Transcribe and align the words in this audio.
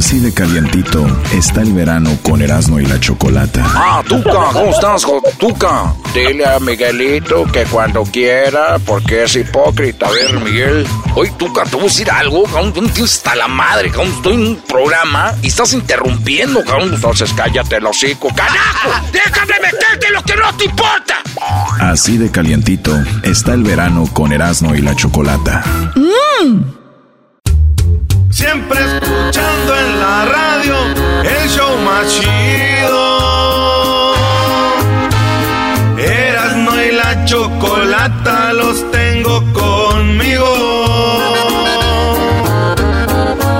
Así 0.00 0.18
de 0.18 0.32
calientito 0.32 1.06
está 1.30 1.60
el 1.60 1.74
verano 1.74 2.16
con 2.22 2.40
Erasmo 2.40 2.80
y 2.80 2.86
la 2.86 2.98
Chocolata. 2.98 3.62
Ah, 3.66 4.02
Tuca, 4.08 4.32
¿cómo 4.50 4.70
estás, 4.70 5.04
Tuca? 5.38 5.94
Dile 6.14 6.46
a 6.46 6.58
Miguelito 6.58 7.44
que 7.52 7.64
cuando 7.64 8.02
quiera, 8.04 8.78
porque 8.78 9.24
es 9.24 9.36
hipócrita. 9.36 10.06
A 10.06 10.10
ver, 10.10 10.40
Miguel. 10.40 10.86
Oye, 11.14 11.30
Tuca, 11.36 11.64
te 11.64 11.76
voy 11.76 11.82
a 11.82 11.88
decir 11.88 12.10
algo, 12.10 12.44
cabrón. 12.44 12.72
Tú 12.72 12.88
tienes 12.88 13.14
hasta 13.14 13.34
la 13.34 13.46
madre, 13.46 13.90
cabrón. 13.90 14.10
Estoy 14.16 14.34
en 14.36 14.46
un 14.46 14.56
programa 14.66 15.34
y 15.42 15.48
estás 15.48 15.74
interrumpiendo, 15.74 16.64
cabrón. 16.64 16.94
Entonces 16.94 17.30
cállate 17.34 17.76
el 17.76 17.84
hocico. 17.84 18.28
¡Carajo! 18.34 18.88
¡Déjame 19.12 19.52
meterte 19.60 20.10
lo 20.14 20.22
que 20.22 20.34
no 20.34 20.56
te 20.56 20.64
importa! 20.64 21.16
Así 21.78 22.16
de 22.16 22.30
calientito 22.30 22.98
está 23.22 23.52
el 23.52 23.64
verano 23.64 24.08
con 24.14 24.32
Erasmo 24.32 24.74
y 24.74 24.80
la 24.80 24.96
Chocolata. 24.96 25.62
¡Mmm! 25.94 26.79
Siempre 28.30 28.78
escuchando 28.78 29.76
en 29.76 30.00
la 30.00 30.24
radio 30.24 30.76
el 31.24 31.48
show 31.48 31.76
más 31.78 32.06
chido. 32.08 33.10
no 36.56 36.82
y 36.82 36.92
la 36.92 37.24
chocolata 37.24 38.52
los 38.52 38.88
tengo 38.92 39.42
conmigo. 39.52 40.46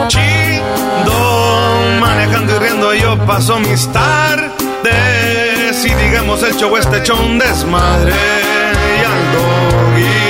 Chido, 0.07 2.01
manejando 2.01 2.55
y 2.55 2.59
riendo 2.61 2.95
yo 2.95 3.19
paso 3.27 3.59
mis 3.59 3.89
tardes. 3.93 5.85
Y 5.85 5.95
digamos 5.95 6.43
el 6.45 6.55
show 6.57 6.77
este 6.77 7.13
un 7.13 7.39
desmadre. 7.41 8.13
Y 8.13 9.05
al 9.05 10.30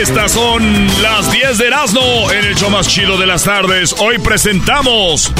Estas 0.00 0.32
son 0.32 0.86
las 1.02 1.30
10 1.30 1.58
de 1.58 1.66
Erasmo 1.66 2.32
en 2.32 2.46
el 2.46 2.54
show 2.54 2.70
más 2.70 2.88
chido 2.88 3.18
de 3.18 3.26
las 3.26 3.44
tardes. 3.44 3.94
Hoy 3.98 4.18
presentamos 4.18 5.30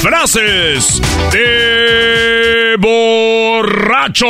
frases 0.00 1.02
de 1.32 2.76
borracho. 2.78 4.24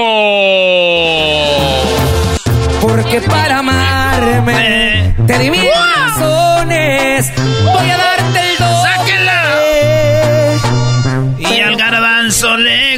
Porque 2.80 3.20
para 3.20 3.58
amarme 3.58 5.14
te 5.26 5.38
di 5.38 5.50
mis 5.50 5.64
razones. 5.74 7.30
Voy 7.62 7.90
a 7.90 7.96
darte 7.98 8.47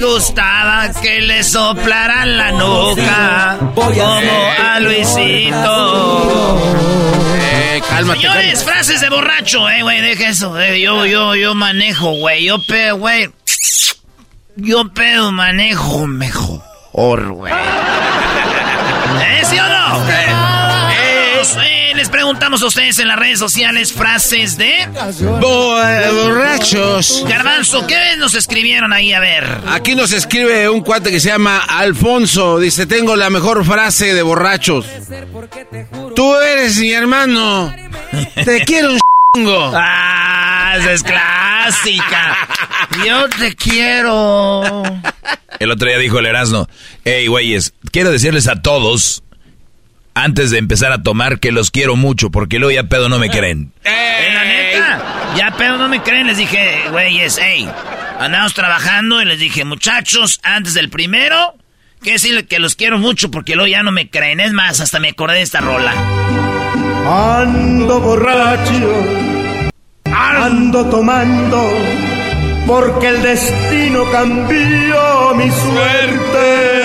gustaba 0.01 0.91
que 1.01 1.21
le 1.21 1.45
soplaran 1.45 2.37
la 2.37 2.53
nuca. 2.53 3.59
Como 3.75 4.03
a 4.03 4.81
Luisito. 4.81 6.59
Eh, 7.37 7.83
cálmate. 7.89 8.21
Señores, 8.21 8.65
frases 8.65 9.01
de 9.01 9.09
borracho, 9.11 9.69
eh, 9.69 9.83
güey, 9.83 10.01
deja 10.01 10.29
eso. 10.29 10.59
Eh, 10.59 10.81
yo, 10.81 11.07
yo, 11.07 11.35
yo 11.35 11.55
manejo, 11.55 12.13
güey. 12.13 12.45
Yo 12.45 12.59
pedo, 12.63 12.97
güey. 12.97 13.31
Yo 14.57 14.89
pedo, 14.93 15.33
manejo 15.33 16.07
mejor, 16.07 17.33
güey. 17.33 17.53
¿Eh, 19.23 19.43
sí 19.45 19.59
o 19.59 19.69
no? 19.69 19.80
Eh, 22.11 22.13
preguntamos 22.13 22.61
a 22.63 22.67
ustedes 22.67 22.99
en 22.99 23.07
las 23.07 23.17
redes 23.17 23.39
sociales 23.39 23.93
frases 23.93 24.57
de... 24.59 24.89
borrachos. 25.41 27.25
Garbanzo, 27.29 27.87
¿qué 27.87 28.17
nos 28.19 28.35
escribieron 28.35 28.93
ahí? 28.93 29.13
A 29.13 29.21
ver. 29.21 29.47
Aquí 29.69 29.95
nos 29.95 30.11
escribe 30.11 30.69
un 30.69 30.81
cuate 30.81 31.13
que 31.13 31.21
se 31.21 31.29
llama 31.29 31.59
Alfonso. 31.59 32.59
Dice, 32.59 32.87
tengo 32.87 33.15
la 33.15 33.31
mejor 33.31 33.65
frase 33.65 34.13
de 34.13 34.23
borrachos. 34.23 34.87
Tú 36.17 36.35
eres 36.35 36.79
mi 36.79 36.91
hermano. 36.91 37.73
Te 38.45 38.65
quiero 38.67 38.91
un 38.91 38.99
chingo. 39.37 39.73
Ah, 39.73 40.75
esa 40.79 40.93
es 40.93 41.03
clásica. 41.05 42.37
Yo 43.07 43.29
te 43.29 43.55
quiero. 43.55 44.83
El 45.61 45.71
otro 45.71 45.87
día 45.87 45.99
dijo 45.99 46.19
el 46.19 46.27
Erasmo, 46.27 46.69
hey, 47.05 47.29
güeyes, 47.29 47.73
quiero 47.93 48.11
decirles 48.11 48.49
a 48.49 48.61
todos 48.63 49.23
antes 50.23 50.51
de 50.51 50.59
empezar 50.59 50.93
a 50.93 51.03
tomar 51.03 51.41
que 51.41 51.53
los 51.53 51.71
quiero 51.71 51.97
mucho, 51.97 52.31
porque 52.31 52.59
luego 52.59 52.73
ya 52.73 52.85
pedo 52.85 53.09
no 53.09 53.19
me 53.19 53.31
creen. 53.31 53.73
En 53.85 54.35
la 54.35 54.45
neta, 54.45 55.03
ya 55.37 55.51
pedo 55.57 55.79
no 55.79 55.89
me 55.89 56.03
creen. 56.03 56.27
Les 56.27 56.37
dije, 56.37 56.83
güeyes, 56.91 57.39
hey, 57.43 57.69
andamos 58.19 58.55
trabajando 58.55 59.23
y 59.23 59.25
les 59.25 59.39
dije, 59.39 59.65
muchachos, 59.65 60.41
antes 60.43 60.75
del 60.75 60.91
primero, 60.91 61.55
que 62.03 62.13
decirle 62.13 62.47
que 62.47 62.59
los 62.59 62.77
quiero 62.77 62.99
mucho 62.99 63.31
porque 63.31 63.55
luego 63.55 63.69
ya 63.69 63.83
no 63.83 63.93
me 63.93 64.11
creen. 64.11 64.41
Es 64.41 64.53
más, 64.53 64.81
hasta 64.81 65.01
me 65.01 65.09
acordé 65.11 65.37
de 65.37 65.43
esta 65.43 65.61
rola. 65.61 65.93
Ando 67.07 68.01
borracho, 68.01 69.05
ando 70.15 70.87
tomando, 70.87 71.73
porque 72.67 73.09
el 73.09 73.23
destino 73.23 74.05
cambió 74.11 75.35
mi 75.35 75.51
suerte. 75.51 76.81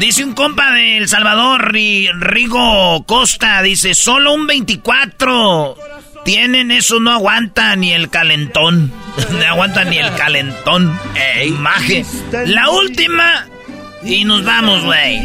Dice 0.00 0.24
un 0.24 0.32
compa 0.32 0.72
de 0.72 0.96
El 0.96 1.08
Salvador, 1.08 1.74
Rigo 1.74 3.04
Costa, 3.04 3.60
dice, 3.60 3.92
solo 3.92 4.32
un 4.32 4.46
24. 4.46 5.76
Tienen 6.24 6.70
eso, 6.70 7.00
no 7.00 7.12
aguanta 7.12 7.76
ni 7.76 7.92
el 7.92 8.08
calentón. 8.08 8.90
no 9.30 9.46
aguanta 9.46 9.84
ni 9.84 9.98
el 9.98 10.14
calentón. 10.14 10.98
Ey, 11.36 11.50
maje. 11.50 12.06
La 12.46 12.70
última. 12.70 13.46
Y 14.02 14.24
nos 14.24 14.42
vamos, 14.42 14.82
güey. 14.84 15.20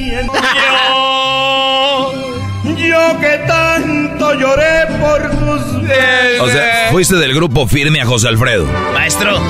Yo, 2.75 3.19
que 3.21 3.43
tanto 3.47 4.33
lloré 4.33 4.87
por 4.99 5.31
tus. 5.31 6.41
O 6.41 6.49
sea, 6.49 6.89
fuiste 6.91 7.15
del 7.15 7.33
grupo 7.33 7.65
firme 7.65 8.01
a 8.01 8.05
José 8.05 8.27
Alfredo. 8.27 8.67
Maestro. 8.93 9.41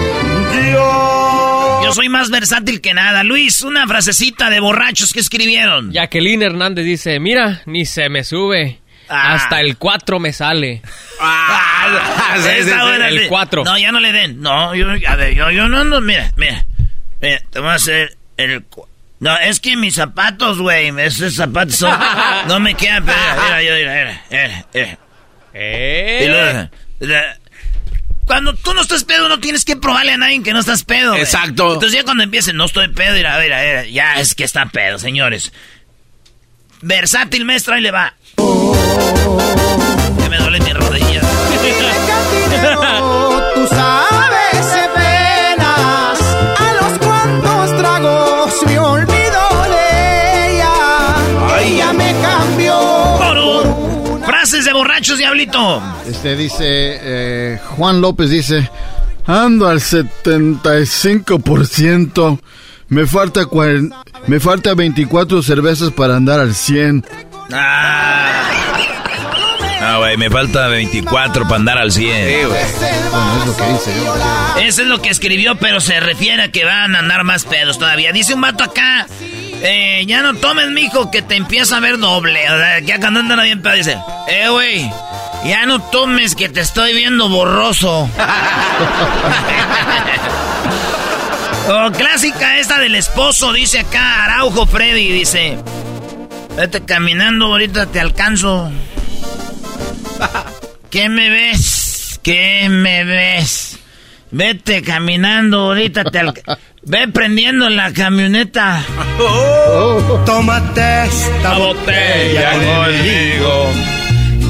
Yo 0.72 1.35
yo 1.86 1.94
soy 1.94 2.10
más 2.10 2.30
versátil 2.30 2.82
que 2.82 2.94
nada. 2.94 3.24
Luis, 3.24 3.62
una 3.62 3.88
frasecita 3.88 4.50
de 4.50 4.60
borrachos 4.60 5.14
que 5.14 5.20
escribieron. 5.20 5.92
Jacqueline 5.92 6.42
Hernández 6.42 6.86
dice, 6.86 7.20
mira, 7.20 7.62
ni 7.66 7.86
se 7.86 8.10
me 8.10 8.24
sube. 8.24 8.80
Ah. 9.08 9.34
Hasta 9.34 9.62
el 9.62 9.78
4 9.78 10.20
me 10.20 10.34
sale. 10.34 10.82
Ah, 11.20 12.36
el 13.08 13.28
4. 13.28 13.64
No, 13.64 13.78
ya 13.78 13.92
no 13.92 14.00
le 14.00 14.12
den. 14.12 14.42
No, 14.42 14.74
yo, 14.74 14.88
a 14.90 15.16
ver, 15.16 15.36
yo, 15.36 15.52
yo 15.52 15.70
no, 15.70 15.84
no, 15.84 16.02
mira, 16.02 16.32
mira. 16.38 16.66
Mira, 17.22 17.40
te 17.52 17.60
voy 17.60 17.70
a 17.70 17.74
hacer 17.74 18.18
el... 18.38 18.66
No, 19.20 19.38
es 19.38 19.60
que 19.60 19.78
mis 19.78 19.96
zapatos, 19.96 20.60
güey, 20.60 20.92
esos 21.00 21.36
zapatos 21.36 21.76
son, 21.76 21.98
no 22.48 22.60
me 22.60 22.74
quedan, 22.76 23.06
pero 23.06 23.18
mira, 23.18 23.58
mira, 23.60 23.76
mira, 23.76 23.94
mira, 23.94 24.24
mira, 24.30 24.66
mira. 24.74 24.98
¿Eh? 25.54 26.70
Cuando 28.26 28.54
tú 28.56 28.74
no 28.74 28.82
estás 28.82 29.04
pedo, 29.04 29.30
no 29.30 29.40
tienes 29.40 29.66
que 29.66 29.76
probarle 29.76 30.14
a 30.14 30.18
nadie 30.18 30.42
que 30.44 30.54
no 30.54 30.60
estás 30.60 30.84
pedo. 30.84 31.12
güey. 31.12 31.22
Exacto. 31.22 31.74
Entonces 31.74 31.94
ya 31.94 32.04
cuando 32.04 32.24
empiecen, 32.24 32.58
no 32.58 32.66
estoy 32.66 32.88
pedo, 32.90 33.18
y 33.18 33.24
a 33.24 33.38
ver, 33.38 33.54
a 33.54 33.62
ver, 33.62 33.90
ya 33.92 34.20
es 34.20 34.36
que 34.36 34.44
está 34.44 34.66
pedo, 34.68 35.00
señores. 35.00 35.54
Versátil, 36.82 37.46
maestro, 37.46 37.76
ahí 37.76 37.82
le 37.82 37.92
va. 37.92 38.14
Que 38.36 40.30
me 40.30 40.38
duele 40.38 40.60
mi 40.60 40.74
rodilla. 40.74 41.22
Frases 54.56 54.72
de 54.72 54.74
borrachos, 54.74 55.18
diablito. 55.18 55.84
Este 56.10 56.38
dice, 56.38 56.60
eh, 56.62 57.60
Juan 57.76 58.00
López 58.00 58.30
dice, 58.30 58.72
ando 59.28 59.68
al 59.68 59.82
75%, 59.82 62.40
me 62.88 63.06
falta, 63.06 63.42
cuaren- 63.44 63.94
me 64.28 64.40
falta 64.40 64.74
24 64.74 65.44
cervezas 65.44 65.92
para 65.92 66.16
andar 66.16 66.40
al 66.40 66.56
100. 66.56 67.04
Ah, 67.52 68.44
güey, 69.98 70.16
me 70.16 70.30
falta 70.30 70.70
24 70.70 71.44
para 71.44 71.56
andar 71.58 71.78
al 71.78 71.92
100. 71.92 72.48
Bueno, 72.48 72.56
es 73.42 73.48
lo 73.48 73.58
que 73.58 73.64
dice. 73.74 73.92
Eso 74.68 74.82
es 74.84 74.88
lo 74.88 75.02
que 75.02 75.10
escribió, 75.10 75.56
pero 75.58 75.82
se 75.82 76.00
refiere 76.00 76.44
a 76.44 76.50
que 76.52 76.64
van 76.64 76.96
a 76.96 77.00
andar 77.00 77.26
más 77.26 77.44
pedos 77.44 77.78
todavía. 77.78 78.14
Dice 78.14 78.34
un 78.34 78.40
vato 78.42 78.64
acá, 78.64 79.06
eh, 79.68 80.06
ya 80.06 80.22
no 80.22 80.36
tomes, 80.36 80.70
mijo, 80.70 81.10
que 81.12 81.22
te 81.22 81.36
empieza 81.36 81.78
a 81.78 81.80
ver 81.80 81.98
doble. 81.98 82.42
Ya 82.84 83.00
cuando 83.00 83.20
andan 83.22 83.42
bien 83.42 83.62
pedo, 83.62 83.76
dice, 83.76 83.98
eh, 84.28 84.48
güey, 84.50 84.92
ya 85.46 85.66
no 85.66 85.80
tomes, 85.82 86.36
que 86.36 86.50
te 86.50 86.60
estoy 86.62 86.94
viendo 86.94 87.30
borroso. 87.30 88.10
oh, 91.70 91.92
clásica 91.92 92.60
esta 92.60 92.80
del 92.80 92.96
esposo, 92.96 93.54
dice 93.54 93.80
acá 93.80 94.26
Araujo 94.26 94.66
Freddy, 94.68 95.12
dice, 95.12 95.58
vete 96.56 96.84
caminando, 96.86 97.48
ahorita 97.48 97.88
te 97.88 98.00
alcanzo. 98.00 98.72
¿Qué 100.90 101.10
me 101.10 101.30
ves? 101.30 102.20
¿Qué 102.24 102.68
me 102.70 103.04
ves? 103.04 103.80
Vete 104.32 104.82
caminando, 104.82 105.60
ahorita 105.60 106.06
te 106.06 106.20
alca- 106.20 106.58
Ve 106.88 107.08
prendiendo 107.08 107.68
la 107.70 107.92
camioneta. 107.94 108.84
Tómate 110.26 111.06
esta 111.06 111.58
botella 111.58 112.52
conmigo. 112.52 113.72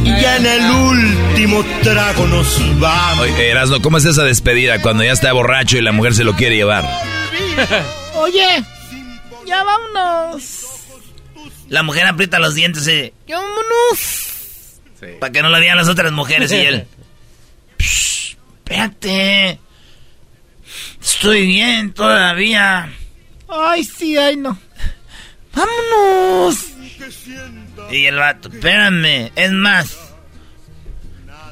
Y 0.04 0.22
ya 0.22 0.38
en 0.38 0.46
el 0.46 0.72
último 0.72 1.64
trago 1.82 2.28
nos 2.28 2.80
vamos. 2.80 3.20
Oye, 3.22 3.50
Erasno, 3.50 3.82
¿cómo 3.82 3.98
es 3.98 4.06
esa 4.06 4.24
despedida 4.24 4.82
cuando 4.82 5.04
ya 5.04 5.14
está 5.14 5.32
borracho 5.32 5.78
y 5.78 5.82
la 5.82 5.94
mujer 5.94 6.14
se 6.14 6.24
lo 6.26 6.34
quiere 6.36 6.58
llevar? 6.58 6.84
Oye, 8.16 8.64
ya 9.48 9.64
vámonos. 9.64 10.66
La 11.70 11.84
mujer 11.84 12.06
aprieta 12.06 12.38
los 12.40 12.54
dientes 12.54 12.86
y... 12.88 13.14
¡Ya 13.28 13.38
vámonos! 13.38 14.80
Para 15.20 15.32
que 15.32 15.42
no 15.42 15.50
lo 15.50 15.60
digan 15.60 15.78
las 15.78 15.88
otras 15.88 16.12
mujeres 16.12 16.52
y 16.52 16.56
él... 16.58 16.86
"Psh, 17.80 18.36
espérate. 18.58 19.60
Estoy 21.06 21.46
bien 21.46 21.94
todavía. 21.94 22.92
Ay, 23.48 23.84
sí, 23.84 24.18
ay, 24.18 24.36
no. 24.38 24.58
¡Vámonos! 25.54 26.66
Y 27.92 28.06
el 28.06 28.16
vato, 28.16 28.50
espérame, 28.50 29.32
es 29.36 29.52
más. 29.52 29.98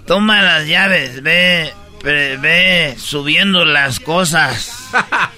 Toma 0.07 0.41
las 0.41 0.67
llaves, 0.67 1.21
ve, 1.21 1.71
ve, 2.03 2.37
ve 2.37 2.95
subiendo 2.97 3.63
las 3.63 3.99
cosas. 3.99 4.89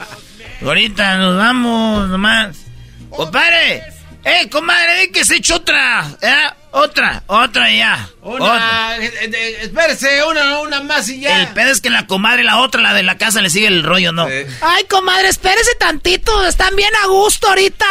Ahorita 0.62 1.18
nos 1.18 1.36
vamos 1.36 2.08
nomás. 2.08 2.66
¡Compadre! 3.10 3.84
¡Eh, 4.26 4.50
comadre! 4.50 4.94
ven 4.96 5.12
que 5.12 5.24
se 5.24 5.36
echa 5.36 5.56
otra! 5.56 6.04
¿eh? 6.20 6.50
Otra, 6.72 7.24
otra 7.28 7.72
ya. 7.72 8.10
Otra. 8.22 8.44
Una, 8.44 8.98
eh, 8.98 9.14
eh, 9.22 9.58
espérese, 9.62 10.24
una, 10.26 10.60
una 10.60 10.82
más 10.82 11.08
y 11.08 11.22
ya. 11.22 11.44
El 11.44 11.50
pedo 11.50 11.72
es 11.72 11.80
que 11.80 11.92
la 11.92 12.08
comadre, 12.08 12.44
la 12.44 12.58
otra, 12.58 12.82
la 12.82 12.94
de 12.94 13.04
la 13.04 13.18
casa, 13.18 13.42
le 13.42 13.52
sigue 13.52 13.68
el 13.68 13.84
rollo, 13.84 14.12
¿no? 14.12 14.26
Ay, 14.26 14.84
comadre, 14.90 15.30
espérese 15.30 15.76
tantito. 15.76 16.46
Están 16.46 16.76
bien 16.76 16.90
a 17.04 17.08
gusto 17.08 17.48
ahorita. 17.48 17.86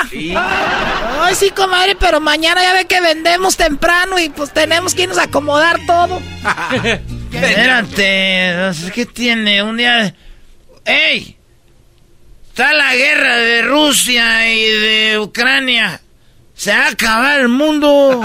Ay, 1.23 1.35
sí, 1.35 1.51
comadre, 1.51 1.97
pero 1.99 2.21
mañana 2.21 2.63
ya 2.63 2.75
ve 2.75 2.85
que 2.87 3.01
vendemos 3.01 3.57
temprano 3.57 4.19
y 4.19 4.29
pues 4.29 4.53
tenemos 4.53 4.95
que 4.95 5.05
irnos 5.05 5.19
a 5.19 5.25
acomodar 5.25 5.81
todo. 5.87 6.21
Espérate, 7.33 8.73
¿qué 8.93 9.07
tiene? 9.07 9.63
Un 9.63 9.77
día... 9.77 10.15
¡Ey! 10.85 11.39
Está 12.49 12.73
la 12.73 12.95
guerra 12.95 13.37
de 13.39 13.63
Rusia 13.63 14.53
y 14.53 14.63
de 14.63 15.19
Ucrania. 15.21 16.03
Se 16.65 16.73
va 16.75 16.87
a 16.87 16.89
acabar 16.89 17.41
el 17.41 17.49
mundo. 17.51 18.23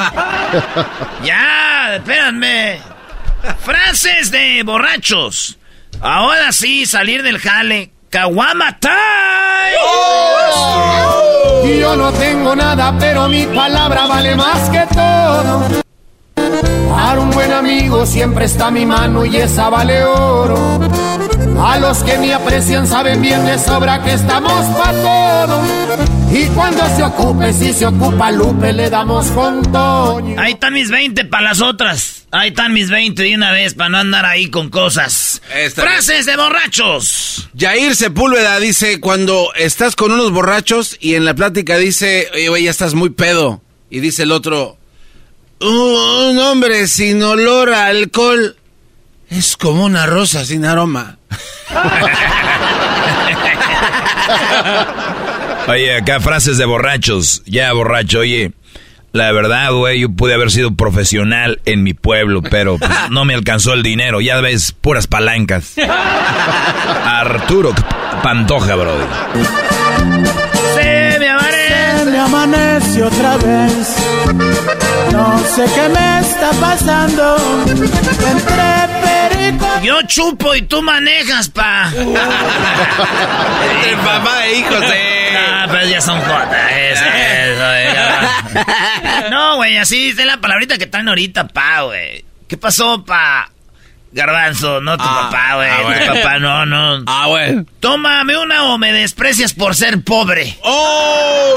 ya, 1.25 1.95
espérame. 1.97 2.79
Frases 3.65 4.31
de 4.31 4.63
borrachos. 4.63 5.57
Ahora 5.99 6.53
sí, 6.53 6.85
salir 6.85 7.21
del 7.21 7.37
jale. 7.39 7.91
Kawama 8.09 8.79
time. 8.79 8.93
Y 11.65 11.79
yo 11.81 11.97
no 11.97 12.13
tengo 12.13 12.55
nada, 12.55 12.95
pero 12.97 13.27
mi 13.27 13.45
palabra 13.45 14.07
vale 14.07 14.33
más 14.37 14.69
que 14.69 14.87
todo. 14.93 15.83
Para 16.89 17.19
un 17.19 17.31
buen 17.31 17.51
amigo 17.51 18.05
siempre 18.05 18.45
está 18.45 18.71
mi 18.71 18.85
mano 18.85 19.25
y 19.25 19.35
esa 19.35 19.67
vale 19.69 20.01
oro. 20.05 20.79
A 21.61 21.77
los 21.79 22.03
que 22.03 22.17
me 22.17 22.33
aprecian 22.33 22.87
saben 22.87 23.21
bien 23.21 23.45
de 23.45 23.59
sobra 23.59 24.01
que 24.01 24.13
estamos 24.13 24.65
para 24.77 24.91
todo. 25.01 25.61
Y 26.31 26.45
cuando 26.47 26.83
se 26.95 27.03
ocupe, 27.03 27.51
si 27.53 27.73
se 27.73 27.85
ocupa 27.85 28.31
Lupe, 28.31 28.71
le 28.71 28.89
damos 28.89 29.27
con 29.27 29.61
Toño. 29.71 30.39
Ahí 30.39 30.53
están 30.53 30.73
mis 30.73 30.89
20 30.89 31.25
para 31.25 31.43
las 31.43 31.61
otras. 31.61 32.27
Ahí 32.31 32.49
están 32.49 32.71
mis 32.73 32.89
20 32.89 33.23
de 33.23 33.35
una 33.35 33.51
vez 33.51 33.73
para 33.73 33.89
no 33.89 33.97
andar 33.97 34.25
ahí 34.25 34.49
con 34.49 34.69
cosas. 34.69 35.41
Frases 35.75 36.25
de 36.25 36.37
borrachos. 36.37 37.49
Yair 37.53 37.95
Sepúlveda 37.95 38.59
dice, 38.59 38.99
cuando 38.99 39.49
estás 39.55 39.95
con 39.95 40.11
unos 40.11 40.31
borrachos 40.31 40.97
y 40.99 41.15
en 41.15 41.25
la 41.25 41.33
plática 41.33 41.77
dice, 41.77 42.29
oye, 42.33 42.49
güey, 42.49 42.63
ya 42.63 42.71
estás 42.71 42.93
muy 42.93 43.09
pedo. 43.09 43.61
Y 43.89 43.99
dice 43.99 44.23
el 44.23 44.31
otro, 44.31 44.77
un 45.59 46.39
hombre 46.39 46.87
sin 46.87 47.21
olor 47.21 47.73
a 47.73 47.87
alcohol 47.87 48.55
es 49.29 49.57
como 49.57 49.83
una 49.83 50.05
rosa 50.05 50.45
sin 50.45 50.63
aroma. 50.65 51.18
Oye, 55.67 55.95
acá 55.97 56.19
frases 56.19 56.57
de 56.57 56.65
borrachos. 56.65 57.43
Ya, 57.45 57.71
borracho, 57.73 58.19
oye. 58.19 58.53
La 59.11 59.31
verdad, 59.31 59.71
güey, 59.71 60.01
yo 60.01 60.09
pude 60.09 60.35
haber 60.35 60.51
sido 60.51 60.75
profesional 60.75 61.61
en 61.65 61.81
mi 61.81 61.95
pueblo, 61.95 62.43
pero 62.43 62.77
pues, 62.77 62.91
no 63.09 63.25
me 63.25 63.33
alcanzó 63.33 63.73
el 63.73 63.81
dinero. 63.81 64.21
Ya 64.21 64.39
ves, 64.41 64.71
puras 64.71 65.07
palancas. 65.07 65.73
Arturo 67.05 67.73
Pantoja, 68.21 68.75
brother. 68.75 69.07
Se 70.75 71.19
me 71.19 71.29
amaré. 71.29 72.05
me 72.05 72.19
amanece 72.19 73.03
otra 73.03 73.37
vez. 73.37 73.95
No 75.11 75.39
sé 75.39 75.65
qué 75.73 75.89
me 75.89 76.19
está 76.19 76.51
pasando. 76.61 77.37
Yo 79.83 80.01
chupo 80.03 80.55
y 80.55 80.61
tú 80.63 80.81
manejas, 80.81 81.49
pa. 81.49 81.91
El 81.95 82.13
papá 83.97 84.45
e 84.45 84.59
hijos 84.59 84.79
de... 84.81 85.37
Ah, 85.37 85.67
pero 85.71 85.87
ya 85.87 86.01
son 86.01 86.19
jotas. 86.21 86.71
Eso, 86.71 87.05
eso, 87.05 87.93
ya. 87.93 89.29
No, 89.31 89.55
güey, 89.57 89.77
así 89.77 90.07
dice 90.09 90.25
la 90.25 90.37
palabrita 90.41 90.77
que 90.77 90.87
traen 90.87 91.07
ahorita, 91.09 91.47
pa, 91.47 91.81
güey. 91.81 92.23
¿Qué 92.47 92.57
pasó, 92.57 93.03
pa? 93.05 93.49
Garbanzo, 94.11 94.81
no 94.81 94.97
tu 94.97 95.03
Ah, 95.05 95.29
papá, 95.29 95.55
güey. 95.55 95.69
ah, 95.69 96.05
tu 96.07 96.13
papá, 96.21 96.39
no, 96.39 96.65
no. 96.65 97.03
Ah, 97.05 97.25
güey. 97.27 97.63
Tómame 97.79 98.37
una 98.37 98.63
o 98.65 98.77
me 98.79 98.91
desprecias 98.91 99.53
por 99.53 99.75
ser 99.75 100.03
pobre. 100.03 100.57
¡Oh! 100.63 101.55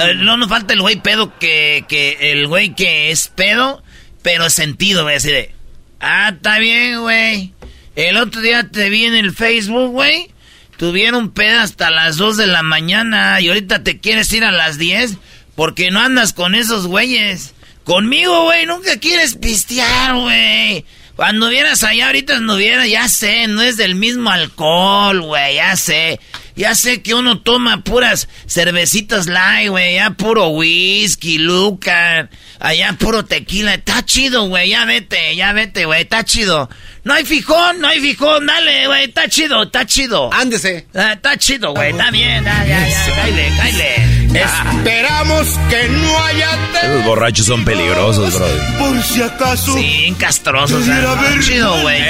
Eh, 0.00 0.14
no 0.16 0.36
nos 0.38 0.48
falta 0.48 0.72
el 0.72 0.80
güey 0.80 0.96
pedo 0.96 1.36
que, 1.38 1.84
que 1.88 2.32
el 2.32 2.46
güey 2.48 2.74
que 2.74 3.10
es 3.10 3.28
pedo, 3.28 3.82
pero 4.22 4.48
sentido, 4.50 5.02
güey, 5.04 5.16
así 5.16 5.30
de. 5.30 5.54
Ah, 6.00 6.32
está 6.34 6.58
bien, 6.58 7.00
güey. 7.00 7.52
El 7.94 8.16
otro 8.18 8.40
día 8.40 8.68
te 8.68 8.90
vi 8.90 9.04
en 9.04 9.14
el 9.14 9.32
Facebook, 9.32 9.90
güey. 9.90 10.30
Tuvieron 10.76 11.30
pedo 11.30 11.60
hasta 11.60 11.90
las 11.90 12.16
2 12.18 12.36
de 12.36 12.46
la 12.46 12.62
mañana 12.62 13.40
y 13.40 13.48
ahorita 13.48 13.82
te 13.82 13.98
quieres 13.98 14.30
ir 14.32 14.44
a 14.44 14.52
las 14.52 14.76
10 14.76 15.16
porque 15.54 15.90
no 15.90 16.00
andas 16.00 16.34
con 16.34 16.54
esos 16.54 16.86
güeyes. 16.86 17.54
Conmigo, 17.84 18.44
güey, 18.44 18.66
nunca 18.66 18.98
quieres 18.98 19.36
pistear, 19.36 20.14
güey. 20.16 20.84
Cuando 21.16 21.48
vieras 21.48 21.82
allá 21.82 22.06
ahorita 22.06 22.40
no 22.40 22.56
hubiera, 22.56 22.86
ya 22.86 23.08
sé, 23.08 23.46
no 23.46 23.62
es 23.62 23.78
del 23.78 23.94
mismo 23.94 24.30
alcohol, 24.30 25.22
güey, 25.22 25.54
ya 25.54 25.74
sé. 25.76 26.20
Ya 26.56 26.74
sé 26.74 27.02
que 27.02 27.14
uno 27.14 27.40
toma 27.40 27.84
puras 27.84 28.28
cervecitas 28.48 29.26
light, 29.26 29.68
güey. 29.68 29.96
Ya 29.96 30.10
puro 30.10 30.48
whisky, 30.48 31.36
Lucan. 31.38 32.30
Allá 32.58 32.94
puro 32.98 33.26
tequila. 33.26 33.74
Está 33.74 34.02
chido, 34.04 34.48
güey. 34.48 34.70
Ya 34.70 34.86
vete, 34.86 35.36
ya 35.36 35.52
vete, 35.52 35.84
güey. 35.84 36.02
Está 36.02 36.24
chido. 36.24 36.70
No 37.04 37.12
hay 37.12 37.26
fijón, 37.26 37.80
no 37.80 37.88
hay 37.88 38.00
fijón. 38.00 38.46
Dale, 38.46 38.86
güey. 38.86 39.04
Está 39.04 39.28
chido, 39.28 39.64
está 39.64 39.84
chido. 39.84 40.32
Ándese. 40.32 40.86
Ah, 40.94 41.12
está 41.12 41.36
chido, 41.36 41.74
güey. 41.74 41.90
Está 41.90 42.10
bien. 42.10 42.42
Ya, 42.42 42.64
ya, 42.66 42.88
ya. 42.88 43.14
Cáile, 43.14 43.52
cáile. 43.58 44.05
Esperamos 44.40 45.46
que 45.70 45.88
no 45.88 46.24
haya 46.24 46.48
Esos 46.82 47.04
borrachos 47.04 47.46
son 47.46 47.64
peligrosos, 47.64 48.34
bro. 48.34 48.46
por 48.78 49.02
si 49.02 49.22
acaso. 49.22 49.74
Sí, 49.74 49.96
bien 50.00 50.14
castrosos. 50.14 50.80
Pudiera 50.84 51.12
¿eh? 51.14 51.40
Chido, 51.40 51.80
güey. 51.82 52.02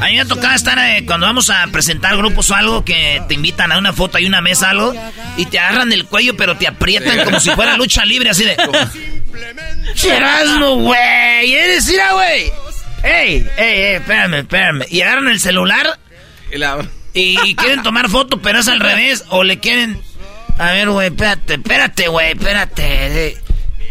A 0.00 0.06
mí 0.06 0.14
me 0.14 0.20
ha 0.20 0.24
tocado 0.26 0.54
estar 0.54 0.78
eh, 0.78 1.04
cuando 1.06 1.26
vamos 1.26 1.50
a 1.50 1.66
presentar 1.72 2.16
grupos 2.16 2.50
o 2.50 2.54
algo 2.54 2.84
que 2.84 3.20
te 3.28 3.34
invitan 3.34 3.72
a 3.72 3.78
una 3.78 3.92
foto 3.92 4.18
y 4.18 4.26
una 4.26 4.40
mesa 4.40 4.70
algo 4.70 4.94
y 5.36 5.46
te 5.46 5.58
agarran 5.58 5.92
el 5.92 6.04
cuello 6.06 6.36
pero 6.36 6.56
te 6.56 6.68
aprietan 6.68 7.24
como 7.24 7.40
si 7.40 7.50
fuera 7.50 7.76
lucha 7.76 8.04
libre 8.04 8.30
así 8.30 8.44
de... 8.44 8.56
Cherazno, 9.94 10.76
güey. 10.76 11.52
Eres 11.54 11.88
ira, 11.88 12.12
güey. 12.12 12.52
Ey, 13.02 13.46
ey, 13.56 13.80
ey, 13.80 13.94
espérame, 13.96 14.34
espérame. 14.34 14.82
Y 14.90 15.00
agarran 15.02 15.28
el 15.28 15.40
celular 15.40 15.98
Y 16.52 16.58
la- 16.58 16.78
y 17.14 17.54
quieren 17.56 17.82
tomar 17.82 18.08
foto, 18.08 18.40
pero 18.40 18.60
es 18.60 18.68
al 18.68 18.78
revés. 18.78 19.24
O 19.30 19.42
le 19.42 19.58
quieren. 19.58 20.00
A 20.58 20.72
ver, 20.72 20.90
güey, 20.90 21.06
espérate, 21.08 21.54
espérate, 21.54 22.08
güey, 22.08 22.32
espérate. 22.32 23.36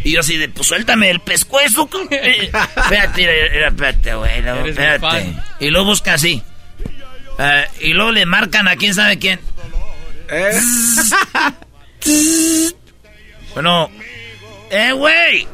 Y 0.04 0.12
yo 0.12 0.20
así 0.20 0.38
de, 0.38 0.50
pues 0.50 0.68
suéltame 0.68 1.10
el 1.10 1.20
pescuezo. 1.22 1.90
Eh, 2.12 2.52
espérate, 2.76 3.66
espérate, 3.68 4.16
güey, 4.16 4.42
no, 4.42 4.66
espérate. 4.66 5.36
Y 5.60 5.70
luego 5.70 5.88
busca 5.88 6.14
así. 6.14 6.44
Ah, 7.40 7.64
y 7.82 7.94
luego 7.94 8.12
le 8.12 8.26
marcan 8.26 8.68
a 8.68 8.76
quién 8.76 8.94
sabe 8.94 9.18
quién. 9.20 9.40
Bueno, 13.54 13.90
eh, 14.70 14.92
güey, 14.92 15.48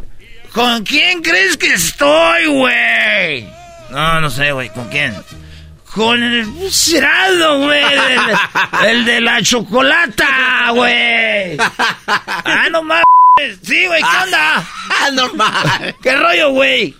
¿con 0.51 0.83
quién 0.83 1.21
crees 1.21 1.55
que 1.55 1.73
estoy, 1.73 2.45
güey? 2.47 3.47
No, 3.89 4.19
no 4.19 4.29
sé, 4.29 4.51
güey, 4.51 4.69
¿con 4.69 4.89
quién? 4.89 5.15
Con 5.93 6.23
el 6.23 6.47
Geraldo, 6.71 7.59
güey, 7.65 7.83
el, 7.83 8.87
el 8.89 9.05
de 9.05 9.21
la 9.21 9.41
chocolata, 9.43 10.71
güey. 10.71 11.57
Ah, 12.45 12.67
no 12.71 12.81
mames. 12.83 13.03
Sí, 13.61 13.85
güey, 13.85 14.01
¿qué 14.01 14.23
onda? 14.23 14.57
Ah, 14.89 15.09
no 15.13 15.33
mames. 15.33 15.95
¿Qué 16.01 16.15
rollo, 16.15 16.51
güey? 16.51 16.95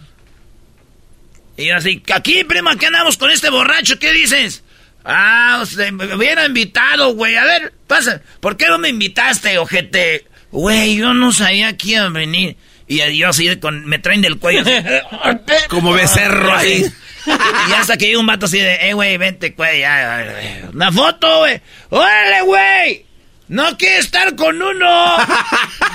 Y 1.57 1.69
así, 1.71 2.01
aquí, 2.13 2.43
prima, 2.43 2.75
¿qué 2.77 2.87
andamos 2.87 3.17
con 3.17 3.29
este 3.31 3.49
borracho? 3.49 3.99
¿Qué 3.99 4.11
dices? 4.11 4.63
Ah, 5.05 5.59
usted 5.61 5.91
me 5.91 6.13
hubiera 6.15 6.45
invitado, 6.45 7.13
güey. 7.13 7.35
A 7.35 7.43
ver, 7.43 7.73
pasa. 7.87 8.21
¿Por 8.39 8.57
qué 8.57 8.67
no 8.67 8.77
me 8.77 8.89
invitaste, 8.89 9.57
ojete? 9.57 10.25
Güey, 10.51 10.97
yo 10.97 11.13
no 11.13 11.31
sabía 11.31 11.75
que 11.77 11.91
iban 11.91 12.15
a 12.15 12.19
venir. 12.19 12.57
Y 12.87 13.17
yo 13.17 13.29
así, 13.29 13.55
con, 13.57 13.85
me 13.85 13.99
traen 13.99 14.21
del 14.21 14.37
cuello. 14.39 14.61
así. 14.61 15.67
Como 15.69 15.93
becerro 15.93 16.53
ahí. 16.57 16.85
Y 17.25 17.73
hasta 17.73 17.97
que 17.97 18.07
llega 18.07 18.19
un 18.19 18.27
vato 18.27 18.45
así 18.45 18.59
de, 18.59 18.89
eh, 18.89 18.93
güey, 18.93 19.17
vente, 19.17 19.53
güey, 19.55 19.81
ya, 19.81 20.23
ya, 20.25 20.41
ya. 20.41 20.69
Una 20.69 20.91
foto, 20.91 21.39
güey. 21.39 21.61
¡Órale, 21.89 22.41
güey! 22.41 23.05
No 23.47 23.77
quiere 23.77 23.97
estar 23.99 24.35
con 24.35 24.61
uno. 24.61 25.17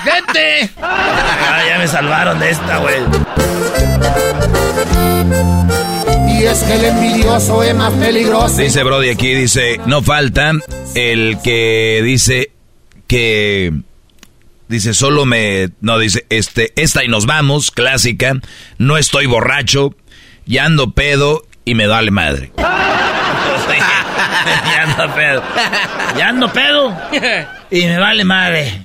Vete. 0.04 0.70
Ah, 0.80 1.62
ya 1.66 1.78
me 1.78 1.88
salvaron 1.88 2.38
de 2.38 2.50
esta, 2.50 2.78
güey. 2.78 2.96
Y 6.28 6.44
es 6.44 6.62
que 6.62 6.74
el 6.74 6.84
envidioso 6.84 7.62
es 7.62 7.74
más 7.74 7.92
peligroso. 7.94 8.58
Dice 8.58 8.84
Brody 8.84 9.08
aquí, 9.08 9.34
dice, 9.34 9.80
no 9.86 10.02
falta 10.02 10.52
el 10.94 11.38
que 11.42 12.00
dice 12.04 12.52
que... 13.06 13.72
Dice, 14.68 14.92
solo 14.92 15.24
me... 15.24 15.70
No, 15.80 15.98
dice, 15.98 16.26
este, 16.28 16.72
esta 16.76 17.02
y 17.02 17.08
nos 17.08 17.24
vamos, 17.26 17.70
clásica. 17.70 18.34
No 18.76 18.98
estoy 18.98 19.26
borracho, 19.26 19.94
ya 20.48 20.64
ando 20.64 20.90
pedo 20.90 21.46
y 21.64 21.74
me 21.74 21.86
vale 21.86 22.10
madre. 22.10 22.52
ya 24.64 24.82
ando 24.82 25.14
pedo. 25.14 25.42
Ya 26.16 26.28
ando 26.28 26.52
pedo. 26.52 26.96
Y 27.70 27.84
me 27.84 27.98
vale 27.98 28.24
madre. 28.24 28.84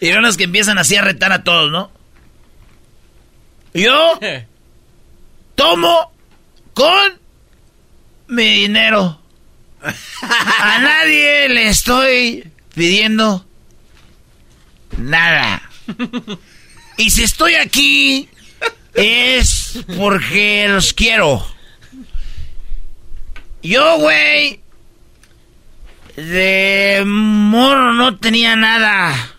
Y 0.00 0.12
son 0.12 0.22
los 0.22 0.36
que 0.36 0.44
empiezan 0.44 0.78
así 0.78 0.96
a 0.96 1.02
retar 1.02 1.32
a 1.32 1.44
todos, 1.44 1.70
¿no? 1.70 1.90
Yo 3.74 4.18
tomo 5.54 6.12
con 6.74 7.18
mi 8.28 8.60
dinero. 8.60 9.20
A 9.82 10.78
nadie 10.80 11.48
le 11.48 11.68
estoy 11.68 12.50
pidiendo 12.74 13.44
nada. 14.96 15.62
Y 16.96 17.10
si 17.10 17.24
estoy 17.24 17.54
aquí 17.54 18.28
es 18.98 19.84
porque 19.96 20.66
los 20.68 20.92
quiero. 20.92 21.46
Yo, 23.62 23.98
güey, 23.98 24.60
de 26.16 27.02
morro 27.06 27.92
no 27.94 28.16
tenía 28.18 28.56
nada. 28.56 29.34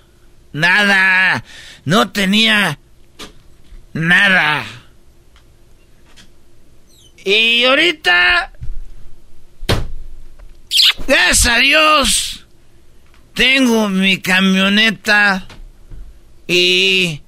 Nada. 0.54 1.44
No 1.86 2.12
tenía 2.12 2.80
nada. 3.94 4.66
Y 7.26 7.66
ahorita, 7.66 8.54
gracias 11.06 11.46
a 11.48 11.58
Dios, 11.60 12.46
tengo 13.34 13.90
mi 13.90 14.20
camioneta 14.20 15.46
y 16.48 17.22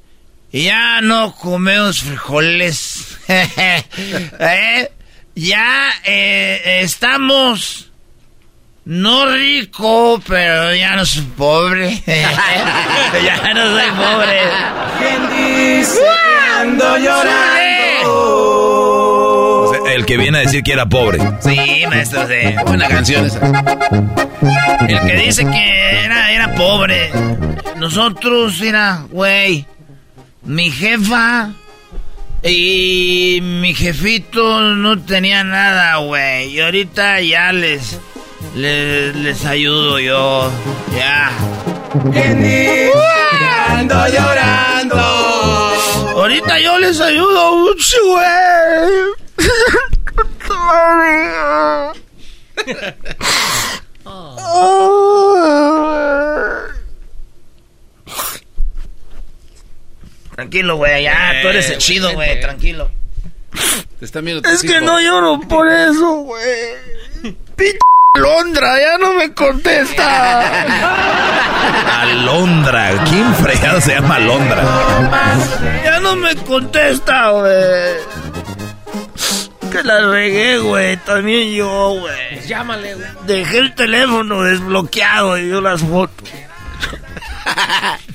ya 0.51 1.01
no 1.01 1.33
comemos 1.35 2.01
frijoles. 2.01 3.17
¿Eh? 3.27 4.91
Ya 5.35 5.89
eh, 6.03 6.81
estamos 6.81 7.91
no 8.83 9.27
rico, 9.27 10.21
pero 10.27 10.73
ya 10.75 10.95
no 10.95 11.05
soy 11.05 11.23
pobre. 11.37 12.01
ya 12.05 13.53
no 13.53 13.63
soy 13.63 13.91
pobre. 13.91 14.41
¿Quién 14.99 15.29
dice 15.29 15.99
que 15.99 16.59
ando 16.59 16.97
llorando? 16.97 18.11
O 19.63 19.71
sea, 19.71 19.93
el 19.93 20.05
que 20.05 20.17
viene 20.17 20.39
a 20.39 20.41
decir 20.41 20.63
que 20.63 20.73
era 20.73 20.87
pobre. 20.87 21.19
Sí, 21.41 21.85
maestro, 21.87 22.27
sí. 22.27 22.55
Buena 22.65 22.87
canción 22.87 23.25
esa. 23.25 23.39
El 24.87 24.99
que 24.99 25.15
dice 25.25 25.45
que 25.45 26.03
era, 26.03 26.31
era 26.31 26.55
pobre. 26.55 27.11
Nosotros 27.77 28.59
era, 28.61 29.05
güey, 29.09 29.65
mi 30.43 30.71
jefa 30.71 31.51
y 32.43 33.39
mi 33.41 33.73
jefito 33.73 34.75
no 34.75 35.01
tenía 35.03 35.43
nada, 35.43 35.97
güey. 35.97 36.49
Y 36.49 36.59
ahorita 36.59 37.21
ya 37.21 37.51
les, 37.53 37.99
les, 38.55 39.15
les 39.15 39.45
ayudo 39.45 39.99
yo. 39.99 40.51
Ya. 40.95 41.31
¿Quién 42.11 42.41
dice 42.41 42.91
que 43.39 43.45
ando 43.73 44.07
llorando? 44.07 44.97
Ahorita 46.15 46.59
yo 46.59 46.79
les 46.79 46.99
ayudo 46.99 47.57
mucho, 47.57 47.97
güey. 48.05 48.25
Tranquilo, 60.41 60.75
güey, 60.75 61.03
ya, 61.03 61.33
tú 61.43 61.49
eres 61.49 61.69
el 61.69 61.77
chido, 61.77 62.13
güey, 62.13 62.41
tranquilo. 62.41 62.89
Te 63.99 64.05
están 64.05 64.25
viendo 64.25 64.49
Es 64.49 64.63
que 64.63 64.81
no 64.81 64.99
lloro 64.99 65.39
por 65.41 65.71
eso, 65.71 66.13
güey. 66.13 66.41
Pinche 67.55 67.77
Londra, 68.17 68.79
ya 68.79 68.97
no 68.97 69.13
me 69.13 69.31
contesta. 69.35 70.63
Alondra. 72.01 73.03
¿Quién 73.07 73.35
fregado 73.35 73.79
se 73.81 73.93
llama 73.93 74.15
Alondra? 74.15 74.63
Ya 75.83 75.99
no 75.99 76.15
me 76.15 76.35
contesta, 76.37 77.29
güey. 77.29 77.97
Que 79.71 79.83
la 79.83 80.07
regué, 80.07 80.57
güey. 80.57 80.97
También 80.97 81.53
yo, 81.53 81.99
güey. 81.99 82.41
Llámale, 82.47 82.95
güey. 82.95 83.07
Dejé 83.27 83.59
el 83.59 83.75
teléfono 83.75 84.41
desbloqueado 84.41 85.37
y 85.37 85.45
dio 85.45 85.61
las 85.61 85.81
fotos. 85.81 86.27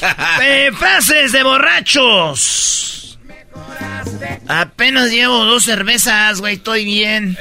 Eh, 0.42 0.70
frases 0.78 1.32
de 1.32 1.42
borrachos. 1.42 3.18
Apenas 4.46 5.10
llevo 5.10 5.44
dos 5.44 5.64
cervezas, 5.64 6.40
güey. 6.40 6.54
Estoy 6.54 6.84
bien. 6.84 7.36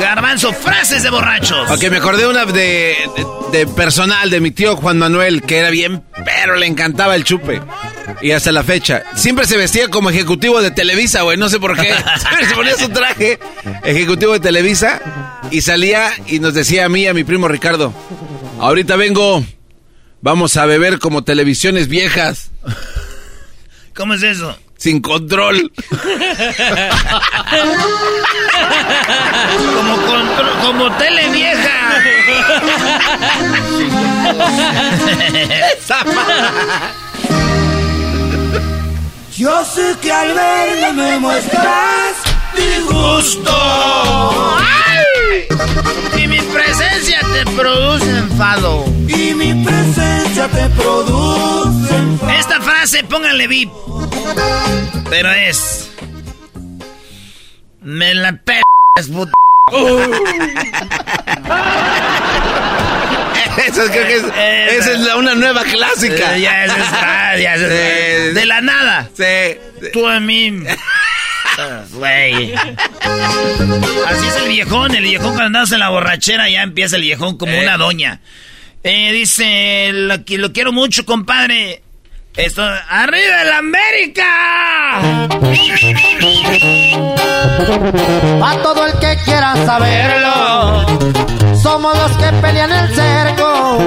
Garbanzo, 0.00 0.52
frases 0.52 1.02
de 1.02 1.10
borrachos. 1.10 1.70
Ok, 1.70 1.90
me 1.90 1.98
acordé 1.98 2.26
una 2.26 2.46
de, 2.46 2.96
de, 3.52 3.58
de 3.58 3.66
personal 3.66 4.30
de 4.30 4.40
mi 4.40 4.50
tío 4.50 4.76
Juan 4.76 4.98
Manuel, 4.98 5.42
que 5.42 5.58
era 5.58 5.70
bien, 5.70 6.02
pero 6.24 6.56
le 6.56 6.66
encantaba 6.66 7.14
el 7.14 7.24
chupe. 7.24 7.60
Y 8.22 8.30
hasta 8.32 8.52
la 8.52 8.62
fecha. 8.64 9.02
Siempre 9.14 9.46
se 9.46 9.56
vestía 9.56 9.88
como 9.88 10.10
ejecutivo 10.10 10.62
de 10.62 10.70
Televisa, 10.70 11.22
güey. 11.22 11.36
No 11.36 11.48
sé 11.48 11.60
por 11.60 11.76
qué. 11.78 11.92
Siempre 12.18 12.46
se 12.48 12.54
ponía 12.54 12.74
su 12.76 12.88
traje 12.88 13.38
ejecutivo 13.84 14.32
de 14.32 14.40
Televisa. 14.40 15.00
Y 15.50 15.60
salía 15.62 16.10
y 16.26 16.38
nos 16.38 16.54
decía 16.54 16.86
a 16.86 16.88
mí, 16.88 17.02
y 17.02 17.06
a 17.08 17.14
mi 17.14 17.24
primo 17.24 17.48
Ricardo, 17.48 17.92
ahorita 18.60 18.96
vengo, 18.96 19.44
vamos 20.20 20.56
a 20.56 20.66
beber 20.66 20.98
como 20.98 21.22
televisiones 21.24 21.88
viejas. 21.88 22.50
¿Cómo 23.94 24.14
es 24.14 24.22
eso? 24.22 24.56
Sin 24.76 25.00
control. 25.02 25.70
como, 29.76 29.96
contro- 30.06 30.58
como 30.62 30.90
tele 30.96 31.28
vieja. 31.30 32.02
Yo 39.36 39.64
sé 39.64 39.96
que 40.02 40.12
al 40.12 40.34
verme 40.34 40.92
me 41.02 41.18
muestras 41.18 42.16
disgusto. 42.56 43.56
Y 46.18 46.26
mi 46.26 46.40
presencia 46.40 47.20
te 47.32 47.50
produce 47.52 48.10
enfado. 48.18 48.84
Y 49.16 49.34
mi 49.34 49.64
presencia 49.64 50.48
te 50.48 50.68
produce 50.70 51.96
enfado. 51.96 52.32
Esta 52.38 52.60
frase, 52.60 53.04
pónganle 53.04 53.46
VIP. 53.48 53.70
Pero 55.08 55.30
es. 55.32 55.90
Me 57.82 58.14
la 58.14 58.32
p. 58.32 58.60
puta. 59.12 59.32
Eso 63.66 63.82
es, 63.82 63.90
creo 63.90 64.06
que 64.06 64.16
es, 64.16 64.24
esa 64.78 64.92
es 64.92 65.00
la- 65.00 65.16
una 65.16 65.34
nueva 65.34 65.62
clásica. 65.64 66.36
Eh, 66.36 66.40
ya, 66.42 66.64
esa 66.64 66.76
es- 66.78 66.84
ah, 66.92 67.36
ya, 67.36 67.54
esa 67.56 67.66
es- 67.66 68.34
de 68.34 68.46
la 68.46 68.60
nada. 68.60 69.08
Sí. 69.16 69.58
Tú 69.92 70.06
a 70.06 70.20
mí. 70.20 70.50
Güey. 71.92 72.54
Así 72.54 74.26
es 74.28 74.36
el 74.36 74.48
viejón. 74.48 74.94
El 74.94 75.02
viejón 75.04 75.34
cuando 75.34 75.58
andas 75.58 75.72
en 75.72 75.80
la 75.80 75.90
borrachera 75.90 76.48
ya 76.48 76.62
empieza 76.62 76.96
el 76.96 77.02
viejón 77.02 77.36
como 77.36 77.52
Eh. 77.52 77.60
una 77.62 77.76
doña. 77.76 78.20
Eh, 78.82 79.12
dice, 79.12 79.90
lo, 79.92 80.16
lo 80.16 80.52
quiero 80.52 80.72
mucho, 80.72 81.04
compadre. 81.04 81.82
Esto, 82.36 82.62
¡Arriba 82.62 83.42
el 83.42 83.52
América! 83.52 84.24
A 88.42 88.56
todo 88.62 88.86
el 88.86 88.92
que 89.00 89.18
quiera 89.24 89.54
saberlo, 89.66 90.86
somos 91.60 91.98
los 91.98 92.12
que 92.12 92.32
pelean 92.40 92.72
el 92.72 92.94
cerco. 92.94 93.78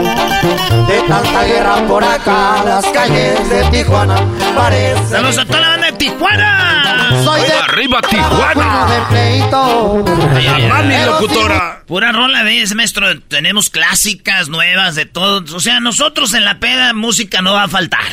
De 0.87 1.01
tanta 1.07 1.43
guerra 1.45 1.87
por 1.87 2.03
acá, 2.03 2.61
las 2.65 2.85
calles 2.87 3.49
de 3.49 3.63
Tijuana 3.71 4.17
parecen. 4.55 5.09
¡Saludos 5.09 5.37
a 5.39 5.45
toda 5.45 5.59
la 5.61 5.77
Tijuana! 6.03 7.23
Soy 7.23 7.41
de 7.41 7.53
¡Arriba, 7.53 8.01
Tijuana! 8.01 8.87
de 8.87 9.01
pleito. 9.07 10.03
Ay, 10.35 10.47
ay, 10.47 10.63
ay. 10.63 10.67
Mami, 10.67 11.05
locutora. 11.05 11.83
Pura 11.87 12.11
rola 12.11 12.43
ves, 12.43 12.75
maestro. 12.75 13.21
Tenemos 13.21 13.69
clásicas, 13.69 14.49
nuevas, 14.49 14.95
de 14.95 15.05
todo. 15.05 15.45
O 15.55 15.61
sea, 15.61 15.79
nosotros 15.79 16.33
en 16.33 16.43
la 16.43 16.59
peda, 16.59 16.93
música 16.93 17.41
no 17.41 17.53
va 17.53 17.63
a 17.63 17.67
faltar. 17.69 18.03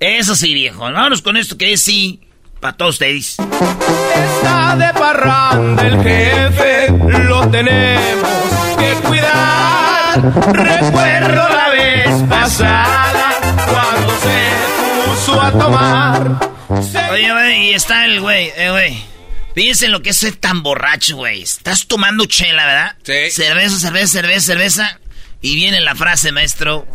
Eso 0.00 0.34
sí, 0.34 0.54
viejo. 0.54 0.80
Vámonos 0.80 1.22
con 1.22 1.36
esto 1.36 1.56
que 1.56 1.74
es 1.74 1.84
sí, 1.84 2.20
para 2.58 2.76
todos 2.76 2.96
ustedes. 2.96 3.36
Está 3.38 4.74
de 4.74 4.92
parranda 4.94 5.86
el 5.86 6.02
jefe, 6.02 6.90
lo 7.28 7.48
tenemos 7.48 8.28
que 8.76 8.92
cuidar. 9.06 10.20
Recuerdo 10.52 11.48
la 11.48 11.68
vez 11.68 12.22
pasada 12.28 13.30
cuando 13.70 14.16
se 14.18 15.14
puso 15.14 15.40
a 15.40 15.52
tomar. 15.52 16.53
Oye, 16.68 17.32
güey, 17.32 17.70
y 17.70 17.74
está 17.74 18.04
el 18.04 18.20
güey, 18.20 18.52
eh, 18.56 18.70
güey. 18.70 19.14
Fíjense 19.54 19.88
lo 19.88 20.02
que 20.02 20.10
es 20.10 20.16
ser 20.16 20.36
tan 20.36 20.62
borracho, 20.62 21.16
güey. 21.16 21.42
Estás 21.42 21.86
tomando 21.86 22.26
chela, 22.26 22.66
¿verdad? 22.66 22.96
Sí. 23.04 23.30
Cerveza, 23.30 23.78
cerveza, 23.78 24.06
cerveza, 24.08 24.46
cerveza. 24.46 25.00
Y 25.40 25.54
viene 25.54 25.80
la 25.80 25.94
frase, 25.94 26.32
maestro. 26.32 26.86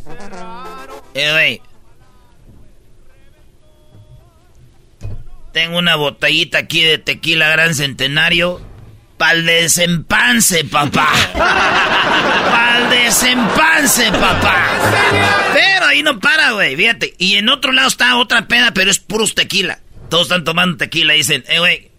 Eh, 1.13 1.31
güey. 1.31 1.61
Tengo 5.53 5.77
una 5.77 5.95
botellita 5.95 6.59
aquí 6.59 6.81
de 6.81 6.97
tequila 6.97 7.49
Gran 7.49 7.75
Centenario. 7.75 8.61
Pa'l 9.17 9.45
desempance, 9.45 10.63
papá. 10.65 11.09
Pa'l 11.33 12.89
desempance, 13.09 14.11
papá. 14.11 14.67
Pero 15.51 15.85
ahí 15.87 16.03
no 16.03 16.19
para, 16.19 16.51
güey, 16.51 16.75
fíjate. 16.75 17.15
Y 17.17 17.37
en 17.37 17.49
otro 17.49 17.71
lado 17.71 17.87
está 17.87 18.15
otra 18.17 18.47
peda, 18.47 18.71
pero 18.73 18.91
es 18.91 18.99
puros 18.99 19.33
tequila. 19.33 19.79
Todos 20.09 20.27
están 20.27 20.43
tomando 20.43 20.77
tequila 20.77 21.15
y 21.15 21.17
dicen, 21.17 21.43
eh, 21.47 21.57
güey, 21.57 21.89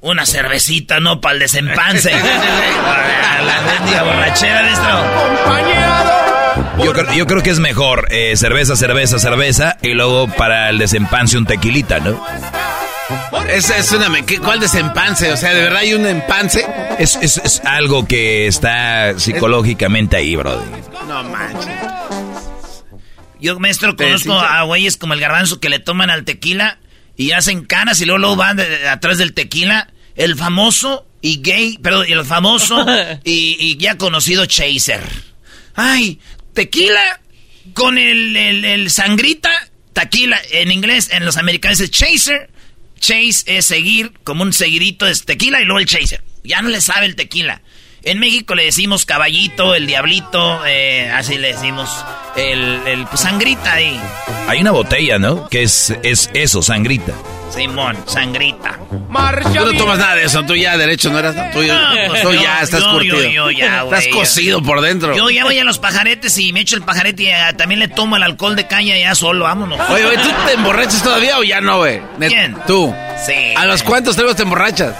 una 0.00 0.24
cervecita, 0.24 1.00
no, 1.00 1.20
pa'l 1.20 1.40
desempance. 1.40 2.12
La 3.92 4.02
borrachera, 4.04 4.62
maestro. 4.62 5.00
Yo 6.84 6.92
creo, 6.92 7.12
yo 7.12 7.26
creo 7.26 7.42
que 7.42 7.50
es 7.50 7.58
mejor 7.58 8.06
eh, 8.10 8.36
cerveza, 8.36 8.76
cerveza, 8.76 9.18
cerveza 9.18 9.78
y 9.82 9.94
luego 9.94 10.28
para 10.28 10.70
el 10.70 10.78
desempance 10.78 11.36
un 11.36 11.44
tequilita, 11.44 11.98
¿no? 11.98 12.24
Es, 13.48 13.70
es 13.70 13.92
una... 13.92 14.08
me- 14.08 14.24
¿qué- 14.24 14.38
¿Cuál 14.38 14.60
desempance? 14.60 15.32
O 15.32 15.36
sea, 15.36 15.52
¿de 15.54 15.62
verdad 15.62 15.80
hay 15.80 15.94
un 15.94 16.06
empance? 16.06 16.64
Es, 16.98 17.16
es, 17.16 17.38
es 17.38 17.60
algo 17.64 18.06
que 18.06 18.46
está 18.46 19.18
psicológicamente 19.18 20.16
ahí, 20.16 20.36
brother. 20.36 20.66
No 21.06 21.22
manches. 21.24 21.66
Yo, 23.40 23.58
maestro, 23.58 23.96
conozco 23.96 24.32
a 24.38 24.62
güeyes 24.62 24.96
como 24.96 25.14
el 25.14 25.20
garbanzo 25.20 25.58
que 25.58 25.68
le 25.68 25.80
toman 25.80 26.10
al 26.10 26.24
tequila 26.24 26.78
y 27.16 27.32
hacen 27.32 27.64
caras 27.64 28.00
y 28.00 28.04
luego, 28.06 28.18
luego 28.18 28.36
van 28.36 28.56
de- 28.56 28.68
de- 28.68 28.88
atrás 28.88 29.18
del 29.18 29.34
tequila. 29.34 29.88
El 30.14 30.36
famoso 30.36 31.06
y 31.20 31.40
gay, 31.42 31.78
perdón, 31.78 32.06
el 32.08 32.24
famoso 32.24 32.86
y, 33.24 33.56
y 33.58 33.76
ya 33.78 33.96
conocido 33.98 34.46
chaser. 34.46 35.02
Ay, 35.74 36.20
tequila 36.54 37.20
con 37.74 37.98
el, 37.98 38.36
el- 38.36 38.64
el 38.64 38.90
sangrita, 38.90 39.50
tequila 39.92 40.38
en 40.52 40.70
inglés, 40.70 41.10
en 41.12 41.24
los 41.24 41.36
americanos 41.36 41.80
es 41.80 41.90
chaser. 41.90 42.50
Chase 43.02 43.42
es 43.46 43.66
seguir, 43.66 44.12
como 44.22 44.44
un 44.44 44.52
seguidito 44.52 45.08
es 45.08 45.24
tequila 45.24 45.60
y 45.60 45.64
luego 45.64 45.80
el 45.80 45.86
chaser. 45.86 46.22
Ya 46.44 46.62
no 46.62 46.68
le 46.68 46.80
sabe 46.80 47.06
el 47.06 47.16
tequila. 47.16 47.60
En 48.04 48.20
México 48.20 48.54
le 48.54 48.64
decimos 48.64 49.04
caballito, 49.04 49.74
el 49.74 49.88
diablito, 49.88 50.64
eh, 50.66 51.10
así 51.10 51.36
le 51.36 51.52
decimos 51.52 51.90
el, 52.36 52.80
el 52.86 53.06
pues, 53.06 53.20
sangrita 53.20 53.74
ahí. 53.74 54.00
Hay 54.46 54.60
una 54.60 54.70
botella, 54.70 55.18
¿no? 55.18 55.48
Que 55.48 55.64
es, 55.64 55.92
es 56.04 56.30
eso, 56.32 56.62
sangrita. 56.62 57.12
Simón, 57.54 57.96
sangrita. 58.06 58.78
Tú 58.88 59.64
no 59.64 59.72
tomas 59.78 59.98
nada 59.98 60.14
de 60.14 60.24
eso, 60.24 60.42
tú 60.44 60.54
ya 60.56 60.76
derecho 60.78 61.10
no 61.10 61.18
eras 61.18 61.34
tú, 61.52 61.60
No, 61.62 61.78
pues 62.08 62.22
tú 62.22 62.32
yo- 62.32 62.42
ya 62.42 62.62
estás 62.62 62.80
yo- 62.80 62.90
curtido. 62.92 63.20
yo- 63.22 63.30
yo 63.30 63.50
ya, 63.50 63.82
güey, 63.82 63.98
estás 63.98 64.14
cocido 64.14 64.62
por 64.62 64.80
dentro. 64.80 65.14
Yo 65.14 65.28
ya 65.30 65.44
voy 65.44 65.58
a 65.58 65.64
los 65.64 65.78
pajaretes 65.78 66.36
y 66.38 66.52
me 66.52 66.60
echo 66.60 66.76
el 66.76 66.82
pajarete 66.82 67.24
y 67.24 67.26
eh, 67.28 67.34
también 67.58 67.78
le 67.80 67.88
tomo 67.88 68.16
el 68.16 68.22
alcohol 68.22 68.56
de 68.56 68.66
caña 68.66 68.96
ya 68.96 69.14
solo, 69.14 69.44
vámonos. 69.44 69.78
Oye, 69.90 70.04
güey, 70.04 70.16
¿tú 70.16 70.28
te 70.46 70.52
emborrachas 70.54 71.02
todavía 71.02 71.38
o 71.38 71.42
ya 71.42 71.60
no, 71.60 71.78
güey? 71.78 72.00
¿Quién? 72.18 72.56
Tú. 72.66 72.94
Sí. 73.26 73.54
¿A 73.56 73.66
los 73.66 73.82
cuántos 73.82 74.16
tragos 74.16 74.34
te 74.36 74.42
emborrachas? 74.44 74.94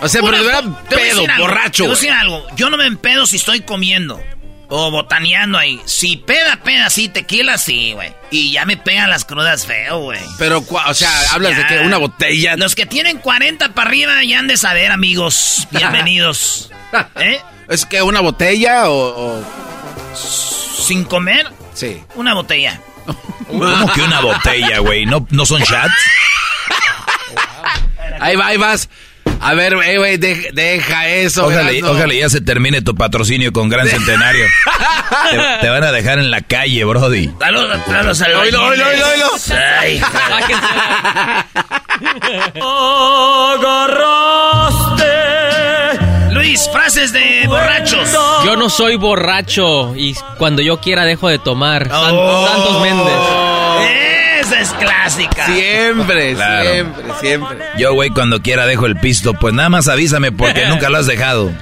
O 0.00 0.08
sea, 0.08 0.20
pero 0.22 0.28
Una- 0.34 0.38
de 0.38 0.44
verdad, 0.44 0.62
te 0.88 0.94
voy 0.96 1.04
a 1.04 1.08
pedo, 1.10 1.20
algo, 1.20 1.46
borracho, 1.46 1.82
Te 1.84 1.88
voy 1.88 1.96
a 1.96 1.98
güey. 1.98 2.00
decir 2.00 2.12
algo. 2.12 2.46
Yo 2.56 2.70
no 2.70 2.76
me 2.76 2.86
empedo 2.86 3.26
si 3.26 3.36
estoy 3.36 3.60
comiendo. 3.60 4.20
O 4.68 4.90
botaneando 4.90 5.58
ahí. 5.58 5.80
Si 5.84 6.16
peda, 6.16 6.56
peda, 6.64 6.90
sí, 6.90 7.08
tequila, 7.08 7.56
sí, 7.56 7.92
güey. 7.92 8.12
Y 8.30 8.52
ya 8.52 8.64
me 8.64 8.76
pegan 8.76 9.08
las 9.10 9.24
crudas 9.24 9.64
feo, 9.66 10.00
güey. 10.00 10.20
Pero, 10.38 10.64
o 10.68 10.94
sea, 10.94 11.10
hablas 11.30 11.52
Ya. 11.52 11.58
de 11.58 11.66
que 11.66 11.78
una 11.86 11.98
botella. 11.98 12.56
Los 12.56 12.74
que 12.74 12.84
tienen 12.86 13.18
40 13.18 13.74
para 13.74 13.88
arriba 13.88 14.24
ya 14.24 14.40
han 14.40 14.48
de 14.48 14.56
saber, 14.56 14.90
amigos. 14.90 15.68
Bienvenidos. 15.70 16.70
¿Eh? 17.16 17.40
¿Es 17.68 17.86
que 17.86 18.02
una 18.02 18.20
botella 18.20 18.88
o...? 18.90 19.42
¿Sin 20.14 21.04
comer? 21.04 21.46
Sí. 21.74 22.02
Una 22.16 22.34
botella. 22.34 22.80
¿Cómo 23.46 23.92
que 23.92 24.02
una 24.02 24.20
botella, 24.20 24.78
güey? 24.80 25.06
¿No, 25.06 25.26
¿No 25.30 25.46
son 25.46 25.62
shots? 25.62 25.94
Ahí 28.20 28.34
va, 28.36 28.46
ahí 28.46 28.56
vas. 28.56 28.88
A 29.40 29.54
ver, 29.54 29.74
eh, 29.74 29.98
güey, 29.98 30.16
de- 30.16 30.50
deja 30.52 31.08
eso. 31.08 31.46
Ojalá, 31.46 31.70
ojalá 31.84 32.14
ya 32.14 32.28
se 32.28 32.40
termine 32.40 32.82
tu 32.82 32.94
patrocinio 32.94 33.52
con 33.52 33.68
Gran 33.68 33.86
Centenario. 33.88 34.44
te, 35.30 35.38
te 35.60 35.68
van 35.68 35.84
a 35.84 35.92
dejar 35.92 36.18
en 36.18 36.30
la 36.30 36.40
calle, 36.40 36.84
Brody. 36.84 37.30
Saludos 37.38 37.80
a 37.88 38.02
los 38.02 38.20
Oilo, 38.20 38.64
oilo, 38.64 38.86
oilo, 38.86 39.06
oilo. 39.08 39.30
Ay, 39.80 40.00
Luis, 46.30 46.68
frases 46.72 47.12
de 47.12 47.44
borrachos. 47.46 48.08
Yo 48.44 48.56
no 48.56 48.68
soy 48.68 48.96
borracho 48.96 49.94
y 49.96 50.14
cuando 50.38 50.62
yo 50.62 50.80
quiera 50.80 51.04
dejo 51.04 51.28
de 51.28 51.38
tomar. 51.38 51.88
Oh. 51.92 52.46
Santos 52.46 52.82
Méndez. 52.82 54.15
Esa 54.60 54.60
es 54.60 54.72
clásica. 54.84 55.46
Siempre, 55.46 56.34
Claro. 56.34 56.70
siempre, 56.70 57.04
siempre. 57.20 57.58
Yo, 57.78 57.94
güey, 57.94 58.10
cuando 58.10 58.42
quiera 58.42 58.66
dejo 58.66 58.86
el 58.86 58.96
pisto, 58.96 59.34
pues 59.34 59.54
nada 59.54 59.68
más 59.68 59.88
avísame 59.88 60.32
porque 60.32 60.66
nunca 60.68 60.90
lo 60.90 60.98
has 60.98 61.06
dejado. 61.06 61.52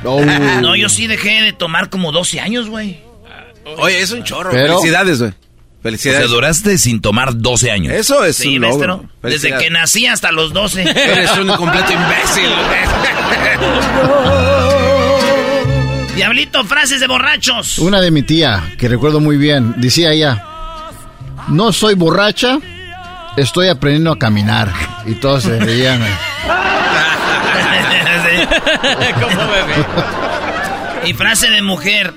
No, 0.61 0.77
yo 0.77 0.89
sí 0.89 1.07
dejé 1.07 1.43
de 1.43 1.53
tomar 1.53 1.91
como 1.91 2.13
12 2.13 2.41
años, 2.41 2.69
güey. 2.69 3.01
Oye, 3.79 4.01
es 4.01 4.11
un 4.13 4.25
chorro. 4.25 4.51
Pero- 4.51 4.79
Felicidades, 4.79 5.19
güey. 5.21 5.31
O 5.31 5.83
Felicidades. 5.85 6.21
sea, 6.21 6.29
duraste 6.35 6.79
sin 6.79 7.03
tomar 7.03 7.37
12 7.37 7.71
años. 7.71 7.93
Eso 7.93 8.25
es 8.25 8.37
Sí, 8.37 8.57
un 8.57 8.63
logro. 8.63 9.05
Desde 9.23 9.55
que 9.59 9.69
nací 9.69 10.07
hasta 10.07 10.33
los 10.33 10.55
12. 10.55 10.83
Eres 10.83 11.37
un 11.37 11.49
completo 11.57 11.93
imbécil. 11.93 12.49
Diablito, 16.17 16.65
frases 16.65 17.01
de 17.01 17.07
borrachos. 17.07 17.79
Una 17.81 18.01
de 18.01 18.11
mi 18.11 18.23
tía, 18.23 18.63
que 18.79 18.89
recuerdo 18.89 19.21
muy 19.21 19.37
bien, 19.37 19.75
decía 19.79 20.13
ella, 20.13 20.43
no 21.49 21.73
soy 21.73 21.95
borracha, 21.95 22.59
estoy 23.37 23.69
aprendiendo 23.69 24.13
a 24.13 24.19
caminar. 24.19 24.73
Y 25.07 25.15
todos 25.15 25.45
se 25.45 25.59
reían. 25.59 26.01
¿Cómo 29.21 29.47
bebé? 29.49 29.87
Y 31.07 31.15
frase 31.15 31.51
de 31.51 31.63
mujer. 31.63 32.15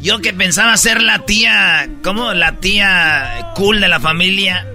Yo 0.00 0.20
que 0.20 0.32
pensaba 0.32 0.76
ser 0.76 1.02
la 1.02 1.20
tía, 1.20 1.88
¿cómo? 2.04 2.32
La 2.32 2.52
tía 2.56 3.52
cool 3.56 3.80
de 3.80 3.88
la 3.88 3.98
familia. 3.98 4.66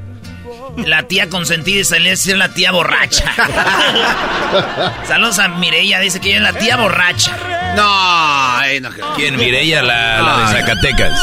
La 0.77 1.03
tía 1.03 1.29
consentida 1.29 1.79
y 1.81 1.83
salía 1.83 2.13
a 2.13 2.15
ser 2.15 2.37
la 2.37 2.49
tía 2.49 2.71
borracha. 2.71 3.31
Saludos 5.07 5.39
a 5.39 5.47
Mireya, 5.47 5.99
dice 5.99 6.19
que 6.19 6.29
ella 6.29 6.37
es 6.47 6.53
la 6.53 6.59
tía 6.59 6.77
borracha. 6.77 7.37
No, 7.75 8.79
no 8.81 9.15
¿Quién? 9.15 9.35
Mireya, 9.37 9.81
la, 9.83 10.21
la 10.21 10.37
de 10.51 10.59
Zacatecas. 10.59 11.21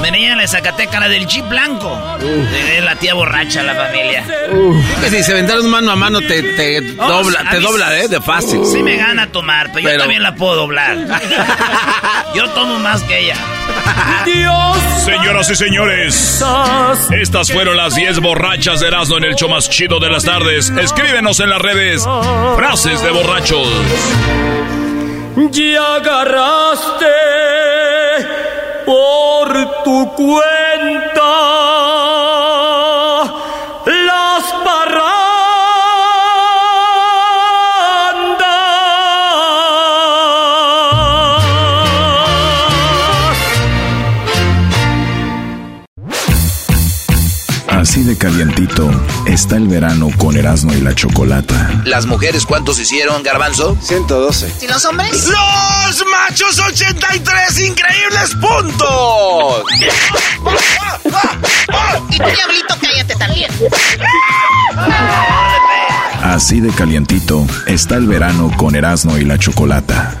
Mireya, 0.00 0.34
la 0.36 0.42
de 0.42 0.48
Zacatecas, 0.48 1.00
la 1.00 1.08
del 1.08 1.26
chip 1.26 1.46
blanco. 1.48 1.98
Es 2.76 2.84
la 2.84 2.96
tía 2.96 3.14
borracha, 3.14 3.62
la 3.62 3.74
familia. 3.74 4.24
Que 5.02 5.10
si 5.10 5.22
se 5.22 5.34
vendieron 5.34 5.68
mano 5.70 5.90
a 5.92 5.96
mano 5.96 6.20
te, 6.20 6.42
te 6.42 6.96
Oh, 6.98 7.06
dobla, 7.08 7.50
te 7.50 7.60
dobla, 7.60 7.98
¿eh? 7.98 8.08
De 8.08 8.20
fácil. 8.20 8.64
Sí 8.64 8.82
me 8.82 8.96
gana 8.96 9.26
tomar, 9.30 9.68
pero, 9.68 9.80
yo 9.80 9.88
Pero- 9.88 10.00
también 10.00 10.22
la 10.22 10.34
puedo 10.34 10.54
doblar. 10.56 10.96
yo 12.34 12.48
tomo 12.50 12.78
más 12.78 13.02
que 13.02 13.18
ella. 13.20 13.36
Señoras 15.04 15.50
y 15.50 15.54
señores, 15.54 16.44
estas 17.10 17.52
fueron 17.52 17.76
las 17.76 17.94
10 17.94 18.20
borrachas 18.20 18.80
de 18.80 18.88
Erasmo 18.88 19.18
en 19.18 19.24
el 19.24 19.34
show 19.36 19.48
más 19.48 19.68
chido 19.70 20.00
de 20.00 20.10
las 20.10 20.24
tardes. 20.24 20.70
Escríbenos 20.70 21.38
en 21.40 21.50
las 21.50 21.60
redes 21.62 22.04
frases 22.56 23.02
de 23.02 23.10
borrachos. 23.10 23.68
Y 25.52 25.74
agarraste 25.76 27.06
por 28.84 29.82
tu 29.84 30.12
cuenta 30.14 31.05
calientito 48.26 48.90
está 49.26 49.54
el 49.54 49.68
verano 49.68 50.08
con 50.18 50.36
Erasmo 50.36 50.72
y 50.72 50.80
la 50.80 50.92
Chocolata. 50.96 51.70
¿Las 51.84 52.06
mujeres 52.06 52.44
cuántos 52.44 52.80
hicieron, 52.80 53.22
Garbanzo? 53.22 53.76
112. 53.80 54.52
¿Y 54.62 54.66
los 54.66 54.84
hombres? 54.84 55.28
¡Los 55.28 56.04
machos 56.10 56.58
83 56.58 57.60
increíbles 57.60 58.34
puntos! 58.40 59.62
Y 62.10 62.18
tú, 62.18 62.24
diablito, 62.24 62.74
cállate 62.80 63.14
también. 63.14 63.50
Así 66.24 66.58
de 66.60 66.70
calientito 66.70 67.46
está 67.66 67.94
el 67.94 68.08
verano 68.08 68.50
con 68.56 68.74
Erasmo 68.74 69.16
y 69.18 69.24
la 69.24 69.38
Chocolata. 69.38 70.20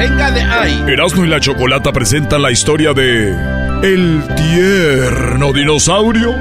Venga 0.00 0.30
de 0.30 0.40
ahí. 0.40 0.82
Erasmo 0.88 1.26
y 1.26 1.28
la 1.28 1.40
Chocolata 1.40 1.92
presentan 1.92 2.40
la 2.40 2.50
historia 2.50 2.94
de 2.94 3.36
el 3.82 4.22
tierno 4.34 5.52
dinosaurio 5.52 6.34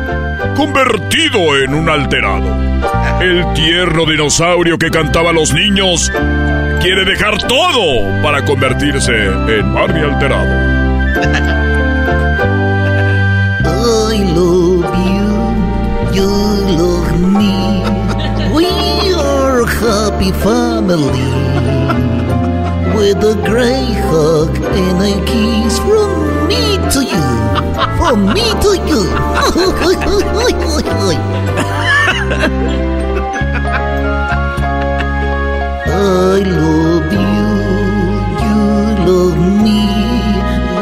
convertido 0.55 1.57
en 1.57 1.73
un 1.73 1.89
alterado. 1.89 2.47
El 3.19 3.43
tierno 3.55 4.05
dinosaurio 4.05 4.77
que 4.77 4.89
cantaba 4.89 5.31
a 5.31 5.33
los 5.33 5.53
niños 5.53 6.09
quiere 6.79 7.03
dejar 7.03 7.37
todo 7.49 8.23
para 8.23 8.45
convertirse 8.45 9.11
en 9.25 9.73
Barney 9.73 10.03
alterado. 10.03 10.47
I 13.65 14.23
love 14.33 14.85
you, 15.05 16.13
you 16.13 16.77
love 16.77 17.11
me. 17.19 17.83
We 18.53 18.67
are 19.13 19.65
happy 19.65 20.31
family. 20.31 21.58
With 22.99 23.23
a 23.23 23.35
great 23.45 23.95
hug 24.11 24.57
and 24.57 24.99
a 25.01 25.13
kiss 25.25 25.79
from 25.79 26.47
me 26.49 26.75
to 26.91 26.99
you. 26.99 27.27
From 27.97 28.19
me 28.33 28.43
to 28.59 28.71
you. 28.89 29.01
I 35.87 36.43
love 36.43 37.11
you, 37.13 37.47
you 38.43 38.59
love 39.07 39.39
me. 39.63 39.81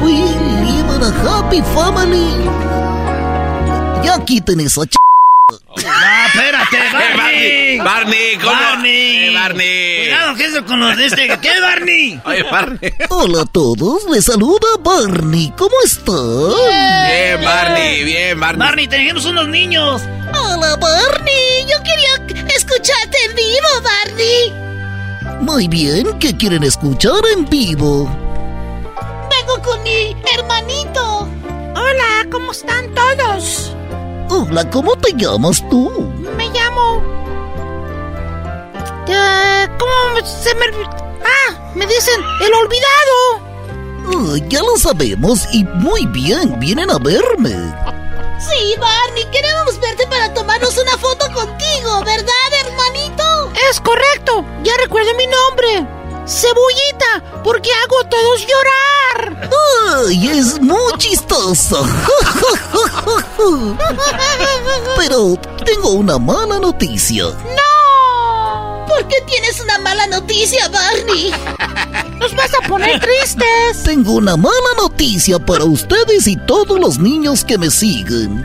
We 0.04 0.14
live 0.66 0.90
in 0.96 1.02
a 1.04 1.12
happy 1.22 1.62
family. 1.76 2.30
Ya 4.04 4.18
quiten 4.26 4.60
esa 4.62 4.86
Ah, 6.70 6.86
espérate, 6.86 7.18
Barney. 7.18 7.78
Barney, 7.80 8.38
¿cómo? 8.38 8.52
Barney. 8.52 9.18
Eh, 9.28 9.34
Barney. 9.34 9.98
Cuidado, 10.04 10.36
que 10.36 10.46
eso 10.46 10.66
con 10.66 10.80
los 10.80 10.98
de 10.98 11.06
este. 11.06 11.28
¿Qué, 11.40 11.62
Barney? 11.62 12.22
Oye, 12.26 12.44
Barney. 12.44 12.94
Hola 13.10 13.42
a 13.42 13.46
todos, 13.46 14.04
les 14.12 14.26
saluda 14.26 14.68
Barney. 14.80 15.54
¿Cómo 15.58 15.76
están? 15.86 16.16
Bien, 17.08 17.44
Barney, 17.44 18.04
bien, 18.04 18.40
Barney. 18.40 18.60
Barney, 18.68 18.88
tenemos 18.88 19.26
unos 19.26 19.48
niños. 19.48 20.02
Hola, 20.34 20.76
Barney. 20.76 21.66
Yo 21.70 21.78
quería 21.84 22.46
escucharte 22.56 23.18
en 23.30 23.36
vivo, 23.36 23.82
Barney. 23.84 24.68
Muy 25.42 25.68
bien, 25.68 26.18
¿qué 26.20 26.36
quieren 26.36 26.64
escuchar 26.64 27.22
en 27.36 27.48
vivo? 27.50 28.06
Vengo 29.30 29.62
con 29.64 29.82
mi 29.84 30.16
hermanito. 30.36 31.30
Hola, 31.76 32.28
¿cómo 32.32 32.52
están 32.52 32.94
todos? 32.96 33.74
Hola, 34.30 34.70
¿cómo 34.70 34.96
te 34.98 35.14
llamas 35.16 35.64
tú? 35.70 36.07
Eh, 39.10 39.68
¿Cómo 39.80 40.28
se 40.28 40.54
me.? 40.56 40.66
Ah, 41.24 41.72
me 41.76 41.86
dicen 41.86 42.22
el 42.42 42.54
olvidado. 42.54 43.48
Ah, 44.10 44.36
ya 44.50 44.62
lo 44.62 44.78
sabemos 44.78 45.48
y 45.52 45.64
muy 45.64 46.06
bien, 46.08 46.60
vienen 46.60 46.90
a 46.90 46.98
verme. 46.98 47.52
Sí, 48.40 48.76
Barney, 48.80 49.26
queremos 49.32 49.80
verte 49.80 50.06
para 50.08 50.34
tomarnos 50.34 50.78
una 50.78 50.98
foto 50.98 51.26
contigo, 51.34 52.04
¿verdad, 52.06 52.54
hermanito? 52.66 53.52
Es 53.70 53.80
correcto, 53.82 54.46
ya 54.64 54.74
recuerdo 54.78 55.14
mi 55.16 55.26
nombre. 55.26 55.88
Cebullita, 56.28 57.42
porque 57.44 57.70
hago 57.74 58.00
a 58.02 58.10
todos 58.10 58.46
llorar. 58.46 59.50
¡Ay, 60.06 60.28
es 60.28 60.60
muy 60.62 60.94
chistoso! 60.98 61.84
Pero 64.98 65.36
tengo 65.66 65.92
una 65.92 66.18
mala 66.20 66.60
noticia. 66.60 67.24
¡No! 67.24 67.77
¿Por 68.88 69.08
qué 69.08 69.22
tienes 69.28 69.60
una 69.60 69.78
mala 69.80 70.08
noticia, 70.08 70.68
Barney? 70.70 71.32
Nos 72.20 72.36
vas 72.36 72.52
a 72.54 72.68
poner 72.68 73.00
tristes. 73.00 73.84
Tengo 73.84 74.14
una 74.14 74.36
mala 74.36 74.74
noticia 74.82 75.38
para 75.40 75.66
ustedes 75.66 76.28
y 76.28 76.36
todos 76.36 76.80
los 76.80 76.98
niños 76.98 77.44
que 77.44 77.58
me 77.58 77.70
siguen. 77.70 78.42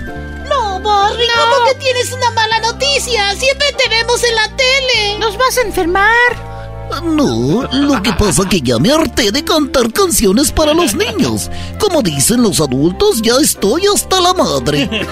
No, 0.48 0.80
Barney, 0.80 1.26
¿cómo 1.34 1.64
que 1.66 1.74
tienes 1.76 2.12
una 2.12 2.30
mala 2.30 2.60
noticia? 2.60 3.34
Siempre 3.34 3.72
te 3.72 3.88
vemos 3.88 4.22
en 4.24 4.34
la 4.34 4.48
tele. 4.56 5.18
Nos 5.18 5.36
vas 5.38 5.56
a 5.58 5.62
enfermar. 5.62 6.51
No, 7.00 7.62
lo 7.72 8.02
que 8.02 8.12
pasa 8.12 8.48
que 8.48 8.60
ya 8.60 8.78
me 8.78 8.92
harté 8.92 9.32
de 9.32 9.42
cantar 9.44 9.92
canciones 9.92 10.52
para 10.52 10.74
los 10.74 10.94
niños. 10.94 11.50
Como 11.80 12.02
dicen 12.02 12.42
los 12.42 12.60
adultos, 12.60 13.22
ya 13.22 13.34
estoy 13.40 13.82
hasta 13.92 14.20
la 14.20 14.34
madre. 14.34 14.86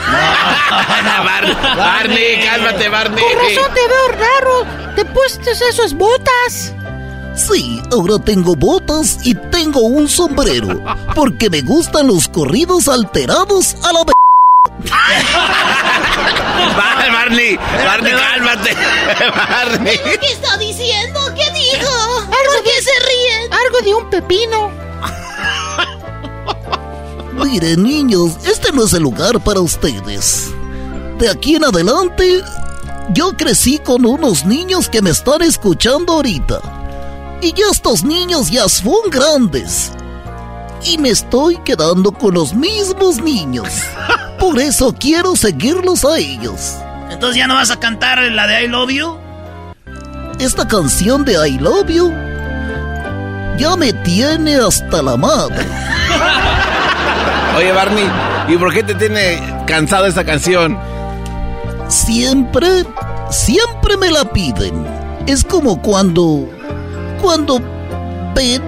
Bar- 0.70 1.76
Barney, 1.76 2.40
cálmate, 2.44 2.88
Barney. 2.88 3.24
Con 3.24 3.38
razón 3.38 3.74
te 3.74 3.80
veo 3.80 4.08
raro. 4.18 4.94
Te 4.96 5.04
pusiste 5.06 5.50
esas 5.50 5.94
botas. 5.94 6.74
Sí, 7.36 7.80
ahora 7.92 8.18
tengo 8.18 8.54
botas 8.54 9.18
y 9.24 9.34
tengo 9.34 9.80
un 9.80 10.08
sombrero. 10.08 10.80
Porque 11.14 11.48
me 11.48 11.62
gustan 11.62 12.08
los 12.08 12.28
corridos 12.28 12.88
alterados 12.88 13.76
a 13.84 13.92
la... 13.92 14.00
Bar- 14.04 14.14
Barney, 17.12 17.56
Barney, 17.56 18.12
cálmate. 18.12 18.76
Barney. 19.34 19.98
¿Qué 20.20 20.26
está 20.32 20.56
diciendo? 20.58 21.20
¿Qué 21.34 21.49
dijo? 22.42 22.54
¿Por 22.54 22.64
qué 22.64 22.82
se 22.82 22.90
ríen? 23.06 23.52
Algo 23.52 23.80
de 23.84 23.94
un 23.94 24.10
pepino. 24.10 24.70
Miren, 27.44 27.82
niños, 27.82 28.36
este 28.44 28.72
no 28.72 28.84
es 28.84 28.92
el 28.92 29.02
lugar 29.02 29.40
para 29.40 29.60
ustedes. 29.60 30.52
De 31.18 31.28
aquí 31.28 31.56
en 31.56 31.64
adelante, 31.64 32.42
yo 33.12 33.32
crecí 33.36 33.78
con 33.78 34.04
unos 34.04 34.44
niños 34.44 34.88
que 34.88 35.02
me 35.02 35.10
están 35.10 35.42
escuchando 35.42 36.14
ahorita. 36.14 36.60
Y 37.42 37.52
ya 37.52 37.66
estos 37.70 38.04
niños 38.04 38.50
ya 38.50 38.68
son 38.68 39.10
grandes. 39.10 39.92
Y 40.84 40.98
me 40.98 41.10
estoy 41.10 41.56
quedando 41.58 42.12
con 42.12 42.34
los 42.34 42.54
mismos 42.54 43.20
niños. 43.22 43.68
Por 44.38 44.58
eso 44.58 44.94
quiero 44.98 45.36
seguirlos 45.36 46.04
a 46.04 46.18
ellos. 46.18 46.74
Entonces 47.10 47.36
ya 47.36 47.46
no 47.46 47.54
vas 47.54 47.70
a 47.70 47.80
cantar 47.80 48.18
la 48.18 48.46
de 48.46 48.64
I 48.64 48.68
Love 48.68 48.90
You. 48.90 49.29
Esta 50.40 50.66
canción 50.66 51.22
de 51.22 51.34
I 51.48 51.58
Love 51.58 51.90
You 51.90 52.10
ya 53.58 53.76
me 53.76 53.92
tiene 53.92 54.56
hasta 54.56 55.02
la 55.02 55.14
madre. 55.14 55.66
Oye, 57.58 57.70
Barney, 57.72 58.08
¿y 58.48 58.56
por 58.56 58.72
qué 58.72 58.82
te 58.82 58.94
tiene 58.94 59.38
cansado 59.66 60.06
esta 60.06 60.24
canción? 60.24 60.78
Siempre, 61.88 62.86
siempre 63.30 63.98
me 63.98 64.10
la 64.10 64.24
piden. 64.24 64.86
Es 65.26 65.44
como 65.44 65.82
cuando, 65.82 66.48
cuando 67.20 67.60
ven 68.34 68.62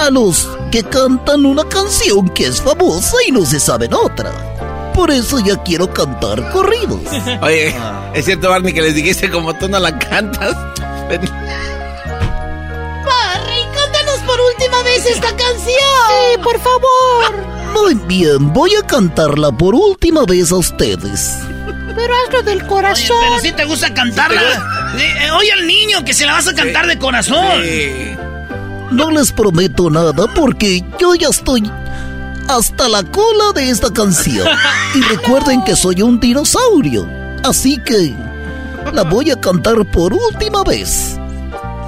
a 0.00 0.10
los 0.10 0.48
que 0.72 0.82
cantan 0.82 1.46
una 1.46 1.62
canción 1.68 2.28
que 2.30 2.46
es 2.46 2.60
famosa 2.60 3.16
y 3.24 3.30
no 3.30 3.46
se 3.46 3.60
saben 3.60 3.94
otra. 3.94 4.32
Por 4.94 5.12
eso 5.12 5.38
ya 5.38 5.62
quiero 5.62 5.94
cantar 5.94 6.50
corridos. 6.50 7.02
Oye, 7.40 7.72
es 8.14 8.24
cierto, 8.24 8.50
Barney, 8.50 8.72
que 8.72 8.82
les 8.82 8.96
dijiste 8.96 9.30
como 9.30 9.54
tú 9.54 9.68
no 9.68 9.78
la 9.78 9.96
cantas. 9.96 10.56
Barney, 13.04 13.64
cántanos 13.74 14.18
por 14.26 14.38
última 14.40 14.82
vez 14.82 15.06
esta 15.06 15.28
canción. 15.28 15.64
Sí, 15.64 16.38
por 16.42 16.58
favor. 16.60 17.46
Muy 17.72 17.94
bien, 18.06 18.52
voy 18.52 18.74
a 18.74 18.86
cantarla 18.86 19.50
por 19.52 19.74
última 19.74 20.24
vez 20.24 20.52
a 20.52 20.56
ustedes. 20.56 21.38
Pero 21.94 22.14
hazlo 22.26 22.42
del 22.42 22.58
Oye, 22.58 22.66
corazón. 22.68 23.16
pero 23.20 23.40
si 23.40 23.52
te 23.52 23.64
gusta 23.64 23.92
cantarla. 23.94 24.40
Eh, 24.96 25.26
eh, 25.26 25.30
oye 25.32 25.52
al 25.52 25.66
niño 25.66 26.04
que 26.04 26.12
se 26.14 26.26
la 26.26 26.32
vas 26.34 26.46
a 26.48 26.54
cantar 26.54 26.86
de 26.86 26.98
corazón. 26.98 27.62
No 28.90 29.10
les 29.10 29.32
prometo 29.32 29.90
nada 29.90 30.26
porque 30.34 30.82
yo 30.98 31.14
ya 31.14 31.28
estoy 31.28 31.70
hasta 32.48 32.88
la 32.88 33.02
cola 33.02 33.52
de 33.54 33.68
esta 33.70 33.92
canción. 33.92 34.46
Y 34.94 35.02
recuerden 35.02 35.62
que 35.64 35.76
soy 35.76 36.00
un 36.02 36.18
dinosaurio. 36.20 37.06
Así 37.44 37.76
que 37.84 38.14
la 38.92 39.02
voy 39.04 39.30
a 39.30 39.40
cantar 39.40 39.84
por 39.90 40.12
última 40.12 40.62
vez. 40.64 41.18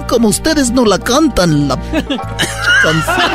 Como 0.07 0.27
ustedes 0.29 0.71
no 0.71 0.85
la 0.85 0.99
cantan, 0.99 1.67
la 1.69 1.75
canción. 2.83 3.31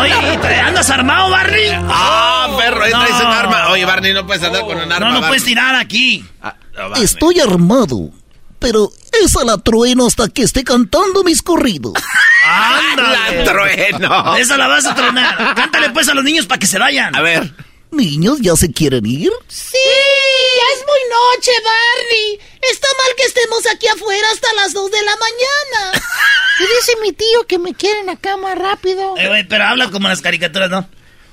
Oye, 0.00 0.38
¿te 0.42 0.60
andas 0.60 0.90
armado, 0.90 1.30
Barney? 1.30 1.70
¡Ah, 1.88 2.48
perro! 2.58 2.82
Ahí 2.84 2.90
traes 2.92 3.10
No. 3.10 3.26
un 3.28 3.32
arma. 3.34 3.68
Oye, 3.70 3.84
Barney, 3.84 4.12
no 4.12 4.26
puedes 4.26 4.42
andar 4.42 4.62
con 4.62 4.76
un 4.76 4.82
arma. 4.92 4.98
No, 4.98 5.06
no 5.06 5.12
Barney. 5.14 5.28
puedes 5.28 5.44
tirar 5.44 5.74
aquí. 5.76 6.24
Ah, 6.42 6.54
no. 6.76 6.94
Estoy 6.96 7.40
armado. 7.40 8.10
Pero 8.58 8.90
esa 9.22 9.44
la 9.44 9.58
trueno 9.58 10.06
hasta 10.06 10.28
que 10.28 10.42
esté 10.42 10.64
cantando 10.64 11.22
mis 11.22 11.42
corridos. 11.42 11.92
¡Ándale! 12.46 13.44
La 13.44 13.52
trueno. 13.52 14.36
Esa 14.36 14.56
la 14.56 14.68
vas 14.68 14.86
a 14.86 14.94
tronar. 14.94 15.54
Cántale 15.54 15.90
pues 15.90 16.08
a 16.08 16.14
los 16.14 16.24
niños 16.24 16.46
para 16.46 16.58
que 16.58 16.66
se 16.66 16.78
vayan. 16.78 17.14
A 17.14 17.20
ver. 17.20 17.52
Niños, 17.94 18.38
¿ya 18.40 18.54
se 18.56 18.70
quieren 18.72 19.06
ir? 19.06 19.32
Sí, 19.48 19.78
ya 19.78 20.78
es 20.78 20.86
muy 20.86 20.98
noche, 21.10 21.52
Barney. 21.64 22.40
Está 22.70 22.88
mal 22.98 23.14
que 23.16 23.22
estemos 23.24 23.66
aquí 23.66 23.86
afuera 23.88 24.26
hasta 24.32 24.52
las 24.54 24.72
2 24.72 24.90
de 24.90 25.02
la 25.02 25.16
mañana. 25.16 26.02
Y 26.60 26.62
dice 26.76 26.94
mi 27.02 27.10
tío 27.12 27.44
que 27.48 27.58
me 27.58 27.74
quieren 27.74 28.08
acá 28.08 28.36
más 28.36 28.56
rápido. 28.56 29.16
Eh, 29.18 29.44
pero 29.48 29.64
habla 29.64 29.90
como 29.90 30.06
las 30.06 30.20
caricaturas, 30.20 30.70
¿no? 30.70 30.88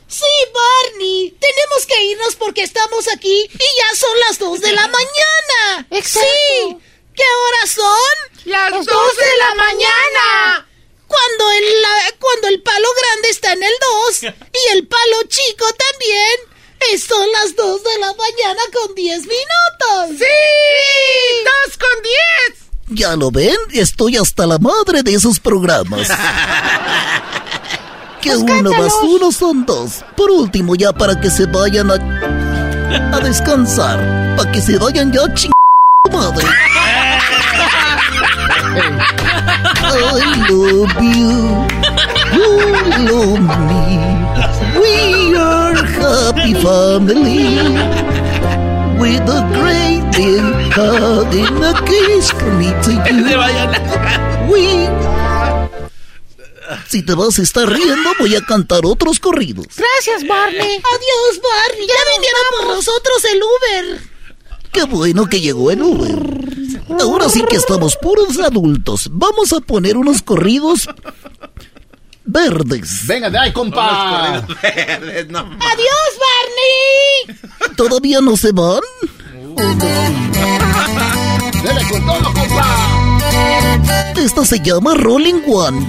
Sí, 0.07 0.25
Barney, 0.51 1.37
tenemos 1.39 1.85
que 1.87 2.03
irnos 2.05 2.35
porque 2.37 2.63
estamos 2.63 3.05
aquí 3.15 3.47
y 3.53 3.57
ya 3.77 3.95
son 3.95 4.19
las 4.27 4.39
2 4.39 4.59
de 4.61 4.71
la 4.71 4.87
mañana. 4.87 5.87
Sí. 6.03 6.75
¿Qué 7.15 7.23
horas 7.23 7.69
son? 7.71 8.45
Las 8.45 8.71
2 8.71 8.83
de 8.85 9.37
la 9.41 9.53
mañana. 9.53 10.67
Cuando 11.07 11.51
el, 11.51 11.81
la- 11.83 12.13
cuando 12.19 12.47
el 12.47 12.63
palo 12.63 12.87
grande 12.99 13.29
está 13.29 13.53
en 13.53 13.61
el 13.63 13.73
2 14.09 14.23
y 14.23 14.71
el 14.75 14.87
palo 14.87 15.17
chico 15.27 15.65
también. 15.71 16.50
Son 17.07 17.25
las 17.31 17.55
2 17.55 17.83
de 17.83 17.99
la 17.99 18.07
mañana 18.07 18.61
con 18.73 18.95
10 18.95 19.19
minutos. 19.21 20.17
¡Sí! 20.17 20.25
¡2 21.69 21.77
con 21.77 22.03
10! 22.03 22.99
Ya 22.99 23.15
lo 23.15 23.31
ven, 23.31 23.55
estoy 23.71 24.17
hasta 24.17 24.45
la 24.45 24.57
madre 24.57 25.01
de 25.03 25.13
esos 25.13 25.39
programas. 25.39 26.09
Que 28.21 28.35
uno 28.35 28.71
más 28.73 28.93
uno 29.01 29.31
son 29.31 29.65
dos. 29.65 30.05
Por 30.15 30.29
último, 30.29 30.75
ya 30.75 30.93
para 30.93 31.19
que 31.19 31.31
se 31.31 31.47
vayan 31.47 31.89
a, 31.89 31.95
a 33.15 33.19
descansar. 33.19 34.35
Para 34.37 34.51
que 34.51 34.61
se 34.61 34.77
vayan 34.77 35.11
ya 35.11 35.21
ching 35.33 35.51
madre. 36.11 36.45
I 39.83 40.47
love 40.49 40.93
you. 41.01 41.65
You 42.31 42.47
love 43.09 43.41
me. 43.67 43.81
We 44.79 45.20
happy 46.01 46.53
family. 46.53 47.55
With 48.99 49.29
a 49.29 49.41
great 49.57 50.03
big 50.11 50.73
hug 50.73 51.33
and 51.33 51.63
a 51.63 51.73
kiss 51.85 52.31
from 52.31 52.59
me 52.59 52.69
to 52.83 52.91
you. 53.09 54.51
We 54.51 54.89
si 56.87 57.03
te 57.03 57.13
vas 57.13 57.37
a 57.39 57.41
estar 57.41 57.67
riendo, 57.69 58.11
voy 58.19 58.35
a 58.35 58.41
cantar 58.41 58.85
otros 58.85 59.19
corridos. 59.19 59.67
Gracias, 59.75 60.27
Barney. 60.27 60.59
Adiós, 60.59 61.41
Barney. 61.41 61.87
Ya, 61.87 61.95
vinieron 62.15 62.41
por 62.57 62.67
nosotros 62.75 63.25
el 63.25 63.41
Uber. 63.43 64.01
Qué 64.71 64.83
bueno 64.83 65.27
que 65.27 65.41
llegó 65.41 65.71
el 65.71 65.81
Uber. 65.81 66.19
Ahora 67.01 67.29
sí 67.29 67.43
que 67.49 67.57
estamos 67.57 67.97
puros 67.97 68.39
adultos. 68.39 69.09
Vamos 69.11 69.53
a 69.53 69.59
poner 69.59 69.97
unos 69.97 70.21
corridos 70.21 70.87
verdes. 72.31 73.05
Venga 73.07 73.29
de 73.29 73.37
ahí, 73.37 73.51
compa. 73.53 74.37
Adiós, 74.37 76.11
Barney. 76.23 77.37
¿Todavía 77.75 78.21
no 78.21 78.37
se 78.37 78.51
van? 78.51 78.81
Dele 81.63 81.81
con 81.89 82.05
todo, 82.05 82.33
compa. 82.33 82.87
Esta 84.17 84.45
se 84.45 84.59
llama 84.59 84.93
Rolling 84.95 85.41
One. 85.47 85.87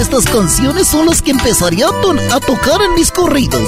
estas 0.00 0.24
canciones 0.30 0.88
son 0.88 1.06
las 1.06 1.22
que 1.22 1.30
empezaría 1.30 1.86
a, 1.86 2.36
a 2.36 2.40
tocar 2.40 2.82
en 2.82 2.94
mis 2.94 3.10
corridos. 3.10 3.66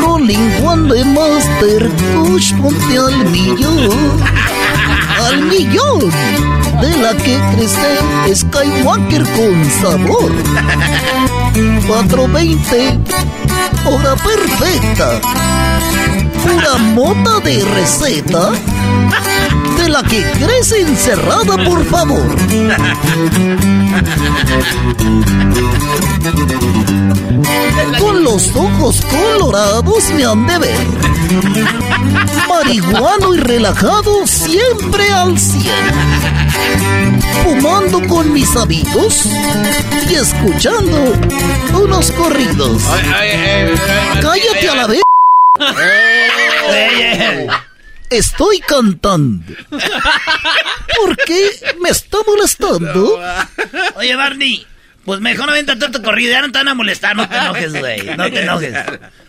Rolling 0.00 0.64
One 0.64 1.04
Master 1.04 1.90
Push, 1.90 2.54
ponte 2.54 2.98
al 2.98 3.24
millón. 3.30 3.90
Al 5.26 5.42
millón. 5.44 6.10
De 6.80 6.96
la 6.98 7.14
que 7.14 7.38
crece 7.54 8.34
Skywalker 8.34 9.22
con 9.22 9.64
sabor. 9.80 10.32
420. 11.86 12.98
Hora 13.84 14.16
perfecta. 14.16 15.20
Pura 16.42 16.78
mota 16.94 17.40
de 17.40 17.64
receta. 17.64 18.52
De 19.76 19.88
la 19.88 20.02
que 20.02 20.22
crece 20.32 20.80
encerrada, 20.82 21.56
por 21.64 21.84
favor. 21.84 22.36
Con 27.98 28.24
los 28.24 28.54
ojos 28.56 29.00
colorados 29.02 30.10
me 30.10 30.24
han 30.24 30.46
de 30.46 30.58
ver. 30.58 30.86
Marihuano 32.48 33.34
y 33.34 33.38
relajado 33.38 34.26
siempre 34.26 35.10
al 35.12 35.38
cien. 35.38 35.94
Fumando 37.44 38.06
con 38.08 38.32
mis 38.32 38.56
amigos 38.56 39.26
y 40.08 40.14
escuchando 40.14 41.14
unos 41.74 42.10
corridos. 42.12 42.82
Cállate 44.20 44.68
a 44.68 44.74
la 44.74 44.86
vez. 44.88 45.02
Estoy 48.10 48.58
cantando. 48.60 49.54
¿Por 49.70 51.16
qué 51.26 51.50
me 51.80 51.90
está 51.90 52.18
molestando? 52.26 53.20
Oye, 53.94 54.16
Barney, 54.16 54.66
pues 55.10 55.20
mejor 55.20 55.46
no 55.46 55.52
venta 55.54 55.76
tu 55.76 56.00
corrido. 56.02 56.30
Ya 56.30 56.40
no 56.40 56.52
te 56.52 56.58
van 56.60 56.68
a 56.68 56.74
molestar, 56.74 57.16
no 57.16 57.28
te 57.28 57.36
enojes, 57.36 57.74
güey. 57.76 58.00
No 58.16 58.30
te 58.30 58.42
enojes. 58.42 58.72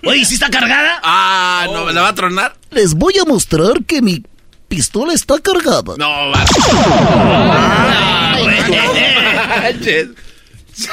Oye, 0.05 0.23
¿sí 0.25 0.35
está 0.35 0.47
cargada? 0.51 0.99
Ah, 1.01 1.65
no, 1.73 1.89
¿la 1.91 2.01
va 2.01 2.09
a 2.09 2.13
tronar? 2.13 2.53
Les 2.69 2.93
voy 2.93 3.17
a 3.17 3.25
mostrar 3.25 3.83
que 3.87 3.99
mi 4.03 4.23
pistola 4.67 5.11
está 5.13 5.39
cargada. 5.39 5.95
No, 5.97 6.29
va. 6.29 6.45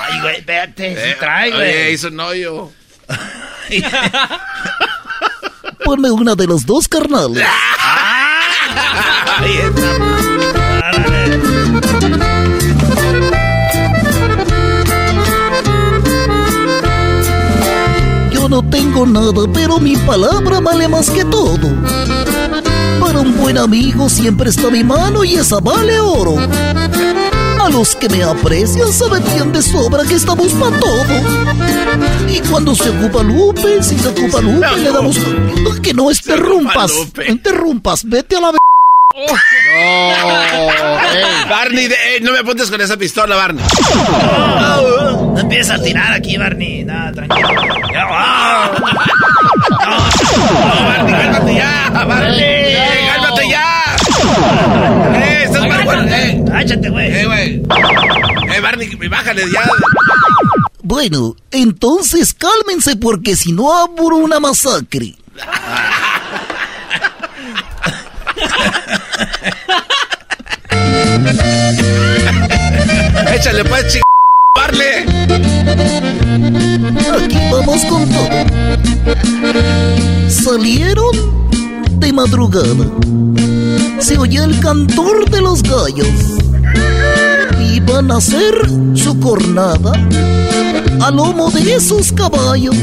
Ay, 0.09 0.21
güey, 0.23 0.37
espérate, 0.39 0.95
sí 0.97 1.03
Eh, 1.11 1.17
trae, 1.21 1.53
Oye, 1.53 1.73
güey. 1.83 1.93
hizo 1.93 2.09
un 2.09 2.21
hoyo. 2.21 2.71
Ponme 5.85 6.11
una 6.11 6.35
de 6.35 6.47
los 6.47 6.65
dos 6.65 6.89
carnales. 6.89 7.47
Ahí 9.39 9.59
no 18.63 18.71
tengo 18.71 19.07
nada, 19.07 19.33
pero 19.55 19.79
mi 19.79 19.97
palabra 19.99 20.59
vale 20.61 20.89
más 20.89 21.11
que 21.11 21.25
todo. 21.25 21.69
Para 23.01 23.21
un 23.21 23.37
buen 23.37 23.57
amigo 23.57 24.09
siempre 24.09 24.51
está 24.51 24.69
mi 24.69 24.83
mano 24.83 25.23
y 25.25 25.35
esa 25.37 25.61
vale 25.61 26.01
oro. 26.01 26.37
A 27.61 27.69
los 27.71 27.95
que 27.95 28.09
me 28.09 28.25
aprecian 28.25 28.93
saben 28.93 29.23
bien 29.35 29.53
de 29.53 29.63
sobra 29.63 30.03
que 30.05 30.15
estamos 30.15 30.49
para 30.55 30.77
todo. 30.79 31.05
Y 32.29 32.41
cuando 32.51 32.75
se 32.75 32.89
ocupa 32.91 33.23
Lupe, 33.23 33.81
si 33.83 33.97
se 33.97 34.09
ocupa 34.09 34.41
Lupe, 34.41 34.67
le 34.83 34.91
damos... 34.91 35.17
Que 35.83 35.95
no 35.95 36.11
interrumpas, 36.11 36.91
no 37.17 37.23
interrumpas, 37.25 38.05
vete 38.05 38.37
a 38.37 38.41
la... 38.41 38.51
ve- 38.53 38.59
Barney, 41.49 41.89
de- 41.89 41.95
eh, 41.95 42.21
no 42.23 42.33
me 42.33 42.39
apuntes 42.41 42.71
con 42.71 42.81
esa 42.81 42.97
pistola, 42.97 43.37
Barney. 43.37 43.65
No 44.61 45.39
empieza 45.39 45.75
a 45.75 45.83
tirar 45.83 46.13
aquí, 46.13 46.37
Barney. 46.37 46.85
Nada, 46.85 47.13
tranquilo. 47.13 47.49
Eh, 52.11 53.09
cálmate 53.13 53.49
ya. 53.51 53.97
Eh, 55.15 55.43
estás 55.45 55.69
mal, 55.69 55.85
güey. 55.85 56.09
Eh, 56.09 56.45
Áchate, 56.55 56.89
güey. 56.91 57.13
eh, 57.13 57.27
güey. 57.27 57.63
Eh, 58.57 58.61
Barney, 58.61 58.89
bájale 59.09 59.43
ya. 59.53 59.63
Bueno, 60.83 61.37
entonces 61.51 62.35
cálmense 62.35 62.97
porque 62.97 63.37
si 63.37 63.53
no 63.53 63.77
abro 63.77 64.17
una 64.17 64.41
masacre. 64.41 65.15
Échale, 73.35 73.65
pues, 73.65 73.87
ching... 73.93 74.03
Barney. 74.57 75.05
Aquí 77.25 77.39
vamos 77.53 77.85
con 77.85 78.09
todo. 78.09 78.29
Salieron 80.29 81.48
de 81.99 82.13
madrugada. 82.13 82.87
Se 83.99 84.19
oye 84.19 84.43
el 84.43 84.59
cantor 84.61 85.29
de 85.31 85.41
los 85.41 85.63
gallos. 85.63 86.09
Iban 87.75 88.11
a 88.11 88.17
hacer 88.17 88.55
su 88.95 89.19
cornada 89.21 89.93
a 91.01 91.11
lomo 91.11 91.51
de 91.51 91.75
esos 91.75 92.13
caballos. 92.13 92.77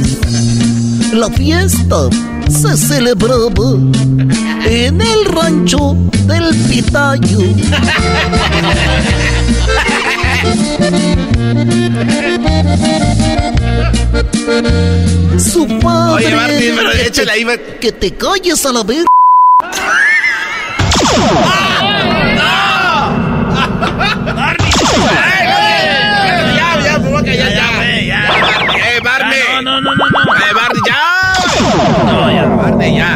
La 1.13 1.29
fiesta 1.29 2.09
se 2.49 2.77
celebraba 2.77 3.77
en 4.65 5.01
el 5.01 5.25
rancho 5.25 5.95
del 6.27 6.55
Pitayo. 6.69 7.39
Su 15.39 15.67
padre. 15.79 16.25
Oye, 16.27 16.35
Barney, 16.35 16.73
pero 16.75 16.91
échale 16.91 17.31
ahí, 17.31 17.45
Que 17.79 17.91
te 17.91 18.11
calles 18.15 18.65
a 18.65 18.71
la 18.71 18.83
vez. 18.83 19.05
Ya, 25.45 26.79
ya, 26.83 26.97
me 26.99 27.25
Ya, 27.25 27.33
ya. 27.35 27.45
ya. 27.49 28.21
Eh. 28.75 29.01
Ya, 29.03 29.61
no, 29.61 29.81
no, 29.81 29.81
no, 29.81 29.95
no, 29.95 30.05
no. 30.09 30.35
Eh, 30.35 30.53
Barney, 30.53 30.81
ya. 30.87 31.01
No, 32.05 32.31
ya. 32.31 32.43
Barney, 32.45 32.95
ya. 32.95 33.11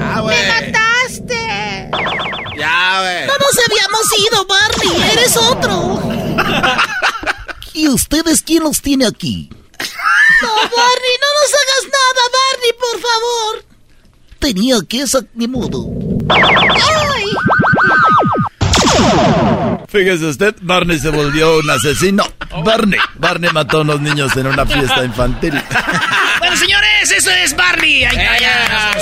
Ah, 0.00 0.20
güey. 0.20 0.36
¡Mataste! 0.48 1.90
Ya, 2.58 3.00
güey. 3.00 3.26
No 3.26 3.34
nos 3.42 3.56
habíamos 3.66 4.06
ido, 4.18 4.46
Barney. 4.46 5.10
Eres 5.12 5.36
otro. 5.36 6.01
¿Y 7.74 7.88
ustedes 7.88 8.42
quién 8.42 8.62
los 8.64 8.80
tiene 8.82 9.06
aquí? 9.06 9.48
No, 10.42 10.48
Barney, 10.54 11.16
no 11.20 11.28
nos 11.40 11.52
hagas 11.54 11.84
nada, 11.84 12.22
Barney, 12.32 12.72
por 12.78 13.00
favor. 13.00 13.64
Tenía 14.38 14.76
que 14.88 15.00
esa 15.02 15.20
ni 15.34 15.46
modo. 15.48 15.86
¡Ay! 16.30 17.24
Fíjese 19.88 20.26
usted, 20.26 20.54
Barney 20.62 20.98
se 20.98 21.10
volvió 21.10 21.58
un 21.58 21.70
asesino. 21.70 22.24
Barney, 22.64 22.98
Barney 23.16 23.50
mató 23.52 23.78
a 23.78 23.80
unos 23.82 24.00
niños 24.00 24.36
en 24.36 24.46
una 24.46 24.64
fiesta 24.66 25.04
infantil. 25.04 25.52
Bueno, 26.38 26.56
señores, 26.56 27.10
eso 27.10 27.30
es 27.30 27.54
Barney. 27.56 28.04
Ahí 28.04 28.16
está, 28.16 28.38
ya. 28.38 28.92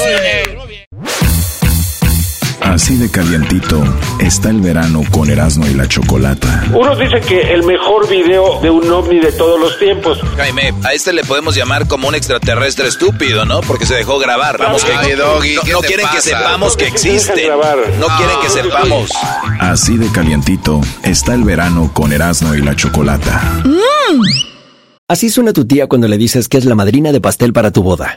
Así 2.70 2.96
de 2.96 3.11
calientito 3.11 3.83
está 4.20 4.48
el 4.50 4.61
verano 4.61 5.02
con 5.11 5.28
Erasmo 5.28 5.66
y 5.66 5.74
la 5.74 5.88
Chocolata. 5.88 6.66
Unos 6.72 7.00
dicen 7.00 7.20
que 7.20 7.52
el 7.52 7.64
mejor 7.64 8.09
video 8.09 8.61
de 8.62 8.70
un 8.70 8.88
ovni 8.92 9.18
de 9.18 9.33
todos 9.33 9.59
los 9.59 9.76
tiempos. 9.76 10.20
Jaime, 10.37 10.72
a 10.85 10.92
este 10.92 11.12
le 11.12 11.24
podemos 11.24 11.56
llamar 11.56 11.88
como 11.88 12.06
un 12.06 12.14
extraterrestre 12.14 12.87
estúpido, 12.87 13.44
¿no? 13.44 13.61
Porque 13.62 13.87
se 13.87 13.96
dejó 13.96 14.20
grabar. 14.20 14.56
Vamos 14.59 14.85
que 14.85 14.92
Ay, 14.92 15.16
Doggy, 15.16 15.56
no, 15.56 15.62
¿qué 15.62 15.72
no 15.72 15.80
te 15.80 15.88
quieren 15.88 16.06
que 16.14 16.20
sepamos 16.20 16.76
que 16.76 16.85
¿Por 16.85 16.92
qué 16.92 16.98
se 17.00 17.09
dejan 17.09 17.16
existe. 17.18 17.46
grabar? 17.48 17.78
No 17.98 18.07
quieren 18.16 18.36
que 18.40 18.49
sepamos. 18.51 19.11
Así 19.59 19.97
de 19.97 20.07
calientito 20.12 20.80
está 21.03 21.34
el 21.34 21.42
verano 21.42 21.90
con 21.92 22.12
Erasmo 22.12 22.55
y 22.55 22.62
la 22.62 22.76
Chocolata. 22.76 23.64
Así 25.09 25.28
suena 25.28 25.53
tu 25.53 25.66
tía 25.66 25.88
cuando 25.88 26.07
le 26.07 26.16
dices 26.16 26.49
que 26.49 26.57
es 26.57 26.64
la 26.66 26.76
madrina 26.76 27.11
de 27.11 27.20
pastel 27.20 27.53
para 27.53 27.72
tu 27.72 27.82
boda. 27.82 28.16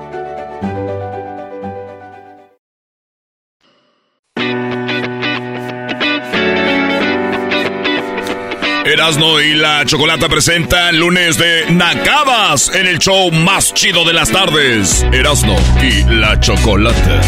Erasno 8.91 9.39
y 9.39 9.53
la 9.53 9.85
Chocolata 9.85 10.27
presentan 10.27 10.99
lunes 10.99 11.37
de 11.37 11.65
Nacadas 11.69 12.69
en 12.75 12.87
el 12.87 12.99
show 12.99 13.31
más 13.31 13.73
chido 13.73 14.03
de 14.03 14.11
las 14.11 14.29
tardes. 14.29 15.05
Erasno 15.13 15.55
y 15.81 16.03
la 16.03 16.37
Chocolata. 16.41 17.21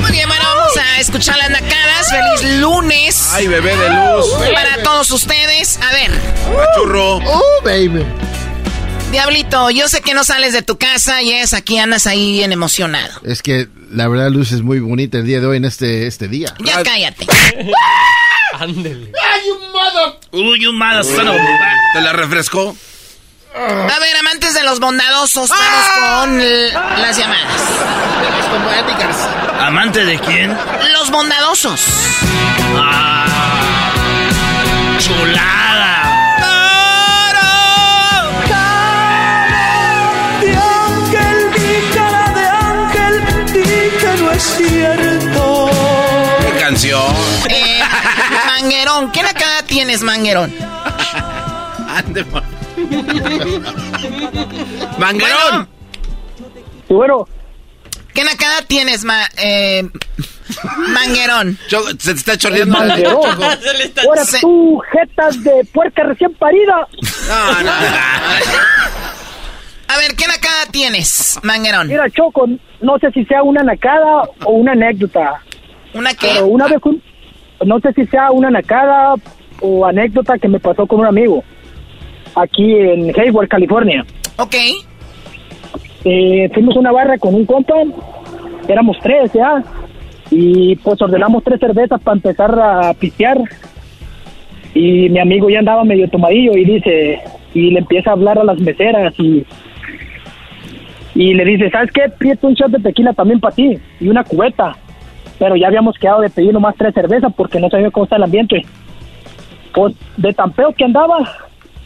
Muy 0.00 0.12
bien, 0.12 0.28
bueno, 0.28 0.44
vamos 0.44 0.76
a 0.76 1.00
escuchar 1.00 1.36
las 1.38 1.50
nacadas. 1.50 2.08
Feliz 2.08 2.60
lunes. 2.60 3.30
Ay, 3.32 3.48
bebé 3.48 3.76
de 3.76 3.88
luz. 3.88 4.26
Para 4.54 4.82
todos 4.84 5.10
ustedes. 5.10 5.80
A 5.82 5.90
ver. 5.92 6.12
Churro. 6.76 7.16
Oh, 7.16 7.42
baby. 7.64 8.04
Diablito, 9.16 9.70
yo 9.70 9.88
sé 9.88 10.02
que 10.02 10.12
no 10.12 10.24
sales 10.24 10.52
de 10.52 10.60
tu 10.60 10.76
casa 10.76 11.22
y 11.22 11.32
es 11.32 11.54
aquí 11.54 11.78
andas 11.78 12.06
ahí 12.06 12.32
bien 12.32 12.52
emocionado. 12.52 13.18
Es 13.24 13.40
que 13.40 13.66
la 13.90 14.08
verdad, 14.08 14.28
Luz, 14.28 14.52
es 14.52 14.60
muy 14.60 14.78
bonita 14.78 15.16
el 15.16 15.24
día 15.24 15.40
de 15.40 15.46
hoy 15.46 15.56
en 15.56 15.64
este, 15.64 16.06
este 16.06 16.28
día. 16.28 16.52
Ya 16.62 16.82
cállate. 16.82 17.26
Ándele. 18.60 19.10
¡Ay, 19.32 19.40
un 19.50 19.72
modo! 19.72 20.20
Uy, 20.32 20.66
un 20.66 20.82
of- 20.82 21.06
¿Te 21.94 22.00
la 22.02 22.12
refrescó? 22.12 22.76
A 23.54 23.98
ver, 24.00 24.16
amantes 24.20 24.52
de 24.52 24.62
los 24.64 24.80
bondadosos, 24.80 25.48
vamos 25.48 25.88
con 26.20 26.38
l- 26.38 26.72
las 26.74 27.16
llamadas. 27.16 27.62
¿Amante 29.60 30.04
de 30.04 30.18
quién? 30.18 30.54
Los 30.92 31.10
bondadosos. 31.10 31.80
Ah, 32.76 33.35
manguerón, 49.00 49.12
¿qué 49.12 49.22
nacada 49.22 49.62
tienes, 49.66 50.02
Manguerón? 50.02 50.52
Ande, 51.88 52.24
ma- 52.32 52.42
¡Manguerón! 54.98 55.68
Bueno. 56.88 57.26
¿Qué 58.14 58.24
nacada 58.24 58.62
tienes, 58.66 59.04
ma 59.04 59.22
eh, 59.36 59.82
Manguerón? 60.88 61.58
Se 61.98 62.12
te 62.14 62.18
está 62.18 62.36
chorreando. 62.38 62.78
Manguerón. 62.78 63.20
Ahora 64.06 64.24
Se- 64.24 64.40
tú, 64.40 64.80
jetas 64.92 65.42
de 65.42 65.64
puerca 65.72 66.02
recién 66.04 66.32
parida. 66.34 66.86
No, 67.28 67.62
no, 67.62 67.70
A 69.88 69.98
ver, 69.98 70.14
¿qué 70.16 70.26
nacada 70.26 70.66
tienes, 70.70 71.38
Manguerón? 71.42 71.88
Mira, 71.88 72.08
Choco, 72.10 72.46
no 72.80 72.98
sé 72.98 73.10
si 73.12 73.24
sea 73.26 73.42
una 73.42 73.62
nacada 73.62 74.22
o 74.44 74.52
una 74.52 74.72
anécdota. 74.72 75.42
¿Una 75.92 76.14
qué? 76.14 76.28
Pero 76.34 76.46
una 76.46 76.66
vez, 76.68 76.78
un- 76.84 77.02
no 77.64 77.80
sé 77.80 77.92
si 77.92 78.06
sea 78.06 78.30
una 78.30 78.50
nacada 78.50 79.14
o 79.60 79.86
anécdota 79.86 80.38
que 80.38 80.48
me 80.48 80.60
pasó 80.60 80.86
con 80.86 81.00
un 81.00 81.06
amigo. 81.06 81.42
Aquí 82.34 82.74
en 82.74 83.18
Hayward, 83.18 83.48
California. 83.48 84.04
Ok. 84.38 84.54
Eh, 86.04 86.50
fuimos 86.52 86.76
a 86.76 86.80
una 86.80 86.92
barra 86.92 87.18
con 87.18 87.34
un 87.34 87.46
compa, 87.46 87.74
éramos 88.68 88.96
tres 89.02 89.32
ya, 89.32 89.64
y 90.30 90.76
pues 90.76 91.00
ordenamos 91.00 91.42
tres 91.42 91.58
cervezas 91.58 92.00
para 92.00 92.16
empezar 92.16 92.58
a 92.58 92.94
pistear. 92.94 93.38
Y 94.74 95.08
mi 95.08 95.18
amigo 95.18 95.48
ya 95.48 95.60
andaba 95.60 95.84
medio 95.84 96.08
tomadillo 96.08 96.52
y 96.52 96.64
dice, 96.64 97.20
y 97.54 97.70
le 97.70 97.78
empieza 97.78 98.10
a 98.10 98.12
hablar 98.12 98.38
a 98.38 98.44
las 98.44 98.58
meseras 98.60 99.14
y, 99.18 99.46
y 101.14 101.32
le 101.32 101.44
dice, 101.44 101.70
¿sabes 101.70 101.90
qué? 101.92 102.02
Pídete 102.18 102.46
un 102.46 102.54
shot 102.54 102.70
de 102.70 102.80
tequila 102.80 103.14
también 103.14 103.40
para 103.40 103.54
ti 103.54 103.78
y 103.98 104.08
una 104.08 104.22
cubeta. 104.22 104.76
Pero 105.38 105.56
ya 105.56 105.66
habíamos 105.66 105.96
quedado 105.98 106.20
de 106.20 106.30
pedir 106.30 106.52
nomás 106.52 106.74
tres 106.76 106.94
cervezas 106.94 107.32
porque 107.36 107.60
no 107.60 107.68
sabía 107.68 107.90
cómo 107.90 108.04
está 108.04 108.16
el 108.16 108.22
ambiente. 108.22 108.64
Pues 109.74 109.94
de 110.16 110.32
tan 110.32 110.54
feo 110.54 110.72
que 110.72 110.84
andaba, 110.84 111.18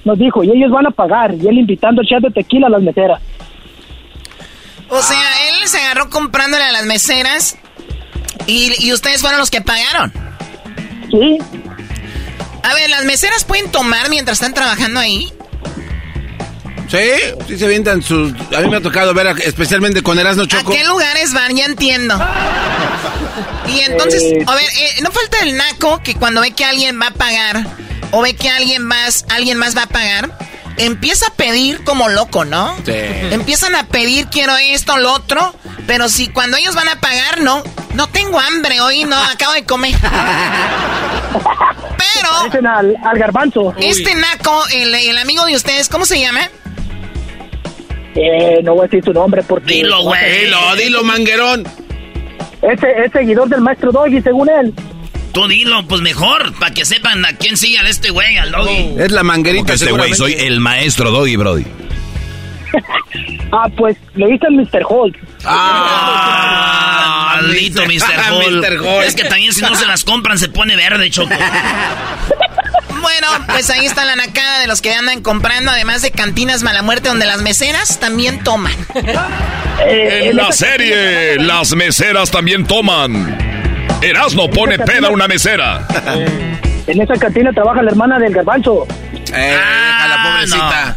nos 0.05 0.19
dijo, 0.19 0.45
y 0.45 0.51
ellos 0.51 0.71
van 0.71 0.87
a 0.87 0.91
pagar, 0.91 1.35
y 1.35 1.47
él 1.49 1.59
invitando 1.59 2.03
el 2.03 2.07
shot 2.07 2.23
de 2.23 2.31
tequila 2.31 2.69
a 2.69 2.71
las 2.71 2.83
meseras. 2.83 3.21
O 4.89 5.01
sea, 5.03 5.19
él 5.49 5.69
se 5.69 5.79
agarró 5.79 6.11
comprándole 6.11 6.65
a 6.65 6.73
las 6.73 6.85
meseras 6.85 7.57
y, 8.47 8.73
y 8.85 8.93
ustedes 8.93 9.21
fueron 9.21 9.39
los 9.39 9.51
que 9.51 9.61
pagaron. 9.61 10.13
Sí. 11.11 11.39
A 12.63 12.75
ver, 12.75 12.91
¿las 12.91 13.05
meseras 13.05 13.45
pueden 13.45 13.71
tomar 13.71 14.11
mientras 14.11 14.39
están 14.39 14.55
trabajando 14.55 15.01
ahí? 15.01 15.33
Sí, 16.91 16.99
sí 17.47 17.57
se 17.59 17.65
avientan 17.67 18.03
sus... 18.03 18.33
A 18.57 18.61
mí 18.61 18.69
me 18.69 18.77
ha 18.79 18.81
tocado 18.81 19.15
ver, 19.15 19.29
a- 19.29 19.33
especialmente 19.33 20.03
con 20.03 20.19
Erasmo 20.19 20.45
Choco. 20.47 20.73
¿A 20.73 20.75
qué 20.75 20.85
lugares 20.85 21.33
van? 21.33 21.57
Ya 21.57 21.67
entiendo. 21.67 22.19
Y 23.69 23.81
entonces, 23.81 24.23
Eh. 24.23 24.45
a 24.47 24.55
ver, 24.55 24.65
eh, 24.65 24.95
no 25.03 25.11
falta 25.13 25.39
el 25.43 25.57
naco 25.57 26.03
que 26.03 26.15
cuando 26.17 26.41
ve 26.41 26.51
que 26.51 26.65
alguien 26.65 27.01
va 27.01 27.09
a 27.09 27.11
pagar 27.13 27.65
o 28.11 28.23
ve 28.23 28.35
que 28.35 28.49
alguien 28.51 28.83
más, 28.83 29.25
alguien 29.29 29.57
más 29.57 29.77
va 29.77 29.83
a 29.85 29.87
pagar, 29.87 30.37
empieza 30.79 31.29
a 31.29 31.35
pedir 31.35 31.85
como 31.85 32.09
loco, 32.09 32.45
¿no? 32.45 32.75
Sí. 32.85 32.93
Empiezan 32.95 33.77
a 33.77 33.85
pedir 33.87 34.27
quiero 34.27 34.57
esto, 34.57 34.97
lo 34.99 35.13
otro, 35.13 35.55
pero 35.87 36.09
si 36.09 36.27
cuando 36.29 36.57
ellos 36.57 36.75
van 36.75 36.89
a 36.89 36.99
pagar, 37.01 37.41
no, 37.41 37.63
no 37.95 38.09
tengo 38.09 38.41
hambre 38.41 38.81
hoy, 38.81 39.05
no, 39.05 39.17
acabo 39.33 39.53
de 39.53 39.65
comer. 39.65 39.95
Pero 42.53 42.69
al, 42.69 42.97
al 43.05 43.19
garbanzo. 43.19 43.75
este 43.79 44.15
naco, 44.15 44.65
el, 44.73 44.95
el 44.95 45.19
amigo 45.19 45.45
de 45.47 45.55
ustedes, 45.55 45.89
¿cómo 45.89 46.05
se 46.05 46.19
llama? 46.21 46.51
Eh, 48.15 48.61
no 48.63 48.75
voy 48.75 48.83
a 48.83 48.85
decir 48.85 49.05
su 49.05 49.13
nombre 49.13 49.43
porque... 49.47 49.75
Dilo, 49.75 50.03
güey. 50.03 50.41
Dilo, 50.45 50.77
dilo, 50.77 51.05
manguerón. 51.05 51.65
Ese 52.63 52.87
es 53.05 53.13
seguidor 53.13 53.49
del 53.49 53.61
maestro 53.61 53.93
Doggy, 53.93 54.21
según 54.21 54.49
él. 54.51 54.75
Tú 55.33 55.47
dilo, 55.47 55.87
pues 55.87 56.01
mejor, 56.01 56.53
para 56.59 56.75
que 56.75 56.85
sepan 56.85 57.25
a 57.25 57.35
quién 57.35 57.57
sigue 57.57 57.79
a 57.79 57.83
este 57.83 58.11
güey, 58.11 58.37
al 58.37 58.51
doggy. 58.51 58.95
Es 58.99 59.13
la 59.13 59.23
manguerita, 59.23 59.75
este 59.75 59.93
güey 59.93 60.13
soy 60.15 60.33
el 60.35 60.59
maestro 60.59 61.11
Doggy 61.11 61.37
Brody. 61.37 61.65
Ah, 63.53 63.69
pues 63.77 63.97
le 64.15 64.29
dicen 64.29 64.55
Mr. 64.55 64.83
Holt. 64.89 65.17
Ah, 65.45 67.33
maldito 67.43 67.83
Mr. 67.85 68.31
Hall. 68.31 68.61
Mr. 68.61 68.79
Hall. 68.79 69.03
Es 69.05 69.17
que 69.17 69.25
también 69.25 69.53
si 69.53 69.61
no 69.63 69.75
se 69.75 69.87
las 69.87 70.05
compran 70.05 70.39
se 70.39 70.49
pone 70.49 70.77
verde, 70.77 71.11
Choco. 71.11 71.35
Bueno, 73.01 73.29
pues 73.49 73.71
ahí 73.71 73.87
está 73.87 74.05
la 74.05 74.17
nacada 74.17 74.61
de 74.61 74.67
los 74.67 74.81
que 74.83 74.93
andan 74.95 75.23
comprando, 75.23 75.71
además 75.71 76.03
de 76.03 76.11
cantinas 76.11 76.63
mala 76.63 76.83
muerte 76.83 77.09
donde 77.09 77.27
las 77.27 77.41
meseras 77.43 77.99
también 77.99 78.43
toman. 78.45 78.73
Eh, 79.87 80.29
En 80.31 80.37
la 80.37 80.53
serie, 80.53 81.37
las 81.39 81.75
meseras 81.75 82.31
también 82.31 82.67
toman. 82.67 83.39
Erasno 84.03 84.49
pone 84.51 84.79
peda 84.79 85.09
a 85.09 85.11
una 85.11 85.27
mesera. 85.29 85.87
En 86.87 87.01
esa 87.01 87.15
cantina 87.15 87.51
trabaja 87.53 87.83
la 87.83 87.91
hermana 87.91 88.19
del 88.19 88.33
garbanzo. 88.35 88.87
Eh, 89.33 89.57
a 89.59 90.09
la 90.09 90.23
pobrecita. 90.23 90.97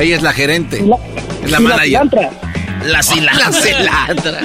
Ella 0.00 0.16
es 0.16 0.22
la 0.22 0.32
gerente. 0.32 0.80
La- 0.82 0.96
es 1.44 1.50
la 1.50 1.58
y 1.58 1.62
manager. 1.62 1.84
cilantra. 1.86 2.30
La 2.84 3.02
cilantra. 3.02 3.50
La 3.50 3.52
cilantra. 3.60 4.40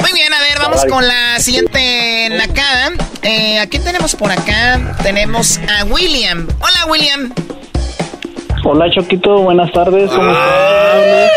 Muy 0.00 0.12
bien, 0.12 0.32
a 0.32 0.40
ver, 0.40 0.58
vamos 0.58 0.84
con 0.86 1.06
la 1.06 1.38
siguiente 1.40 2.28
nacada. 2.30 2.90
Eh, 3.22 3.58
¿A 3.58 3.66
quién 3.66 3.84
tenemos 3.84 4.14
por 4.16 4.30
acá? 4.32 4.96
Tenemos 5.02 5.58
a 5.58 5.84
William. 5.84 6.46
Hola, 6.60 6.86
William. 6.88 7.32
Hola, 8.64 8.90
Choquito. 8.90 9.38
Buenas 9.40 9.72
tardes. 9.72 10.10
¿Cómo 10.10 10.30
estás? 10.30 11.30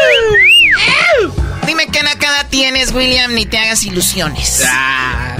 Dime 1.65 1.87
qué 1.87 2.03
nacada 2.03 2.43
tienes, 2.49 2.91
William, 2.93 3.33
ni 3.33 3.45
te 3.45 3.57
hagas 3.57 3.83
ilusiones. 3.85 4.63
Ah, 4.67 5.37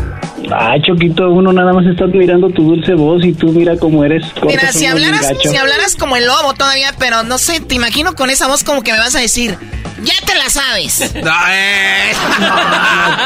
Ay, 0.55 0.81
Choquito, 0.81 1.29
uno 1.29 1.51
nada 1.51 1.73
más 1.73 1.85
está 1.85 2.05
mirando 2.07 2.49
tu 2.49 2.63
dulce 2.63 2.93
voz 2.93 3.25
y 3.25 3.33
tú 3.33 3.51
mira 3.51 3.77
cómo 3.77 4.03
eres. 4.03 4.23
Mira, 4.45 4.71
si 4.71 4.85
hablaras, 4.85 5.33
si 5.41 5.55
hablaras 5.55 5.95
como 5.95 6.15
el 6.15 6.25
lobo 6.25 6.53
todavía, 6.53 6.91
pero 6.99 7.23
no 7.23 7.37
sé, 7.37 7.59
te 7.59 7.75
imagino 7.75 8.13
con 8.13 8.29
esa 8.29 8.47
voz 8.47 8.63
como 8.63 8.83
que 8.83 8.91
me 8.91 8.99
vas 8.99 9.15
a 9.15 9.19
decir, 9.19 9.57
ya 10.03 10.13
te 10.25 10.35
la 10.35 10.49
sabes. 10.49 11.13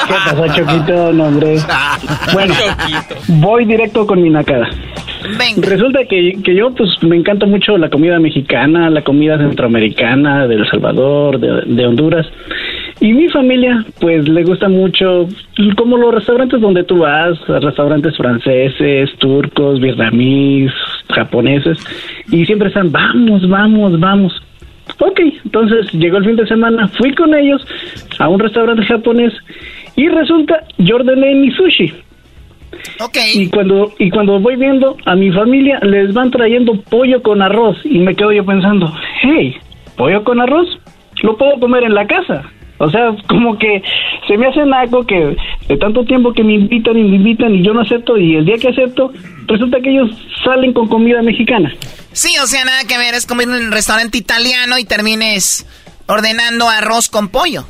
¿Qué 0.07 0.13
pasó, 0.25 0.47
Choquito? 0.55 1.11
No, 1.13 1.25
hombre. 1.25 1.59
Bueno, 2.33 2.53
voy 3.27 3.65
directo 3.65 4.05
con 4.05 4.21
mi 4.21 4.29
nacada. 4.29 4.69
Resulta 5.57 5.99
que, 6.09 6.33
que 6.43 6.55
yo, 6.55 6.73
pues, 6.73 6.89
me 7.01 7.17
encanta 7.17 7.45
mucho 7.45 7.77
la 7.77 7.89
comida 7.89 8.19
mexicana, 8.19 8.89
la 8.89 9.03
comida 9.03 9.37
centroamericana, 9.37 10.47
de 10.47 10.55
El 10.55 10.69
Salvador, 10.69 11.39
de, 11.39 11.73
de 11.73 11.85
Honduras. 11.85 12.25
Y 12.99 13.13
mi 13.13 13.29
familia, 13.29 13.85
pues, 13.99 14.27
le 14.27 14.43
gusta 14.43 14.67
mucho, 14.67 15.27
como 15.75 15.97
los 15.97 16.15
restaurantes 16.15 16.59
donde 16.59 16.83
tú 16.83 16.99
vas, 16.99 17.37
restaurantes 17.47 18.17
franceses, 18.17 19.11
turcos, 19.19 19.79
vietnamíes, 19.79 20.73
japoneses, 21.13 21.77
y 22.31 22.45
siempre 22.45 22.69
están, 22.69 22.91
vamos, 22.91 23.47
vamos, 23.47 23.99
vamos. 23.99 24.33
Ok, 24.99 25.19
entonces 25.45 25.91
llegó 25.93 26.17
el 26.17 26.25
fin 26.25 26.37
de 26.37 26.47
semana, 26.47 26.87
fui 26.87 27.13
con 27.13 27.35
ellos 27.35 27.61
a 28.17 28.29
un 28.29 28.39
restaurante 28.39 28.83
japonés 28.85 29.33
y 29.95 30.07
resulta, 30.09 30.63
yo 30.77 30.95
ordené 30.95 31.35
mi 31.35 31.51
sushi. 31.51 31.93
Y 33.35 33.49
cuando, 33.49 33.91
y 33.99 34.09
cuando 34.09 34.39
voy 34.39 34.55
viendo 34.55 34.97
a 35.05 35.15
mi 35.15 35.31
familia, 35.31 35.79
les 35.83 36.13
van 36.13 36.31
trayendo 36.31 36.81
pollo 36.89 37.21
con 37.21 37.41
arroz 37.41 37.77
y 37.83 37.99
me 37.99 38.15
quedo 38.15 38.31
yo 38.31 38.45
pensando, 38.45 38.91
hey, 39.21 39.55
pollo 39.95 40.23
con 40.23 40.41
arroz, 40.41 40.67
lo 41.21 41.37
puedo 41.37 41.59
comer 41.59 41.83
en 41.83 41.93
la 41.93 42.07
casa. 42.07 42.43
O 42.79 42.89
sea, 42.91 43.15
como 43.27 43.57
que 43.57 43.81
se 44.27 44.37
me 44.37 44.47
hace 44.47 44.61
algo 44.61 45.05
que 45.05 45.35
de 45.67 45.77
tanto 45.77 46.03
tiempo 46.05 46.31
que 46.33 46.43
me 46.43 46.53
invitan 46.53 46.97
y 46.97 47.03
me 47.03 47.15
invitan 47.15 47.55
y 47.55 47.63
yo 47.65 47.73
no 47.73 47.81
acepto 47.81 48.17
y 48.17 48.35
el 48.35 48.45
día 48.45 48.57
que 48.57 48.67
acepto, 48.69 49.11
resulta 49.47 49.77
que 49.81 49.89
ellos 49.89 50.09
salen 50.43 50.73
con 50.73 50.87
comida 50.87 51.21
mexicana. 51.23 51.73
Sí, 52.13 52.35
o 52.41 52.45
sea, 52.47 52.63
nada 52.65 52.83
que 52.87 52.97
ver, 52.97 53.13
es 53.15 53.25
comer 53.25 53.47
en 53.47 53.55
un 53.65 53.71
restaurante 53.71 54.17
italiano 54.17 54.77
y 54.77 54.85
termines 54.85 55.65
ordenando 56.05 56.69
arroz 56.69 57.09
con 57.09 57.29
pollo. 57.29 57.65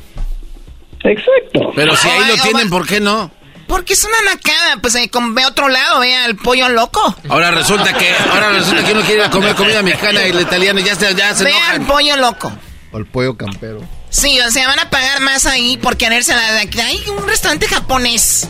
Exacto. 1.04 1.72
Pero 1.74 1.94
si 1.96 2.08
ahí 2.08 2.20
lo 2.28 2.34
oh, 2.34 2.42
tienen, 2.42 2.70
¿por 2.70 2.86
qué 2.86 3.00
no? 3.00 3.30
Porque 3.66 3.92
es 3.92 4.04
una 4.04 4.32
nacada, 4.34 4.80
pues 4.80 4.94
eh, 4.94 5.08
con- 5.10 5.34
ve 5.34 5.42
a 5.42 5.48
otro 5.48 5.68
lado, 5.68 6.00
ve 6.00 6.14
al 6.14 6.36
pollo 6.36 6.68
loco. 6.70 7.14
Ahora 7.28 7.50
resulta 7.50 7.92
que 7.92 8.06
ahora 8.32 8.50
resulta 8.50 8.84
que 8.84 8.92
uno 8.92 9.02
quiere 9.02 9.20
ir 9.20 9.26
a 9.26 9.30
comer 9.30 9.54
comida 9.54 9.82
mexicana 9.82 10.26
y 10.26 10.30
el 10.30 10.40
italiano 10.40 10.80
ya 10.80 10.94
se, 10.94 11.14
ya 11.14 11.34
se 11.34 11.44
Ve 11.44 11.50
enojan. 11.50 11.80
al 11.82 11.86
pollo 11.86 12.16
loco. 12.16 12.52
O 12.92 12.98
el 12.98 13.06
pollo 13.06 13.36
campero. 13.36 13.80
Sí, 14.10 14.38
o 14.40 14.50
sea, 14.50 14.66
van 14.68 14.78
a 14.78 14.90
pagar 14.90 15.20
más 15.20 15.46
ahí 15.46 15.76
por 15.76 15.96
quererse 15.96 16.34
la 16.34 16.52
de 16.54 16.60
aquí. 16.60 16.80
Hay 16.80 16.98
un 17.16 17.26
restaurante 17.28 17.66
japonés. 17.66 18.48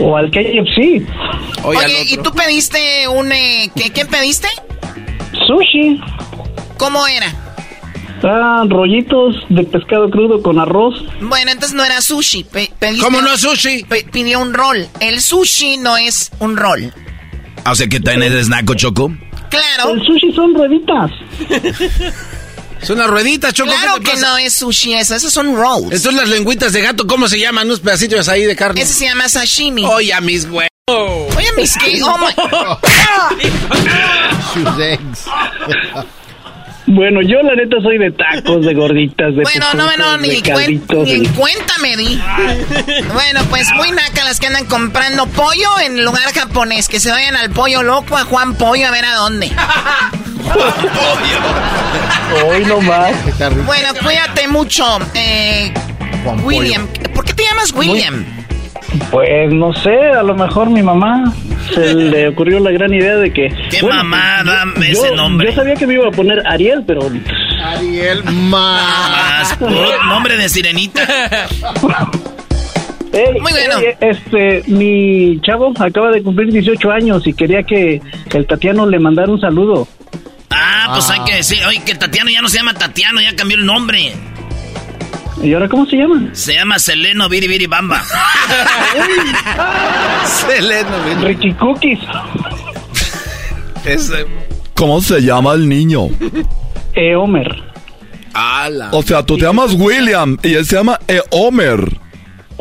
O 0.00 0.16
al 0.16 0.30
KFC. 0.30 1.02
Oye, 1.64 2.04
¿y 2.08 2.16
tú 2.18 2.32
pediste 2.32 3.08
un... 3.08 3.32
eh, 3.32 3.70
¿qué, 3.74 3.90
¿Qué 3.90 4.04
pediste? 4.06 4.48
Sushi. 5.46 6.00
¿Cómo 6.78 7.06
era? 7.06 7.34
Ah, 8.22 8.64
rollitos 8.68 9.36
de 9.48 9.64
pescado 9.64 10.10
crudo 10.10 10.42
con 10.42 10.58
arroz. 10.58 11.04
Bueno, 11.20 11.50
entonces 11.52 11.74
no 11.76 11.84
era 11.84 12.00
sushi. 12.00 12.44
pe- 12.44 12.70
pediste- 12.80 13.04
¿Cómo 13.04 13.20
no 13.20 13.32
es 13.34 13.40
sushi? 13.40 13.84
pe- 13.84 14.06
pidió 14.10 14.40
un 14.40 14.54
rol. 14.54 14.86
El 15.00 15.20
sushi 15.20 15.76
no 15.78 15.96
es 15.96 16.30
un 16.40 16.56
rol. 16.56 16.92
O 17.70 17.74
sea, 17.74 17.86
¿qué 17.88 18.00
tal 18.00 18.22
es 18.22 18.48
Choco? 18.76 19.12
Claro. 19.50 19.94
El 19.94 20.02
sushi 20.04 20.32
son 20.32 20.54
rueditas. 20.54 21.10
Es 22.80 22.90
una 22.90 23.06
ruedita, 23.06 23.52
Choco. 23.52 23.70
Claro 23.70 23.94
¿qué 23.96 24.04
te 24.04 24.10
que 24.12 24.20
no 24.20 24.38
es 24.38 24.54
sushi 24.54 24.94
eso, 24.94 25.14
esos 25.14 25.32
son 25.32 25.54
rolls. 25.56 25.86
Estos 25.92 26.12
son 26.12 26.16
las 26.16 26.28
lengüitas 26.28 26.72
de 26.72 26.80
gato, 26.80 27.06
¿cómo 27.06 27.28
se 27.28 27.38
llaman? 27.38 27.66
Unos 27.66 27.80
pedacitos 27.80 28.28
ahí 28.28 28.44
de 28.44 28.56
carne. 28.56 28.80
Ese 28.80 28.94
se 28.94 29.04
llama 29.06 29.28
sashimi. 29.28 29.84
Oye, 29.84 30.12
a 30.12 30.20
mis 30.20 30.48
güey. 30.48 30.68
Oye, 30.86 31.52
mis 31.56 31.76
qué. 31.76 32.00
Oh 32.02 32.16
my. 32.18 32.32
Sus 34.54 34.78
eggs. 34.80 35.24
Bueno, 36.90 37.20
yo 37.20 37.36
la 37.42 37.54
neta 37.54 37.76
soy 37.82 37.98
de 37.98 38.10
tacos, 38.12 38.64
de 38.64 38.72
gorditas, 38.72 39.36
de 39.36 39.42
Bueno, 39.42 39.66
no, 39.74 39.94
no, 39.98 40.16
ni, 40.16 40.40
cuen- 40.40 40.82
ni 41.04 41.10
en 41.12 41.26
cuenta 41.34 41.74
me 41.82 41.94
di. 41.98 42.18
Bueno, 43.12 43.44
pues 43.50 43.68
muy 43.74 43.90
naca 43.90 44.24
las 44.24 44.40
que 44.40 44.46
andan 44.46 44.64
comprando 44.64 45.26
pollo 45.26 45.68
en 45.84 46.02
lugar 46.02 46.32
japonés. 46.32 46.88
Que 46.88 46.98
se 46.98 47.10
vayan 47.10 47.36
al 47.36 47.50
pollo 47.50 47.82
loco, 47.82 48.16
a 48.16 48.24
Juan 48.24 48.54
Pollo, 48.54 48.88
a 48.88 48.90
ver 48.90 49.04
a 49.04 49.16
dónde. 49.16 49.52
Hoy 52.46 52.64
no 52.64 52.80
más. 52.80 53.12
Bueno, 53.66 53.88
cuídate 54.02 54.48
mucho, 54.48 54.84
eh, 55.14 55.72
William. 56.42 56.86
¿Por 57.14 57.24
qué 57.24 57.34
te 57.34 57.44
llamas 57.44 57.72
William? 57.72 58.24
Pues 59.10 59.52
no 59.52 59.74
sé, 59.74 59.94
a 60.18 60.22
lo 60.22 60.34
mejor 60.34 60.70
mi 60.70 60.82
mamá 60.82 61.32
se 61.74 61.94
le 61.94 62.28
ocurrió 62.28 62.60
la 62.60 62.70
gran 62.70 62.92
idea 62.92 63.16
de 63.16 63.32
que. 63.32 63.48
¿Qué 63.70 63.82
mamá? 63.82 64.42
Dame 64.44 64.92
yo, 64.92 65.04
ese 65.04 65.14
nombre. 65.14 65.50
Yo 65.50 65.56
sabía 65.56 65.74
que 65.74 65.86
me 65.86 65.94
iba 65.94 66.08
a 66.08 66.10
poner 66.10 66.42
Ariel, 66.46 66.84
pero. 66.86 67.02
Ariel 67.62 68.24
más. 68.24 69.58
Nombre 69.60 70.36
de 70.36 70.48
sirenita. 70.48 71.06
Muy 73.10 73.40
bueno. 73.40 73.76
este, 74.00 74.62
mi 74.68 75.40
chavo 75.40 75.72
acaba 75.78 76.10
de 76.10 76.22
cumplir 76.22 76.52
18 76.52 76.90
años 76.90 77.26
y 77.26 77.32
quería 77.32 77.62
que 77.62 78.00
el 78.32 78.46
Tatiano 78.46 78.86
le 78.86 78.98
mandara 78.98 79.32
un 79.32 79.40
saludo. 79.40 79.88
Ah, 80.50 80.90
pues 80.94 81.10
hay 81.10 81.20
que 81.24 81.34
decir, 81.36 81.58
oye, 81.66 81.82
que 81.84 81.94
Tatiano 81.94 82.30
ya 82.30 82.40
no 82.40 82.48
se 82.48 82.58
llama 82.58 82.74
Tatiano, 82.74 83.20
ya 83.20 83.34
cambió 83.36 83.56
el 83.58 83.66
nombre. 83.66 84.14
¿Y 85.42 85.52
ahora 85.54 85.68
cómo 85.68 85.86
se 85.86 85.96
llama? 85.96 86.30
Se 86.32 86.54
llama 86.54 86.78
Seleno 86.78 87.28
Biri 87.28 87.46
Biri 87.46 87.66
Bamba. 87.66 88.02
Seleno, 90.24 91.22
Richie 91.22 91.54
Cookies. 91.56 92.00
¿Cómo 94.74 95.00
se 95.00 95.20
llama 95.20 95.52
el 95.52 95.68
niño? 95.68 96.08
Eh, 96.94 97.14
Homer. 97.14 97.62
O 98.92 99.02
sea, 99.02 99.24
tú 99.24 99.36
te 99.36 99.44
llamas 99.44 99.74
William 99.74 100.38
y 100.42 100.54
él 100.54 100.64
se 100.64 100.76
llama 100.76 100.98
Eomer. 101.08 101.98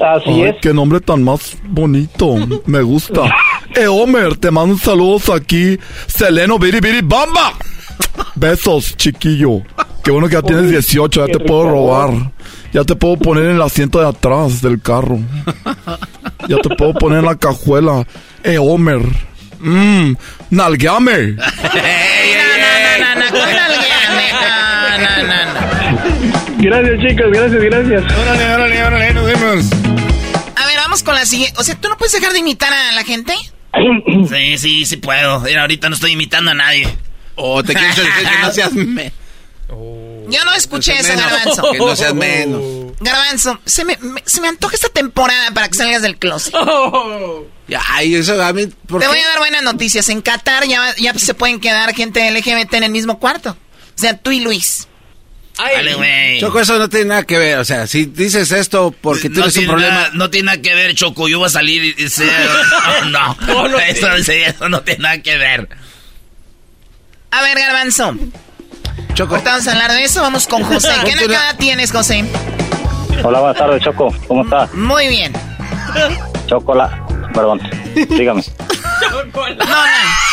Así 0.02 0.30
Ay, 0.30 0.42
es. 0.44 0.56
qué 0.62 0.74
nombre 0.74 1.00
tan 1.02 1.24
más 1.24 1.58
bonito. 1.64 2.36
Me 2.66 2.82
gusta. 2.82 3.22
Eomer, 3.76 4.38
te 4.38 4.52
mando 4.52 4.78
saludos 4.78 5.30
aquí. 5.30 5.78
Seleno 6.08 6.60
Biri 6.60 6.80
Biri 6.80 7.02
Bamba. 7.02 7.54
Besos, 8.36 8.96
chiquillo. 8.98 9.62
Qué 10.04 10.12
bueno 10.12 10.28
que 10.28 10.36
ya 10.36 10.42
tienes 10.42 10.70
18, 10.70 11.28
ya 11.28 11.32
te 11.34 11.40
puedo 11.40 11.70
robar. 11.70 12.32
Ya 12.72 12.84
te 12.84 12.96
puedo 12.96 13.18
poner 13.18 13.46
en 13.46 13.56
el 13.56 13.62
asiento 13.62 14.00
de 14.00 14.08
atrás 14.08 14.62
del 14.62 14.82
carro. 14.82 15.20
Ya 16.48 16.58
te 16.58 16.70
puedo 16.76 16.94
poner 16.94 17.20
en 17.20 17.26
la 17.26 17.36
cajuela. 17.36 18.06
Eomer. 18.44 19.02
Mmm, 19.60 20.14
nalgueame. 20.52 21.36
No, 22.98 23.16
no, 23.16 23.22
no, 23.22 23.32
¿cuál 23.32 23.56
nalgueame? 23.56 24.32
No, 24.34 24.98
no, 24.98 25.24
no, 25.24 25.54
no. 25.54 25.58
Gracias, 26.60 27.00
chicos, 27.02 27.26
gracias, 27.32 27.62
gracias. 27.62 28.18
Órale, 28.18 28.54
órale, 28.54 28.84
órale, 28.84 29.14
nos 29.14 29.26
vemos. 29.26 29.66
A 30.56 30.66
ver, 30.66 30.76
vamos 30.78 31.04
con 31.04 31.16
la 31.16 31.26
siguiente. 31.26 31.60
O 31.60 31.64
sea, 31.64 31.76
¿tú 31.76 31.88
no 31.90 31.98
puedes 31.98 32.14
dejar 32.14 32.34
de 32.34 32.40
imitar 32.40 32.72
a 32.74 32.92
la 32.94 33.04
gente? 33.04 33.34
Sí, 34.30 34.58
sí, 34.58 34.86
sí 34.86 34.98
puedo. 34.98 35.40
Mira, 35.42 35.62
ahorita 35.62 35.90
no 35.90 35.96
estoy 35.96 36.12
imitando 36.14 36.52
a 36.52 36.54
nadie. 36.56 36.88
O 37.38 37.64
te 37.64 37.74
quiero 37.74 37.88
decir 37.94 38.06
que 38.20 38.38
no 38.42 38.52
seas 38.52 38.74
me- 38.74 39.14
Yo 39.70 40.44
no 40.46 40.54
escuché 40.54 40.94
eso, 40.96 41.10
menos, 41.14 41.32
Garbanzo. 41.32 41.72
Que 41.72 41.78
no 41.78 41.96
seas 41.96 42.14
menos. 42.14 42.62
Garbanzo, 43.00 43.60
se 43.66 43.86
me, 43.86 43.96
me- 44.02 44.24
se 44.26 44.42
me 44.42 44.48
antoja 44.48 44.76
esta 44.76 44.90
temporada 44.90 45.52
para 45.52 45.70
que 45.70 45.76
salgas 45.76 46.02
del 46.02 46.18
closet. 46.18 46.54
Ya, 47.68 47.82
ay, 47.90 48.16
eso 48.16 48.42
a 48.42 48.54
mí, 48.54 48.68
¿por 48.88 49.02
Te 49.02 49.06
qué? 49.06 49.10
voy 49.12 49.20
a 49.20 49.28
dar 49.28 49.40
buenas 49.40 49.62
noticias. 49.64 50.10
En 50.10 50.22
Qatar 50.22 50.66
ya, 50.68 50.96
ya 50.98 51.14
se 51.16 51.34
pueden 51.34 51.60
quedar 51.60 51.94
gente 51.94 52.30
LGBT 52.32 52.74
en 52.76 52.84
el 52.86 52.92
mismo 52.92 53.20
cuarto. 53.20 53.52
O 53.52 54.00
sea, 54.00 54.18
tú 54.18 54.32
y 54.32 54.40
Luis. 54.40 54.88
Dale, 55.58 55.96
güey. 55.96 56.40
Choco, 56.40 56.60
eso 56.60 56.78
no 56.78 56.88
tiene 56.88 57.06
nada 57.08 57.24
que 57.24 57.38
ver. 57.40 57.58
O 57.58 57.66
sea, 57.66 57.88
si 57.88 58.06
dices 58.06 58.52
esto 58.52 58.94
porque 59.02 59.30
tienes 59.30 59.58
un 59.58 59.66
problema. 59.66 59.94
nada- 59.94 60.10
no 60.14 60.30
tiene 60.30 60.46
nada 60.48 60.62
que 60.62 60.74
ver, 60.76 60.94
Choco. 60.96 61.28
Yo 61.28 61.40
voy 61.40 61.48
a 61.48 61.50
salir 61.50 61.84
y... 61.84 62.06
no, 63.10 63.36
no, 63.48 63.80
eso, 63.80 64.08
eso 64.14 64.70
no 64.70 64.82
tiene 64.82 65.02
nada 65.04 65.22
que 65.22 65.36
ver. 65.38 65.68
A 67.38 67.42
ver, 67.44 67.60
Garbanzo. 67.60 68.16
Choco. 69.14 69.36
Ahorita 69.36 69.52
vamos 69.52 69.68
a 69.68 69.72
hablar 69.74 69.92
de 69.92 70.04
eso. 70.04 70.22
Vamos 70.22 70.48
con 70.48 70.64
José. 70.64 70.90
¿Qué 71.06 71.16
nacada 71.16 71.54
tienes, 71.56 71.92
José? 71.92 72.26
Hola, 73.24 73.40
buenas 73.40 73.58
tardes, 73.58 73.84
Choco. 73.84 74.12
¿Cómo 74.28 74.44
estás? 74.44 74.74
Muy 74.74 75.08
bien. 75.08 75.34
Chocola. 76.48 77.06
Perdón. 77.34 77.62
Dígame. 78.10 78.44
No, 79.04 79.24
no. 79.24 80.27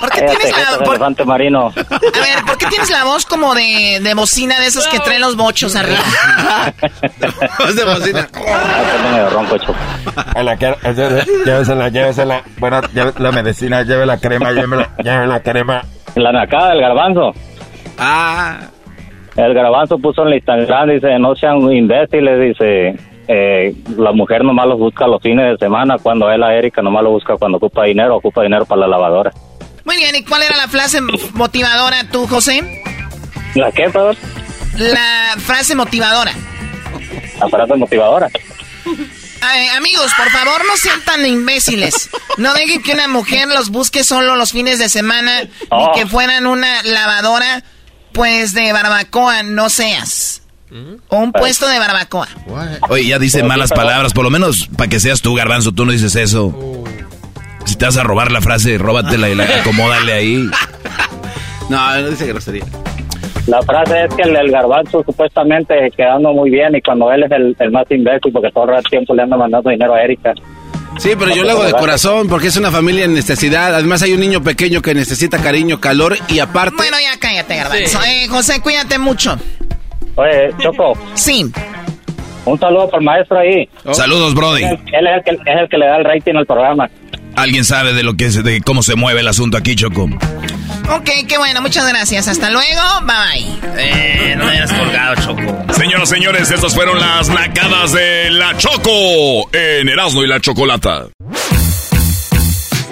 ¿Por 0.00 0.10
qué 0.10 0.20
Cállate, 0.20 0.36
tienes 0.38 0.58
la, 0.70 0.78
por- 0.78 0.88
elefante 0.94 1.24
marino. 1.24 1.66
a 1.66 1.72
ver, 1.90 2.44
¿por 2.46 2.56
qué 2.58 2.66
tienes 2.66 2.90
la 2.90 3.04
voz 3.04 3.26
como 3.26 3.54
de, 3.54 4.00
de 4.02 4.14
bocina 4.14 4.58
de 4.58 4.66
esos 4.66 4.86
que 4.88 4.98
traen 5.00 5.20
los 5.20 5.36
bochos 5.36 5.76
arriba? 5.76 6.00
Voz 7.58 7.76
de 7.76 7.84
bocina. 7.84 8.28
Ronco, 9.30 9.58
Choco. 9.58 9.74
Llévesela, 11.44 11.88
llévesela. 11.88 12.42
Bueno, 12.58 12.80
lleve 12.94 13.12
la 13.18 13.32
medicina, 13.32 13.82
lleve 13.82 14.06
la 14.06 14.18
crema, 14.18 14.52
lleve 14.52 14.76
la, 14.76 14.88
lleve 15.02 15.26
la 15.26 15.40
crema. 15.42 15.82
La 16.16 16.32
nacada 16.32 16.70
del 16.70 16.80
garbanzo. 16.80 17.32
Ah. 17.98 18.58
El 19.36 19.54
garbanzo 19.54 19.98
puso 19.98 20.22
en 20.22 20.28
el 20.28 20.34
Instagram, 20.34 20.88
dice, 20.90 21.18
no 21.18 21.34
sean 21.36 21.60
imbéciles, 21.72 22.40
dice. 22.40 22.96
eh, 23.28 23.74
la 23.96 24.12
mujer 24.12 24.42
nomás 24.44 24.66
los 24.66 24.78
busca 24.78 25.06
los 25.06 25.22
fines 25.22 25.52
de 25.52 25.56
semana, 25.64 25.96
cuando 26.02 26.30
él 26.30 26.42
a 26.42 26.54
Erika 26.54 26.82
nomás 26.82 27.04
lo 27.04 27.10
busca 27.10 27.36
cuando 27.36 27.58
ocupa 27.58 27.84
dinero, 27.84 28.16
ocupa 28.16 28.42
dinero 28.42 28.64
para 28.66 28.82
la 28.82 28.86
lavadora. 28.88 29.30
Muy 29.84 29.96
bien, 29.96 30.14
¿y 30.16 30.24
cuál 30.24 30.42
era 30.42 30.56
la 30.56 30.68
frase 30.68 31.00
motivadora 31.32 32.04
tú, 32.10 32.26
José? 32.26 32.82
¿La 33.54 33.72
qué, 33.72 33.84
perdón? 33.90 34.16
La 34.76 35.34
frase 35.38 35.74
motivadora. 35.74 36.32
La 37.40 37.48
frase 37.48 37.74
motivadora. 37.76 38.28
amigos, 39.76 40.12
por 40.16 40.30
favor, 40.30 40.62
no 40.66 40.76
sean 40.76 41.00
tan 41.04 41.24
imbéciles. 41.26 42.10
No 42.36 42.52
dejen 42.54 42.82
que 42.82 42.92
una 42.92 43.08
mujer 43.08 43.48
los 43.48 43.70
busque 43.70 44.04
solo 44.04 44.36
los 44.36 44.52
fines 44.52 44.78
de 44.78 44.88
semana 44.88 45.42
ni 45.42 45.48
Oh. 45.70 45.92
que 45.94 46.06
fueran 46.06 46.46
una 46.46 46.82
lavadora, 46.82 47.64
pues, 48.12 48.52
de 48.52 48.72
barbacoa. 48.72 49.42
No 49.42 49.70
seas. 49.70 50.42
O 51.08 51.16
un 51.18 51.32
puesto 51.32 51.66
de 51.66 51.78
barbacoa. 51.80 52.28
Oye, 52.88 53.06
ya 53.08 53.18
dice 53.18 53.42
malas 53.42 53.70
palabras, 53.72 54.12
por 54.12 54.22
lo 54.22 54.30
menos 54.30 54.68
para 54.76 54.88
que 54.88 55.00
seas 55.00 55.20
tú, 55.20 55.34
garbanzo, 55.34 55.72
tú 55.72 55.84
no 55.84 55.90
dices 55.92 56.14
eso. 56.14 56.84
Si 57.64 57.76
te 57.76 57.84
vas 57.84 57.96
a 57.96 58.02
robar 58.02 58.30
la 58.32 58.40
frase, 58.40 58.78
róbatela 58.78 59.28
y 59.28 59.34
la 59.34 59.44
acomódale 59.44 60.12
ahí. 60.12 60.50
No, 61.68 62.00
no 62.00 62.10
dice 62.10 62.26
grosería. 62.26 62.64
La 63.46 63.62
frase 63.62 64.04
es 64.04 64.14
que 64.14 64.22
el, 64.22 64.36
el 64.36 64.50
garbanzo 64.50 65.02
supuestamente 65.04 65.74
quedando 65.96 66.32
muy 66.32 66.50
bien 66.50 66.74
y 66.76 66.82
cuando 66.82 67.10
él 67.12 67.24
es 67.24 67.30
el, 67.32 67.56
el 67.58 67.70
más 67.70 67.84
imbécil 67.90 68.32
porque 68.32 68.50
todo 68.52 68.72
el 68.72 68.84
tiempo 68.84 69.14
le 69.14 69.22
anda 69.22 69.36
mandando 69.36 69.70
dinero 69.70 69.94
a 69.94 70.02
Erika. 70.02 70.32
Sí, 70.98 71.10
pero 71.18 71.34
yo 71.34 71.44
lo 71.44 71.52
hago 71.52 71.64
de 71.64 71.72
corazón 71.72 72.28
porque 72.28 72.48
es 72.48 72.56
una 72.56 72.70
familia 72.70 73.04
en 73.04 73.14
necesidad. 73.14 73.74
Además 73.74 74.02
hay 74.02 74.12
un 74.12 74.20
niño 74.20 74.42
pequeño 74.42 74.82
que 74.82 74.94
necesita 74.94 75.38
cariño, 75.38 75.80
calor 75.80 76.16
y 76.28 76.40
aparte... 76.40 76.76
Bueno, 76.76 76.96
ya 77.00 77.18
cállate, 77.18 77.56
garbanzo. 77.56 77.98
Eh, 78.06 78.26
José, 78.28 78.60
cuídate 78.60 78.98
mucho. 78.98 79.36
Oye, 80.16 80.50
Choco. 80.58 80.92
Sí. 81.14 81.50
Un 82.44 82.58
saludo 82.58 82.86
para 82.86 82.98
el 82.98 83.04
maestro 83.04 83.38
ahí. 83.38 83.68
Saludos, 83.92 84.34
Brody. 84.34 84.64
Él, 84.64 84.78
él 84.92 85.06
es, 85.06 85.16
el 85.16 85.22
que, 85.24 85.50
es 85.50 85.60
el 85.60 85.68
que 85.68 85.78
le 85.78 85.86
da 85.86 85.96
el 85.98 86.04
rating 86.04 86.34
al 86.34 86.46
programa. 86.46 86.90
¿Alguien 87.40 87.64
sabe 87.64 87.94
de 87.94 88.02
lo 88.02 88.18
que 88.18 88.26
es, 88.26 88.44
de 88.44 88.60
cómo 88.60 88.82
se 88.82 88.96
mueve 88.96 89.20
el 89.20 89.28
asunto 89.28 89.56
aquí, 89.56 89.74
Choco? 89.74 90.10
Ok, 90.90 91.08
qué 91.26 91.38
bueno, 91.38 91.62
muchas 91.62 91.88
gracias. 91.88 92.28
Hasta 92.28 92.50
luego, 92.50 92.82
bye 93.06 93.16
bye. 93.16 93.82
Eh, 93.82 94.34
no 94.36 94.46
hayas 94.46 94.70
colgado, 94.70 95.14
Choco. 95.14 95.72
Señoras, 95.72 96.10
señores, 96.10 96.50
estas 96.50 96.74
fueron 96.74 97.00
las 97.00 97.30
nacadas 97.30 97.92
de 97.92 98.30
La 98.30 98.54
Choco 98.58 99.48
en 99.54 99.88
Erasmo 99.88 100.22
y 100.22 100.26
la 100.26 100.38
Chocolata. 100.38 101.06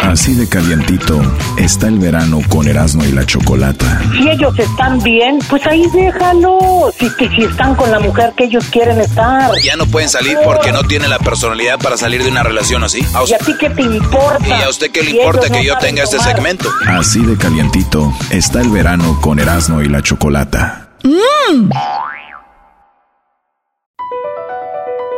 Así 0.09 0.32
de 0.32 0.48
calientito 0.48 1.20
está 1.59 1.86
el 1.86 1.98
verano 1.98 2.40
con 2.48 2.66
Erasmo 2.66 3.04
y 3.04 3.12
la 3.12 3.26
Chocolata. 3.26 4.00
Si 4.11 4.26
ellos 4.26 4.59
están 4.59 5.02
bien, 5.02 5.38
pues 5.50 5.66
ahí 5.66 5.86
déjalos. 5.92 6.94
Si, 6.98 7.11
que 7.11 7.28
si 7.28 7.42
están 7.42 7.74
con 7.74 7.90
la 7.90 8.00
mujer 8.00 8.32
que 8.34 8.44
ellos 8.44 8.64
quieren 8.70 8.98
estar. 9.02 9.50
Ya 9.62 9.76
no 9.76 9.84
pueden 9.84 10.09
salir 10.09 10.38
porque 10.42 10.72
no 10.72 10.82
tienen 10.84 11.11
la 11.11 11.18
personalidad 11.18 11.78
para 11.78 11.98
salir 11.98 12.24
de 12.24 12.30
una 12.30 12.42
relación 12.42 12.82
así. 12.84 13.02
¿A 13.12 13.22
¿Y 13.28 13.34
a 13.34 13.38
ti 13.38 13.54
qué 13.61 13.68
te 13.68 13.82
importa? 13.82 14.48
¿Y 14.48 14.62
a 14.62 14.70
usted 14.70 14.90
qué 14.90 15.02
le 15.02 15.11
Si 15.11 15.18
importa 15.18 15.50
que 15.50 15.59
no 15.59 15.62
yo 15.62 15.76
tenga 15.76 16.04
este 16.04 16.18
segmento? 16.20 16.70
Así 16.86 17.20
de 17.26 17.36
calientito 17.36 18.11
está 18.30 18.62
el 18.62 18.70
verano 18.70 19.20
con 19.20 19.38
Erasmo 19.38 19.82
y 19.82 19.90
la 19.90 20.00
Chocolata. 20.00 20.88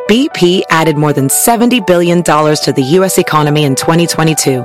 BP 0.09 0.62
added 0.68 0.97
more 0.97 1.12
than 1.12 1.28
$70 1.28 1.86
billion 1.86 2.24
to 2.24 2.72
the 2.74 2.82
U.S. 2.99 3.16
economy 3.16 3.62
in 3.62 3.76
2022 3.76 4.64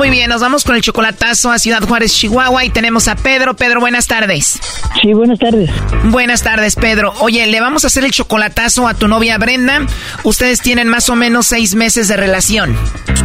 Muy 0.00 0.08
bien, 0.08 0.30
nos 0.30 0.40
vamos 0.40 0.64
con 0.64 0.76
el 0.76 0.80
chocolatazo 0.80 1.50
a 1.52 1.58
Ciudad 1.58 1.82
Juárez, 1.86 2.14
Chihuahua 2.14 2.64
y 2.64 2.70
tenemos 2.70 3.06
a 3.06 3.16
Pedro. 3.16 3.54
Pedro, 3.54 3.80
buenas 3.80 4.06
tardes. 4.06 4.58
Sí, 5.02 5.12
buenas 5.12 5.38
tardes. 5.38 5.68
Buenas 6.04 6.42
tardes, 6.42 6.74
Pedro. 6.74 7.12
Oye, 7.20 7.46
le 7.46 7.60
vamos 7.60 7.84
a 7.84 7.88
hacer 7.88 8.04
el 8.04 8.10
chocolatazo 8.10 8.88
a 8.88 8.94
tu 8.94 9.08
novia 9.08 9.36
Brenda. 9.36 9.86
Ustedes 10.24 10.62
tienen 10.62 10.88
más 10.88 11.10
o 11.10 11.16
menos 11.16 11.48
seis 11.48 11.74
meses 11.74 12.08
de 12.08 12.16
relación. 12.16 12.74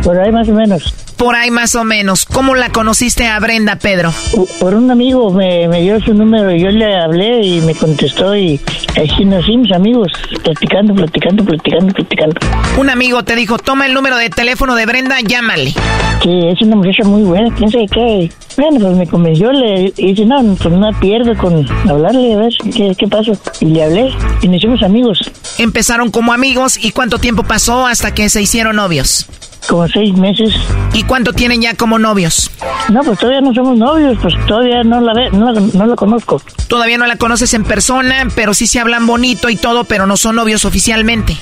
Por 0.04 0.20
ahí 0.20 0.34
más 0.34 0.50
o 0.50 0.52
menos. 0.52 0.94
Por 1.18 1.36
ahí 1.36 1.50
más 1.50 1.76
o 1.76 1.84
menos. 1.84 2.26
¿Cómo 2.26 2.56
la 2.56 2.70
conociste 2.70 3.28
a 3.28 3.40
Brenda, 3.40 3.78
Pedro? 3.78 4.14
Por 4.60 4.76
un 4.76 4.92
amigo 4.92 5.32
me, 5.32 5.68
me 5.68 5.82
dio 5.82 6.00
su 6.02 6.14
número, 6.14 6.52
yo 6.52 6.70
le 6.70 6.98
hablé 6.98 7.42
y 7.42 7.62
me 7.62 7.74
contestó 7.74 8.36
y 8.36 8.60
así 8.90 9.24
nos 9.24 9.44
hicimos 9.48 9.72
amigos, 9.74 10.12
platicando, 10.44 10.94
platicando, 10.94 11.46
platicando, 11.46 11.94
platicando. 11.94 12.36
Un 12.78 12.90
amigo 12.90 13.24
te 13.24 13.36
dijo, 13.36 13.58
toma 13.58 13.86
el 13.86 13.94
número 13.94 14.18
de 14.18 14.30
teléfono 14.30 14.76
de 14.76 14.86
Brenda, 14.86 15.18
llámale. 15.22 15.74
Sí, 16.22 16.48
es 16.48 16.62
una 16.62 16.76
muchacha 16.76 17.08
muy 17.08 17.24
buena, 17.24 17.54
quién 17.56 17.72
sabe 17.72 17.88
qué. 17.88 18.32
Bueno, 18.58 18.80
pues 18.80 18.98
me 18.98 19.08
convenció, 19.08 19.52
le 19.52 19.94
y 19.98 20.14
dice, 20.14 20.26
no, 20.26 20.56
pues 20.56 20.74
no 20.74 20.90
pierdo 21.00 21.36
con 21.38 21.66
hablarle, 21.90 22.34
a 22.34 22.38
ver 22.38 22.54
qué, 22.76 22.94
qué 22.98 23.08
pasó. 23.08 23.34
Y 23.62 23.66
le 23.66 23.84
hablé 23.84 24.14
y 24.42 24.48
nos 24.48 24.58
hicimos 24.58 24.84
amigos. 24.84 25.20
Empezaron 25.58 26.12
como 26.12 26.34
amigos 26.34 26.78
y 26.84 26.92
¿cuánto 26.92 27.20
tiempo 27.20 27.44
pasó 27.44 27.86
hasta 27.86 28.14
que 28.14 28.30
se 28.30 28.42
hicieron 28.42 28.76
novios? 28.78 29.28
Como 29.68 29.88
seis 29.88 30.16
meses. 30.16 30.54
¿Y 30.94 31.04
cuánto 31.04 31.34
tienen 31.34 31.62
ya 31.62 31.74
como 31.74 31.98
novios? 31.98 32.52
No, 32.90 33.02
pues 33.02 33.18
todavía 33.20 33.42
no 33.42 33.54
somos 33.54 33.78
novios, 33.78 34.18
pues 34.22 34.34
todavía 34.46 34.84
no 34.84 35.02
la 35.02 35.14
ve, 35.14 35.32
no 35.32 35.52
no 35.52 35.86
la 35.86 35.96
conozco. 35.96 36.42
Todavía 36.68 36.98
no 36.98 37.08
la 37.08 37.16
conoces 37.18 37.54
en 37.54 37.64
persona, 37.64 38.28
pero 38.36 38.54
sí 38.54 38.68
se 38.68 38.80
hablan 38.80 39.08
bonito 39.08 39.50
y 39.50 39.56
todo, 39.56 39.84
pero 39.84 40.06
no 40.06 40.18
son 40.18 40.36
novios 40.36 40.66
oficialmente. 40.66 41.36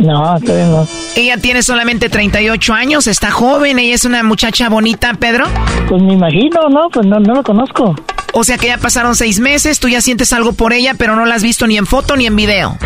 No, 0.00 0.38
todavía 0.40 0.66
no. 0.66 0.86
Ella 1.16 1.36
tiene 1.38 1.62
solamente 1.62 2.08
38 2.08 2.74
años, 2.74 3.06
está 3.06 3.30
joven, 3.30 3.78
ella 3.78 3.94
es 3.94 4.04
una 4.04 4.22
muchacha 4.22 4.68
bonita, 4.68 5.14
Pedro. 5.14 5.46
Pues 5.88 6.02
me 6.02 6.14
imagino, 6.14 6.68
¿no? 6.68 6.88
Pues 6.90 7.06
no, 7.06 7.18
no 7.20 7.34
la 7.34 7.42
conozco. 7.42 7.94
O 8.32 8.44
sea 8.44 8.58
que 8.58 8.66
ya 8.68 8.78
pasaron 8.78 9.16
seis 9.16 9.40
meses, 9.40 9.80
tú 9.80 9.88
ya 9.88 10.00
sientes 10.00 10.32
algo 10.32 10.52
por 10.52 10.72
ella, 10.72 10.94
pero 10.96 11.16
no 11.16 11.24
la 11.24 11.34
has 11.34 11.42
visto 11.42 11.66
ni 11.66 11.76
en 11.76 11.86
foto 11.86 12.16
ni 12.16 12.26
en 12.26 12.36
video. 12.36 12.76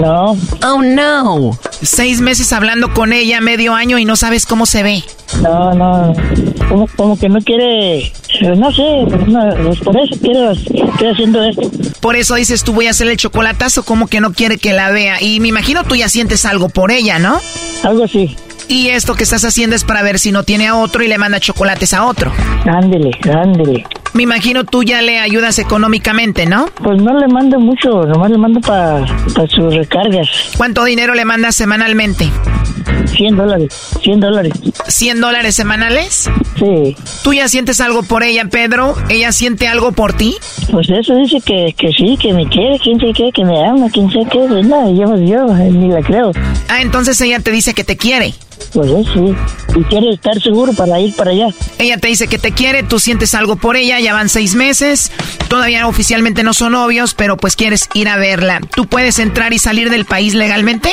No. 0.00 0.36
Oh, 0.66 0.82
no. 0.82 1.58
Seis 1.82 2.20
meses 2.20 2.52
hablando 2.52 2.92
con 2.92 3.12
ella, 3.12 3.40
medio 3.40 3.74
año 3.74 3.98
y 3.98 4.04
no 4.04 4.16
sabes 4.16 4.46
cómo 4.46 4.66
se 4.66 4.82
ve. 4.82 5.04
No, 5.42 5.72
no, 5.74 6.12
como, 6.68 6.88
como 6.96 7.18
que 7.18 7.28
no 7.28 7.40
quiere, 7.40 7.98
eh, 7.98 8.12
no 8.56 8.72
sé, 8.72 8.82
no, 9.28 9.64
pues 9.64 9.78
por 9.78 9.96
eso 9.96 10.20
quiero, 10.20 10.50
estoy 10.50 11.08
haciendo 11.08 11.44
esto. 11.44 11.70
Por 12.00 12.16
eso 12.16 12.34
dices 12.34 12.64
tú 12.64 12.72
voy 12.72 12.88
a 12.88 12.90
hacer 12.90 13.06
el 13.06 13.16
chocolatazo, 13.16 13.84
como 13.84 14.08
que 14.08 14.20
no 14.20 14.32
quiere 14.32 14.58
que 14.58 14.72
la 14.72 14.90
vea. 14.90 15.22
Y 15.22 15.38
me 15.38 15.48
imagino 15.48 15.84
tú 15.84 15.94
ya 15.94 16.08
sientes 16.08 16.44
algo 16.44 16.68
por 16.68 16.90
ella, 16.90 17.20
¿no? 17.20 17.40
Algo 17.84 18.04
así. 18.04 18.36
Y 18.66 18.88
esto 18.88 19.14
que 19.14 19.22
estás 19.22 19.44
haciendo 19.44 19.76
es 19.76 19.84
para 19.84 20.02
ver 20.02 20.18
si 20.18 20.30
no 20.30 20.42
tiene 20.42 20.66
a 20.66 20.76
otro 20.76 21.02
y 21.02 21.08
le 21.08 21.18
manda 21.18 21.40
chocolates 21.40 21.94
a 21.94 22.04
otro. 22.04 22.32
Ándele, 22.66 23.10
ándele. 23.32 23.84
Me 24.12 24.24
imagino 24.24 24.64
tú 24.64 24.82
ya 24.82 25.02
le 25.02 25.18
ayudas 25.20 25.58
económicamente, 25.58 26.46
¿no? 26.46 26.66
Pues 26.82 27.00
no 27.00 27.18
le 27.18 27.28
mando 27.28 27.60
mucho, 27.60 28.02
nomás 28.06 28.30
le 28.30 28.38
mando 28.38 28.60
para 28.60 29.06
sus 29.48 29.74
recargas. 29.74 30.28
¿Cuánto 30.56 30.84
dinero 30.84 31.14
le 31.14 31.24
mandas 31.24 31.54
semanalmente? 31.54 32.28
100 33.06 33.36
dólares, 33.36 33.74
100 34.02 34.20
dólares. 34.20 34.52
¿100 34.86 35.20
dólares 35.20 35.54
semanales? 35.54 36.30
Sí. 36.58 36.96
¿Tú 37.22 37.32
ya 37.32 37.48
sientes 37.48 37.80
algo 37.80 38.02
por 38.02 38.22
ella, 38.22 38.44
Pedro? 38.46 38.94
¿Ella 39.08 39.32
siente 39.32 39.68
algo 39.68 39.92
por 39.92 40.12
ti? 40.12 40.36
Pues 40.70 40.88
eso 40.90 41.14
dice 41.16 41.40
que, 41.40 41.74
que 41.76 41.92
sí, 41.92 42.16
que 42.20 42.32
me 42.32 42.48
quiere, 42.48 42.78
quién 42.78 42.98
sabe 42.98 43.12
qué, 43.12 43.30
que 43.32 43.44
me 43.44 43.66
ama, 43.66 43.88
quién 43.90 44.10
sabe 44.10 44.26
qué. 44.30 44.38
Pues 44.48 44.66
no, 44.66 44.90
yo, 44.94 45.16
yo 45.16 45.46
ni 45.54 45.88
la 45.88 46.02
creo. 46.02 46.32
Ah, 46.68 46.82
entonces 46.82 47.20
ella 47.20 47.40
te 47.40 47.50
dice 47.50 47.74
que 47.74 47.84
te 47.84 47.96
quiere. 47.96 48.34
Pues 48.72 48.90
eso 48.90 49.12
sí. 49.14 49.34
Y 49.78 49.82
quiere 49.84 50.10
estar 50.10 50.40
seguro 50.40 50.72
para 50.72 51.00
ir 51.00 51.14
para 51.16 51.30
allá. 51.30 51.48
Ella 51.78 51.98
te 51.98 52.08
dice 52.08 52.28
que 52.28 52.38
te 52.38 52.52
quiere, 52.52 52.82
tú 52.82 52.98
sientes 52.98 53.34
algo 53.34 53.56
por 53.56 53.76
ella, 53.76 53.98
ya 54.00 54.12
van 54.12 54.28
seis 54.28 54.54
meses, 54.54 55.10
todavía 55.48 55.86
oficialmente 55.86 56.42
no 56.42 56.54
son 56.54 56.72
novios, 56.72 57.14
pero 57.14 57.36
pues 57.36 57.56
quieres 57.56 57.88
ir 57.94 58.08
a 58.08 58.16
verla. 58.16 58.60
¿Tú 58.74 58.86
puedes 58.86 59.18
entrar 59.18 59.52
y 59.52 59.58
salir 59.58 59.90
del 59.90 60.04
país 60.04 60.34
legalmente? 60.34 60.92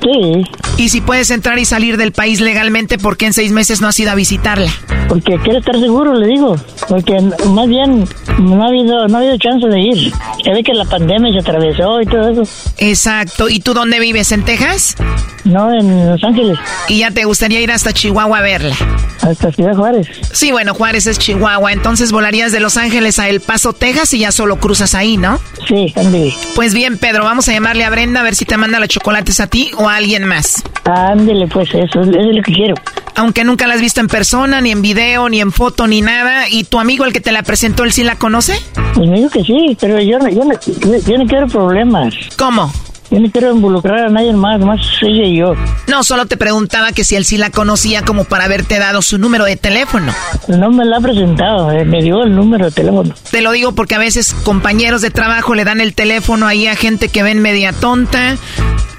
Sí. 0.00 0.44
Y 0.76 0.88
si 0.90 1.00
puedes 1.00 1.30
entrar 1.30 1.58
y 1.58 1.64
salir 1.64 1.96
del 1.96 2.12
país 2.12 2.40
legalmente, 2.40 2.98
¿por 2.98 3.16
qué 3.16 3.26
en 3.26 3.32
seis 3.32 3.52
meses 3.52 3.80
no 3.80 3.88
has 3.88 3.98
ido 3.98 4.10
a 4.10 4.14
visitarla? 4.14 4.70
Porque 5.08 5.38
quiero 5.42 5.58
estar 5.58 5.78
seguro, 5.78 6.14
le 6.14 6.26
digo. 6.26 6.56
Porque 6.88 7.20
más 7.48 7.68
bien 7.68 8.06
no 8.38 8.62
ha 8.62 8.68
habido, 8.68 9.08
no 9.08 9.16
ha 9.16 9.20
habido 9.20 9.38
chance 9.38 9.66
de 9.66 9.80
ir. 9.80 10.12
Ya 10.44 10.52
ve 10.52 10.62
que 10.62 10.74
la 10.74 10.84
pandemia 10.84 11.32
se 11.32 11.38
atravesó 11.38 12.00
y 12.00 12.06
todo 12.06 12.28
eso. 12.42 12.72
Exacto. 12.78 13.48
¿Y 13.48 13.60
tú 13.60 13.72
dónde 13.72 13.98
vives? 14.00 14.32
¿En 14.32 14.44
Texas? 14.44 14.96
No, 15.44 15.72
en 15.72 16.10
Los 16.10 16.22
Ángeles. 16.24 16.58
¿Y 16.88 16.98
ya 16.98 17.10
te 17.10 17.24
gustaría 17.24 17.60
ir 17.60 17.70
hasta 17.70 17.92
Chihuahua 17.92 18.38
a 18.38 18.42
verla? 18.42 18.76
Hasta 19.22 19.52
Ciudad 19.52 19.74
Juárez. 19.74 20.08
Sí, 20.32 20.50
bueno, 20.50 20.74
Juárez 20.74 21.06
es 21.06 21.18
Chihuahua. 21.18 21.72
Entonces 21.72 22.12
volarías 22.12 22.52
de 22.52 22.60
Los 22.60 22.76
Ángeles 22.76 23.18
a 23.18 23.28
El 23.28 23.40
Paso, 23.40 23.72
Texas 23.72 24.12
y 24.14 24.18
ya 24.20 24.32
solo 24.32 24.58
cruzas 24.58 24.94
ahí, 24.94 25.16
¿no? 25.16 25.40
Sí, 25.66 25.92
Andy. 25.96 26.34
Pues 26.54 26.74
bien, 26.74 26.98
Pedro, 26.98 27.24
vamos 27.24 27.48
a 27.48 27.52
llamarle 27.52 27.84
a 27.84 27.90
Brenda 27.90 28.20
a 28.20 28.22
ver 28.24 28.34
si 28.34 28.44
te 28.44 28.56
manda 28.56 28.80
los 28.80 28.88
chocolates 28.88 29.40
a 29.40 29.46
ti 29.46 29.70
o 29.78 29.88
a 29.88 29.96
alguien 29.96 30.24
más. 30.24 30.62
Ándele, 30.84 31.46
pues 31.48 31.68
eso, 31.70 32.00
eso 32.00 32.02
es 32.02 32.36
lo 32.36 32.42
que 32.42 32.52
quiero. 32.52 32.74
Aunque 33.16 33.44
nunca 33.44 33.66
la 33.66 33.74
has 33.74 33.80
visto 33.80 34.00
en 34.00 34.08
persona, 34.08 34.60
ni 34.60 34.70
en 34.70 34.82
video, 34.82 35.28
ni 35.28 35.40
en 35.40 35.50
foto, 35.52 35.86
ni 35.86 36.02
nada. 36.02 36.48
¿Y 36.50 36.64
tu 36.64 36.78
amigo, 36.78 37.04
el 37.04 37.12
que 37.12 37.20
te 37.20 37.32
la 37.32 37.42
presentó, 37.42 37.84
él 37.84 37.92
sí 37.92 38.04
la 38.04 38.16
conoce? 38.16 38.60
Pues 38.94 39.08
me 39.08 39.16
dijo 39.18 39.30
que 39.30 39.42
sí, 39.42 39.76
pero 39.80 40.00
yo, 40.00 40.18
no- 40.18 40.28
yo, 40.28 40.44
no- 40.44 40.98
yo 40.98 41.18
no 41.18 41.26
quiero 41.26 41.46
problemas. 41.48 42.14
¿Cómo? 42.36 42.72
Yo 43.10 43.20
no 43.20 43.30
quiero 43.30 43.52
involucrar 43.52 44.06
a 44.06 44.08
nadie 44.08 44.32
más, 44.32 44.60
más 44.60 44.80
ella 45.02 45.24
y 45.24 45.36
yo. 45.36 45.54
No, 45.86 46.02
solo 46.02 46.26
te 46.26 46.36
preguntaba 46.36 46.92
que 46.92 47.04
si 47.04 47.14
él 47.14 47.24
sí 47.24 47.38
la 47.38 47.50
conocía 47.50 48.02
como 48.02 48.24
para 48.24 48.44
haberte 48.44 48.78
dado 48.78 49.00
su 49.00 49.18
número 49.18 49.44
de 49.44 49.56
teléfono. 49.56 50.12
No 50.48 50.70
me 50.70 50.84
la 50.84 50.96
ha 50.96 51.00
presentado, 51.00 51.70
eh, 51.70 51.84
me 51.84 52.02
dio 52.02 52.24
el 52.24 52.34
número 52.34 52.66
de 52.66 52.70
teléfono. 52.72 53.14
Te 53.30 53.42
lo 53.42 53.52
digo 53.52 53.72
porque 53.72 53.94
a 53.94 53.98
veces 53.98 54.34
compañeros 54.34 55.02
de 55.02 55.10
trabajo 55.10 55.54
le 55.54 55.64
dan 55.64 55.80
el 55.80 55.94
teléfono 55.94 56.46
ahí 56.46 56.66
a 56.66 56.74
gente 56.74 57.08
que 57.08 57.22
ven 57.22 57.40
media 57.40 57.72
tonta, 57.72 58.36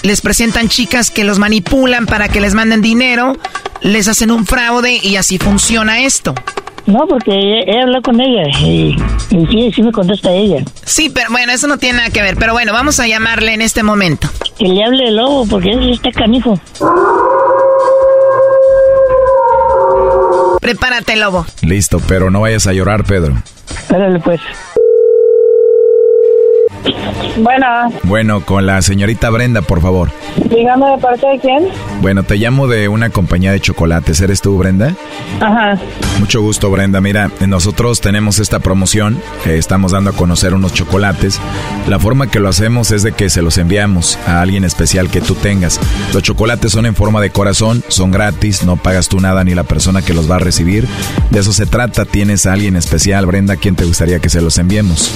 les 0.03 0.21
presentan 0.21 0.69
chicas 0.69 1.11
que 1.11 1.25
los 1.25 1.39
manipulan 1.39 2.05
para 2.05 2.29
que 2.29 2.39
les 2.39 2.53
manden 2.53 2.81
dinero, 2.81 3.35
les 3.81 4.07
hacen 4.07 4.31
un 4.31 4.45
fraude 4.45 4.99
y 5.03 5.17
así 5.17 5.37
funciona 5.37 5.99
esto. 6.01 6.33
No, 6.87 7.05
porque 7.05 7.31
he, 7.31 7.69
he 7.69 7.81
hablado 7.81 8.01
con 8.01 8.19
ella 8.21 8.43
y, 8.61 8.95
y 9.29 9.45
sí, 9.47 9.71
sí 9.75 9.83
me 9.83 9.91
contesta 9.91 10.31
ella. 10.31 10.63
Sí, 10.85 11.09
pero 11.09 11.29
bueno, 11.31 11.51
eso 11.51 11.67
no 11.67 11.77
tiene 11.77 11.97
nada 11.97 12.09
que 12.09 12.21
ver. 12.21 12.37
Pero 12.37 12.53
bueno, 12.53 12.71
vamos 12.73 12.99
a 13.01 13.07
llamarle 13.07 13.53
en 13.53 13.61
este 13.61 13.83
momento. 13.83 14.29
Que 14.57 14.67
le 14.69 14.83
hable 14.83 15.09
el 15.09 15.17
lobo, 15.17 15.45
porque 15.47 15.71
él 15.71 15.91
está 15.91 16.11
canijo. 16.11 16.57
Prepárate, 20.61 21.15
lobo. 21.15 21.45
Listo, 21.61 22.01
pero 22.07 22.29
no 22.29 22.41
vayas 22.41 22.67
a 22.67 22.73
llorar, 22.73 23.03
Pedro. 23.03 23.35
Espérale, 23.69 24.19
pues. 24.19 24.41
Bueno, 27.37 27.65
Bueno, 28.03 28.41
con 28.41 28.65
la 28.65 28.81
señorita 28.81 29.29
Brenda, 29.29 29.61
por 29.61 29.81
favor. 29.81 30.09
dígame 30.49 30.85
de 30.91 30.97
parte 30.97 31.27
de 31.27 31.39
quién. 31.39 31.67
Bueno, 32.01 32.23
te 32.23 32.35
llamo 32.37 32.67
de 32.67 32.87
una 32.87 33.09
compañía 33.09 33.51
de 33.51 33.59
chocolates. 33.59 34.21
¿Eres 34.21 34.41
tú, 34.41 34.57
Brenda? 34.57 34.95
Ajá. 35.39 35.77
Mucho 36.19 36.41
gusto, 36.41 36.71
Brenda. 36.71 36.99
Mira, 37.01 37.29
nosotros 37.45 38.01
tenemos 38.01 38.39
esta 38.39 38.59
promoción 38.59 39.21
estamos 39.45 39.91
dando 39.91 40.09
a 40.11 40.13
conocer 40.13 40.53
unos 40.53 40.73
chocolates. 40.73 41.39
La 41.87 41.99
forma 41.99 42.27
que 42.29 42.39
lo 42.39 42.49
hacemos 42.49 42.91
es 42.91 43.03
de 43.03 43.11
que 43.11 43.29
se 43.29 43.41
los 43.41 43.57
enviamos 43.57 44.17
a 44.27 44.41
alguien 44.41 44.63
especial 44.63 45.09
que 45.09 45.21
tú 45.21 45.35
tengas. 45.35 45.79
Los 46.13 46.23
chocolates 46.23 46.71
son 46.71 46.85
en 46.85 46.95
forma 46.95 47.21
de 47.21 47.29
corazón, 47.29 47.83
son 47.87 48.11
gratis, 48.11 48.63
no 48.65 48.77
pagas 48.77 49.07
tú 49.09 49.19
nada 49.19 49.43
ni 49.43 49.55
la 49.55 49.63
persona 49.63 50.01
que 50.01 50.13
los 50.13 50.29
va 50.29 50.35
a 50.35 50.39
recibir. 50.39 50.87
De 51.29 51.39
eso 51.39 51.53
se 51.53 51.65
trata. 51.65 52.05
¿Tienes 52.05 52.45
a 52.45 52.53
alguien 52.53 52.75
especial, 52.75 53.25
Brenda? 53.25 53.53
¿A 53.53 53.57
quién 53.57 53.75
te 53.75 53.85
gustaría 53.85 54.19
que 54.19 54.29
se 54.29 54.41
los 54.41 54.57
enviemos? 54.57 55.11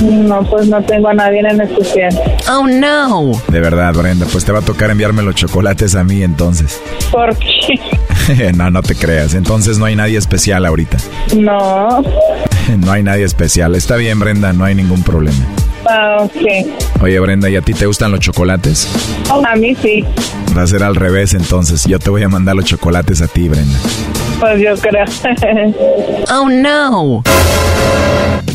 No, 0.00 0.42
pues 0.42 0.68
no 0.68 0.82
tengo 0.82 1.11
a 1.12 1.14
nadie 1.14 1.40
en 1.40 1.60
especial. 1.60 2.18
Oh, 2.50 2.66
no. 2.66 3.32
De 3.48 3.60
verdad, 3.60 3.92
Brenda, 3.94 4.26
pues 4.30 4.44
te 4.44 4.52
va 4.52 4.60
a 4.60 4.62
tocar 4.62 4.90
enviarme 4.90 5.22
los 5.22 5.34
chocolates 5.34 5.94
a 5.94 6.04
mí 6.04 6.22
entonces. 6.22 6.80
¿Por 7.10 7.36
qué? 7.36 8.52
no, 8.56 8.70
no 8.70 8.82
te 8.82 8.94
creas. 8.94 9.34
Entonces 9.34 9.78
no 9.78 9.84
hay 9.84 9.94
nadie 9.96 10.18
especial 10.18 10.66
ahorita. 10.66 10.96
No. 11.36 12.02
No 12.78 12.92
hay 12.92 13.02
nadie 13.02 13.24
especial. 13.24 13.74
Está 13.74 13.96
bien, 13.96 14.20
Brenda, 14.20 14.52
no 14.52 14.64
hay 14.64 14.76
ningún 14.76 15.02
problema. 15.02 15.36
Ah, 15.84 16.18
ok. 16.20 17.02
Oye, 17.02 17.18
Brenda, 17.18 17.50
¿y 17.50 17.56
a 17.56 17.60
ti 17.60 17.74
te 17.74 17.86
gustan 17.86 18.12
los 18.12 18.20
chocolates? 18.20 18.88
A 19.28 19.56
mí 19.56 19.74
sí. 19.74 20.04
Va 20.56 20.62
a 20.62 20.66
ser 20.68 20.84
al 20.84 20.94
revés 20.94 21.34
entonces. 21.34 21.84
Yo 21.86 21.98
te 21.98 22.08
voy 22.08 22.22
a 22.22 22.28
mandar 22.28 22.54
los 22.54 22.64
chocolates 22.64 23.20
a 23.20 23.26
ti, 23.26 23.48
Brenda. 23.48 23.76
Pues 24.42 24.60
yo 24.60 24.74
creo. 24.76 25.04
oh, 26.34 26.48
no. 26.50 27.22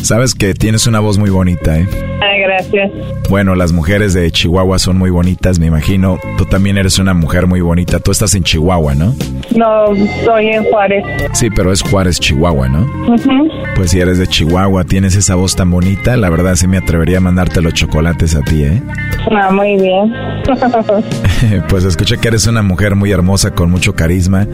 Sabes 0.02 0.34
que 0.34 0.52
tienes 0.52 0.86
una 0.86 1.00
voz 1.00 1.16
muy 1.16 1.30
bonita, 1.30 1.78
¿eh? 1.78 1.88
Ay, 2.20 2.40
gracias. 2.42 2.90
Bueno, 3.30 3.54
las 3.54 3.72
mujeres 3.72 4.12
de 4.12 4.30
Chihuahua 4.30 4.78
son 4.78 4.98
muy 4.98 5.08
bonitas, 5.08 5.58
me 5.58 5.64
imagino. 5.64 6.18
Tú 6.36 6.44
también 6.44 6.76
eres 6.76 6.98
una 6.98 7.14
mujer 7.14 7.46
muy 7.46 7.62
bonita. 7.62 8.00
Tú 8.00 8.10
estás 8.10 8.34
en 8.34 8.42
Chihuahua, 8.42 8.94
¿no? 8.94 9.14
No, 9.56 9.94
estoy 9.94 10.48
en 10.48 10.64
Juárez. 10.64 11.04
Sí, 11.32 11.48
pero 11.48 11.72
es 11.72 11.80
Juárez, 11.80 12.20
Chihuahua, 12.20 12.68
¿no? 12.68 12.82
Ujú. 13.10 13.48
Pues 13.74 13.90
si 13.90 14.00
eres 14.00 14.18
de 14.18 14.26
Chihuahua, 14.26 14.84
tienes 14.84 15.16
esa 15.16 15.36
voz 15.36 15.56
tan 15.56 15.70
bonita, 15.70 16.18
la 16.18 16.28
verdad 16.28 16.54
sí 16.56 16.66
me 16.66 16.76
atrevería 16.76 17.18
a 17.18 17.20
mandarte 17.20 17.62
los 17.62 17.72
chocolates 17.72 18.34
a 18.34 18.42
ti, 18.42 18.64
¿eh? 18.64 18.82
Ah, 19.30 19.50
muy 19.50 19.76
bien. 19.76 20.12
pues 21.68 21.84
escuché 21.84 22.18
que 22.18 22.28
eres 22.28 22.46
una 22.46 22.62
mujer 22.62 22.94
muy 22.94 23.10
hermosa 23.10 23.52
con 23.54 23.70
mucho 23.70 23.94
carisma. 23.94 24.46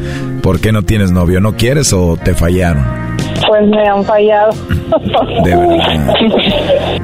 ¿Por 0.43 0.61
qué 0.61 0.73
no 0.73 0.83
tienes 0.83 1.11
novio? 1.11 1.24
¿No 1.27 1.57
quieres 1.57 1.93
o 1.93 2.17
te 2.17 2.35
fallaron? 2.35 3.05
pues 3.47 3.69
me 3.69 3.89
han 3.89 4.05
fallado. 4.05 4.53
De 5.45 5.57
verdad. 5.57 6.15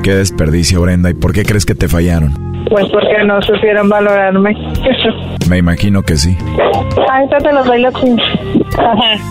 Qué 0.03 0.15
desperdicio, 0.15 0.81
Brenda. 0.81 1.11
¿Y 1.11 1.15
por 1.15 1.33
qué 1.33 1.45
crees 1.45 1.67
que 1.67 1.75
te 1.75 1.89
fallaron? 1.89 2.35
Pues 2.69 2.87
porque 2.91 3.25
no 3.25 3.41
supieron 3.43 3.89
valorarme. 3.89 4.57
Me 5.49 5.59
imagino 5.59 6.03
que 6.03 6.17
sí. 6.17 6.37
Ahorita 7.11 7.39
te 7.39 7.53
los 7.53 7.67
doy. 7.67 7.87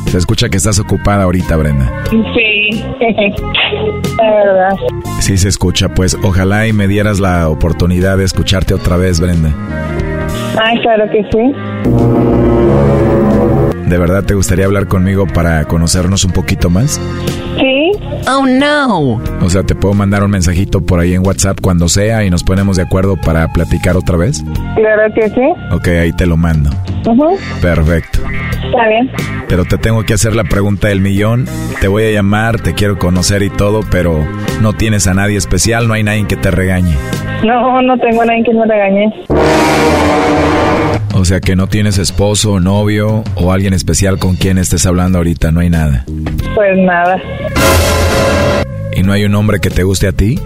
Se 0.07 0.17
escucha 0.17 0.49
que 0.49 0.57
estás 0.57 0.79
ocupada 0.79 1.23
ahorita, 1.23 1.55
Brenda. 1.55 2.03
Sí. 2.09 2.83
De 2.99 3.33
verdad. 4.17 4.75
Sí 5.19 5.37
se 5.37 5.47
escucha, 5.47 5.89
pues 5.89 6.17
ojalá 6.23 6.67
y 6.67 6.73
me 6.73 6.87
dieras 6.87 7.19
la 7.19 7.49
oportunidad 7.49 8.17
de 8.17 8.25
escucharte 8.25 8.73
otra 8.73 8.97
vez, 8.97 9.19
Brenda. 9.19 9.51
Ay, 10.61 10.79
claro 10.81 11.05
que 11.09 11.23
sí. 11.31 13.08
¿De 13.89 13.97
verdad 13.97 14.23
te 14.23 14.35
gustaría 14.35 14.65
hablar 14.65 14.87
conmigo 14.87 15.25
para 15.25 15.65
conocernos 15.65 16.23
un 16.23 16.31
poquito 16.31 16.69
más? 16.69 17.01
Sí. 17.57 17.91
Oh, 18.27 18.45
no. 18.45 19.19
O 19.41 19.49
sea, 19.49 19.63
te 19.63 19.73
puedo 19.73 19.95
mandar 19.95 20.23
un 20.23 20.29
mensajito 20.29 20.81
por 20.81 20.99
ahí 20.99 21.15
en 21.15 21.25
WhatsApp 21.25 21.59
cuando 21.59 21.89
sea 21.89 22.23
y 22.23 22.29
nos 22.29 22.43
ponemos 22.43 22.77
de 22.77 22.83
acuerdo 22.83 23.17
para 23.17 23.51
platicar 23.51 23.97
otra 23.97 24.15
vez. 24.15 24.43
Claro 24.75 25.11
que 25.15 25.27
sí. 25.29 25.73
Ok, 25.73 25.87
ahí 25.87 26.13
te 26.13 26.27
lo 26.27 26.37
mando. 26.37 26.69
Perfecto. 27.61 28.19
Está 28.65 28.87
bien. 28.87 29.11
Pero 29.47 29.65
te 29.65 29.77
tengo 29.77 30.03
que 30.03 30.13
hacer 30.13 30.35
la 30.35 30.43
pregunta 30.43 30.87
del 30.89 31.01
millón. 31.01 31.47
Te 31.81 31.87
voy 31.87 32.03
a 32.03 32.11
llamar, 32.11 32.59
te 32.59 32.73
quiero 32.73 32.97
conocer 32.97 33.41
y 33.43 33.49
todo, 33.49 33.81
pero 33.89 34.25
no 34.61 34.73
tienes 34.73 35.07
a 35.07 35.13
nadie 35.13 35.37
especial, 35.37 35.87
no 35.87 35.93
hay 35.93 36.03
nadie 36.03 36.27
que 36.27 36.35
te 36.35 36.51
regañe. 36.51 36.95
No, 37.43 37.81
no 37.81 37.97
tengo 37.97 38.21
a 38.21 38.25
nadie 38.25 38.43
que 38.43 38.53
me 38.53 38.65
regañe. 38.65 39.13
O 41.15 41.25
sea 41.25 41.39
que 41.39 41.55
no 41.55 41.67
tienes 41.67 41.97
esposo, 41.97 42.59
novio 42.59 43.23
o 43.35 43.51
alguien 43.51 43.73
especial 43.73 44.19
con 44.19 44.35
quien 44.35 44.57
estés 44.57 44.85
hablando 44.85 45.17
ahorita, 45.17 45.51
no 45.51 45.59
hay 45.59 45.69
nada. 45.69 46.05
Pues 46.55 46.77
nada. 46.77 47.17
¿Y 48.95 49.03
no 49.03 49.13
hay 49.13 49.25
un 49.25 49.35
hombre 49.35 49.59
que 49.59 49.69
te 49.69 49.83
guste 49.83 50.07
a 50.07 50.11
ti? 50.11 50.39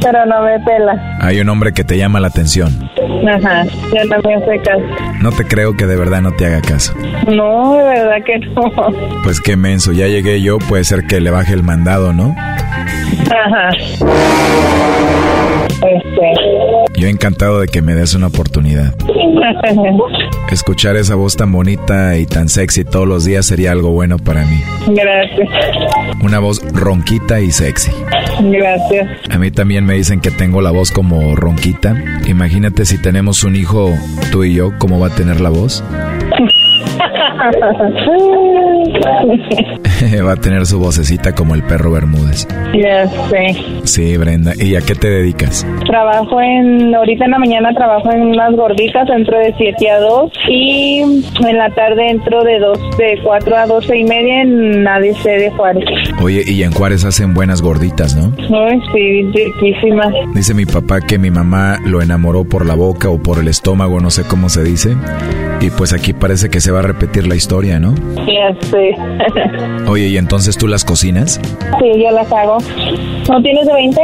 Pero 0.00 0.26
no 0.26 0.42
me 0.42 0.58
pela. 0.60 1.18
Hay 1.20 1.40
un 1.40 1.48
hombre 1.48 1.72
que 1.72 1.84
te 1.84 1.96
llama 1.98 2.20
la 2.20 2.28
atención. 2.28 2.87
Ajá. 3.28 3.64
Ya 3.92 4.04
no 4.04 4.22
me 4.24 4.34
hace 4.34 4.58
caso. 4.62 4.82
No 5.20 5.30
te 5.32 5.44
creo 5.44 5.76
que 5.76 5.86
de 5.86 5.96
verdad 5.96 6.22
no 6.22 6.32
te 6.32 6.46
haga 6.46 6.60
caso. 6.62 6.94
No, 7.26 7.76
de 7.76 7.84
verdad 7.84 8.16
que 8.24 8.38
no. 8.38 9.22
Pues 9.22 9.40
qué 9.40 9.56
menso, 9.56 9.92
ya 9.92 10.06
llegué 10.06 10.40
yo, 10.40 10.58
puede 10.58 10.84
ser 10.84 11.06
que 11.06 11.20
le 11.20 11.30
baje 11.30 11.52
el 11.52 11.62
mandado, 11.62 12.12
¿no? 12.12 12.34
Ajá. 12.38 13.68
Este. 15.78 17.00
Yo 17.00 17.08
encantado 17.08 17.60
de 17.60 17.68
que 17.68 17.82
me 17.82 17.94
des 17.94 18.14
una 18.14 18.28
oportunidad. 18.28 18.94
Escuchar 20.50 20.96
esa 20.96 21.14
voz 21.14 21.36
tan 21.36 21.52
bonita 21.52 22.16
y 22.16 22.26
tan 22.26 22.48
sexy 22.48 22.84
todos 22.84 23.06
los 23.06 23.24
días 23.24 23.46
sería 23.46 23.72
algo 23.72 23.90
bueno 23.90 24.18
para 24.18 24.44
mí. 24.44 24.60
Gracias. 24.88 25.48
Una 26.22 26.38
voz 26.38 26.62
ronquita 26.72 27.40
y 27.40 27.50
sexy. 27.50 27.90
Gracias. 28.40 29.08
A 29.30 29.38
mí 29.38 29.50
también 29.50 29.84
me 29.84 29.94
dicen 29.94 30.20
que 30.20 30.30
tengo 30.30 30.62
la 30.62 30.70
voz 30.70 30.90
como 30.90 31.36
ronquita. 31.36 31.94
Imagínate 32.26 32.84
si 32.84 33.00
tenemos 33.00 33.44
un 33.44 33.56
hijo, 33.56 33.92
tú 34.32 34.44
y 34.44 34.54
yo, 34.54 34.72
¿cómo 34.78 34.98
va 34.98 35.08
a 35.08 35.14
tener 35.14 35.40
la 35.40 35.50
voz? 35.50 35.84
Va 40.24 40.32
a 40.32 40.36
tener 40.36 40.66
su 40.66 40.78
vocecita 40.78 41.34
como 41.34 41.54
el 41.54 41.62
perro 41.62 41.92
Bermúdez. 41.92 42.46
Ya 42.74 43.06
sé. 43.28 43.56
Sí, 43.84 44.16
Brenda. 44.16 44.52
¿Y 44.56 44.74
a 44.76 44.80
qué 44.80 44.94
te 44.94 45.08
dedicas? 45.08 45.66
Trabajo 45.86 46.40
en, 46.40 46.94
ahorita 46.94 47.24
en 47.24 47.30
la 47.30 47.38
mañana 47.38 47.72
trabajo 47.74 48.10
en 48.12 48.22
unas 48.22 48.54
gorditas, 48.54 49.08
entro 49.08 49.38
de 49.38 49.54
7 49.56 49.90
a 49.90 50.00
2 50.00 50.32
y 50.48 51.00
en 51.00 51.56
la 51.56 51.70
tarde 51.70 52.10
entro 52.10 52.42
de 52.44 52.58
2, 52.58 52.78
de 52.98 53.18
4 53.22 53.56
a 53.56 53.66
12 53.66 53.96
y 53.96 54.04
media 54.04 54.42
en 54.42 54.86
ADC 54.86 55.22
de 55.24 55.50
Juárez. 55.56 55.84
Oye, 56.20 56.42
y 56.46 56.62
en 56.62 56.72
Juárez 56.72 57.04
hacen 57.04 57.34
buenas 57.34 57.62
gorditas, 57.62 58.14
¿no? 58.16 58.32
Ay, 58.38 58.80
sí, 58.92 59.22
riquísimas. 59.32 60.12
Dice 60.34 60.54
mi 60.54 60.66
papá 60.66 61.00
que 61.00 61.18
mi 61.18 61.30
mamá 61.30 61.78
lo 61.84 62.02
enamoró 62.02 62.44
por 62.44 62.66
la 62.66 62.74
boca 62.74 63.08
o 63.08 63.18
por 63.18 63.38
el 63.38 63.48
estómago, 63.48 64.00
no 64.00 64.10
sé 64.10 64.24
cómo 64.24 64.48
se 64.48 64.64
dice. 64.64 64.96
Y 65.60 65.70
pues 65.70 65.92
aquí 65.92 66.12
parece 66.12 66.50
que 66.50 66.60
se 66.60 66.70
va 66.70 66.80
a 66.80 66.82
repetir 66.82 67.26
la 67.28 67.36
historia, 67.36 67.78
¿no? 67.78 67.94
Ya 68.26 68.54
sé. 68.68 68.96
Oye, 69.86 70.08
¿y 70.08 70.16
entonces 70.16 70.56
tú 70.56 70.66
las 70.66 70.84
cocinas? 70.84 71.40
Sí, 71.78 72.02
yo 72.02 72.10
las 72.10 72.30
hago. 72.32 72.58
¿No 73.28 73.42
tienes 73.42 73.66
de 73.66 73.72
20? 73.74 74.00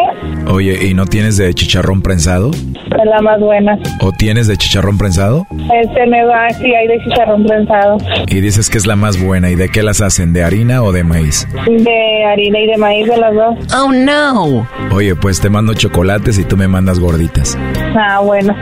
Oye, 0.48 0.86
¿y 0.86 0.94
no 0.94 1.06
tienes 1.06 1.36
de 1.36 1.52
chicharrón 1.54 2.02
prensado? 2.02 2.50
Es 2.50 3.06
la 3.10 3.20
más 3.22 3.40
buena. 3.40 3.78
¿O 4.00 4.12
tienes 4.12 4.46
de 4.46 4.56
chicharrón 4.56 4.98
prensado? 4.98 5.46
Este 5.82 6.06
me 6.06 6.24
va, 6.24 6.50
sí, 6.50 6.72
hay 6.74 6.86
de 6.86 7.02
chicharrón 7.02 7.44
prensado. 7.44 7.96
Y 8.28 8.40
dices 8.40 8.68
que 8.70 8.78
es 8.78 8.86
la 8.86 8.96
más 8.96 9.20
buena. 9.20 9.50
¿Y 9.50 9.56
de 9.56 9.68
qué 9.70 9.82
las 9.82 10.00
hacen? 10.00 10.32
¿De 10.32 10.44
harina 10.44 10.82
o 10.82 10.92
de 10.92 11.02
maíz? 11.04 11.48
De 11.66 12.24
harina 12.24 12.60
y 12.60 12.66
de 12.66 12.76
maíz 12.76 13.08
de 13.08 13.16
las 13.16 13.34
dos. 13.34 13.56
Oh, 13.74 13.90
no. 13.90 14.68
Oye, 14.92 15.16
pues 15.16 15.40
te 15.40 15.48
mando 15.48 15.74
chocolates 15.74 16.38
y 16.38 16.44
tú 16.44 16.56
me 16.56 16.68
mandas 16.68 16.98
gorditas. 17.00 17.58
Ah, 17.96 18.20
bueno. 18.20 18.54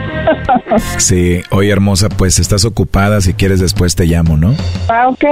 Sí, 0.98 1.42
oye 1.50 1.70
hermosa, 1.70 2.08
pues 2.08 2.38
estás 2.38 2.64
ocupada, 2.64 3.20
si 3.20 3.34
quieres 3.34 3.60
después 3.60 3.94
te 3.94 4.06
llamo, 4.06 4.36
¿no? 4.36 4.54
Ah, 4.88 5.08
ok. 5.08 5.24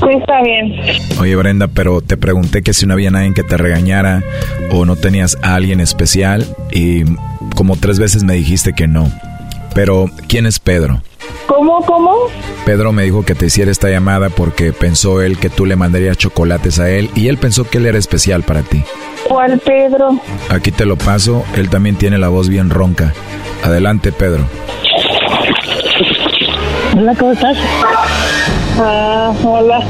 Sí, 0.00 0.06
está 0.20 0.42
bien. 0.42 0.74
Oye 1.18 1.36
Brenda, 1.36 1.68
pero 1.68 2.00
te 2.00 2.16
pregunté 2.16 2.62
que 2.62 2.72
si 2.72 2.86
no 2.86 2.94
había 2.94 3.10
nadie 3.10 3.32
que 3.34 3.42
te 3.42 3.56
regañara 3.56 4.22
o 4.70 4.84
no 4.84 4.96
tenías 4.96 5.38
a 5.42 5.54
alguien 5.54 5.80
especial 5.80 6.46
y 6.70 7.04
como 7.54 7.76
tres 7.76 7.98
veces 7.98 8.22
me 8.22 8.34
dijiste 8.34 8.72
que 8.74 8.86
no. 8.86 9.10
Pero, 9.74 10.06
¿quién 10.28 10.46
es 10.46 10.58
Pedro? 10.58 11.02
¿Cómo, 11.46 11.82
cómo? 11.84 12.12
Pedro 12.64 12.92
me 12.92 13.04
dijo 13.04 13.24
que 13.24 13.34
te 13.34 13.46
hiciera 13.46 13.70
esta 13.70 13.90
llamada 13.90 14.30
porque 14.30 14.72
pensó 14.72 15.20
él 15.22 15.38
que 15.38 15.50
tú 15.50 15.66
le 15.66 15.76
mandarías 15.76 16.16
chocolates 16.16 16.78
a 16.78 16.90
él 16.90 17.10
y 17.14 17.28
él 17.28 17.38
pensó 17.38 17.68
que 17.68 17.78
él 17.78 17.86
era 17.86 17.98
especial 17.98 18.42
para 18.42 18.62
ti. 18.62 18.82
¿Cuál 19.28 19.60
Pedro? 19.60 20.18
Aquí 20.48 20.70
te 20.70 20.86
lo 20.86 20.96
paso, 20.96 21.44
él 21.56 21.68
también 21.68 21.96
tiene 21.96 22.18
la 22.18 22.28
voz 22.28 22.48
bien 22.48 22.70
ronca. 22.70 23.12
Adelante, 23.62 24.12
Pedro. 24.12 24.44
Hola, 26.96 27.14
¿cómo 27.18 27.32
estás? 27.32 27.56
Ah, 28.78 29.32
hola. 29.44 29.80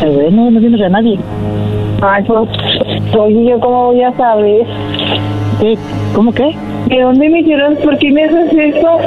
Bueno, 0.00 0.50
no 0.50 0.60
tienes 0.60 0.80
a 0.80 0.88
nadie. 0.88 1.18
Ay, 2.02 2.24
pues, 2.24 2.48
oye, 3.18 3.44
¿yo 3.50 3.60
cómo 3.60 3.86
voy 3.86 4.02
a 4.02 4.16
saber? 4.16 4.66
¿Qué? 5.60 5.78
¿Cómo 6.14 6.32
qué? 6.32 6.56
¿De 6.86 7.00
dónde 7.02 7.28
me 7.28 7.40
hicieron? 7.40 7.76
¿Por 7.76 7.98
qué 7.98 8.10
me 8.12 8.24
haces 8.24 8.52
eso? 8.52 8.98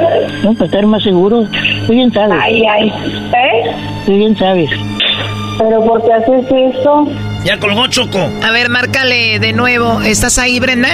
No, 0.44 0.52
para 0.54 0.66
estar 0.66 0.86
más 0.86 1.02
seguro. 1.02 1.44
Tú 1.86 1.92
bien 1.92 2.12
sabes. 2.12 2.38
Ay, 2.40 2.62
ay. 2.66 2.88
¿Eh? 2.88 3.70
Tú 4.06 4.12
bien 4.16 4.36
sabes. 4.36 4.70
¿Pero 5.58 5.84
por 5.84 6.02
qué 6.04 6.12
haces 6.12 6.44
eso? 6.50 7.08
Ya 7.44 7.58
colgó 7.58 7.86
Choco. 7.86 8.18
A 8.42 8.50
ver, 8.50 8.68
márcale 8.68 9.38
de 9.38 9.52
nuevo. 9.52 10.00
¿Estás 10.02 10.38
ahí, 10.38 10.60
Brenda? 10.60 10.88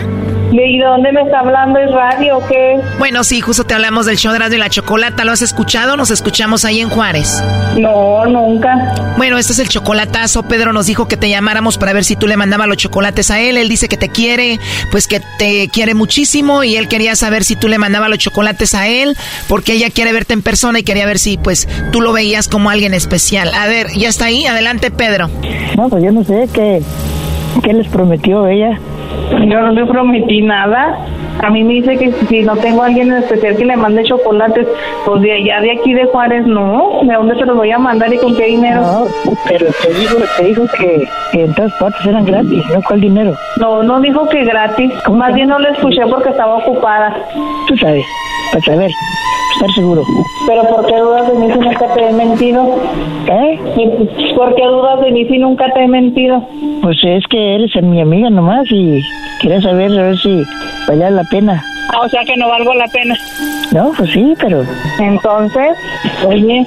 ¿Y 0.53 0.79
de 0.79 0.85
dónde 0.85 1.13
me 1.13 1.23
está 1.23 1.41
hablando? 1.41 1.79
¿Es 1.79 1.91
radio 1.91 2.39
o 2.39 2.47
qué? 2.47 2.81
Bueno, 2.99 3.25
sí, 3.25 3.41
justo 3.41 3.65
te 3.65 3.75
hablamos 3.75 4.07
del 4.07 4.17
show 4.17 4.33
de 4.33 4.55
y 4.55 4.59
la 4.59 4.71
Chocolata. 4.71 5.25
¿Lo 5.25 5.33
has 5.33 5.43
escuchado? 5.43 5.97
Nos 5.97 6.11
escuchamos 6.11 6.65
ahí 6.65 6.81
en 6.81 6.89
Juárez. 6.89 7.43
No, 7.77 8.25
nunca. 8.27 8.95
Bueno, 9.17 9.39
este 9.39 9.53
es 9.53 9.59
el 9.59 9.69
chocolatazo. 9.69 10.45
Pedro 10.45 10.73
nos 10.73 10.87
dijo 10.87 11.09
que 11.09 11.17
te 11.17 11.29
llamáramos 11.29 11.79
para 11.79 11.93
ver 11.93 12.05
si 12.05 12.17
tú 12.17 12.27
le 12.27 12.37
mandabas 12.37 12.69
los 12.69 12.77
chocolates 12.77 13.31
a 13.31 13.41
él. 13.41 13.57
Él 13.57 13.69
dice 13.69 13.89
que 13.89 13.97
te 13.97 14.09
quiere, 14.09 14.59
pues 14.91 15.09
que 15.09 15.21
te 15.39 15.69
quiere 15.69 15.95
muchísimo 15.95 16.63
y 16.63 16.77
él 16.77 16.89
quería 16.89 17.17
saber 17.17 17.45
si 17.45 17.57
tú 17.57 17.69
le 17.69 17.79
mandabas 17.79 18.09
los 18.09 18.19
chocolates 18.19 18.75
a 18.75 18.87
él 18.89 19.17
porque 19.49 19.73
ella 19.73 19.91
quiere 19.91 20.13
verte 20.13 20.33
en 20.35 20.43
persona 20.43 20.79
y 20.79 20.83
quería 20.85 21.07
ver 21.07 21.19
si 21.19 21.39
pues 21.39 21.69
tú 21.93 22.01
lo 22.01 22.13
veías 22.13 22.49
como 22.49 22.71
alguien 22.71 22.95
especial. 22.95 23.53
A 23.55 23.67
ver, 23.67 23.89
¿ya 23.97 24.09
está 24.09 24.27
ahí? 24.27 24.47
Adelante, 24.47 24.91
Pedro. 24.91 25.29
No, 25.77 25.89
pues 25.89 26.05
yo 26.05 26.13
no 26.13 26.25
sé 26.25 26.49
qué, 26.53 26.83
qué 27.63 27.73
les 27.73 27.89
prometió 27.89 28.47
ella. 28.47 28.79
Yo 29.45 29.61
no 29.61 29.71
le 29.71 29.87
prometí 29.87 30.43
nada. 30.43 30.99
A 31.43 31.51
mí 31.51 31.63
me 31.63 31.75
dice 31.75 31.97
que 31.99 32.13
si 32.13 32.43
no 32.43 32.57
tengo 32.57 32.83
a 32.83 32.87
alguien 32.87 33.13
en 33.13 33.19
especial 33.19 33.57
que 33.57 33.65
le 33.65 33.77
mande 33.77 34.03
chocolates, 34.05 34.67
pues 35.05 35.21
de 35.23 35.33
allá 35.33 35.61
de 35.61 35.73
aquí 35.73 35.93
de 35.93 36.07
Juárez, 36.07 36.47
no. 36.47 37.01
¿De 37.03 37.15
dónde 37.15 37.37
se 37.37 37.45
los 37.45 37.57
voy 37.57 37.71
a 37.71 37.79
mandar 37.79 38.13
y 38.13 38.19
con 38.19 38.35
qué 38.35 38.47
dinero? 38.47 38.81
No, 38.81 39.07
pero 39.49 39.67
te 39.83 39.93
dijo, 39.93 40.17
te 40.39 40.45
dijo 40.45 40.63
que, 40.79 41.09
que 41.33 41.45
en 41.45 41.55
todas 41.55 41.73
partes 41.75 42.07
eran 42.07 42.25
gratis, 42.25 42.65
¿no? 42.73 42.81
¿Cuál 42.83 43.01
dinero? 43.01 43.35
No, 43.59 43.83
no 43.83 44.01
dijo 44.01 44.29
que 44.29 44.45
gratis. 44.45 44.93
Más 45.11 45.35
bien 45.35 45.49
no 45.49 45.59
le 45.59 45.71
escuché 45.71 46.07
porque 46.09 46.31
estaba 46.31 46.57
ocupada. 46.57 47.15
Tú 47.69 47.77
sabes, 47.77 48.05
para 48.53 48.65
saber, 48.65 48.91
estar 49.57 49.75
seguro. 49.75 50.03
Pero 50.47 50.63
¿por 50.65 50.87
qué 50.87 50.97
dudas 50.99 51.29
de 51.29 51.35
mí 51.39 51.53
si 51.53 51.59
nunca 51.59 51.95
te 51.95 52.09
he 52.09 52.13
mentido? 52.13 52.79
¿Eh? 53.27 53.59
¿Y 53.77 54.35
¿Por 54.35 54.55
qué 54.55 54.67
dudas 54.67 55.01
de 55.01 55.11
mí 55.11 55.25
si 55.27 55.39
nunca 55.39 55.73
te 55.73 55.83
he 55.83 55.89
mentido? 55.89 56.43
Pues 56.83 56.99
es 57.03 57.27
que 57.29 57.55
eres 57.57 57.75
mi 57.83 58.01
amiga 58.01 58.31
nomás 58.31 58.67
y 58.71 59.03
quería 59.41 59.61
saber 59.61 59.91
a 59.99 60.03
ver 60.03 60.19
si 60.19 60.43
valía 60.87 61.11
la 61.11 61.25
pena. 61.25 61.63
Ah, 61.93 62.01
o 62.05 62.09
sea 62.09 62.23
que 62.25 62.37
no 62.37 62.49
valgo 62.49 62.75
la 62.75 62.87
pena. 62.89 63.15
No, 63.73 63.93
pues 63.97 64.11
sí, 64.11 64.35
pero 64.41 64.63
Entonces, 64.99 65.77
oye, 66.27 66.67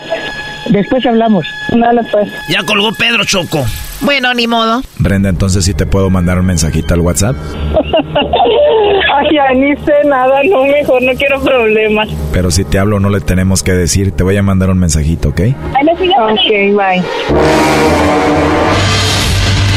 después 0.70 1.06
hablamos. 1.06 1.46
dale 1.72 2.02
pues. 2.12 2.32
Ya 2.50 2.64
colgó 2.64 2.92
Pedro 2.94 3.24
Choco. 3.26 3.66
Bueno, 4.02 4.34
ni 4.34 4.48
modo. 4.48 4.82
Brenda, 4.98 5.30
entonces 5.30 5.66
sí 5.66 5.74
te 5.74 5.86
puedo 5.86 6.10
mandar 6.10 6.40
un 6.40 6.46
mensajito 6.46 6.94
al 6.94 7.02
WhatsApp. 7.02 7.36
Ay, 9.14 9.28
ya 9.34 9.54
ni 9.54 9.76
sé 9.78 9.94
nada, 10.06 10.42
no, 10.50 10.64
mejor 10.64 11.02
no 11.02 11.12
quiero 11.14 11.42
problemas. 11.42 12.08
Pero 12.32 12.50
si 12.52 12.64
te 12.64 12.80
hablo 12.80 13.00
no 13.00 13.10
le 13.10 13.20
tenemos 13.20 13.62
que 13.64 13.74
decir, 13.74 14.12
te 14.12 14.24
voy 14.24 14.38
a 14.38 14.44
mandar 14.44 14.70
un 14.70 14.80
mensajito, 14.80 15.30
¿ok? 15.30 15.42
Ok, 16.32 16.76
bye. 16.78 17.04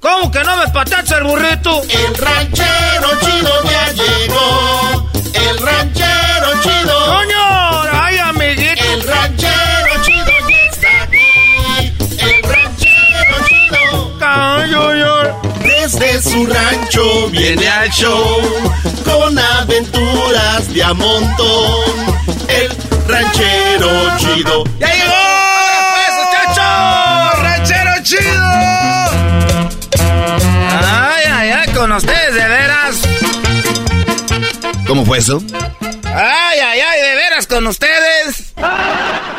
¿Cómo 0.00 0.30
que 0.30 0.44
no 0.44 0.56
me 0.56 0.68
patacha 0.68 1.18
el 1.18 1.24
burrito? 1.24 1.82
El 1.82 2.14
ranchero 2.14 3.08
chido 3.20 3.62
ya 3.64 3.92
llegó. 3.92 5.10
El 5.34 5.58
ranchero 5.58 6.62
chido. 6.62 7.06
¡Coño! 7.06 7.82
¡Ay, 7.92 8.18
amiguito! 8.18 8.84
El 8.84 9.02
ranchero 9.02 10.04
chido 10.04 10.32
ya 10.48 10.64
está 10.70 11.02
aquí. 11.02 11.92
El 12.16 12.42
ranchero 12.44 13.36
chido. 13.48 14.18
¡Coño! 14.20 15.40
Desde 15.62 16.22
su 16.22 16.30
su 16.30 16.46
rancho 16.46 17.28
viene 17.30 17.68
al 17.68 17.90
show 17.90 18.40
con 19.04 19.36
aventuras 19.36 20.72
de 20.72 20.84
a 20.84 20.94
montón. 20.94 22.16
El 22.48 22.70
ranchero 23.08 24.16
chido. 24.18 24.64
¡Ya 24.78 24.94
llegó! 24.94 25.37
Con 31.78 31.92
ustedes, 31.92 32.34
de 32.34 32.48
veras. 32.48 33.02
¿Cómo 34.84 35.06
fue 35.06 35.18
eso? 35.18 35.40
Ay, 36.04 36.58
ay, 36.58 36.77
veras 37.38 37.46
con 37.46 37.66
ustedes. 37.66 38.54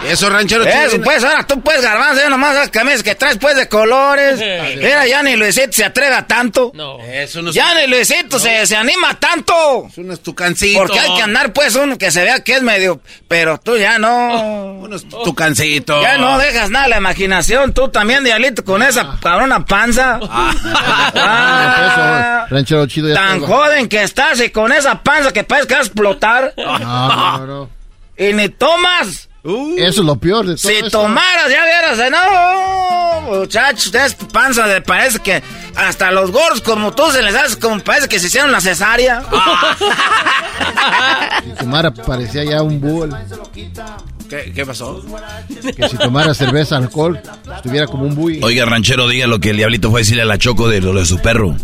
Eso, 0.08 0.30
ranchero 0.30 0.64
chido. 0.64 0.76
Eso, 0.76 1.02
pues, 1.02 1.24
ahora 1.24 1.46
tú 1.46 1.62
puedes, 1.62 1.82
garbanzo, 1.82 2.22
yo 2.22 2.30
nomás 2.30 2.56
las 2.56 2.70
camisas 2.70 3.04
que 3.04 3.16
traes, 3.16 3.38
pues, 3.38 3.56
de 3.56 3.68
colores. 3.68 4.40
Mira, 4.78 5.06
ya 5.06 5.22
ni 5.24 5.36
Luisito 5.36 5.74
se 5.74 5.86
atreve 5.86 6.16
a 6.16 6.26
tanto. 6.26 6.72
No. 6.74 7.00
Eso 7.00 7.42
no 7.42 7.50
es 7.50 7.56
Ya 7.56 7.74
ni 7.76 7.88
Luisito 7.88 8.40
se, 8.40 8.66
se 8.66 8.76
anima 8.76 9.20
tanto. 9.20 9.88
Eso 9.92 10.02
no 10.02 10.14
es 10.14 10.22
tu 10.22 10.34
cancito. 10.34 10.80
Porque 10.80 11.00
hay 11.00 11.16
que 11.16 11.22
andar, 11.22 11.52
pues, 11.54 11.76
uno 11.76 11.98
que 11.98 12.12
se 12.12 12.24
vea 12.24 12.44
que 12.44 12.54
es 12.54 12.62
medio... 12.62 13.02
Pero 13.28 13.60
tú 13.60 13.78
ya 13.78 14.00
no... 14.00 14.80
Uno 14.80 14.96
es 14.96 15.08
tu 15.08 15.36
cancito. 15.36 16.02
Ya 16.02 16.18
no 16.18 16.38
dejas 16.40 16.70
nada 16.70 16.86
a 16.86 16.90
la 16.90 16.98
imaginación. 16.98 17.74
Tú 17.74 17.90
también, 17.90 18.24
Diablito, 18.24 18.64
con 18.64 18.82
esa 18.82 19.18
cabrona 19.22 19.66
panza. 19.66 20.20
Ah, 21.22 22.46
Ranchero 22.50 22.86
chido 22.88 23.10
ya 23.10 23.16
tan 23.16 23.42
joven 23.42 23.88
que 23.90 24.04
estás 24.04 24.40
y 24.42 24.50
con 24.50 24.72
esa 24.72 25.02
panza 25.02 25.32
que 25.32 25.44
parece 25.44 25.68
que 25.68 25.74
vas 25.74 25.84
a 25.84 25.86
explotar. 25.86 26.54
No, 26.58 26.80
no, 26.80 27.46
no. 27.46 27.70
Y 28.20 28.34
ni 28.34 28.50
tomas. 28.50 29.30
Eso 29.44 30.02
es 30.02 30.06
lo 30.06 30.18
peor 30.18 30.46
de 30.46 30.56
todo 30.56 30.70
Si 30.70 30.76
esto. 30.78 30.90
tomaras, 31.02 31.50
ya 31.50 31.64
vieras, 31.64 31.98
de 31.98 32.10
no, 32.10 33.22
muchachos, 33.22 33.96
es 33.96 34.14
panza 34.14 34.68
de 34.68 34.82
parece 34.82 35.20
que 35.20 35.42
hasta 35.78 36.12
los 36.12 36.30
gordos 36.32 36.62
como 36.62 36.92
tú 36.92 37.10
se 37.10 37.22
les 37.22 37.34
hace 37.34 37.58
como 37.58 37.80
parece 37.80 38.10
que 38.10 38.20
se 38.20 38.28
hicieron 38.28 38.52
la 38.52 38.60
cesárea. 38.62 39.24
Si 41.44 41.52
tomara 41.52 41.92
parecía 41.92 42.44
ya 42.44 42.62
un 42.62 42.82
bull. 42.82 43.16
¿Qué, 44.30 44.52
qué 44.54 44.66
pasó? 44.66 45.04
Que 45.76 45.90
si 45.90 45.98
tomara 45.98 46.34
cerveza, 46.34 46.78
alcohol, 46.78 47.20
estuviera 47.56 47.88
como 47.88 48.04
un 48.06 48.16
buey. 48.16 48.40
Oiga, 48.44 48.66
ranchero, 48.66 49.08
diga 49.08 49.26
lo 49.28 49.40
que 49.40 49.50
el 49.50 49.58
diablito 49.58 49.90
fue 49.90 50.02
a 50.02 50.04
decirle 50.04 50.22
a 50.22 50.26
la 50.26 50.38
Choco 50.38 50.68
de 50.70 50.82
lo 50.82 50.94
de 50.94 51.06
su 51.06 51.20
perro. 51.20 51.56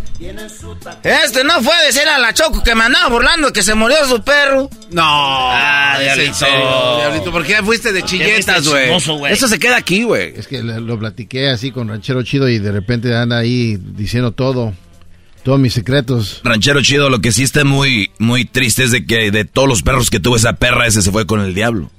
Este 1.04 1.44
no 1.44 1.62
fue 1.62 1.74
a 1.76 1.82
decir 1.84 2.08
a 2.08 2.18
la 2.18 2.34
Choco 2.34 2.64
que 2.64 2.74
me 2.74 2.84
andaba 2.84 3.10
burlando 3.10 3.54
que 3.54 3.62
se 3.62 3.76
murió 3.76 3.98
su 4.08 4.24
perro. 4.24 4.70
No. 4.92 5.04
Ah, 5.04 5.94
¿es 5.96 6.00
en 6.00 6.06
diablito. 6.16 6.34
serio? 6.36 6.98
Diablito, 6.98 7.32
¿por 7.32 7.46
qué 7.46 7.56
fuiste 7.64 7.94
de 7.94 8.04
chilletas, 8.04 8.68
güey? 8.68 8.90
Eso 9.30 9.48
se 9.48 9.60
queda 9.60 9.78
aquí, 9.78 10.04
güey. 10.04 10.34
Es 10.36 10.48
que 10.48 10.64
lo 10.64 10.98
platiqué 10.98 11.50
así 11.50 11.72
con 11.72 11.88
Ranchero 11.88 12.24
Chido 12.24 12.50
y 12.50 12.58
de 12.60 12.72
repente 12.72 13.16
anda 13.16 13.38
ahí 13.38 13.78
diciendo 13.80 14.32
todo. 14.32 14.74
Todos 15.44 15.60
mis 15.60 15.74
secretos. 15.74 16.42
Ranchero 16.44 16.82
chido, 16.82 17.08
lo 17.12 17.22
que 17.22 17.32
sí 17.32 17.44
está 17.44 17.64
muy, 17.64 18.10
muy 18.18 18.46
triste 18.46 18.84
es 18.84 18.90
de 18.90 19.06
que 19.06 19.30
de 19.30 19.46
todos 19.46 19.68
los 19.70 19.84
perros 19.84 20.10
que 20.10 20.20
tuvo 20.20 20.38
esa 20.38 20.54
perra, 20.54 20.88
ese 20.88 21.04
se 21.04 21.12
fue 21.12 21.28
con 21.28 21.40
el 21.40 21.54
diablo. 21.54 21.92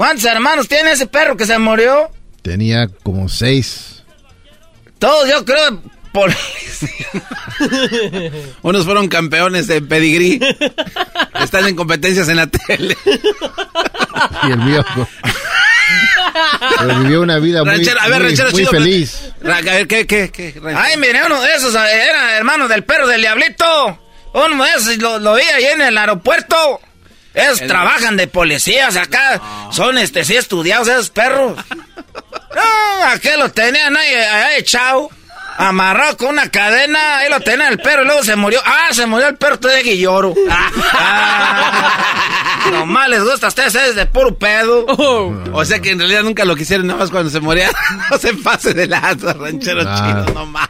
¿Cuántos 0.00 0.24
hermanos 0.24 0.66
tiene 0.66 0.92
ese 0.92 1.06
perro 1.06 1.36
que 1.36 1.44
se 1.44 1.58
murió? 1.58 2.10
Tenía 2.40 2.88
como 3.02 3.28
seis. 3.28 4.02
Todos, 4.98 5.28
yo 5.28 5.44
creo, 5.44 5.82
por... 6.10 6.32
Unos 8.62 8.86
fueron 8.86 9.08
campeones 9.08 9.66
de 9.66 9.82
pedigrí. 9.82 10.40
Están 11.38 11.66
en 11.66 11.76
competencias 11.76 12.30
en 12.30 12.36
la 12.36 12.46
tele. 12.46 12.96
Y 14.44 14.52
el 14.52 14.58
mío. 14.60 14.82
Pero 16.78 16.98
vivió 17.00 17.20
una 17.20 17.38
vida 17.38 17.62
muy, 17.62 17.74
Ranchero, 17.74 18.00
a 18.00 18.08
ver, 18.08 18.20
muy- 18.20 18.28
ranchero 18.28 18.50
muy 18.52 18.60
chido, 18.60 18.70
feliz. 18.70 19.32
A 19.44 19.60
ver, 19.60 19.86
¿qué, 19.86 20.06
qué, 20.06 20.30
qué? 20.30 20.52
ranchero? 20.62 20.78
Ay, 20.82 20.96
mire, 20.96 21.26
uno 21.26 21.42
de 21.42 21.54
esos 21.56 21.74
eh, 21.74 22.04
era 22.08 22.38
hermano 22.38 22.68
del 22.68 22.84
perro 22.84 23.06
del 23.06 23.20
diablito. 23.20 24.00
Uno 24.32 24.64
de 24.64 24.70
esos 24.70 24.96
lo, 24.96 25.18
lo 25.18 25.34
vi 25.34 25.42
ahí 25.42 25.66
en 25.66 25.82
el 25.82 25.98
aeropuerto. 25.98 26.80
Esos 27.34 27.60
El- 27.62 27.68
trabajan 27.68 28.16
de 28.16 28.26
policías 28.26 28.96
acá. 28.96 29.40
Son 29.72 29.96
este 29.98 30.24
sí 30.24 30.36
estudiados 30.36 30.88
esos 30.88 31.10
perros. 31.10 31.58
No, 32.52 33.06
aquel 33.06 33.38
lo 33.38 33.48
tenían 33.52 33.96
ahí, 33.96 34.12
ahí 34.14 34.58
echado. 34.58 35.08
Amarrado 35.56 36.16
con 36.16 36.28
una 36.30 36.50
cadena, 36.50 37.18
ahí 37.18 37.30
lo 37.30 37.38
tenía 37.40 37.68
el 37.68 37.78
perro 37.78 38.02
y 38.02 38.06
luego 38.06 38.24
se 38.24 38.34
murió. 38.34 38.60
Ah, 38.64 38.88
se 38.92 39.06
murió 39.06 39.28
el 39.28 39.36
perro 39.36 39.56
de 39.56 39.82
Guilloro. 39.82 40.34
Ah, 40.92 42.70
nomás 42.72 43.08
les 43.08 43.22
gusta 43.22 43.46
a 43.46 43.48
ustedes 43.48 43.74
es 43.74 43.94
de 43.94 44.06
puro 44.06 44.34
pedo. 44.36 44.84
O 45.52 45.64
sea 45.64 45.80
que 45.80 45.90
en 45.90 45.98
realidad 45.98 46.22
nunca 46.22 46.44
lo 46.44 46.56
quisieron, 46.56 46.86
nada 46.86 47.00
más 47.00 47.10
cuando 47.10 47.30
se 47.30 47.40
moría. 47.40 47.70
No 48.10 48.18
se 48.18 48.34
pase 48.34 48.74
de 48.74 48.86
lazo, 48.88 49.32
ranchero 49.32 49.82
Claro. 49.82 50.24
chido, 50.24 50.34
no 50.34 50.46
más. 50.46 50.68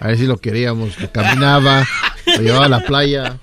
A 0.00 0.06
ver 0.06 0.16
si 0.16 0.24
lo 0.24 0.36
queríamos. 0.38 0.96
Que 0.96 1.10
caminaba, 1.10 1.84
lo 2.26 2.36
llevaba 2.42 2.66
a 2.66 2.68
la 2.68 2.80
playa. 2.80 3.36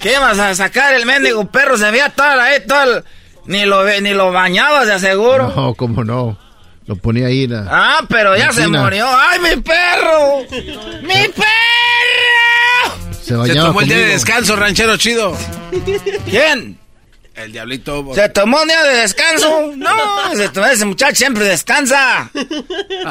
¿Qué 0.00 0.18
vas 0.18 0.38
a 0.38 0.54
sacar 0.54 0.94
el 0.94 1.04
mendigo 1.06 1.44
perro? 1.50 1.76
Se 1.76 1.90
veía 1.90 2.08
toda 2.10 2.36
la... 2.36 2.54
eh, 2.54 2.60
toda 2.60 2.84
el- 2.84 3.04
ni, 3.46 3.64
lo, 3.64 3.84
ni 4.00 4.10
lo 4.14 4.32
bañabas, 4.32 4.86
de 4.86 4.94
aseguro. 4.94 5.52
No, 5.54 5.74
cómo 5.74 6.04
no. 6.04 6.38
Lo 6.86 6.96
ponía 6.96 7.26
ahí. 7.26 7.46
La, 7.46 7.66
Ah, 7.70 8.00
pero 8.08 8.36
ya 8.36 8.52
se 8.52 8.66
murió. 8.68 9.06
¡Ay, 9.08 9.38
mi 9.40 9.60
perro! 9.60 10.40
¡Mi 11.02 11.28
perro! 11.28 11.46
se 13.22 13.54
tomó 13.54 13.80
el 13.80 13.86
día 13.88 13.96
de 13.96 14.02
conmigo. 14.02 14.06
descanso, 14.06 14.56
ranchero 14.56 14.96
chido. 14.96 15.36
¿Quién? 16.28 16.78
El 17.34 17.52
diablito. 17.52 18.04
¿Se 18.14 18.28
tomó 18.28 18.60
un 18.62 18.68
día 18.68 18.82
de 18.82 18.96
descanso? 18.96 19.72
No, 19.76 20.32
ese, 20.32 20.50
ese 20.72 20.84
muchacho 20.84 21.14
siempre 21.16 21.44
descansa. 21.44 22.28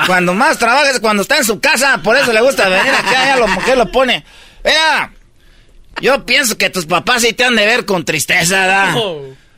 Cuando 0.06 0.34
más 0.34 0.58
trabaja 0.60 0.92
es 0.92 1.00
cuando 1.00 1.22
está 1.24 1.38
en 1.38 1.46
su 1.46 1.60
casa. 1.60 2.00
Por 2.04 2.18
eso 2.18 2.32
le 2.34 2.42
gusta 2.42 2.68
venir 2.70 2.94
aquí. 2.94 3.16
A 3.16 3.38
lo 3.38 3.48
mujer 3.48 3.78
lo 3.78 3.90
pone. 3.92 4.24
Mira, 4.64 5.12
yo 6.02 6.26
pienso 6.26 6.58
que 6.58 6.70
tus 6.70 6.86
papás 6.86 7.22
sí 7.22 7.34
te 7.34 7.44
han 7.44 7.56
de 7.56 7.66
ver 7.66 7.86
con 7.86 8.06
tristeza, 8.06 8.66
¿da? 8.66 8.96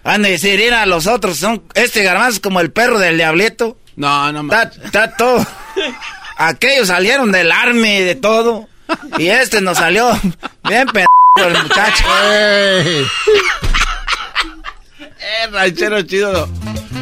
Han 0.03 0.23
de 0.23 0.31
decir, 0.31 0.59
ir 0.59 0.73
a 0.73 0.85
los 0.85 1.07
otros. 1.07 1.37
Son, 1.37 1.63
este 1.75 2.03
garbanzo 2.03 2.35
es 2.35 2.39
como 2.39 2.59
el 2.59 2.71
perro 2.71 2.99
del 2.99 3.17
diablito. 3.17 3.77
No, 3.95 4.31
no 4.31 4.41
Está, 4.41 4.71
está 4.83 5.15
todo. 5.15 5.45
Aquellos 6.37 6.87
salieron 6.87 7.31
del 7.31 7.51
army 7.51 7.97
y 7.97 8.01
de 8.01 8.15
todo. 8.15 8.67
Y 9.17 9.27
este 9.27 9.61
nos 9.61 9.77
salió 9.77 10.09
bien 10.67 10.87
p 10.87 11.05
el 11.35 11.63
muchacho. 11.63 12.03
Eh, 15.23 15.47
ranchero 15.51 16.01
chido. 16.01 16.49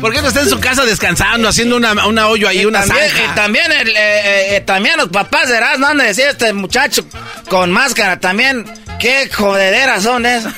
¿Por 0.02 0.14
qué 0.14 0.22
no 0.22 0.28
está 0.28 0.42
en 0.42 0.50
su 0.50 0.60
casa 0.60 0.86
descansando, 0.86 1.48
haciendo 1.50 1.76
una, 1.76 2.06
una 2.06 2.28
hoyo 2.28 2.48
ahí, 2.48 2.66
una 2.66 2.82
también, 2.82 3.10
zanja? 3.10 3.32
y 3.32 3.36
también, 3.36 3.72
el, 3.72 3.90
eh, 3.90 4.56
eh, 4.58 4.62
también 4.62 4.98
los 4.98 5.10
papás 5.10 5.50
de 5.50 5.58
Erasmo 5.58 5.88
han 5.88 5.98
de 5.98 6.06
decir 6.06 6.26
este 6.30 6.54
muchacho 6.54 7.06
con 7.50 7.72
máscara 7.72 8.20
también. 8.20 8.66
Qué 9.00 9.30
jodederas 9.32 10.04
son 10.04 10.26
esas. 10.26 10.54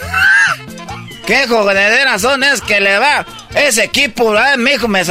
Qué 1.25 1.47
jodederas 1.47 2.21
son 2.21 2.43
esas 2.43 2.61
que 2.61 2.79
le 2.81 2.97
va. 2.97 3.25
Ese 3.53 3.83
equipo, 3.83 4.35
ay, 4.35 4.57
mi 4.57 4.71
hijo 4.71 4.87
me, 4.87 5.03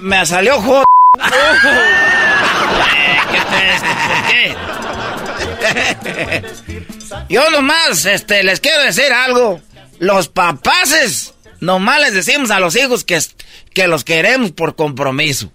me 0.00 0.26
salió 0.26 0.60
jod. 0.60 0.82
¿Qué? 4.28 4.56
Yo 7.28 7.50
nomás, 7.50 8.04
este, 8.04 8.42
les 8.42 8.60
quiero 8.60 8.82
decir 8.82 9.12
algo. 9.12 9.60
Los 9.98 10.28
papaces, 10.28 11.34
nomás 11.60 12.00
les 12.00 12.14
decimos 12.14 12.50
a 12.50 12.58
los 12.58 12.74
hijos 12.74 13.04
que, 13.04 13.20
que 13.72 13.86
los 13.86 14.04
queremos 14.04 14.50
por 14.50 14.74
compromiso. 14.74 15.52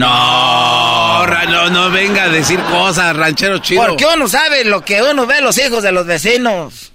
No, 0.00 1.26
no, 1.26 1.68
no 1.68 1.90
venga 1.90 2.22
a 2.22 2.28
decir 2.30 2.58
cosas, 2.70 3.14
ranchero 3.14 3.58
chido. 3.58 3.86
Porque 3.86 4.06
uno 4.06 4.28
sabe 4.28 4.64
lo 4.64 4.82
que 4.82 5.02
uno 5.02 5.26
ve 5.26 5.34
a 5.34 5.40
los 5.42 5.58
hijos 5.58 5.82
de 5.82 5.92
los 5.92 6.06
vecinos. 6.06 6.92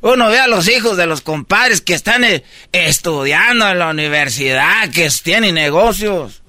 Uno 0.00 0.28
ve 0.28 0.40
a 0.40 0.48
los 0.48 0.68
hijos 0.68 0.96
de 0.96 1.06
los 1.06 1.20
compadres 1.20 1.80
que 1.80 1.94
están 1.94 2.24
eh, 2.24 2.42
estudiando 2.72 3.68
en 3.68 3.78
la 3.78 3.90
universidad, 3.90 4.90
que 4.90 5.08
tienen 5.22 5.54
negocios. 5.54 6.42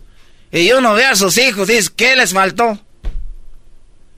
Y 0.52 0.72
uno 0.72 0.96
ve 0.96 1.06
a 1.06 1.16
sus 1.16 1.38
hijos 1.38 1.70
y 1.70 1.74
dice, 1.74 1.92
¿qué 1.96 2.16
les 2.16 2.34
faltó? 2.34 2.80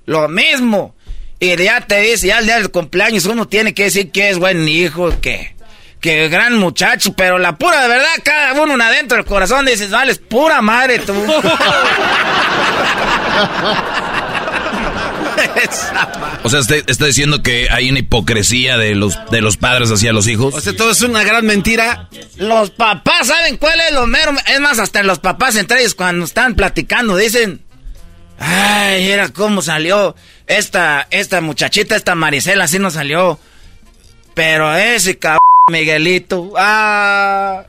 Lo 0.05 0.29
mismo. 0.29 0.95
Y 1.37 1.53
ya 1.57 1.85
te 1.85 1.99
dice, 1.99 2.27
ya 2.27 2.39
el 2.39 2.45
día 2.45 2.59
del 2.59 2.71
cumpleaños 2.71 3.25
uno 3.25 3.45
tiene 3.45 3.73
que 3.73 3.83
decir 3.83 4.09
que 4.09 4.29
es 4.29 4.39
buen 4.39 4.65
hijo, 4.69 5.19
que, 5.19 5.53
que 6.03 6.27
gran 6.27 6.57
muchacho, 6.57 7.13
pero 7.13 7.39
la 7.39 7.57
pura 7.57 7.81
de 7.83 7.87
verdad, 7.87 8.09
cada 8.25 8.61
uno 8.61 8.83
adentro 8.83 9.15
del 9.15 9.25
corazón 9.25 9.65
dices, 9.65 9.89
vales 9.89 10.17
pura 10.19 10.61
madre 10.61 10.99
tú. 10.99 11.13
O 16.43 16.49
sea, 16.49 16.59
usted 16.59 16.83
está 16.87 17.05
diciendo 17.05 17.41
que 17.41 17.67
hay 17.71 17.89
una 17.89 17.99
hipocresía 17.99 18.77
de 18.77 18.95
los, 18.95 19.17
de 19.31 19.41
los 19.41 19.55
padres 19.55 19.91
hacia 19.91 20.11
los 20.11 20.27
hijos. 20.27 20.53
O 20.53 20.59
sea, 20.59 20.75
todo 20.75 20.91
es 20.91 21.01
una 21.01 21.23
gran 21.23 21.45
mentira. 21.45 22.09
Los 22.35 22.69
papás 22.69 23.27
saben 23.27 23.57
cuál 23.57 23.79
es 23.79 23.93
lo 23.93 24.05
mero. 24.05 24.33
Es 24.47 24.59
más, 24.59 24.79
hasta 24.79 25.03
los 25.03 25.19
papás 25.19 25.55
entre 25.55 25.79
ellos 25.79 25.95
cuando 25.95 26.25
están 26.25 26.55
platicando 26.55 27.15
dicen. 27.15 27.61
Ay, 28.39 29.09
era 29.09 29.29
cómo 29.29 29.61
salió 29.61 30.15
esta, 30.47 31.07
esta 31.11 31.39
muchachita, 31.39 31.95
esta 31.95 32.15
Marisela, 32.15 32.65
así 32.65 32.77
no 32.77 32.91
salió. 32.91 33.39
Pero 34.33 34.75
ese 34.75 35.17
cabrón 35.17 35.52
Miguelito, 35.71 36.51
ah, 36.57 37.63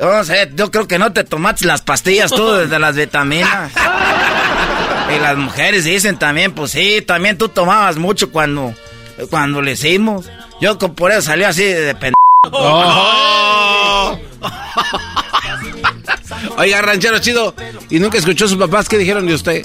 no 0.00 0.24
sé, 0.24 0.50
yo 0.56 0.68
creo 0.72 0.88
que 0.88 0.98
no 0.98 1.12
te 1.12 1.22
tomaste 1.22 1.64
las 1.64 1.80
pastillas 1.80 2.32
tú 2.32 2.44
desde 2.54 2.80
las 2.80 2.96
vitaminas. 2.96 3.70
Y 5.14 5.20
las 5.20 5.36
mujeres 5.36 5.84
dicen 5.84 6.18
también, 6.18 6.52
pues 6.52 6.72
sí, 6.72 7.02
también 7.06 7.38
tú 7.38 7.48
tomabas 7.48 7.98
mucho 7.98 8.32
cuando, 8.32 8.74
cuando 9.30 9.62
le 9.62 9.72
hicimos. 9.72 10.28
Yo 10.60 10.76
por 10.76 11.12
eso 11.12 11.22
salió 11.22 11.46
así 11.46 11.62
de 11.62 11.94
pendejo. 11.94 12.16
Oh. 12.48 14.16
Oiga, 16.56 16.82
ranchero 16.82 17.18
chido, 17.18 17.54
¿y 17.90 17.98
nunca 17.98 18.18
escuchó 18.18 18.44
a 18.46 18.48
sus 18.48 18.58
papás 18.58 18.88
qué 18.88 18.98
dijeron 18.98 19.26
de 19.26 19.34
usted? 19.34 19.64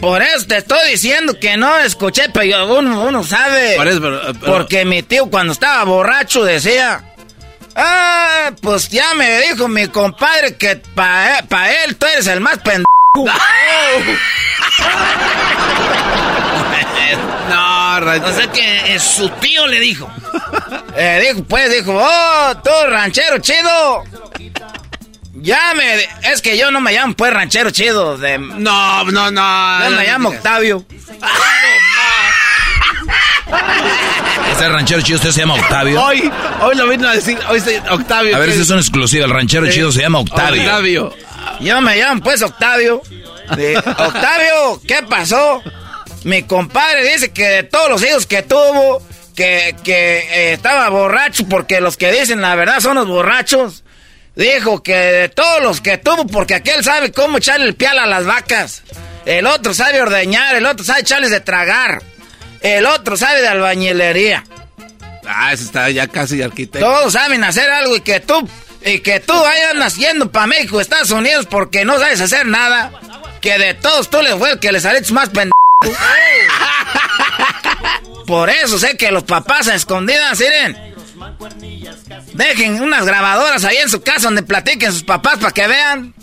Por 0.00 0.22
eso 0.22 0.46
te 0.46 0.58
estoy 0.58 0.90
diciendo 0.90 1.38
que 1.40 1.56
no 1.56 1.78
escuché, 1.78 2.28
pero 2.32 2.78
uno, 2.78 3.02
uno 3.04 3.22
sabe. 3.24 3.76
Por 3.76 3.88
eso, 3.88 4.00
pero- 4.00 4.20
pero- 4.40 4.52
Porque 4.52 4.84
mi 4.84 5.02
tío 5.02 5.26
cuando 5.30 5.52
estaba 5.52 5.84
borracho 5.84 6.44
decía... 6.44 7.04
Ah, 7.74 8.50
pues 8.60 8.90
ya 8.90 9.14
me 9.14 9.40
dijo 9.40 9.66
mi 9.66 9.88
compadre 9.88 10.56
que 10.56 10.76
para 10.94 11.84
él 11.84 11.96
tú 11.96 12.04
eres 12.06 12.26
el 12.26 12.40
más 12.40 12.58
pendejo. 12.58 12.84
no, 17.48 18.00
ranchero. 18.00 18.30
O 18.30 18.34
sea 18.36 18.46
que 18.52 18.94
eh, 18.94 18.98
su 19.00 19.28
tío 19.40 19.66
le 19.66 19.80
dijo. 19.80 20.10
Eh, 20.96 21.28
dijo, 21.32 21.44
pues 21.44 21.70
dijo, 21.72 21.94
oh, 21.96 22.56
tú 22.62 22.70
ranchero 22.88 23.38
chido. 23.38 24.04
Ya 25.34 25.72
me... 25.74 26.08
Es 26.30 26.42
que 26.42 26.56
yo 26.58 26.70
no 26.70 26.80
me 26.80 26.92
llamo 26.92 27.14
pues 27.14 27.32
ranchero 27.32 27.70
chido. 27.70 28.18
De, 28.18 28.38
no, 28.38 29.04
no, 29.04 29.30
no. 29.30 29.84
Yo 29.84 29.90
me 29.96 30.04
llamo 30.06 30.28
Octavio. 30.30 30.84
Ese 34.54 34.68
ranchero 34.68 35.00
chido 35.02 35.16
usted 35.16 35.30
se 35.30 35.40
llama 35.40 35.54
Octavio. 35.54 36.02
Hoy, 36.02 36.30
hoy 36.60 36.76
lo 36.76 36.86
vino 36.88 37.08
a 37.08 37.12
decir, 37.14 37.38
hoy 37.48 37.60
se, 37.60 37.78
Octavio. 37.90 38.36
A 38.36 38.38
ver 38.38 38.50
¿qué- 38.50 38.56
si 38.56 38.62
es 38.62 38.70
una 38.70 38.80
exclusiva. 38.80 39.24
El 39.24 39.30
ranchero 39.30 39.66
Sí. 39.66 39.72
chido 39.72 39.90
se 39.92 40.00
llama 40.02 40.20
Octavio. 40.20 40.62
Octavio. 40.62 41.14
Yo 41.60 41.80
me 41.80 41.96
llamo 41.96 42.22
pues 42.22 42.42
Octavio. 42.42 43.02
De- 43.56 43.76
Octavio, 43.78 44.80
¿qué 44.86 45.02
pasó? 45.08 45.62
Mi 46.24 46.42
compadre 46.44 47.12
dice 47.12 47.32
que 47.32 47.44
de 47.48 47.62
todos 47.64 47.88
los 47.90 48.02
hijos 48.04 48.26
que 48.26 48.42
tuvo, 48.42 49.02
que, 49.34 49.74
que 49.82 50.18
eh, 50.18 50.52
estaba 50.52 50.88
borracho, 50.88 51.46
porque 51.48 51.80
los 51.80 51.96
que 51.96 52.12
dicen 52.12 52.40
la 52.40 52.54
verdad 52.54 52.80
son 52.80 52.94
los 52.96 53.06
borrachos. 53.08 53.82
Dijo 54.34 54.82
que 54.82 54.96
de 54.96 55.28
todos 55.28 55.62
los 55.62 55.80
que 55.80 55.98
tuvo, 55.98 56.26
porque 56.26 56.54
aquel 56.54 56.82
sabe 56.82 57.12
cómo 57.12 57.38
echarle 57.38 57.66
el 57.66 57.74
pial 57.74 57.98
a 57.98 58.06
las 58.06 58.24
vacas. 58.24 58.82
El 59.26 59.46
otro 59.46 59.74
sabe 59.74 60.00
ordeñar, 60.00 60.56
el 60.56 60.66
otro 60.66 60.84
sabe 60.84 61.02
echarles 61.02 61.30
de 61.30 61.40
tragar. 61.40 62.02
El 62.62 62.86
otro 62.86 63.16
sabe 63.16 63.42
de 63.42 63.48
albañilería. 63.48 64.44
Ah, 65.26 65.52
ese 65.52 65.64
está 65.64 65.90
ya 65.90 66.08
casi 66.08 66.40
arquitecto. 66.42 66.86
Todos 66.86 67.12
saben 67.12 67.44
hacer 67.44 67.70
algo 67.70 67.96
y 67.96 68.00
que 68.00 68.20
tú, 68.20 68.48
y 68.84 69.00
que 69.00 69.20
tú 69.20 69.34
vayas 69.34 69.74
naciendo 69.74 70.32
para 70.32 70.46
México, 70.46 70.80
Estados 70.80 71.10
Unidos, 71.10 71.46
porque 71.48 71.84
no 71.84 71.98
sabes 71.98 72.20
hacer 72.20 72.46
nada. 72.46 72.92
Que 73.40 73.58
de 73.58 73.74
todos 73.74 74.08
tú 74.08 74.22
le 74.22 74.36
fue 74.36 74.52
el 74.52 74.58
que 74.58 74.72
le 74.72 74.80
saliste 74.80 75.12
más 75.12 75.28
pendejo. 75.28 75.52
Por 78.26 78.50
eso 78.50 78.78
sé 78.78 78.96
que 78.96 79.10
los 79.10 79.24
papás 79.24 79.68
a 79.68 79.74
escondidas, 79.74 80.38
miren. 80.38 80.94
Dejen 82.34 82.80
unas 82.80 83.04
grabadoras 83.04 83.64
ahí 83.64 83.76
en 83.76 83.88
su 83.88 84.02
casa 84.02 84.22
donde 84.28 84.42
platiquen 84.42 84.92
sus 84.92 85.02
papás 85.02 85.38
para 85.38 85.52
que 85.52 85.66
vean. 85.66 86.14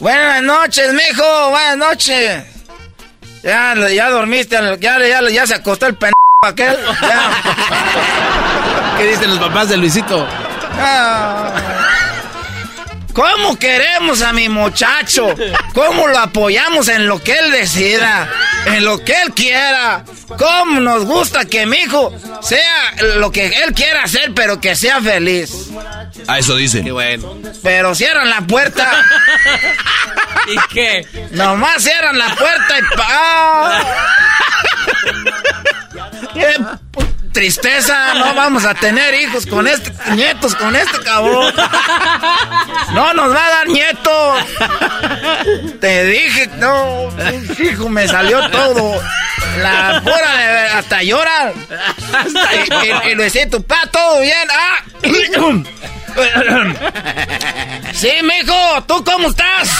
Buenas 0.00 0.42
noches, 0.42 0.92
mijo. 0.92 1.50
Buenas 1.50 1.76
noches. 1.76 2.44
Ya, 3.42 3.74
ya 3.88 4.10
dormiste, 4.10 4.56
ya, 4.80 4.98
ya, 4.98 5.20
ya 5.30 5.46
se 5.46 5.54
acostó 5.54 5.86
el 5.86 5.94
pendejo 5.94 6.16
aquel. 6.42 6.76
Ya. 7.02 7.30
¿Qué 8.98 9.06
dicen 9.06 9.30
los 9.30 9.38
papás 9.38 9.68
de 9.68 9.76
Luisito? 9.76 10.26
Ah. 10.78 11.95
¿Cómo 13.16 13.58
queremos 13.58 14.20
a 14.20 14.34
mi 14.34 14.50
muchacho? 14.50 15.34
¿Cómo 15.72 16.06
lo 16.06 16.18
apoyamos 16.18 16.88
en 16.88 17.06
lo 17.06 17.18
que 17.22 17.32
él 17.32 17.50
decida? 17.50 18.30
En 18.66 18.84
lo 18.84 19.02
que 19.02 19.14
él 19.22 19.32
quiera. 19.32 20.04
¿Cómo 20.36 20.80
nos 20.80 21.06
gusta 21.06 21.46
que 21.46 21.64
mi 21.64 21.78
hijo 21.78 22.12
sea 22.42 22.92
lo 23.16 23.32
que 23.32 23.46
él 23.46 23.72
quiera 23.72 24.02
hacer, 24.02 24.34
pero 24.34 24.60
que 24.60 24.76
sea 24.76 25.00
feliz? 25.00 25.70
A 26.26 26.38
eso 26.38 26.56
dicen. 26.56 26.84
Qué 26.84 26.92
bueno. 26.92 27.38
Pero 27.62 27.94
cierran 27.94 28.28
la 28.28 28.42
puerta. 28.42 29.02
¿Y 30.48 30.74
qué? 30.74 31.06
Nomás 31.30 31.82
cierran 31.82 32.18
la 32.18 32.34
puerta 32.34 32.78
y 32.78 32.96
pa. 32.96 33.06
¡Ah! 33.08 33.82
¡Qué 36.34 36.56
tristeza! 37.32 38.14
No 38.14 38.34
vamos 38.34 38.64
a 38.64 38.74
tener 38.74 39.14
hijos 39.14 39.46
con 39.46 39.66
este, 39.66 39.92
nietos 40.14 40.54
con 40.54 40.76
este 40.76 40.98
cabrón. 41.00 41.54
No 42.92 43.14
nos 43.14 43.34
va 43.34 43.46
a 43.46 43.50
dar 43.50 43.68
nietos. 43.68 44.44
Te 45.80 46.04
dije, 46.06 46.48
no, 46.58 47.08
hijo, 47.58 47.88
me 47.88 48.06
salió 48.08 48.48
todo. 48.50 49.00
La 49.58 50.00
pura 50.02 50.36
de 50.36 50.58
hasta 50.68 51.02
llora. 51.02 51.52
Y, 52.82 53.08
y, 53.08 53.12
y 53.12 53.14
Luisito, 53.14 53.62
pa, 53.62 53.86
todo 53.90 54.20
bien. 54.20 54.48
Ah. 54.50 54.84
Sí, 57.92 58.10
mijo, 58.22 58.54
¿tú 58.86 59.02
cómo 59.04 59.28
estás? 59.28 59.70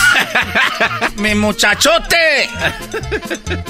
Mi 1.16 1.34
muchachote. 1.34 2.48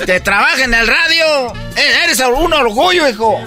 Te 0.04 0.20
trabaja 0.20 0.62
en 0.62 0.72
el 0.74 0.86
radio. 0.86 1.52
Eh, 1.76 2.00
Eres 2.04 2.20
un 2.20 2.52
orgullo, 2.52 3.08
hijo. 3.08 3.40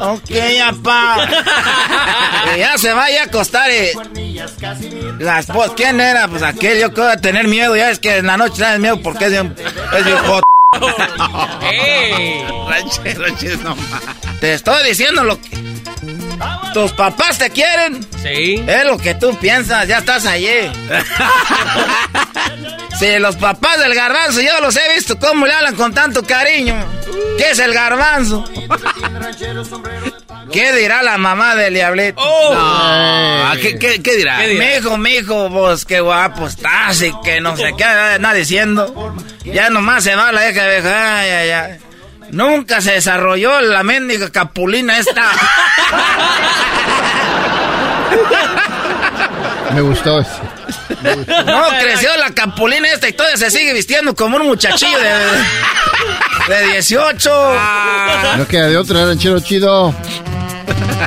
Ok, 0.00 0.30
apá. 0.64 1.28
Que 2.54 2.58
ya 2.60 2.78
se 2.78 2.92
vaya 2.94 3.22
a 3.22 3.24
acostar. 3.26 3.68
eh. 3.70 3.92
Las 5.18 5.46
po- 5.46 5.74
¿Quién 5.76 6.00
era? 6.00 6.28
Pues 6.28 6.42
aquel, 6.42 6.78
yo 6.80 6.94
creo 6.94 7.14
tener 7.18 7.46
miedo. 7.48 7.76
Ya 7.76 7.90
es 7.90 7.98
que 7.98 8.16
en 8.18 8.26
la 8.28 8.36
noche 8.38 8.54
tienes 8.56 8.78
miedo 8.80 9.00
porque 9.02 9.26
es 9.26 9.32
de 9.32 9.40
un, 9.42 9.54
es 9.98 10.04
de 10.04 10.14
un. 10.14 10.40
Ranchero 12.68 13.36
chido, 13.36 13.56
no. 13.64 13.76
Te 14.40 14.54
estoy 14.54 14.84
diciendo 14.88 15.24
lo 15.24 15.38
que. 15.40 15.75
Tus 16.74 16.92
papás 16.92 17.38
te 17.38 17.50
quieren. 17.50 18.06
Sí. 18.22 18.62
Es 18.66 18.84
lo 18.84 18.98
que 18.98 19.14
tú 19.14 19.36
piensas, 19.38 19.86
ya 19.88 19.98
estás 19.98 20.26
allí. 20.26 20.70
Si 22.98 23.18
los 23.18 23.36
papás 23.36 23.78
del 23.78 23.94
garbanzo, 23.94 24.40
yo 24.40 24.60
los 24.60 24.76
he 24.76 24.94
visto 24.94 25.18
cómo 25.18 25.46
le 25.46 25.52
hablan 25.52 25.74
con 25.74 25.94
tanto 25.94 26.22
cariño. 26.22 26.74
¿Qué 27.38 27.50
es 27.50 27.58
el 27.58 27.72
garbanzo? 27.72 28.44
¿Qué 30.52 30.72
dirá 30.72 31.02
la 31.02 31.18
mamá 31.18 31.54
del 31.56 31.74
diablito? 31.74 32.20
No, 32.22 33.52
¿qué, 33.60 33.78
qué, 33.78 34.02
qué 34.02 34.16
dirá? 34.16 34.38
Mijo, 34.38 34.96
mijo, 34.96 35.48
vos 35.48 35.84
qué 35.84 36.00
guapo 36.00 36.46
estás 36.46 37.02
y 37.02 37.12
que 37.24 37.40
no 37.40 37.56
sé 37.56 37.74
qué 37.76 37.84
anda 37.84 38.32
diciendo. 38.32 39.14
Ya 39.44 39.70
nomás 39.70 40.04
se 40.04 40.14
va 40.14 40.32
la 40.32 40.42
vieja 40.42 40.66
vieja. 40.66 41.20
Ay, 41.20 41.30
ay, 41.30 41.50
ay. 41.50 41.78
Nunca 42.30 42.80
se 42.80 42.92
desarrolló 42.92 43.60
la 43.60 43.82
mendiga 43.82 44.30
capulina 44.30 44.98
esta. 44.98 45.30
Me 49.74 49.80
gustó 49.80 50.20
ese. 50.20 50.30
No 51.46 51.68
creció 51.80 52.16
la 52.16 52.30
capulina 52.30 52.88
esta 52.88 53.08
y 53.08 53.12
todavía 53.12 53.36
se 53.36 53.50
sigue 53.50 53.72
vistiendo 53.72 54.14
como 54.14 54.36
un 54.36 54.46
muchachillo 54.46 54.98
de, 54.98 56.54
de 56.54 56.66
18. 56.72 57.56
No 58.38 58.46
queda 58.48 58.68
de 58.68 58.76
otra, 58.76 59.04
ranchero 59.06 59.40
chido. 59.40 59.94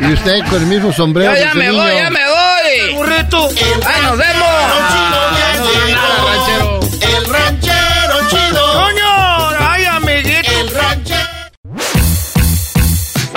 Y 0.01 0.13
usted 0.13 0.39
con 0.49 0.61
el 0.61 0.67
mismo 0.67 0.93
sombrero. 0.93 1.33
Yo 1.33 1.39
ya 1.39 1.53
me 1.53 1.67
niño. 1.67 1.81
voy, 1.81 1.93
ya 1.95 2.09
me 2.09 2.19
voy. 2.19 2.93
Burrito. 2.95 3.49
Ahí 3.85 4.01
nos 4.03 4.17
vemos. 4.17 4.45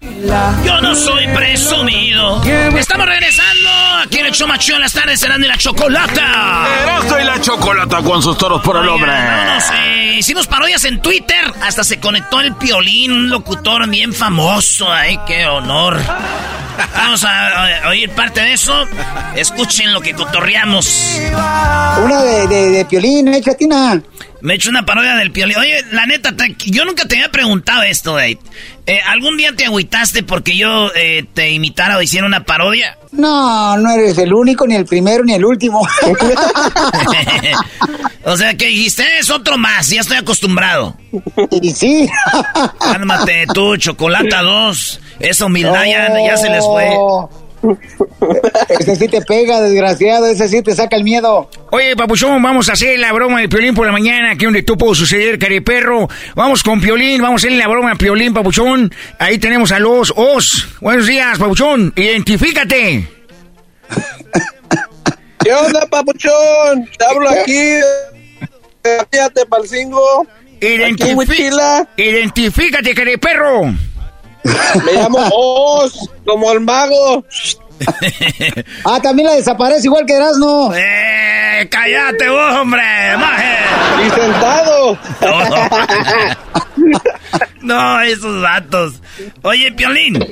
Yo 0.00 0.80
no 0.80 0.94
soy 0.94 1.26
presumido. 1.28 2.42
Estamos 2.42 3.06
regresando 3.06 3.68
aquí 4.02 4.18
en 4.18 4.26
el 4.26 4.32
show 4.32 4.48
macho 4.48 4.74
en 4.74 4.80
las 4.80 4.94
tardes 4.94 5.20
serán 5.20 5.42
de 5.42 5.48
la 5.48 5.58
chocolata. 5.58 6.66
Erazo 6.82 7.20
y 7.20 7.24
la 7.24 7.40
chocolata 7.40 8.02
con 8.02 8.22
sus 8.22 8.38
toros 8.38 8.62
por 8.62 8.78
el 8.78 8.88
hombre. 8.88 9.12
Eh, 9.12 10.16
hicimos 10.18 10.46
parodias 10.46 10.84
en 10.84 11.02
Twitter. 11.02 11.52
Hasta 11.62 11.84
se 11.84 12.00
conectó 12.00 12.40
el 12.40 12.54
Piolín, 12.54 13.12
un 13.12 13.28
locutor 13.28 13.86
bien 13.90 14.14
famoso. 14.14 14.90
Ay, 14.90 15.18
qué 15.26 15.46
honor. 15.46 15.98
Vamos 16.96 17.22
a, 17.24 17.88
oír 17.88 18.10
parte 18.10 18.40
de 18.40 18.54
eso. 18.54 18.86
Escuchen 19.36 19.92
lo 19.92 20.00
que 20.00 20.14
cotorreamos. 20.14 21.20
Una 22.02 22.22
de, 22.22 22.46
de, 22.46 22.70
de 22.70 22.84
Piolín, 22.86 23.28
¿eh, 23.28 23.42
Chatina? 23.42 24.00
Me 24.42 24.54
he 24.54 24.56
hecho 24.56 24.70
una 24.70 24.86
parodia 24.86 25.16
del 25.16 25.32
Piolín. 25.32 25.56
Oye, 25.58 25.84
la 25.92 26.06
neta, 26.06 26.34
yo 26.66 26.84
nunca 26.84 27.06
te 27.06 27.16
había 27.16 27.30
preguntado 27.30 27.82
esto, 27.82 28.18
eh. 28.18 28.38
¿Algún 29.06 29.36
día 29.36 29.54
te 29.54 29.66
agüitaste 29.66 30.22
porque 30.22 30.56
yo 30.56 30.90
eh, 30.96 31.24
te 31.32 31.50
imitara 31.50 31.96
o 31.96 32.02
hiciera 32.02 32.26
una 32.26 32.44
parodia? 32.44 32.98
No, 33.12 33.76
no 33.76 33.90
eres 33.90 34.18
el 34.18 34.32
único, 34.32 34.66
ni 34.66 34.74
el 34.74 34.84
primero, 34.84 35.22
ni 35.24 35.34
el 35.34 35.44
último. 35.44 35.80
o 38.24 38.36
sea, 38.36 38.56
que 38.56 38.66
dijiste, 38.66 39.04
es 39.18 39.30
otro 39.30 39.58
más, 39.58 39.88
ya 39.88 40.00
estoy 40.00 40.16
acostumbrado. 40.16 40.96
Y 41.50 41.70
sí. 41.70 42.08
Cálmate 42.80 43.46
tú, 43.52 43.76
Chocolata 43.76 44.42
2. 44.42 45.00
Esa 45.20 45.46
humildad 45.46 45.84
ya, 45.86 46.36
se 46.36 46.50
les 46.50 46.64
fue. 46.64 46.88
Ese 48.68 48.96
sí 48.96 49.08
te 49.08 49.20
pega, 49.22 49.60
desgraciado, 49.60 50.26
ese 50.26 50.48
sí 50.48 50.62
te 50.62 50.74
saca 50.74 50.96
el 50.96 51.04
miedo. 51.04 51.50
Oye, 51.70 51.94
papuchón, 51.94 52.42
vamos 52.42 52.68
a 52.68 52.72
hacer 52.72 52.98
la 52.98 53.12
broma 53.12 53.40
de 53.40 53.48
Piolín 53.48 53.74
por 53.74 53.86
la 53.86 53.92
mañana, 53.92 54.32
aquí 54.32 54.44
donde 54.44 54.62
tú 54.62 54.76
puedo 54.76 54.94
suceder, 54.94 55.38
cariperro. 55.38 56.08
Vamos 56.34 56.62
con 56.62 56.80
Piolín, 56.80 57.20
vamos 57.20 57.44
a 57.44 57.46
hacer 57.46 57.58
la 57.58 57.68
broma 57.68 57.90
de 57.90 57.96
Piolín, 57.96 58.32
papuchón. 58.32 58.92
Ahí 59.18 59.38
tenemos 59.38 59.72
a 59.72 59.78
los 59.78 60.12
Os. 60.16 60.68
Buenos 60.80 61.06
días, 61.06 61.38
papuchón, 61.38 61.92
identifícate. 61.96 63.08
¿Qué 65.44 65.54
onda, 65.54 65.86
papuchón? 65.90 66.88
Te 66.98 67.04
hablo 67.04 67.28
aquí. 67.30 67.80
Fíjate, 69.10 69.46
palcingo. 69.46 70.26
Identifícate, 71.96 72.94
cariperro. 72.94 73.74
Me 74.84 74.92
llamo 74.92 75.18
Oz, 75.34 75.92
como 76.24 76.52
el 76.52 76.60
mago. 76.60 77.24
ah, 78.84 79.00
también 79.02 79.28
la 79.28 79.34
desaparece 79.34 79.86
igual 79.86 80.06
que 80.06 80.14
Erasmo. 80.14 80.72
¡Eh! 80.74 81.68
¡Cállate 81.70 82.28
vos, 82.28 82.54
hombre! 82.56 82.82
¡Maje! 83.18 83.56
¡Y 84.06 84.10
sentado! 84.10 84.98
no, 87.62 88.00
esos 88.02 88.42
datos. 88.42 88.94
Oye, 89.42 89.72
Piolín. 89.72 90.22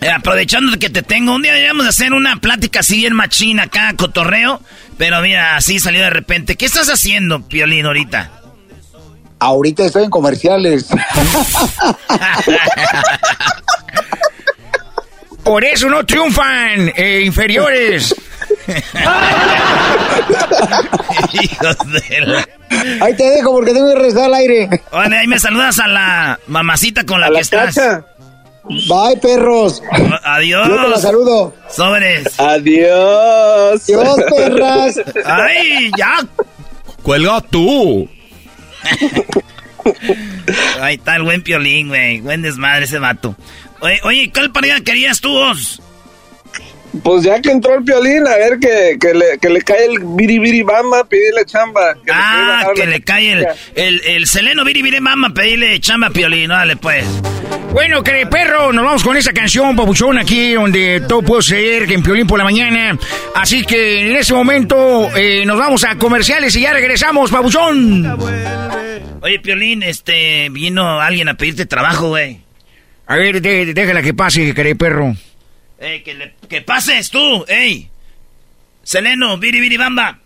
Eh, 0.00 0.10
aprovechando 0.10 0.78
que 0.78 0.88
te 0.88 1.02
tengo, 1.02 1.34
un 1.34 1.42
día 1.42 1.52
deberíamos 1.52 1.86
hacer 1.86 2.14
una 2.14 2.36
plática 2.36 2.80
así 2.80 3.04
en 3.04 3.14
machina 3.14 3.64
acá, 3.64 3.92
cotorreo. 3.96 4.60
Pero 4.96 5.20
mira, 5.20 5.56
así 5.56 5.78
salió 5.78 6.02
de 6.02 6.10
repente. 6.10 6.56
¿Qué 6.56 6.66
estás 6.66 6.88
haciendo, 6.88 7.42
Piolín, 7.42 7.86
ahorita? 7.86 8.30
Ahorita 9.38 9.84
estoy 9.84 10.04
en 10.04 10.10
comerciales. 10.10 10.86
Por 15.44 15.64
eso 15.64 15.88
no 15.88 16.04
triunfan 16.04 16.92
eh, 16.94 17.22
inferiores. 17.24 18.14
Ahí 23.00 23.14
te 23.14 23.24
dejo 23.30 23.52
porque 23.52 23.72
tengo 23.72 23.88
que 23.88 23.94
regresar 23.94 24.24
al 24.24 24.34
aire. 24.34 24.68
ahí 24.92 25.26
me 25.26 25.38
saludas 25.38 25.78
a 25.78 25.88
la 25.88 26.38
mamacita 26.48 27.04
con 27.04 27.20
la 27.20 27.30
que 27.30 27.40
estás. 27.40 27.74
Bye, 28.68 29.16
perros. 29.22 29.82
Adiós. 30.24 30.68
Yo 30.68 30.82
te 30.82 30.88
la 30.88 30.98
saludo. 30.98 31.54
Sobres. 31.70 32.38
Adiós. 32.38 33.82
Adiós, 33.82 34.16
perras. 34.36 35.00
Ay, 35.24 35.90
ya. 35.96 36.26
Cuelga 37.02 37.40
tú. 37.40 38.06
Ahí 40.80 40.96
está 40.96 41.16
el 41.16 41.22
buen 41.22 41.42
piolín, 41.42 41.88
güey. 41.88 42.20
Buen 42.20 42.42
desmadre 42.42 42.84
ese 42.84 42.98
vato. 42.98 43.36
Oye, 43.80 44.00
oye 44.04 44.30
¿cuál 44.32 44.50
pareja 44.52 44.80
querías 44.80 45.20
tú, 45.20 45.30
vos? 45.32 45.80
Pues 47.02 47.22
ya 47.24 47.40
que 47.40 47.50
entró 47.50 47.74
el 47.74 47.84
piolín, 47.84 48.26
a 48.26 48.36
ver 48.36 48.58
que, 48.58 48.96
que, 49.00 49.14
le, 49.14 49.38
que 49.40 49.48
le 49.48 49.62
cae 49.62 49.86
el 49.86 49.98
biribiri 50.00 50.62
bamba, 50.62 51.04
pedirle 51.04 51.44
chamba. 51.44 51.96
ah, 52.12 52.66
que 52.74 52.86
le 52.86 53.00
cae 53.00 53.32
el, 53.32 53.46
el, 53.74 54.00
el 54.04 54.26
seleno 54.26 54.64
biribiri 54.64 55.00
bamba, 55.00 55.30
pedirle 55.30 55.78
chamba 55.80 56.10
piolín, 56.10 56.48
dale 56.48 56.76
pues. 56.76 57.04
Bueno, 57.72 58.02
que 58.02 58.26
perro, 58.26 58.72
nos 58.72 58.84
vamos 58.84 59.04
con 59.04 59.16
esa 59.16 59.32
canción, 59.32 59.76
papuchón, 59.76 60.18
aquí 60.18 60.54
donde 60.54 61.02
todo 61.06 61.22
puede 61.22 61.42
ser 61.42 61.86
que 61.86 61.94
en 61.94 62.02
Piolín 62.02 62.26
por 62.26 62.38
la 62.38 62.44
mañana. 62.44 62.98
Así 63.34 63.62
que 63.64 64.08
en 64.08 64.16
ese 64.16 64.32
momento 64.32 65.08
eh, 65.14 65.44
nos 65.44 65.58
vamos 65.58 65.84
a 65.84 65.96
comerciales 65.96 66.56
y 66.56 66.62
ya 66.62 66.72
regresamos, 66.72 67.30
papuchón. 67.30 68.18
Oye, 69.20 69.38
Piolín, 69.40 69.82
este, 69.82 70.48
vino 70.50 71.00
alguien 71.00 71.28
a 71.28 71.34
pedirte 71.34 71.66
trabajo, 71.66 72.08
güey. 72.08 72.40
A 73.06 73.16
ver, 73.16 73.40
déjala 73.42 74.02
que 74.02 74.14
pase, 74.14 74.54
querido 74.54 74.76
perro. 74.76 75.14
Eh, 75.80 76.02
que, 76.04 76.32
que 76.48 76.62
pases 76.62 77.10
tú, 77.10 77.44
ey. 77.48 77.88
Seleno, 78.82 79.38
bamba. 79.78 80.18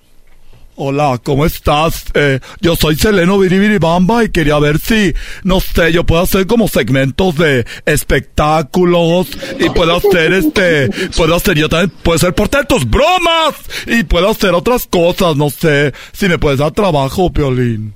Hola, 0.75 1.21
¿cómo 1.23 1.45
estás? 1.45 2.07
Eh, 2.15 2.41
yo 2.61 2.77
soy 2.77 2.97
Seleno 2.97 3.39
Bamba 3.79 4.25
y 4.25 4.31
quería 4.31 4.59
ver 4.59 4.79
si, 4.79 5.13
no 5.45 5.61
sé, 5.61 5.93
yo 5.93 6.05
puedo 6.07 6.23
hacer 6.23 6.47
como 6.47 6.67
segmentos 6.67 7.37
de 7.37 7.67
espectáculos 7.85 9.29
y 9.59 9.69
puedo 9.69 9.97
hacer 9.97 10.33
este, 10.33 10.89
puedo 11.15 11.35
hacer 11.35 11.59
yo 11.59 11.69
también, 11.69 11.93
puedo 12.03 12.19
ser 12.19 12.35
por 12.35 12.49
tus 12.49 12.89
bromas 12.89 13.55
y 13.87 14.03
puedo 14.05 14.31
hacer 14.31 14.55
otras 14.55 14.87
cosas, 14.87 15.37
no 15.37 15.51
sé, 15.51 15.93
si 16.13 16.27
me 16.27 16.39
puedes 16.39 16.59
dar 16.59 16.73
trabajo, 16.73 17.31
Piolín. 17.31 17.93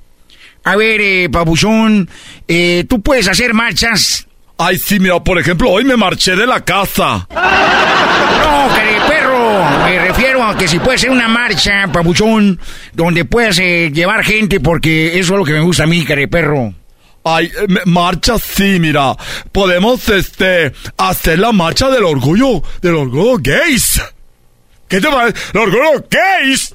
A 0.63 0.75
ver, 0.75 1.01
eh, 1.01 1.29
Pabuchón, 1.31 2.07
eh, 2.47 2.85
tú 2.87 3.01
puedes 3.01 3.27
hacer 3.27 3.55
marchas. 3.55 4.26
Ay, 4.59 4.77
sí, 4.79 4.99
mira, 4.99 5.23
por 5.23 5.37
ejemplo, 5.37 5.69
hoy 5.69 5.83
me 5.83 5.95
marché 5.95 6.35
de 6.35 6.47
la 6.47 6.65
casa. 6.65 7.27
No, 7.29 8.75
querido 8.75 9.07
perro, 9.07 9.63
me 9.85 9.99
refiero 9.99 10.43
a 10.43 10.57
que 10.57 10.67
si 10.67 10.79
puede 10.79 10.97
ser 10.97 11.11
una 11.11 11.27
marcha, 11.27 11.87
Pabuchón, 11.93 12.59
donde 12.93 13.23
puedas 13.25 13.59
eh, 13.59 13.91
llevar 13.93 14.23
gente, 14.23 14.59
porque 14.59 15.19
eso 15.19 15.33
es 15.33 15.39
lo 15.39 15.45
que 15.45 15.53
me 15.53 15.61
gusta 15.61 15.83
a 15.83 15.87
mí, 15.87 16.03
querido 16.03 16.29
perro. 16.29 16.73
Ay, 17.23 17.51
eh, 17.55 17.67
marcha 17.85 18.39
sí, 18.39 18.79
mira. 18.79 19.15
Podemos, 19.51 20.09
este, 20.09 20.73
hacer 20.97 21.37
la 21.37 21.51
marcha 21.51 21.89
del 21.89 22.05
orgullo, 22.05 22.63
del 22.81 22.95
orgullo 22.95 23.37
gays. 23.39 24.01
¿Qué 24.87 24.99
te 24.99 25.07
parece? 25.07 25.37
¡El 25.53 25.59
orgullo 25.59 26.03
gays! 26.09 26.73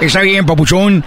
Está 0.00 0.20
bien, 0.20 0.44
papuchón. 0.44 1.02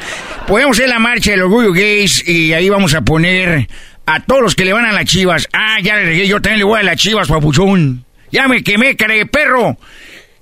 Podemos 0.48 0.78
hacer 0.78 0.90
la 0.90 1.00
marcha 1.00 1.32
del 1.32 1.44
orgullo 1.44 1.72
gays 1.72 2.28
y 2.28 2.54
ahí 2.54 2.70
vamos 2.70 2.96
a 2.96 3.02
poner 3.02 3.68
a 4.06 4.20
todos 4.22 4.42
los 4.42 4.56
que 4.56 4.66
le 4.66 4.74
van 4.74 4.86
a 4.86 4.92
las 4.92 5.06
chivas. 5.06 5.48
Ah, 5.54 5.80
ya 5.82 5.96
le 5.96 6.06
regué, 6.06 6.28
yo 6.28 6.42
también 6.42 6.60
le 6.60 6.66
voy 6.66 6.80
a 6.80 6.84
las 6.84 6.98
chivas, 6.98 7.28
papuchón. 7.28 8.06
Ya 8.32 8.48
me 8.48 8.64
quemé, 8.64 8.96
care 8.96 9.26
perro. 9.26 9.78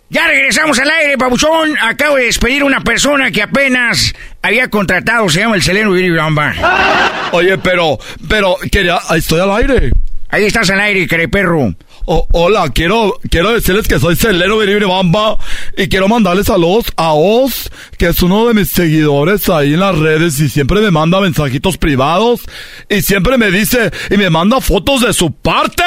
Ya 0.09 0.27
regresamos 0.27 0.77
al 0.79 0.89
aire, 0.89 1.17
papuchón. 1.17 1.73
Acabo 1.81 2.17
de 2.17 2.25
despedir 2.25 2.63
a 2.63 2.65
una 2.65 2.81
persona 2.81 3.31
que 3.31 3.43
apenas 3.43 4.13
había 4.41 4.69
contratado, 4.69 5.29
se 5.29 5.39
llama 5.39 5.55
el 5.55 5.61
Seleno 5.61 5.93
Bamba. 6.15 7.29
Oye, 7.31 7.57
pero, 7.57 7.97
pero, 8.27 8.57
quería, 8.71 8.99
estoy 9.15 9.39
al 9.39 9.51
aire. 9.51 9.91
Ahí 10.29 10.45
estás 10.45 10.69
al 10.69 10.79
aire, 10.81 11.07
care 11.07 11.27
perro. 11.27 11.73
Oh, 12.13 12.27
hola, 12.33 12.69
quiero, 12.75 13.17
quiero 13.29 13.53
decirles 13.53 13.87
que 13.87 13.97
soy 13.97 14.17
Celero 14.17 14.57
Bamba 14.89 15.37
y 15.77 15.87
quiero 15.87 16.09
mandarles 16.09 16.47
saludos 16.47 16.87
a 16.97 17.13
Oz, 17.13 17.71
que 17.97 18.07
es 18.09 18.21
uno 18.21 18.49
de 18.49 18.53
mis 18.53 18.67
seguidores 18.67 19.47
ahí 19.47 19.75
en 19.75 19.79
las 19.79 19.97
redes 19.97 20.37
y 20.41 20.49
siempre 20.49 20.81
me 20.81 20.91
manda 20.91 21.21
mensajitos 21.21 21.77
privados 21.77 22.41
y 22.89 23.01
siempre 23.01 23.37
me 23.37 23.49
dice 23.49 23.91
y 24.09 24.17
me 24.17 24.29
manda 24.29 24.59
fotos 24.59 24.99
de 24.99 25.13
su 25.13 25.31
parte. 25.31 25.83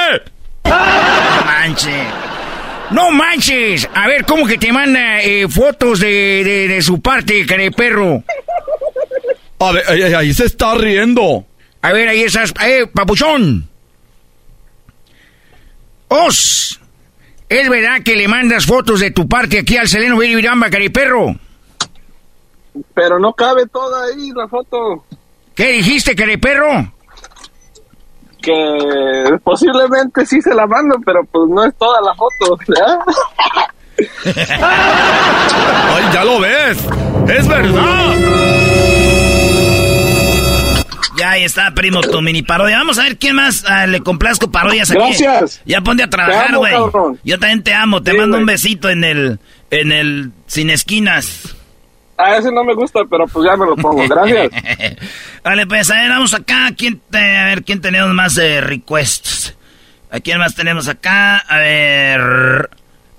No 0.64 1.44
manches. 1.44 2.06
No 2.90 3.10
manches. 3.10 3.86
A 3.92 4.09
ver, 4.09 4.24
¿cómo 4.24 4.46
que 4.46 4.56
te 4.56 4.72
manda 4.72 5.20
eh, 5.20 5.46
fotos 5.46 6.01
de, 6.01 6.66
de, 6.70 6.80
su 6.80 7.02
parte, 7.02 7.44
perro? 7.76 8.24
A 9.59 9.72
ver, 9.72 9.84
ahí, 9.88 10.02
ahí, 10.14 10.32
se 10.32 10.46
está 10.46 10.74
riendo. 10.74 11.44
A 11.82 11.92
ver, 11.92 12.09
ahí 12.09 12.22
estás. 12.22 12.55
Eh, 12.66 12.86
papuchón. 12.94 13.73
Os, 16.09 16.81
¿es 17.48 17.68
verdad 17.68 18.02
que 18.05 18.16
le 18.16 18.28
mandas 18.28 18.66
fotos 18.66 19.01
de 19.01 19.10
tu 19.10 19.26
parte 19.26 19.59
aquí 19.59 19.76
al 19.76 19.89
Seleno 19.89 20.18
Biribiramba, 20.18 20.70
cariperro? 20.70 21.35
Pero 22.94 23.18
no 23.18 23.32
cabe 23.32 23.66
toda 23.66 24.06
ahí 24.06 24.31
la 24.35 24.48
foto. 24.48 25.05
¿Qué 25.55 25.72
dijiste, 25.72 26.14
cariperro? 26.16 26.93
Que 28.43 29.39
posiblemente 29.43 30.26
sí 30.26 30.43
se 30.43 30.55
la 30.55 30.66
mando, 30.66 30.97
pero 31.05 31.20
pues 31.24 31.48
no 31.48 31.64
es 31.64 31.74
toda 31.76 32.01
la 32.02 32.14
foto. 32.14 32.59
¡Ay, 34.26 36.05
ya 36.12 36.24
lo 36.24 36.40
ves! 36.40 36.78
¡Es 37.28 37.48
verdad! 37.48 39.23
Ya, 41.19 41.31
Ahí 41.31 41.45
está, 41.45 41.70
primo, 41.73 42.01
tu 42.01 42.20
mini 42.20 42.43
parodia. 42.43 42.78
Vamos 42.78 42.99
a 42.99 43.05
ver 43.05 43.19
quién 43.19 43.36
más 43.36 43.65
ah, 43.66 43.86
le 43.86 44.01
complazco 44.01 44.51
parodias 44.51 44.91
aquí. 44.91 45.01
Gracias. 45.01 45.62
Ya 45.65 45.81
ponte 45.81 46.03
a 46.03 46.11
trabajar, 46.11 46.57
güey. 46.57 46.74
Yo 47.24 47.39
también 47.39 47.62
te 47.62 47.74
amo. 47.74 48.03
Te 48.03 48.12
mando 48.12 48.39
un 48.39 48.47
besito 48.47 48.89
en 48.91 49.05
el, 49.05 49.39
en 49.70 49.93
el 49.93 50.32
Sin 50.47 50.70
Esquinas. 50.70 51.57
A 52.16 52.36
ese 52.36 52.53
no 52.53 52.62
me 52.62 52.74
gusta, 52.74 53.01
pero 53.11 53.27
pues 53.27 53.45
ya 53.45 53.57
me 53.57 53.66
lo 53.66 53.77
pongo. 53.77 54.07
Gracias. 54.09 54.51
vale, 55.45 55.66
pues 55.66 55.91
a 55.91 55.95
ver, 55.95 56.11
vamos 56.11 56.32
acá. 56.35 56.70
¿Quién 56.77 57.01
a 57.12 57.47
ver, 57.47 57.65
¿quién 57.65 57.81
tenemos 57.81 58.12
más 58.15 58.35
de 58.35 58.61
requests? 58.61 59.57
¿A 60.11 60.20
quién 60.20 60.39
más 60.39 60.55
tenemos 60.55 60.86
acá? 60.86 61.39
A 61.39 61.59
ver... 61.59 62.70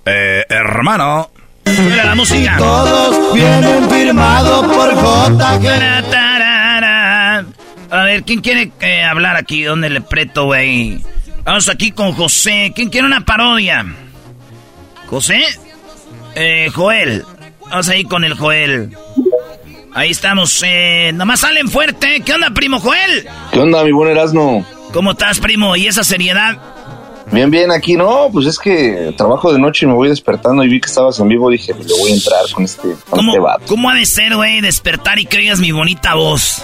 Eh, 0.06 0.46
hermano. 0.48 1.30
Mira 1.66 2.06
la 2.06 2.16
música. 2.16 2.56
Todos 2.58 3.34
vienen 3.34 3.90
firmados 3.90 4.66
por 4.68 4.94
JG. 4.94 6.25
A 7.96 8.04
ver, 8.04 8.24
¿quién 8.24 8.42
quiere 8.42 8.72
eh, 8.82 9.04
hablar 9.04 9.38
aquí? 9.38 9.64
¿Dónde 9.64 9.90
le 9.90 10.02
preto, 10.02 10.46
güey? 10.46 11.02
Vamos 11.46 11.70
aquí 11.70 11.92
con 11.92 12.12
José. 12.12 12.74
¿Quién 12.76 12.90
quiere 12.90 13.08
una 13.08 13.24
parodia? 13.24 13.86
¿José? 15.08 15.42
Eh, 16.36 16.70
Joel. 16.74 17.24
Vamos 17.70 17.88
ahí 17.88 18.04
con 18.04 18.26
el 18.26 18.34
Joel. 18.34 18.98
Ahí 19.94 20.12
estamos. 20.12 20.62
Eh, 20.66 21.12
nomás 21.14 21.40
salen 21.40 21.70
fuerte. 21.70 22.22
¿Qué 22.26 22.34
onda, 22.34 22.50
primo 22.52 22.82
Joel? 22.82 23.30
¿Qué 23.54 23.60
onda, 23.60 23.84
mi 23.86 23.94
buen 23.94 24.12
Erasmo? 24.12 24.66
¿Cómo 24.92 25.12
estás, 25.12 25.40
primo? 25.40 25.78
¿Y 25.78 25.88
esa 25.88 26.04
seriedad? 26.04 26.58
Bien, 27.32 27.50
bien, 27.50 27.72
aquí 27.72 27.96
no, 27.96 28.30
pues 28.32 28.46
es 28.46 28.60
que 28.60 29.14
trabajo 29.18 29.52
de 29.52 29.60
noche 29.60 29.86
y 29.86 29.90
me 29.90 29.96
voy 29.96 30.10
despertando 30.10 30.64
y 30.64 30.70
vi 30.70 30.80
que 30.80 30.88
estabas 30.88 31.20
en 31.20 31.28
vivo, 31.28 31.50
dije, 31.50 31.74
pues 31.74 31.88
le 31.88 31.98
voy 32.00 32.12
a 32.12 32.14
entrar 32.14 32.42
con 32.54 32.64
este, 32.64 32.82
con 32.82 32.96
¿Cómo, 33.10 33.32
este 33.32 33.40
vato. 33.40 33.64
¿Cómo 33.68 33.90
ha 33.90 33.96
de 33.96 34.06
ser, 34.06 34.36
güey, 34.36 34.62
despertar 34.62 35.18
y 35.20 35.26
que 35.26 35.38
oigas 35.38 35.60
mi 35.60 35.72
bonita 35.72 36.14
voz? 36.14 36.64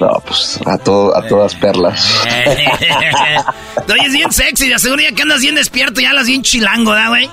No, 0.00 0.10
pues 0.26 0.60
a, 0.64 0.78
todo, 0.78 1.16
a 1.16 1.26
todas 1.26 1.54
perlas. 1.56 2.08
Te 3.86 3.92
oyes 3.92 4.12
bien 4.12 4.32
sexy, 4.32 4.68
de 4.68 4.74
aseguro 4.74 5.02
ya 5.02 5.12
que 5.12 5.22
andas 5.22 5.40
bien 5.40 5.56
despierto, 5.56 6.00
ya 6.00 6.12
las 6.12 6.26
bien 6.26 6.42
chilango, 6.42 6.92
¿da, 6.92 7.08
güey? 7.08 7.28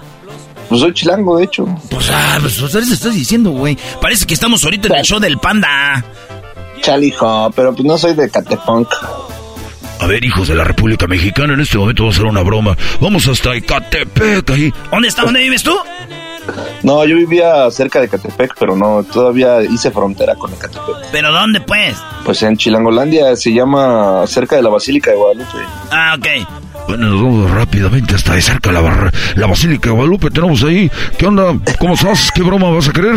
Pues 0.68 0.82
soy 0.82 0.94
chilango, 0.94 1.38
de 1.38 1.46
hecho. 1.46 1.66
Pues, 1.90 2.10
ah, 2.12 2.38
pues 2.42 2.58
eso 2.58 2.80
estás 2.80 3.14
diciendo, 3.14 3.52
güey. 3.52 3.78
Parece 4.02 4.26
que 4.26 4.34
estamos 4.34 4.64
ahorita 4.64 4.88
en 4.88 4.96
el 4.96 5.04
show 5.04 5.20
del 5.20 5.38
panda. 5.38 6.04
Chalijo, 6.82 7.52
pero 7.56 7.74
pues 7.74 7.86
no 7.86 7.98
soy 7.98 8.16
de 8.16 8.30
Catepunk. 8.30 8.90
A 10.00 10.08
ver, 10.08 10.24
hijos 10.24 10.48
de 10.48 10.56
la 10.56 10.64
República 10.64 11.08
Mexicana, 11.08 11.54
en 11.54 11.62
este 11.62 11.78
momento 11.78 12.04
vamos 12.04 12.16
a 12.16 12.18
hacer 12.20 12.30
una 12.30 12.42
broma. 12.42 12.78
Vamos 13.00 13.28
hasta 13.28 13.56
Ecatepec, 13.56 14.50
ahí. 14.52 14.74
¿Dónde 14.92 15.08
está? 15.08 15.24
¿Dónde 15.24 15.42
vives 15.42 15.64
tú? 15.64 15.74
No, 16.84 17.04
yo 17.06 17.16
vivía 17.16 17.70
cerca 17.72 18.00
de 18.00 18.08
Catepec, 18.08 18.56
pero 18.60 18.76
no, 18.76 19.04
todavía 19.04 19.64
hice 19.64 19.90
frontera 19.90 20.36
con 20.36 20.54
Ecatepec. 20.54 21.10
¿Pero 21.12 21.32
dónde, 21.32 21.62
pues? 21.62 21.98
Pues 22.24 22.44
en 22.44 22.58
Chilangolandia, 22.58 23.36
se 23.36 23.52
llama 23.52 24.28
cerca 24.28 24.56
de 24.56 24.62
la 24.62 24.70
Basílica 24.70 25.12
de 25.12 25.18
Guadalupe. 25.18 25.58
Ah, 25.92 26.16
ok. 26.18 26.28
Bueno, 26.88 27.08
nos 27.08 27.22
vamos 27.24 27.52
rápidamente 27.52 28.14
hasta 28.14 28.36
de 28.36 28.42
cerca 28.42 28.72
de 28.72 28.82
la, 28.82 29.12
la 29.36 29.48
Basílica 29.48 29.90
de 29.90 29.96
Guadalupe. 29.96 30.30
Tenemos 30.30 30.64
ahí. 30.64 30.92
¿Qué 31.18 31.26
onda? 31.26 31.58
¿Cómo 31.80 31.96
estás? 31.96 32.32
¿Qué 32.32 32.44
broma 32.44 32.70
vas 32.70 32.90
a 32.90 32.94
querer? 32.94 33.16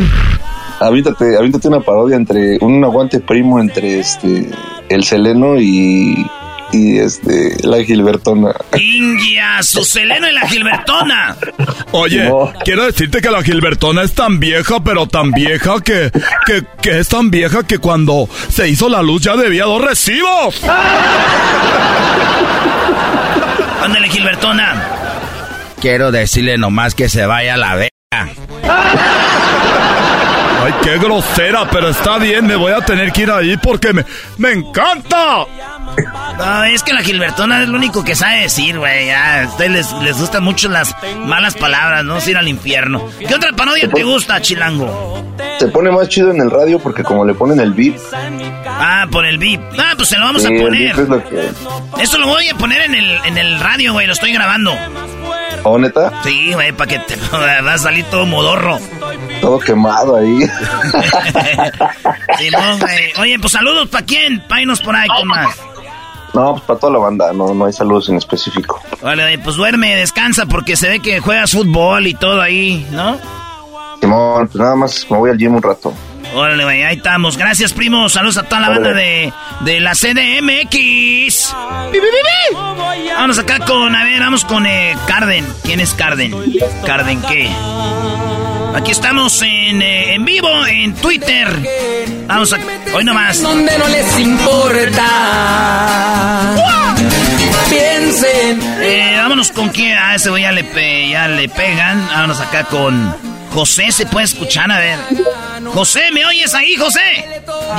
Avíntate, 0.81 1.37
avíntate 1.37 1.69
una 1.69 1.81
parodia 1.81 2.17
entre 2.17 2.57
un 2.61 2.83
aguante 2.85 3.21
primo 3.21 3.61
entre 3.61 3.99
este 3.99 4.49
el 4.89 5.05
Seleno 5.05 5.61
y 5.61 6.25
y 6.73 6.99
este 6.99 7.57
la 7.63 7.83
Gilbertona. 7.83 8.55
¡Ingia! 8.79 9.63
¡Su 9.63 9.85
Seleno 9.85 10.29
y 10.29 10.33
la 10.33 10.47
Gilbertona! 10.49 11.37
Oye, 11.93 12.31
quiero 12.65 12.85
decirte 12.85 13.21
que 13.21 13.31
la 13.31 13.43
Gilbertona 13.43 14.03
es 14.03 14.15
tan 14.15 14.39
vieja, 14.39 14.83
pero 14.83 15.07
tan 15.07 15.31
vieja 15.33 15.81
que, 15.83 16.11
que, 16.47 16.65
que 16.83 16.99
es 16.99 17.09
tan 17.09 17.31
vieja 17.31 17.63
que 17.65 17.79
cuando 17.79 18.29
se 18.51 18.69
hizo 18.69 18.89
la 18.89 19.03
luz 19.03 19.23
ya 19.23 19.37
debía 19.37 19.65
dos 19.65 19.83
recibos. 19.83 20.61
Ándale, 23.83 24.09
Gilbertona. 24.09 24.83
Quiero 25.81 26.11
decirle 26.11 26.59
nomás 26.59 26.95
que 26.95 27.09
se 27.09 27.25
vaya 27.25 27.55
a 27.55 27.57
la 27.57 27.75
vea. 27.77 27.91
Ay, 30.65 30.75
qué 30.83 30.99
grosera, 30.99 31.69
pero 31.71 31.89
está 31.91 32.19
bien, 32.19 32.47
me 32.47 32.57
voy 32.57 32.73
a 32.73 32.81
tener 32.81 33.13
que 33.13 33.23
ir 33.23 33.31
ahí 33.31 33.57
porque 33.57 33.93
me, 33.93 34.05
me 34.39 34.53
encanta. 34.53 35.45
No, 36.37 36.65
es 36.65 36.83
que 36.83 36.93
la 36.93 37.03
Gilbertona 37.03 37.63
es 37.63 37.69
lo 37.69 37.77
único 37.77 38.05
que 38.05 38.15
sabe 38.17 38.41
decir, 38.43 38.79
güey. 38.79 39.11
A 39.11 39.47
ustedes 39.49 39.71
les, 39.71 39.93
les 40.03 40.19
gustan 40.19 40.43
mucho 40.43 40.69
las 40.69 40.95
malas 41.25 41.55
palabras, 41.55 42.05
no 42.05 42.19
ir 42.27 42.37
al 42.37 42.49
infierno. 42.49 43.09
¿Qué 43.19 43.35
otra 43.35 43.53
parodia 43.53 43.89
te 43.89 44.03
gusta, 44.03 44.41
Chilango? 44.41 45.25
Se 45.61 45.69
pone 45.69 45.91
más 45.91 46.09
chido 46.09 46.31
en 46.33 46.41
el 46.41 46.51
radio 46.51 46.79
porque 46.81 47.03
como 47.05 47.25
le 47.25 47.35
ponen 47.35 47.61
el 47.61 47.73
beat. 47.73 47.97
Ah, 48.67 49.07
por 49.11 49.25
el 49.27 49.39
beat. 49.39 49.61
Ah, 49.79 49.95
pues 49.97 50.09
se 50.09 50.19
lo 50.19 50.25
vamos 50.25 50.43
Sí, 50.43 50.55
a 50.57 50.61
poner. 50.61 50.91
es 50.99 51.09
lo 51.09 51.29
que- 51.29 51.51
Esto 52.03 52.19
lo 52.19 52.27
voy 52.29 52.49
a 52.49 52.55
poner 52.55 52.83
en 52.83 52.95
el, 52.95 53.19
en 53.25 53.39
el 53.39 53.59
radio, 53.61 53.93
güey. 53.93 54.07
Lo 54.07 54.13
estoy 54.13 54.33
grabando. 54.33 54.73
¿Oh, 55.65 55.79
neta? 55.79 56.13
Sí, 56.23 56.53
güey, 56.53 56.73
para 56.73 56.91
que 56.91 56.99
te 57.01 57.17
va 57.33 57.75
a 57.75 57.79
salir 57.79 58.05
todo 58.07 58.27
modorro. 58.27 58.79
Todo 59.41 59.59
quemado 59.59 60.17
ahí. 60.17 60.41
Simón, 62.39 62.79
güey. 62.81 63.13
Oye, 63.21 63.39
pues 63.39 63.53
saludos 63.53 63.89
para 63.89 64.05
quién. 64.05 64.43
Painos 64.49 64.81
por 64.81 64.95
ahí, 64.97 65.09
con 65.09 65.29
más. 65.29 65.57
No, 66.35 66.53
pues 66.53 66.65
para 66.65 66.79
toda 66.79 66.93
la 66.93 66.99
banda, 66.99 67.33
no, 67.33 67.55
no 67.55 67.65
hay 67.65 67.73
saludos 67.73 68.09
en 68.09 68.17
específico. 68.17 68.81
Vale, 69.03 69.39
pues 69.39 69.57
duerme, 69.57 69.97
descansa, 69.97 70.47
porque 70.47 70.77
se 70.77 70.89
ve 70.89 71.01
que 71.01 71.21
juegas 71.21 71.53
fútbol 71.53 72.07
y 72.07 72.15
todo 72.15 72.41
ahí, 72.41 72.87
¿no? 72.93 73.19
Simón, 74.01 74.47
pues 74.47 74.57
nada 74.57 74.77
más 74.77 75.07
me 75.11 75.17
voy 75.17 75.31
al 75.31 75.39
gym 75.39 75.55
un 75.57 75.63
rato. 75.63 75.93
Órale, 76.35 76.65
güey, 76.65 76.83
ahí 76.85 76.97
estamos. 76.97 77.37
Gracias, 77.37 77.73
primo. 77.73 78.09
Saludos 78.09 78.37
a 78.39 78.43
toda 78.45 78.61
la 78.61 78.69
banda 78.69 78.93
de, 78.93 79.33
de 79.61 79.81
la 79.81 79.93
CDMX. 79.93 81.55
Vamos 83.17 83.39
acá 83.39 83.59
con, 83.61 83.95
a 83.97 84.05
ver, 84.05 84.21
vamos 84.21 84.45
con 84.45 84.67
eh, 84.67 84.95
Carden. 85.07 85.47
¿Quién 85.65 85.81
es 85.81 85.95
Carden? 85.95 86.35
¿Carden 86.87 87.21
qué? 87.23 87.51
Aquí 88.77 88.91
estamos 88.93 89.41
en, 89.43 89.81
eh, 89.83 90.15
en 90.15 90.25
vivo 90.25 90.67
en 90.67 90.95
Twitter. 90.95 91.49
Vamos 92.27 92.53
a... 92.53 92.59
Hoy 92.95 93.05
nomás. 93.05 93.43
Donde 93.43 93.77
no 93.79 93.89
les 93.89 94.19
importa. 94.19 95.05
Piensen. 97.71 98.61
Eh, 98.83 99.15
vámonos 99.21 99.51
con 99.53 99.69
quién. 99.71 99.97
Ah, 99.99 100.15
ese 100.15 100.31
güey 100.31 100.43
ya 100.43 100.53
le, 100.53 100.65
pe- 100.65 101.09
ya 101.09 101.29
le 101.29 101.49
pegan. 101.49 102.07
Vámonos 102.09 102.41
acá 102.41 102.65
con 102.65 103.15
José. 103.59 103.91
¿Se 103.91 104.07
puede 104.07 104.25
escuchar? 104.27 104.71
A 104.71 104.79
ver. 104.79 104.99
José, 105.75 106.13
¿me 106.13 106.25
oyes 106.25 106.55
ahí, 106.55 106.77
José? 106.77 107.01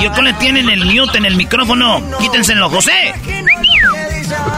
Yo 0.01 0.11
que 0.11 0.21
le 0.21 0.33
tienen 0.33 0.69
el 0.69 0.83
mute 0.85 1.17
en 1.17 1.23
el 1.25 1.37
micrófono. 1.37 2.03
Quítenselo, 2.19 2.69
José. 2.69 3.13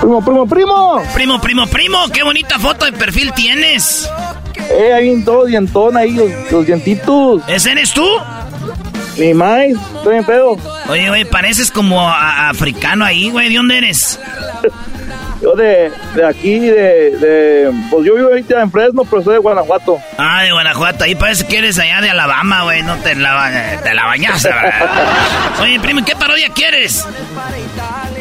Primo, 0.02 0.26
primo, 0.26 0.48
primo. 0.48 1.03
Primo, 1.14 1.39
primo, 1.39 1.68
primo. 1.68 1.98
Qué 2.11 2.23
bonita 2.23 2.57
foto 2.57 2.85
de 2.85 2.93
perfil 2.93 3.31
tienes. 3.34 4.10
Eh, 4.72 4.93
ahí 4.95 5.10
en 5.11 5.23
todo 5.23 5.45
dientón, 5.45 5.95
ahí 5.95 6.10
los, 6.11 6.31
los 6.52 6.65
dientitos. 6.65 7.43
¿Ese 7.48 7.73
eres 7.73 7.93
tú? 7.93 8.07
Mi 9.18 9.35
maíz, 9.35 9.77
estoy 9.98 10.15
en 10.18 10.26
pedo. 10.26 10.57
Oye, 10.89 11.07
güey, 11.10 11.26
pareces 11.26 11.69
como 11.69 12.02
a- 12.10 12.49
africano 12.49 13.06
ahí, 13.06 13.30
güey. 13.30 13.49
¿De 13.49 13.57
dónde 13.57 13.77
eres? 13.77 14.19
Yo 15.42 15.56
de, 15.56 15.92
de 16.16 16.26
aquí, 16.26 16.60
de, 16.60 17.18
de. 17.18 17.72
Pues 17.90 18.06
yo 18.06 18.14
vivo 18.16 18.28
ahorita 18.30 18.62
en 18.62 18.72
Fresno, 18.72 19.04
pero 19.10 19.24
soy 19.24 19.34
de 19.34 19.40
Guanajuato. 19.40 19.98
Ah, 20.18 20.44
de 20.44 20.52
Guanajuato. 20.52 21.04
Ahí 21.04 21.16
parece 21.16 21.48
que 21.48 21.58
eres 21.58 21.80
allá 21.80 22.00
de 22.00 22.12
Alabama, 22.12 22.64
güey. 22.64 22.84
No 22.84 22.96
te 22.98 23.16
la, 23.16 23.80
te 23.84 23.94
la 23.96 24.06
bañaste. 24.06 24.52
Oye, 25.62 25.80
primo, 25.80 26.06
¿qué 26.06 26.16
parodia 26.16 26.48
quieres? 26.54 27.08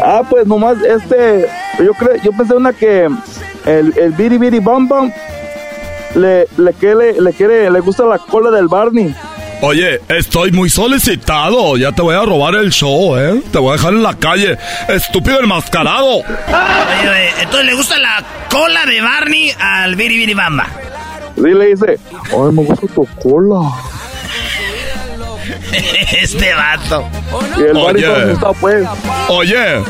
Ah, 0.02 0.22
pues 0.28 0.46
nomás, 0.46 0.78
este. 0.82 1.46
Yo 1.78 1.92
creo, 1.92 2.16
yo 2.22 2.32
pensé 2.32 2.54
una 2.54 2.72
que 2.72 3.04
el, 3.66 3.94
el 3.98 4.12
Biri 4.12 4.38
Biri 4.38 4.58
Bam 4.58 4.88
Bam 4.88 5.12
le, 6.14 6.48
le, 6.56 6.72
quiere, 6.72 7.20
le 7.20 7.32
quiere, 7.34 7.70
le 7.70 7.80
gusta 7.80 8.04
la 8.04 8.18
cola 8.18 8.50
del 8.50 8.68
Barney. 8.68 9.14
Oye, 9.62 10.00
estoy 10.08 10.52
muy 10.52 10.70
solicitado. 10.70 11.76
Ya 11.76 11.92
te 11.92 12.00
voy 12.02 12.14
a 12.14 12.22
robar 12.22 12.54
el 12.54 12.70
show, 12.70 13.16
¿eh? 13.18 13.42
Te 13.52 13.58
voy 13.58 13.70
a 13.70 13.72
dejar 13.76 13.92
en 13.92 14.02
la 14.02 14.14
calle. 14.14 14.56
Estúpido 14.88 15.40
enmascarado. 15.40 16.16
Oye, 16.16 16.24
güey, 17.04 17.28
entonces 17.40 17.66
le 17.66 17.74
gusta 17.74 17.98
la 17.98 18.24
cola 18.50 18.86
de 18.86 19.00
Barney 19.02 19.52
al 19.58 19.96
Biri 19.96 20.16
Biri 20.16 20.34
Bamba. 20.34 20.66
Sí, 21.34 21.42
le 21.42 21.66
dice, 21.66 21.98
ay, 22.12 22.52
me 22.52 22.64
gusta 22.64 22.86
tu 22.94 23.06
cola. 23.22 23.70
este 26.22 26.54
vato. 26.54 27.08
Y 27.58 27.62
el 27.62 27.74
Barney 27.74 28.04
Oye. 28.04 28.22
asustado, 28.22 28.54
pues. 28.60 28.88
Oye, 29.28 29.84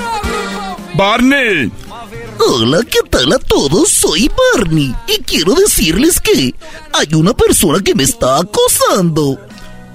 Barney. 0.94 1.70
Hola, 2.42 2.80
¿qué 2.90 3.00
tal 3.08 3.32
a 3.32 3.38
todos? 3.38 3.90
Soy 3.90 4.30
Barney 4.54 4.94
y 5.06 5.22
quiero 5.22 5.54
decirles 5.54 6.18
que 6.20 6.54
hay 6.92 7.14
una 7.14 7.34
persona 7.34 7.80
que 7.84 7.94
me 7.94 8.02
está 8.02 8.38
acosando. 8.38 9.38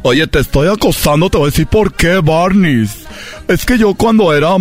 Oye, 0.07 0.27
te 0.27 0.37
estoy 0.37 0.67
acosando, 0.67 1.31
te 1.31 1.39
voy 1.39 1.47
a 1.47 1.49
decir 1.49 1.65
por 1.65 1.91
qué, 1.91 2.19
Barney. 2.19 2.87
Es 3.47 3.65
que 3.65 3.75
yo 3.75 3.95
cuando 3.95 4.31
era, 4.35 4.55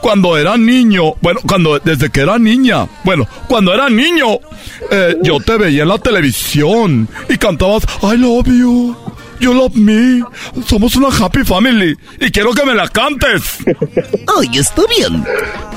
cuando 0.00 0.38
era 0.38 0.56
niño, 0.56 1.14
bueno, 1.20 1.40
cuando, 1.48 1.80
desde 1.80 2.10
que 2.10 2.20
era 2.20 2.38
niña, 2.38 2.86
bueno, 3.02 3.26
cuando 3.48 3.74
era 3.74 3.90
niño, 3.90 4.38
eh, 4.92 5.16
yo 5.20 5.40
te 5.40 5.56
veía 5.58 5.82
en 5.82 5.88
la 5.88 5.98
televisión 5.98 7.08
y 7.28 7.36
cantabas 7.38 7.82
I 8.04 8.16
love 8.16 8.46
you, 8.46 8.96
You 9.44 9.52
love 9.52 9.76
me. 9.76 10.24
Somos 10.66 10.96
una 10.96 11.08
happy 11.08 11.44
family. 11.44 11.94
Y 12.18 12.30
quiero 12.30 12.54
que 12.54 12.64
me 12.64 12.74
la 12.74 12.88
cantes. 12.88 13.58
Ay, 14.38 14.58
está 14.58 14.80
bien. 14.96 15.22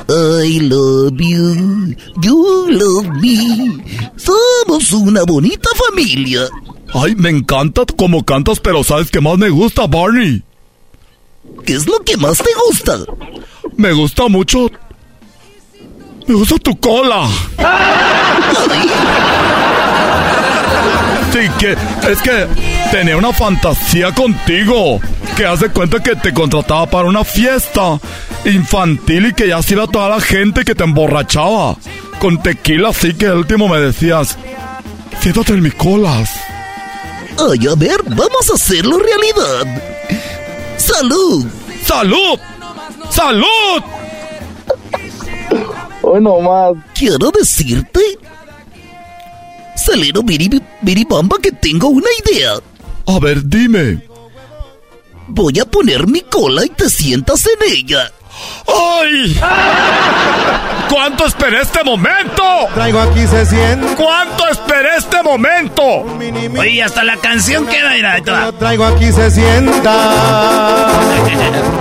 I 0.07 0.61
love 0.61 1.18
you. 1.18 1.94
You 2.22 2.68
love 2.69 3.10
me. 3.22 3.84
Somos 4.15 4.94
una 4.94 5.23
bonita 5.23 5.69
familia. 5.76 6.48
Ay, 6.94 7.15
me 7.15 7.30
encanta 7.30 7.84
cómo 7.98 8.23
cantas, 8.23 8.61
pero 8.61 8.85
¿sabes 8.85 9.11
qué 9.11 9.19
más 9.19 9.38
me 9.38 9.49
gusta, 9.49 9.85
Barney? 9.85 10.41
¿Qué 11.65 11.73
es 11.73 11.88
lo 11.88 11.99
que 12.06 12.15
más 12.15 12.38
te 12.38 12.49
gusta? 12.68 12.99
Me 13.76 13.91
gusta 13.91 14.30
mucho. 14.30 14.72
Me 16.26 16.35
gusta 16.35 16.57
tu 16.60 16.80
cola. 16.80 17.27
Sí, 21.31 21.39
que 21.59 21.76
es 22.09 22.22
que 22.22 22.47
tenía 22.91 23.18
una 23.18 23.34
fantasía 23.34 24.14
contigo. 24.14 24.99
Que 25.35 25.45
hace 25.45 25.69
cuenta 25.69 26.01
que 26.01 26.15
te 26.15 26.34
contrataba 26.34 26.88
para 26.88 27.07
una 27.07 27.23
fiesta 27.23 27.99
infantil 28.45 29.27
y 29.27 29.34
que 29.34 29.47
ya 29.47 29.61
se 29.61 29.73
iba 29.73 29.88
toda 29.88 30.09
la 30.09 30.22
gente 30.22 30.64
que 30.64 30.73
te 30.73 30.84
emborrachaba. 30.84 31.76
Con 32.19 32.41
tequila, 32.41 32.89
así 32.89 33.14
que 33.14 33.27
al 33.27 33.38
último 33.38 33.68
me 33.68 33.80
decías: 33.80 34.38
Siéntate 35.22 35.53
en 35.53 35.61
mi 35.61 35.72
colas. 35.72 36.31
Ay, 37.38 37.68
a 37.68 37.76
ver, 37.76 38.01
vamos 38.03 38.49
a 38.51 38.55
hacerlo 38.55 38.97
realidad. 38.97 39.81
¡Salud! 40.77 41.45
¡Salud! 41.84 42.39
¡Salud! 43.09 43.84
Hoy 46.01 46.22
nomás. 46.22 46.76
Quiero 46.95 47.31
decirte, 47.38 47.99
Salero 49.88 50.22
Biribamba, 50.22 51.38
que 51.41 51.53
tengo 51.53 51.88
una 51.88 52.09
idea. 52.26 52.55
A 53.05 53.19
ver, 53.19 53.47
dime. 53.47 54.01
Voy 55.30 55.57
a 55.59 55.65
poner 55.65 56.07
mi 56.07 56.19
cola 56.22 56.65
y 56.65 56.69
te 56.69 56.89
sientas 56.89 57.45
en 57.47 57.72
ella. 57.72 58.11
¡Ay! 58.68 59.39
¿Cuánto 60.89 61.26
esperé 61.26 61.61
este 61.61 61.85
momento? 61.85 62.43
Traigo 62.73 62.99
aquí 62.99 63.26
se 63.27 63.45
siente. 63.45 63.95
¿Cuánto 63.95 64.49
esperé 64.49 64.97
este 64.97 65.23
momento? 65.23 65.84
Oye, 66.59 66.84
hasta 66.84 67.05
la 67.05 67.15
canción 67.15 67.65
queda, 67.65 67.93
mira. 67.93 68.22
Traigo 68.59 68.85
aquí 68.85 69.09
se 69.14 69.31
sienta. 69.31 70.91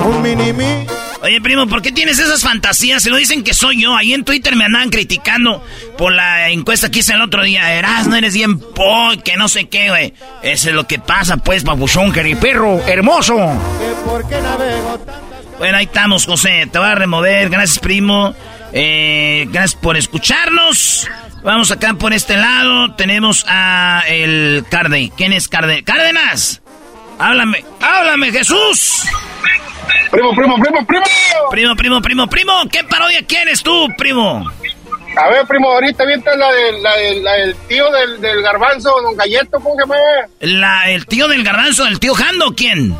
Un 0.06 0.22
mini 0.22 0.52
mi. 0.52 0.86
Oye, 1.22 1.40
primo, 1.40 1.66
¿por 1.66 1.82
qué 1.82 1.92
tienes 1.92 2.18
esas 2.18 2.42
fantasías? 2.42 3.02
Se 3.02 3.10
lo 3.10 3.16
dicen 3.16 3.42
que 3.42 3.54
soy 3.54 3.82
yo. 3.82 3.96
Ahí 3.96 4.12
en 4.12 4.24
Twitter 4.24 4.54
me 4.54 4.64
andaban 4.64 4.90
criticando 4.90 5.64
por 5.96 6.12
la 6.12 6.50
encuesta 6.50 6.90
que 6.90 6.98
hice 6.98 7.14
el 7.14 7.22
otro 7.22 7.42
día. 7.42 7.72
Eras, 7.72 8.06
no 8.06 8.16
eres 8.16 8.34
bien 8.34 8.58
po, 8.58 9.10
que 9.24 9.36
no 9.36 9.48
sé 9.48 9.68
qué, 9.68 9.88
güey. 9.88 10.14
Eso 10.42 10.68
es 10.68 10.74
lo 10.74 10.86
que 10.86 10.98
pasa, 10.98 11.38
pues, 11.38 11.64
babuchón, 11.64 12.12
perro, 12.40 12.80
hermoso. 12.86 13.36
Bueno, 15.58 15.78
ahí 15.78 15.86
estamos, 15.86 16.26
José. 16.26 16.68
Te 16.70 16.78
voy 16.78 16.88
a 16.88 16.94
remover. 16.94 17.48
Gracias, 17.48 17.78
primo. 17.78 18.34
Eh, 18.72 19.46
gracias 19.50 19.80
por 19.80 19.96
escucharnos. 19.96 21.08
Vamos 21.42 21.70
acá 21.70 21.94
por 21.94 22.12
este 22.12 22.36
lado. 22.36 22.94
Tenemos 22.94 23.46
a 23.48 24.02
el 24.08 24.64
Carde. 24.70 25.10
¿Quién 25.16 25.32
es 25.32 25.48
Carde? 25.48 25.82
¡Cárdenas! 25.82 26.60
Háblame, 27.18 27.64
háblame, 27.80 28.32
Jesús. 28.32 29.04
Primo, 30.10 30.34
primo, 30.34 30.56
primo, 30.56 30.86
primo. 30.86 31.04
Primo, 31.50 31.76
primo, 31.76 32.02
primo, 32.02 32.26
primo. 32.28 32.52
¿Qué 32.70 32.84
parodia 32.84 33.22
quieres 33.26 33.62
tú, 33.62 33.88
primo? 33.96 34.44
A 35.16 35.30
ver, 35.30 35.46
primo, 35.46 35.70
ahorita 35.70 36.04
viente 36.04 36.30
la, 36.36 36.52
de, 36.52 36.72
la, 36.80 36.96
de, 36.96 37.20
la 37.22 37.32
del 37.32 37.56
tío 37.68 37.90
del, 37.90 38.20
del 38.20 38.42
garbanzo, 38.42 38.90
don 39.02 39.16
Galleto, 39.16 39.58
¿cómo 39.60 39.74
se 39.74 39.80
llama? 39.80 39.96
La, 40.40 40.90
el 40.90 41.06
tío 41.06 41.26
del 41.26 41.42
garbanzo, 41.42 41.86
el 41.86 41.98
tío 41.98 42.12
Jando, 42.14 42.54
¿quién? 42.54 42.94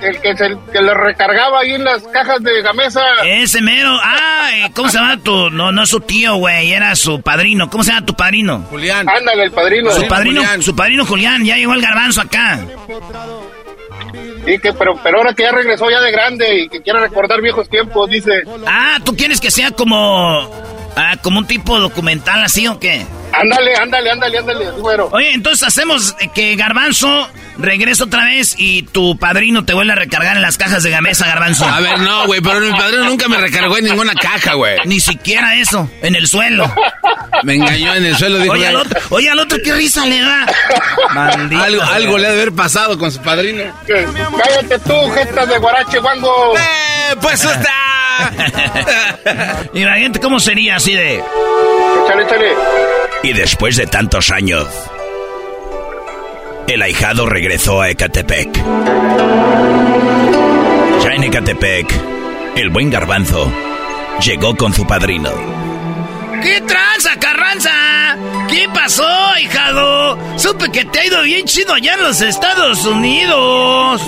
El 0.00 0.20
que, 0.20 0.36
se, 0.36 0.56
que 0.72 0.80
le 0.80 0.94
recargaba 0.94 1.60
ahí 1.60 1.72
en 1.72 1.82
las 1.82 2.02
cajas 2.04 2.40
de 2.42 2.62
gamesa. 2.62 3.00
Ese 3.24 3.62
mero. 3.62 3.98
Ah, 4.02 4.68
¿cómo 4.74 4.90
se 4.90 4.98
llama 4.98 5.16
tu...? 5.16 5.50
No, 5.50 5.72
no 5.72 5.82
es 5.82 5.88
su 5.88 6.00
tío, 6.00 6.36
güey, 6.36 6.72
era 6.72 6.94
su 6.94 7.20
padrino. 7.22 7.70
¿Cómo 7.70 7.82
se 7.82 7.92
llama 7.92 8.06
tu 8.06 8.14
padrino? 8.14 8.60
Julián. 8.70 9.08
Ándale, 9.08 9.44
el 9.44 9.50
padrino. 9.50 9.90
Su 9.90 10.06
padrino, 10.06 10.42
su 10.60 10.76
padrino 10.76 11.06
Julián, 11.06 11.44
ya 11.44 11.56
llegó 11.56 11.72
el 11.72 11.80
garbanzo 11.80 12.20
acá. 12.20 12.60
Sí, 14.46 14.58
que, 14.60 14.72
pero, 14.72 14.94
pero 15.02 15.18
ahora 15.18 15.34
que 15.34 15.42
ya 15.42 15.50
regresó 15.50 15.90
ya 15.90 16.00
de 16.00 16.12
grande 16.12 16.60
y 16.60 16.68
que 16.68 16.80
quiere 16.80 17.00
recordar 17.00 17.42
viejos 17.42 17.68
tiempos, 17.68 18.08
dice. 18.08 18.42
Ah, 18.64 18.98
¿tú 19.04 19.16
quieres 19.16 19.40
que 19.40 19.50
sea 19.50 19.72
como... 19.72 20.48
Ah, 20.98 21.16
como 21.20 21.40
un 21.40 21.46
tipo 21.46 21.78
documental 21.78 22.42
así 22.42 22.66
o 22.68 22.78
qué? 22.78 23.04
Ándale, 23.32 23.74
ándale, 23.76 24.10
ándale, 24.10 24.38
ándale, 24.38 24.70
bueno. 24.80 25.08
Oye, 25.12 25.32
entonces 25.34 25.66
hacemos 25.66 26.14
que 26.32 26.56
Garbanzo 26.56 27.28
regrese 27.58 28.04
otra 28.04 28.24
vez 28.24 28.54
y 28.58 28.82
tu 28.82 29.18
padrino 29.18 29.64
te 29.64 29.74
vuelve 29.74 29.92
a 29.92 29.96
recargar 29.96 30.36
en 30.36 30.42
las 30.42 30.58
cajas 30.58 30.82
de 30.82 30.90
gamesa, 30.90 31.26
Garbanzo. 31.26 31.66
A 31.66 31.80
ver, 31.80 31.98
no, 32.00 32.26
güey, 32.26 32.40
pero 32.40 32.60
mi 32.60 32.70
padrino 32.70 33.04
nunca 33.04 33.28
me 33.28 33.36
recargó 33.38 33.78
en 33.78 33.84
ninguna 33.84 34.14
caja, 34.14 34.54
güey. 34.54 34.78
Ni 34.84 35.00
siquiera 35.00 35.54
eso, 35.56 35.90
en 36.02 36.14
el 36.14 36.26
suelo. 36.26 36.72
Me 37.42 37.54
engañó 37.54 37.94
en 37.94 38.04
el 38.06 38.16
suelo, 38.16 38.38
dijo. 38.38 38.54
Oye, 38.54 38.66
al 38.66 38.76
otro, 38.76 39.00
oye, 39.10 39.30
al 39.30 39.38
otro 39.38 39.58
qué 39.62 39.74
risa 39.74 40.06
le 40.06 40.20
da. 40.20 40.46
Maldito. 41.14 41.62
Algo, 41.62 41.82
algo 41.82 42.18
le 42.18 42.26
ha 42.26 42.30
de 42.30 42.36
haber 42.42 42.52
pasado 42.52 42.98
con 42.98 43.10
su 43.12 43.20
padrino. 43.20 43.64
Cállate 43.86 44.78
tú, 44.80 45.10
gestas 45.14 45.48
de 45.48 45.58
guarache, 45.58 45.98
guango. 45.98 46.54
¡Eh, 46.56 47.16
pues 47.20 47.44
está! 47.44 47.86
Imagínate 49.74 50.20
cómo 50.20 50.40
sería 50.40 50.76
así 50.76 50.94
de... 50.94 51.16
Échale, 51.16 52.22
échale. 52.24 52.54
Y 53.22 53.32
después 53.32 53.76
de 53.76 53.86
tantos 53.86 54.30
años, 54.30 54.66
el 56.66 56.82
ahijado 56.82 57.26
regresó 57.26 57.80
a 57.80 57.90
Ecatepec. 57.90 58.54
Ya 61.02 61.10
en 61.12 61.24
Ecatepec, 61.24 61.92
el 62.56 62.70
buen 62.70 62.90
garbanzo 62.90 63.52
llegó 64.20 64.56
con 64.56 64.72
su 64.72 64.86
padrino. 64.86 65.30
¿Qué 66.42 66.60
tranza, 66.60 67.18
Carranza? 67.18 68.16
¿Qué 68.48 68.68
pasó, 68.72 69.08
hijado? 69.40 70.18
Supe 70.38 70.70
que 70.70 70.84
te 70.84 71.00
ha 71.00 71.06
ido 71.06 71.22
bien 71.22 71.46
chido 71.46 71.74
allá 71.74 71.94
en 71.94 72.02
los 72.02 72.20
Estados 72.20 72.84
Unidos. 72.84 74.02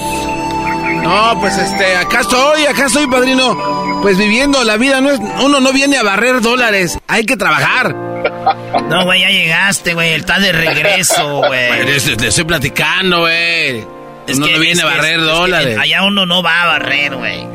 No, 1.03 1.39
pues 1.41 1.57
este, 1.57 1.97
acá 1.97 2.21
estoy, 2.21 2.67
acá 2.67 2.87
estoy, 2.87 3.07
padrino. 3.07 3.57
Pues 4.03 4.17
viviendo 4.19 4.63
la 4.65 4.77
vida, 4.77 5.01
no 5.01 5.11
es, 5.11 5.21
uno 5.43 5.61
no 5.61 5.73
viene 5.73 5.97
a 5.99 6.03
barrer 6.03 6.41
dólares, 6.41 6.99
hay 7.09 7.25
que 7.25 7.37
trabajar. 7.37 7.95
No, 8.89 9.05
güey, 9.05 9.21
ya 9.21 9.29
llegaste, 9.29 9.95
güey, 9.95 10.13
está 10.15 10.39
de 10.39 10.53
regreso, 10.53 11.43
güey. 11.47 11.87
Te 12.17 12.29
estoy 12.29 12.45
platicando, 12.45 13.21
güey. 13.21 13.79
Es 14.27 14.37
uno 14.37 14.47
que- 14.47 14.53
no 14.53 14.59
viene 14.59 14.73
es 14.75 14.83
a 14.83 14.87
barrer 14.87 15.21
es 15.21 15.27
que 15.27 15.33
dólares. 15.33 15.79
allá 15.81 16.03
uno 16.05 16.27
no 16.27 16.43
va 16.43 16.63
a 16.63 16.67
barrer, 16.67 17.17
güey. 17.17 17.47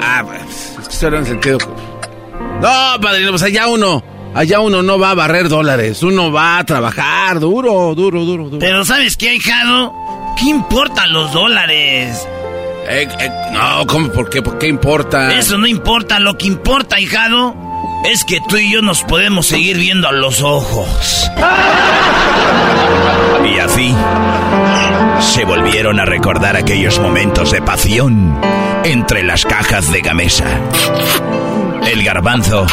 Ah, 0.00 0.22
pues, 0.26 0.76
es 0.80 0.88
que 0.88 0.94
eso 0.94 1.06
era 1.08 1.18
en 1.18 1.26
sentido. 1.26 1.58
No, 2.60 3.00
padrino, 3.00 3.30
pues 3.30 3.42
allá 3.42 3.68
uno, 3.68 4.02
allá 4.34 4.60
uno 4.60 4.82
no 4.82 4.98
va 4.98 5.10
a 5.12 5.14
barrer 5.14 5.48
dólares, 5.48 6.02
uno 6.02 6.32
va 6.32 6.58
a 6.58 6.64
trabajar 6.64 7.38
duro, 7.40 7.94
duro, 7.94 8.24
duro, 8.24 8.44
duro. 8.44 8.58
Pero 8.58 8.84
¿sabes 8.84 9.16
qué, 9.16 9.34
hijado? 9.34 9.94
¿Qué 10.38 10.50
importan 10.50 11.12
los 11.12 11.32
dólares? 11.32 12.26
Eh, 12.90 13.06
eh, 13.20 13.30
no, 13.52 13.86
¿cómo? 13.86 14.10
¿Por 14.10 14.30
qué? 14.30 14.40
¿Por 14.40 14.58
qué 14.58 14.66
importa? 14.66 15.34
Eso 15.38 15.58
no 15.58 15.66
importa, 15.66 16.18
lo 16.18 16.38
que 16.38 16.46
importa, 16.46 16.98
hijado, 16.98 17.54
es 18.04 18.24
que 18.24 18.40
tú 18.48 18.56
y 18.56 18.72
yo 18.72 18.80
nos 18.80 19.02
podemos 19.02 19.46
seguir 19.46 19.76
viendo 19.76 20.08
a 20.08 20.12
los 20.12 20.40
ojos. 20.42 21.30
Y 23.44 23.58
así 23.58 23.94
se 25.20 25.44
volvieron 25.44 26.00
a 26.00 26.04
recordar 26.04 26.56
aquellos 26.56 26.98
momentos 26.98 27.50
de 27.50 27.60
pasión 27.60 28.40
entre 28.84 29.22
las 29.22 29.44
cajas 29.44 29.90
de 29.92 30.00
Gamesa. 30.00 30.46
El 31.86 32.02
garbanzo 32.04 32.66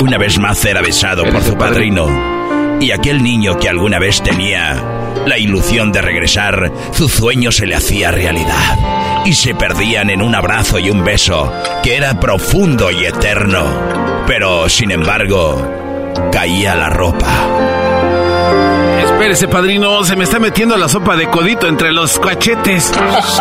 una 0.00 0.18
vez 0.18 0.38
más 0.38 0.64
era 0.64 0.80
besado 0.80 1.24
por 1.24 1.42
su 1.42 1.56
padrino. 1.56 2.39
Y 2.80 2.92
aquel 2.92 3.22
niño 3.22 3.58
que 3.58 3.68
alguna 3.68 3.98
vez 3.98 4.22
tenía 4.22 4.82
la 5.26 5.38
ilusión 5.38 5.92
de 5.92 6.00
regresar, 6.00 6.72
su 6.92 7.08
sueño 7.08 7.52
se 7.52 7.66
le 7.66 7.74
hacía 7.74 8.10
realidad. 8.10 9.22
Y 9.26 9.34
se 9.34 9.54
perdían 9.54 10.08
en 10.08 10.22
un 10.22 10.34
abrazo 10.34 10.78
y 10.78 10.90
un 10.90 11.04
beso 11.04 11.52
que 11.82 11.96
era 11.96 12.18
profundo 12.18 12.90
y 12.90 13.04
eterno. 13.04 13.64
Pero, 14.26 14.68
sin 14.68 14.90
embargo, 14.90 15.62
caía 16.32 16.74
la 16.74 16.88
ropa. 16.88 17.79
Espérese, 19.20 19.48
padrino, 19.48 20.02
se 20.02 20.16
me 20.16 20.24
está 20.24 20.38
metiendo 20.38 20.78
la 20.78 20.88
sopa 20.88 21.14
de 21.14 21.28
codito 21.28 21.68
entre 21.68 21.92
los 21.92 22.18
cachetes. 22.18 22.90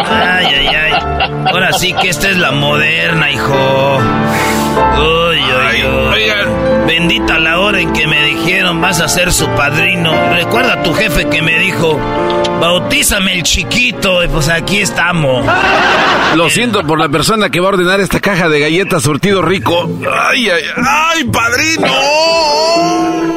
Ay, 0.05 0.45
ay, 0.45 0.67
ay. 0.67 0.91
Ahora 1.45 1.71
sí 1.71 1.93
que 1.93 2.09
esta 2.09 2.29
es 2.29 2.35
la 2.35 2.51
moderna, 2.51 3.31
hijo. 3.31 3.97
Uy, 4.97 5.37
uy, 5.37 5.85
uy. 5.85 6.85
Bendita 6.85 7.39
la 7.39 7.59
hora 7.59 7.79
en 7.79 7.93
que 7.93 8.07
me 8.07 8.21
dijeron 8.25 8.81
vas 8.81 8.99
a 8.99 9.07
ser 9.07 9.31
su 9.31 9.47
padrino. 9.51 10.11
Recuerda 10.33 10.73
a 10.73 10.83
tu 10.83 10.93
jefe 10.93 11.29
que 11.29 11.41
me 11.41 11.57
dijo, 11.59 11.97
bautízame 12.59 13.35
el 13.35 13.43
chiquito. 13.43 14.21
Y 14.21 14.27
pues 14.27 14.49
aquí 14.49 14.81
estamos. 14.81 15.45
Lo 16.35 16.49
siento 16.49 16.85
por 16.85 16.99
la 16.99 17.07
persona 17.07 17.49
que 17.49 17.61
va 17.61 17.67
a 17.67 17.69
ordenar 17.69 18.01
esta 18.01 18.19
caja 18.19 18.49
de 18.49 18.59
galletas 18.59 19.01
surtido 19.01 19.41
rico. 19.41 19.89
Ay, 20.27 20.49
ay, 20.49 20.63
ay, 20.75 21.23
padrino. 21.23 21.87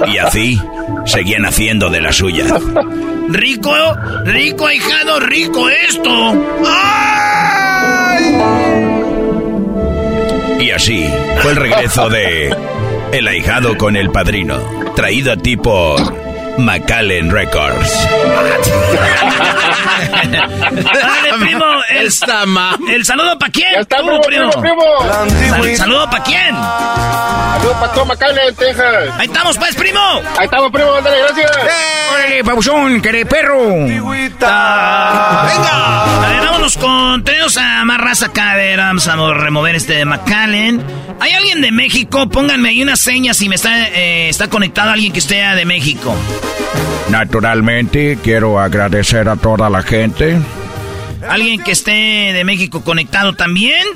Y 0.09 0.19
así, 0.19 0.61
seguían 1.07 1.45
haciendo 1.45 1.91
de 1.91 2.01
la 2.01 2.13
suya. 2.13 2.47
Rico, 3.29 3.73
rico, 4.25 4.67
ahijado, 4.67 5.21
rico 5.21 5.69
esto. 5.69 6.35
¡Ay! 6.67 8.25
Y 10.61 10.71
así 10.71 11.07
fue 11.39 11.53
el 11.53 11.57
regreso 11.57 12.11
de 12.11 12.55
El 13.13 13.29
ahijado 13.29 13.79
con 13.79 13.97
el 13.97 14.11
padrino, 14.11 14.59
traído 14.95 15.33
a 15.33 15.37
ti 15.37 15.57
por 15.57 16.32
Macallen 16.59 17.31
Records. 17.31 18.09
Dale, 20.23 21.33
primo. 21.41 21.65
El, 21.89 22.07
el 22.95 23.05
saludo 23.05 23.39
para 23.39 23.53
quién. 23.53 23.69
Ya 23.75 23.81
está, 23.81 23.97
Tú, 23.99 24.21
primo, 24.27 24.51
primo, 24.51 24.61
primo. 24.61 24.83
Sal- 25.49 25.77
saludo 25.77 26.11
para 26.11 26.23
quién. 26.25 26.55
Saludos 26.55 27.77
para 27.81 27.93
todo 27.93 28.05
McAllen, 28.07 28.55
Texas. 28.57 29.11
Ahí 29.19 29.27
estamos, 29.27 29.59
pues, 29.59 29.75
primo. 29.77 30.01
Ahí 30.39 30.45
estamos, 30.45 30.71
primo. 30.73 30.93
Ándale, 30.95 31.19
gracias. 31.21 31.51
¡Órale, 32.13 32.45
pabuchón, 32.45 33.01
queré 33.01 33.25
perro! 33.27 33.59
¡Venga! 33.87 34.23
A 34.43 36.29
ver, 36.29 36.41
vámonos 36.45 36.77
con... 36.77 37.23
Tenemos 37.25 37.57
a 37.57 37.85
más 37.85 37.99
raza 37.99 38.27
acá. 38.27 38.53
A 38.53 38.57
ver, 38.57 38.79
vamos 38.79 39.07
a 39.09 39.17
remover 39.35 39.75
este 39.77 39.95
de 39.95 40.05
McAllen. 40.05 40.83
¿Hay 41.21 41.33
alguien 41.33 41.61
de 41.63 41.71
México? 41.73 42.29
Pónganme 42.29 42.71
ahí 42.71 42.83
una 42.83 42.97
seña 42.97 43.33
si 43.35 43.49
me 43.49 43.55
está, 43.55 43.89
eh, 43.89 44.29
está 44.29 44.49
conectado 44.49 44.91
alguien 44.91 45.13
que 45.13 45.21
esté 45.21 45.37
de 45.37 45.65
México. 45.65 46.15
Naturalmente, 47.11 48.19
quiero 48.23 48.59
agradecer 48.61 49.29
a 49.29 49.37
toda 49.37 49.69
la 49.69 49.83
gente. 49.83 50.39
¿Alguien 51.29 51.63
que 51.63 51.73
esté 51.73 51.91
de 52.33 52.43
México 52.45 52.83
conectado 52.83 53.35
también? 53.35 53.87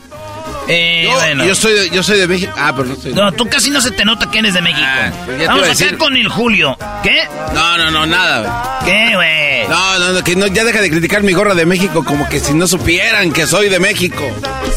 Eh, 0.69 1.05
Yo, 1.09 1.15
bueno. 1.15 1.45
yo 1.45 1.55
soy 1.55 1.73
de, 1.75 1.91
yo 1.91 2.03
soy 2.03 2.19
de 2.19 2.27
México. 2.27 2.53
Ah, 2.57 2.73
pero 2.77 2.89
no 2.89 2.97
soy 2.97 3.13
de 3.13 3.17
No, 3.21 3.33
tú 3.33 3.49
casi 3.49 3.71
no 3.71 3.81
se 3.81 3.93
te 3.93 4.05
nota 4.05 4.31
que 4.31 4.41
eres 4.41 4.53
de 4.55 4.63
México. 4.63 4.87
pues 5.25 5.39
ya 5.39 5.45
te 5.45 5.47
Vamos 5.49 5.69
a 5.69 5.85
acá 5.87 5.97
con 5.97 6.17
el 6.17 6.29
Julio. 6.29 6.77
¿Qué? 7.03 7.23
No, 7.55 7.79
no, 7.79 7.91
no, 7.91 8.05
nada, 8.07 8.81
¿Qué, 8.85 9.15
güey? 9.15 9.69
No, 9.69 9.99
no, 9.99 10.13
no, 10.13 10.25
que 10.25 10.35
no, 10.37 10.47
ya 10.49 10.65
deja 10.65 10.81
de 10.81 10.91
criticar 10.91 11.23
mi 11.23 11.33
gorra 11.33 11.55
de 11.55 11.67
México 11.67 12.05
como 12.05 12.29
que 12.29 12.39
si 12.41 12.53
no 12.55 12.67
supieran 12.67 13.33
que 13.33 13.47
soy 13.47 13.69
de 13.69 13.79
México. 13.81 14.23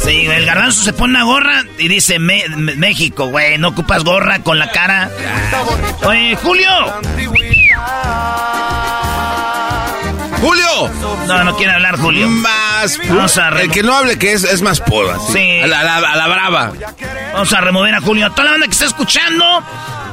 Sí, 0.04 0.26
el 0.28 0.46
garbanzo 0.46 0.84
se 0.84 0.94
pone 0.94 1.14
una 1.16 1.24
gorra 1.24 1.64
y 1.78 1.88
dice 1.88 2.20
Me- 2.20 2.48
Me- 2.50 2.76
México, 2.76 3.28
güey. 3.28 3.58
No 3.58 3.70
ocupas 3.70 4.04
gorra 4.04 4.40
con 4.44 4.58
la 4.60 4.72
cara. 4.72 5.10
Oye, 6.04 6.36
Julio. 6.36 6.68
¡Julio! 10.42 10.90
No, 11.28 11.44
no 11.44 11.56
quiere 11.58 11.74
hablar, 11.74 11.98
Julio. 12.00 12.28
Más. 12.30 12.98
Vamos 13.10 13.38
a 13.38 13.50
El 13.50 13.70
que 13.72 13.84
no 13.84 13.94
hable 13.96 14.18
que 14.18 14.32
es, 14.34 14.44
es 14.44 14.62
más 14.62 14.80
poda. 14.80 15.18
Sí. 15.34 15.60
A 15.62 15.68
la, 15.68 15.82
a 15.82 16.00
la- 16.00 16.12
a 16.12 16.16
la 16.16 16.28
brava. 16.28 16.72
Vamos 17.34 17.54
a 17.54 17.62
remover 17.62 17.94
a 17.96 18.02
Julio. 18.02 18.26
A 18.28 18.30
toda 18.32 18.46
la 18.46 18.52
banda 18.52 18.66
que 18.68 18.72
está 18.72 18.86
escuchando, 18.86 19.46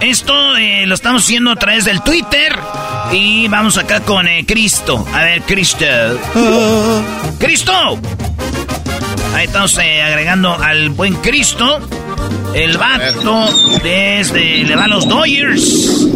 esto 0.00 0.56
eh, 0.56 0.84
lo 0.86 0.94
estamos 0.94 1.22
haciendo 1.22 1.52
a 1.52 1.56
través 1.56 1.84
del 1.84 2.02
Twitter. 2.02 2.58
Y 3.12 3.46
vamos 3.48 3.78
acá 3.78 4.00
con 4.00 4.26
eh, 4.26 4.44
Cristo. 4.46 5.06
A 5.14 5.18
ver, 5.22 5.42
Cristo. 5.42 5.86
¡Cristo! 7.38 7.72
Ahí 9.34 9.44
estamos 9.46 9.78
eh, 9.78 10.02
agregando 10.02 10.54
al 10.60 10.90
buen 10.90 11.14
Cristo. 11.16 11.80
El 12.54 12.78
vato 12.78 13.46
desde 13.82 14.64
le 14.64 14.76
va 14.76 14.84
a 14.84 14.88
los 14.88 15.06
Dodgers. 15.08 16.06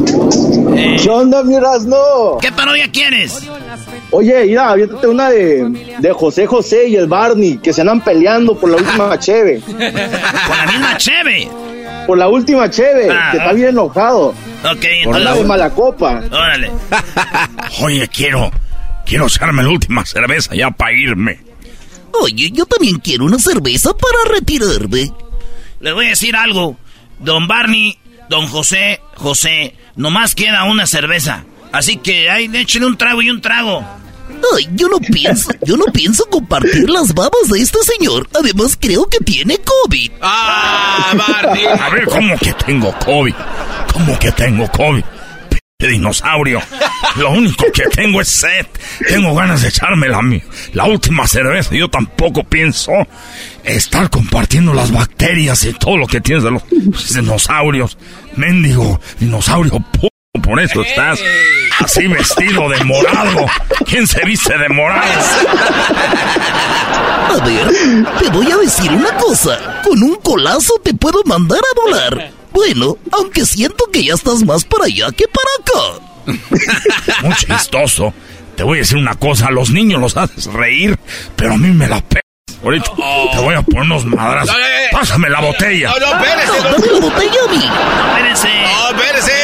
Eh, 0.77 0.97
¿Qué 1.03 1.11
onda, 1.11 1.43
mi 1.43 1.55
Erasmo? 1.55 2.39
¿Qué 2.41 2.51
parodia 2.53 2.91
quieres? 2.91 3.41
Oye, 4.11 4.47
mira, 4.47 4.71
aviéntate 4.71 5.07
una 5.07 5.29
de, 5.31 5.97
de 5.99 6.13
José 6.13 6.47
José 6.47 6.89
y 6.89 6.97
el 6.97 7.07
Barney, 7.07 7.59
que 7.59 7.73
se 7.73 7.83
andan 7.83 8.01
peleando 8.03 8.59
por 8.59 8.71
la 8.71 8.77
última 8.79 9.19
cheve. 9.19 9.61
Por 9.61 9.77
la 9.79 10.67
misma 10.73 10.97
cheve. 10.97 11.49
Por 12.07 12.19
la 12.19 12.29
última 12.29 12.71
cheve, 12.71 13.09
Ah, 13.11 13.29
que 13.33 13.37
está 13.39 13.53
bien 13.53 13.69
enojado. 13.71 14.29
Ok, 14.29 14.35
Por 15.05 15.13
la 15.15 15.19
de 15.19 15.41
entonces. 15.41 15.47
mala 15.47 15.71
copa. 15.71 16.23
Órale. 16.31 16.71
Oye, 17.83 18.09
quiero. 18.09 18.51
Quiero 19.05 19.27
echarme 19.27 19.63
la 19.63 19.69
última 19.69 20.05
cerveza 20.07 20.55
ya 20.55 20.71
para 20.71 20.93
irme. 20.93 21.41
Oye, 22.23 22.51
yo 22.53 22.65
también 22.67 22.99
quiero 22.99 23.25
una 23.27 23.39
cerveza 23.39 23.91
para 23.93 24.35
retirarme. 24.39 25.13
Les 25.81 25.95
voy 25.95 26.07
a 26.07 26.11
decir 26.11 26.37
algo. 26.37 26.77
Don 27.19 27.49
Barney, 27.49 27.99
don 28.29 28.47
José, 28.47 29.01
José, 29.17 29.75
nomás 29.97 30.35
queda 30.35 30.65
una 30.65 30.87
cerveza. 30.87 31.45
Así 31.73 31.97
que 31.97 32.31
ahí 32.31 32.51
échenle 32.53 32.87
un 32.87 32.97
trago 32.97 33.23
y 33.23 33.31
un 33.31 33.41
trago. 33.41 33.85
Ay, 34.57 34.69
yo 34.75 34.89
no 34.89 34.99
pienso, 34.99 35.51
yo 35.65 35.77
no 35.77 35.87
pienso 35.87 36.25
compartir 36.27 36.89
las 36.89 37.13
babas 37.15 37.49
de 37.51 37.61
este 37.61 37.79
señor. 37.83 38.29
Además, 38.39 38.77
creo 38.81 39.07
que 39.09 39.19
tiene 39.19 39.59
COVID. 39.59 40.13
¡Ah, 40.21 41.13
Barney! 41.17 41.65
A 41.67 41.89
ver, 41.91 42.05
¿cómo 42.07 42.37
que 42.39 42.53
tengo 42.53 42.93
COVID? 43.05 43.35
¿Cómo 43.93 44.19
que 44.19 44.33
tengo 44.33 44.71
COVID? 44.71 45.05
P 45.81 45.89
dinosaurio. 45.89 46.61
Lo 47.17 47.31
único 47.31 47.65
que 47.73 47.85
tengo 47.89 48.21
es 48.21 48.29
sed. 48.29 48.67
Tengo 49.09 49.35
ganas 49.35 49.63
de 49.63 49.69
echarme 49.69 50.09
la, 50.09 50.21
la 50.75 50.85
última 50.85 51.27
cerveza. 51.27 51.75
Yo 51.75 51.89
tampoco 51.89 52.45
pienso 52.45 52.93
estar 53.65 54.11
compartiendo 54.11 54.75
las 54.75 54.93
bacterias 54.93 55.65
y 55.65 55.73
todo 55.73 55.97
lo 55.97 56.07
que 56.07 56.21
tienes 56.21 56.45
de 56.45 56.51
los 56.51 56.63
dinosaurios. 57.15 57.99
Mendigo, 58.37 59.01
dinosaurio 59.19 59.85
por 60.41 60.61
eso 60.61 60.83
estás 60.83 61.21
así 61.79 62.07
vestido 62.07 62.69
de 62.69 62.85
morado. 62.85 63.47
¿Quién 63.87 64.07
se 64.07 64.25
viste 64.25 64.57
de 64.57 64.69
morado? 64.69 65.21
A 67.29 67.45
ver, 67.45 67.69
te 68.21 68.31
voy 68.31 68.51
a 68.51 68.57
decir 68.57 68.91
una 68.91 69.13
cosa. 69.17 69.81
Con 69.83 70.03
un 70.03 70.17
colazo 70.17 70.75
te 70.83 70.95
puedo 70.95 71.23
mandar 71.25 71.59
a 71.59 71.81
volar. 71.81 72.31
Bueno, 72.53 72.97
aunque 73.13 73.47
siento 73.47 73.85
que 73.93 74.05
ya 74.05 74.15
estás 74.15 74.43
más 74.45 74.65
para 74.65 74.87
allá 74.87 75.09
que 75.17 75.27
para 75.29 75.49
acá. 75.61 77.23
Muy 77.23 77.35
chistoso. 77.35 78.13
Te 78.57 78.65
voy 78.65 78.79
a 78.79 78.81
decir 78.83 78.99
una 78.99 79.15
cosa, 79.15 79.47
a 79.47 79.51
los 79.51 79.71
niños 79.71 80.01
los 80.01 80.17
haces 80.17 80.47
reír, 80.47 80.99
pero 81.35 81.55
a 81.55 81.57
mí 81.57 81.69
me 81.69 81.87
la 81.87 82.01
pe... 82.03 82.21
Ahorita 82.63 82.91
te 83.33 83.39
voy 83.39 83.55
a 83.55 83.63
poner 83.63 83.85
unos 83.85 84.05
madrazos. 84.05 84.55
Pásame 84.93 85.31
la 85.31 85.41
botella. 85.41 85.91
No, 85.99 85.99
no, 85.99 86.23
espérese. 86.23 86.59
No, 86.59 86.71
dame 86.71 86.87
la 86.93 87.01
botella 87.01 87.41
a 87.49 87.51
mí. 87.51 87.65
No, 87.67 88.99
espérese. 88.99 89.40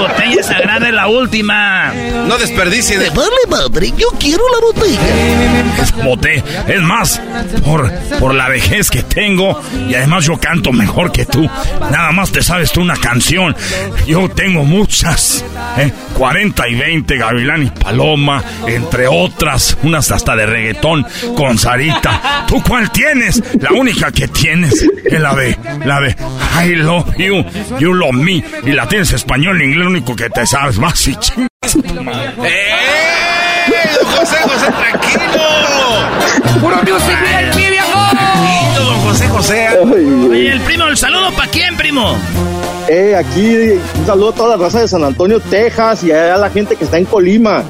Botella 0.00 0.42
sagrada 0.42 0.88
es 0.88 0.94
la 0.94 1.08
última. 1.08 1.92
No 2.26 2.38
desperdicie 2.38 2.98
de... 2.98 3.10
vale 3.10 3.30
madre, 3.48 3.92
yo 3.96 4.08
quiero 4.18 4.42
la 4.52 4.60
botella. 4.66 5.82
Esa 5.82 5.96
botella. 6.04 6.44
Es 6.68 6.82
más, 6.82 7.20
por, 7.64 7.92
por 8.18 8.34
la 8.34 8.48
vejez 8.48 8.90
que 8.90 9.02
tengo, 9.02 9.60
y 9.88 9.94
además 9.94 10.24
yo 10.24 10.38
canto 10.38 10.72
mejor 10.72 11.12
que 11.12 11.26
tú. 11.26 11.48
Nada 11.90 12.12
más 12.12 12.32
te 12.32 12.42
sabes 12.42 12.72
tú 12.72 12.80
una 12.80 12.96
canción. 12.96 13.54
Yo 14.06 14.28
tengo 14.30 14.64
muchas. 14.64 15.44
¿eh? 15.78 15.92
40 16.16 16.68
y 16.68 16.74
20, 16.74 17.16
Gavilán 17.16 17.62
y 17.62 17.70
Paloma, 17.70 18.42
entre 18.66 19.06
otras, 19.08 19.76
unas 19.82 20.10
hasta 20.10 20.36
de 20.36 20.46
reggaetón 20.46 21.06
con 21.36 21.58
Sarita. 21.58 22.44
¿Tú 22.46 22.62
cuál 22.62 22.90
tienes? 22.90 23.42
La 23.60 23.72
única 23.72 24.10
que 24.12 24.28
tienes 24.28 24.86
es 25.04 25.20
la 25.20 25.34
de, 25.34 25.56
la 25.84 26.00
de 26.00 26.16
I 26.62 26.74
love 26.76 27.16
you, 27.16 27.44
you 27.78 27.94
love 27.94 28.12
me. 28.12 28.44
Y 28.64 28.72
la 28.72 28.86
tienes 28.88 29.12
español 29.12 29.62
inglés, 29.62 29.88
único 29.90 30.16
que 30.16 30.30
te 30.30 30.46
sabes. 30.46 30.78
Más 30.78 31.06
y 31.06 31.14
chingas. 31.16 31.48
¡Eh! 32.44 32.90
Don 34.00 34.10
José, 34.12 34.36
José, 34.42 34.66
tranquilo. 34.66 35.42
¡Puro 36.60 36.76
music 36.76 37.18
VIP, 37.54 37.70
viejo! 37.70 38.10
Tranquilo, 38.10 38.84
don 38.84 39.00
José, 39.00 39.28
José. 39.28 39.68
Oye, 39.78 40.52
el 40.52 40.60
primo, 40.60 40.86
el 40.86 40.96
saludo 40.96 41.30
para 41.32 41.50
quién, 41.50 41.76
primo. 41.76 42.16
Eh, 42.88 43.14
aquí 43.14 43.78
un 43.98 44.06
saludo 44.06 44.30
a 44.30 44.34
toda 44.34 44.56
la 44.56 44.64
raza 44.64 44.80
de 44.80 44.88
San 44.88 45.04
Antonio, 45.04 45.38
Texas 45.40 46.02
y 46.02 46.10
a 46.12 46.36
la 46.36 46.50
gente 46.50 46.76
que 46.76 46.84
está 46.84 46.98
en 46.98 47.04
Colima. 47.04 47.62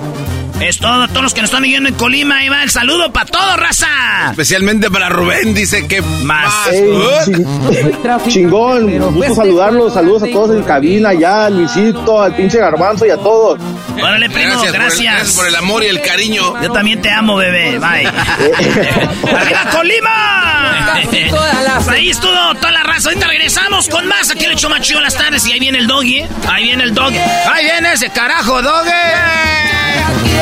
Es 0.60 0.78
todo, 0.78 1.08
todos 1.08 1.22
los 1.22 1.34
que 1.34 1.40
nos 1.40 1.48
están 1.48 1.62
viendo 1.62 1.88
en 1.88 1.94
Colima, 1.94 2.36
ahí 2.38 2.48
va 2.50 2.62
el 2.62 2.70
saludo 2.70 3.10
para 3.12 3.24
todo, 3.26 3.56
raza. 3.56 3.86
Especialmente 4.30 4.90
para 4.90 5.08
Rubén, 5.08 5.54
dice 5.54 5.86
que 5.88 6.02
más. 6.02 6.68
Ey, 6.70 6.82
¿Uh? 6.82 7.10
ching- 7.24 8.28
chingón, 8.28 8.98
gusto 9.14 9.34
saludarlos, 9.36 9.94
saludos 9.94 10.22
a 10.24 10.26
todos 10.26 10.54
en 10.56 10.62
cabina, 10.62 11.14
ya, 11.14 11.48
Luisito, 11.48 12.20
al 12.22 12.36
pinche 12.36 12.58
Garbanzo 12.58 13.06
y 13.06 13.10
a 13.10 13.16
todos. 13.16 13.58
Órale, 13.94 14.28
primo, 14.28 14.50
Gracias, 14.50 14.72
gracias. 14.72 14.74
Por 14.74 15.06
el, 15.06 15.14
gracias 15.16 15.36
por 15.36 15.46
el 15.48 15.56
amor 15.56 15.82
y 15.82 15.86
el 15.86 16.02
cariño. 16.02 16.62
Yo 16.62 16.72
también 16.72 17.00
te 17.00 17.10
amo, 17.10 17.36
bebé. 17.36 17.78
Bye. 17.78 18.06
¡Arriba, 19.34 19.64
Colima! 19.72 21.00
Pues 21.76 21.88
ahí 21.88 22.10
estuvo 22.10 22.54
toda 22.56 22.72
la 22.72 22.82
raza. 22.82 23.08
Ahorita 23.08 23.26
regresamos 23.26 23.88
con 23.88 24.06
más. 24.06 24.30
Aquí 24.30 24.44
el 24.44 24.52
hecho 24.52 24.68
más 24.68 24.80
chido 24.82 25.00
las 25.00 25.14
tardes. 25.14 25.46
Y 25.46 25.52
ahí 25.52 25.60
viene 25.60 25.78
el 25.78 25.86
doggy. 25.86 26.18
¿eh? 26.20 26.28
Ahí 26.48 26.64
viene 26.64 26.84
el 26.84 26.94
doggy. 26.94 27.16
Ahí 27.18 27.64
viene 27.64 27.92
ese 27.92 28.10
carajo, 28.10 28.60
doggy. 28.62 28.90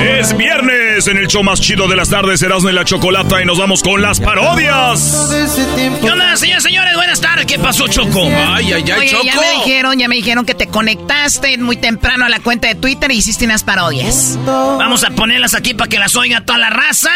Es 0.00 0.36
viernes 0.36 1.06
en 1.06 1.18
el 1.18 1.26
show 1.26 1.42
más 1.42 1.60
chido 1.60 1.86
de 1.86 1.96
las 1.96 2.08
tardes, 2.08 2.40
Erasmo 2.40 2.70
y 2.70 2.72
la 2.72 2.84
Chocolata, 2.84 3.42
y 3.42 3.44
nos 3.44 3.58
vamos 3.58 3.82
con 3.82 4.00
las 4.00 4.20
parodias. 4.20 5.28
¿Qué 6.00 6.10
onda, 6.10 6.34
señores, 6.36 6.62
señores? 6.62 6.94
Buenas 6.94 7.20
tardes. 7.20 7.44
¿Qué 7.46 7.58
pasó, 7.58 7.86
Choco? 7.86 8.24
Ay, 8.24 8.72
ay, 8.72 8.84
ay, 8.86 8.92
Oye, 8.92 9.10
Choco. 9.10 9.24
Ya 9.24 9.34
me 9.36 9.50
dijeron, 9.58 9.98
ya 9.98 10.08
me 10.08 10.16
dijeron 10.16 10.46
que 10.46 10.54
te 10.54 10.66
conectaste 10.68 11.58
muy 11.58 11.76
temprano 11.76 12.24
a 12.24 12.28
la 12.28 12.40
cuenta 12.40 12.68
de 12.68 12.74
Twitter 12.74 13.10
y 13.10 13.16
hiciste 13.16 13.44
unas 13.44 13.64
parodias. 13.64 14.38
Vamos 14.46 15.04
a 15.04 15.10
ponerlas 15.10 15.54
aquí 15.54 15.74
para 15.74 15.88
que 15.88 15.98
las 15.98 16.16
oiga 16.16 16.40
toda 16.40 16.58
la 16.58 16.70
raza. 16.70 17.10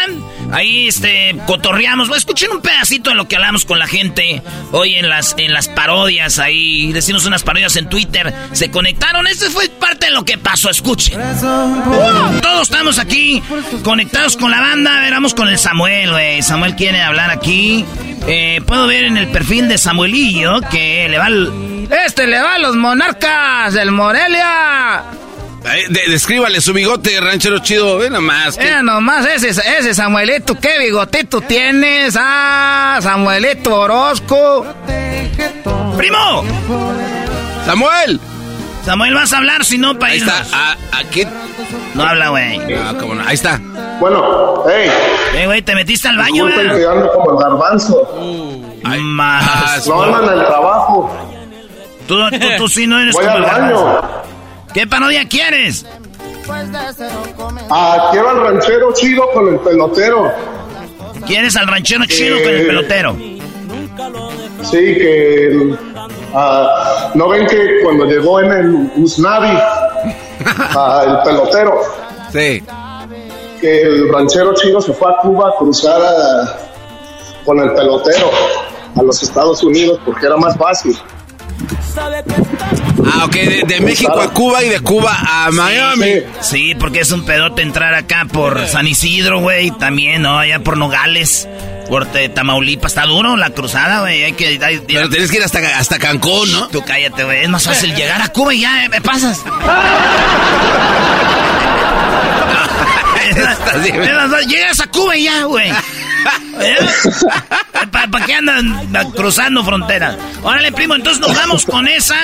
Ahí, 0.53 0.89
este, 0.89 1.37
cotorreamos. 1.47 2.09
Bueno, 2.09 2.19
escuchen 2.19 2.51
un 2.51 2.61
pedacito 2.61 3.11
de 3.11 3.17
lo 3.17 3.27
que 3.27 3.37
hablamos 3.37 3.65
con 3.65 3.79
la 3.79 3.87
gente 3.87 4.43
hoy 4.73 4.97
en 4.97 5.09
las, 5.09 5.35
en 5.39 5.53
las 5.53 5.69
parodias. 5.69 6.39
Ahí 6.39 6.93
decimos 6.93 7.25
unas 7.25 7.43
parodias 7.43 7.77
en 7.77 7.89
Twitter. 7.89 8.35
Se 8.53 8.71
conectaron. 8.71 9.27
Esto 9.27 9.51
fue 9.51 9.69
parte 9.69 10.07
de 10.07 10.13
lo 10.13 10.25
que 10.25 10.37
pasó. 10.37 10.69
Escuchen. 10.69 11.19
Uh, 11.21 12.41
todos 12.51 12.63
estamos 12.71 12.99
aquí 12.99 13.43
conectados 13.85 14.37
con 14.37 14.51
la 14.51 14.61
banda. 14.61 14.97
A 14.97 15.01
ver, 15.01 15.13
vamos 15.13 15.35
con 15.35 15.49
el 15.49 15.59
Samuel, 15.59 16.11
güey. 16.11 16.43
Samuel 16.43 16.75
quiere 16.75 17.01
hablar 17.01 17.31
aquí. 17.31 17.85
Eh, 18.27 18.61
puedo 18.67 18.87
ver 18.87 19.05
en 19.05 19.17
el 19.17 19.29
perfil 19.29 19.69
de 19.69 19.79
Samuelillo 19.79 20.61
que 20.71 21.09
le 21.09 21.19
va 21.19 21.27
al... 21.27 21.87
Este 22.07 22.27
le 22.27 22.41
va 22.41 22.55
a 22.55 22.59
los 22.59 22.75
monarcas 22.77 23.73
del 23.75 23.93
Morelia. 23.93 25.03
De- 25.91 26.11
descríbale 26.11 26.61
su 26.61 26.73
bigote, 26.73 27.21
ranchero 27.21 27.59
chido. 27.61 27.99
Ve 27.99 28.11
nomás. 28.11 28.57
que- 28.57 28.83
nomás, 28.83 29.27
ese, 29.27 29.49
ese 29.51 29.95
Samuelito, 29.95 30.59
qué 30.59 30.79
bigotito 30.79 31.41
tienes. 31.43 32.17
Ah, 32.19 32.99
Samuelito 33.03 33.75
Orozco. 33.75 34.67
¡Primo! 35.97 36.45
¡Samuel! 37.67 38.21
Samuel, 38.85 39.15
vas 39.15 39.33
a 39.33 39.39
hablar, 39.39 39.65
si 39.65 39.79
no, 39.79 39.99
para 39.99 40.13
Ahí 40.13 40.19
está. 40.19 40.45
Ah, 40.53 40.77
aquí. 40.93 41.23
No 41.95 42.03
habla, 42.03 42.31
güey. 42.31 42.59
Ah, 42.75 42.95
cómo 42.99 43.15
no. 43.15 43.23
Ahí 43.27 43.35
está. 43.35 43.61
Bueno, 44.01 44.65
hey. 44.67 44.91
Eh, 45.35 45.47
güey, 45.47 45.63
te 45.63 45.75
metiste 45.75 46.09
al 46.09 46.17
baño, 46.17 46.47
Disculpen 46.47 46.69
güey. 46.71 46.81
que 46.83 46.89
ando 46.89 47.13
como 47.13 47.31
el 47.33 47.45
garbanzo. 47.45 48.81
Más. 49.01 49.87
No 49.87 50.03
andan 50.03 50.39
el 50.39 50.47
trabajo. 50.47 51.15
Tú, 52.09 52.17
tú, 52.31 52.39
tú 52.59 52.69
sí 52.69 52.87
no 52.87 52.99
eres 52.99 53.15
Voy 53.15 53.25
como 53.25 53.37
al 53.37 53.45
el 53.45 53.51
baño. 53.51 53.85
garbanzo. 53.85 54.23
¿Qué 54.73 54.87
parodia 54.87 55.29
quieres? 55.29 55.85
Ah, 57.71 58.09
quiero 58.13 58.31
al 58.31 58.41
ranchero 58.41 58.93
chido 58.95 59.31
con 59.33 59.49
el 59.49 59.59
pelotero. 59.61 60.33
¿Quieres 61.27 61.55
al 61.57 61.67
ranchero 61.69 62.05
chido 62.07 62.37
Eh. 62.39 62.43
con 62.43 62.53
el 62.55 62.67
pelotero? 62.67 63.17
Sí, 64.63 64.79
que. 64.79 65.75
Ah, 66.35 67.11
¿No 67.15 67.29
ven 67.29 67.47
que 67.47 67.81
cuando 67.83 68.05
llegó 68.07 68.41
en 68.41 68.53
el 68.53 68.93
Usnavi, 68.97 69.49
ah, 70.47 71.05
el 71.07 71.31
pelotero? 71.31 71.81
Sí. 72.33 72.63
Que 73.61 73.83
el 73.83 74.13
ranchero 74.13 74.55
chido 74.55 74.81
se 74.81 74.93
fue 74.93 75.11
a 75.11 75.17
Cuba 75.23 75.49
a 75.51 75.59
cruzar 75.59 76.01
a- 76.01 76.57
con 77.45 77.59
el 77.59 77.73
pelotero 77.75 78.31
a 78.97 79.03
los 79.03 79.23
Estados 79.23 79.63
Unidos 79.63 79.99
porque 80.05 80.27
era 80.27 80.37
más 80.37 80.57
fácil. 80.57 80.97
Ah, 83.13 83.25
ok. 83.25 83.33
De, 83.35 83.63
de 83.67 83.81
México 83.81 84.21
a 84.21 84.33
Cuba 84.33 84.63
y 84.63 84.69
de 84.69 84.81
Cuba 84.81 85.17
a 85.27 85.51
Miami. 85.51 86.15
Sí, 86.41 86.75
porque 86.79 87.01
es 87.01 87.11
un 87.13 87.25
pedote 87.25 87.63
entrar 87.63 87.95
acá 87.95 88.27
por 88.31 88.67
San 88.69 88.87
Isidro, 88.87 89.41
güey. 89.41 89.71
También, 89.73 90.23
¿no? 90.23 90.39
Allá 90.39 90.61
por 90.61 90.77
Nogales. 90.77 91.49
Por 91.89 92.07
Tamaulipas. 92.07 92.93
Está 92.93 93.07
duro 93.07 93.37
la 93.37 93.51
cruzada, 93.51 94.01
güey. 94.01 94.23
Hay 94.25 94.33
que... 94.33 94.59
hay- 94.63 94.79
Pero 94.87 95.09
tienes 95.11 95.31
que 95.31 95.39
ir 95.39 95.43
hasta, 95.43 95.59
hasta 95.79 95.99
Cancún, 95.99 96.51
¿no? 96.53 96.69
Tú 96.69 96.83
cállate, 96.85 97.25
güey. 97.25 97.43
Es 97.43 97.49
más 97.49 97.65
fácil 97.65 97.95
llegar 97.97 98.23
a 98.23 98.29
Cuba 98.29 98.55
y 98.55 98.61
ya 98.61 98.85
eh, 98.85 98.89
me 98.89 99.01
pasas. 99.01 99.39
Estás 103.31 103.83
bien. 103.83 104.03
Es 104.03 104.13
más 104.15 104.31
fácil, 104.31 104.49
Llegas 104.49 104.81
a 104.81 104.87
Cuba 104.87 105.17
y 105.17 105.25
ya, 105.25 105.45
güey. 105.45 105.71
¿Para 108.11 108.27
qué 108.27 108.35
andan 108.35 108.89
cruzando 109.17 109.65
fronteras? 109.65 110.17
Órale, 110.43 110.73
primo, 110.73 110.95
entonces 110.95 111.21
nos 111.21 111.35
vamos 111.37 111.65
con 111.65 111.87
esa. 111.89 112.17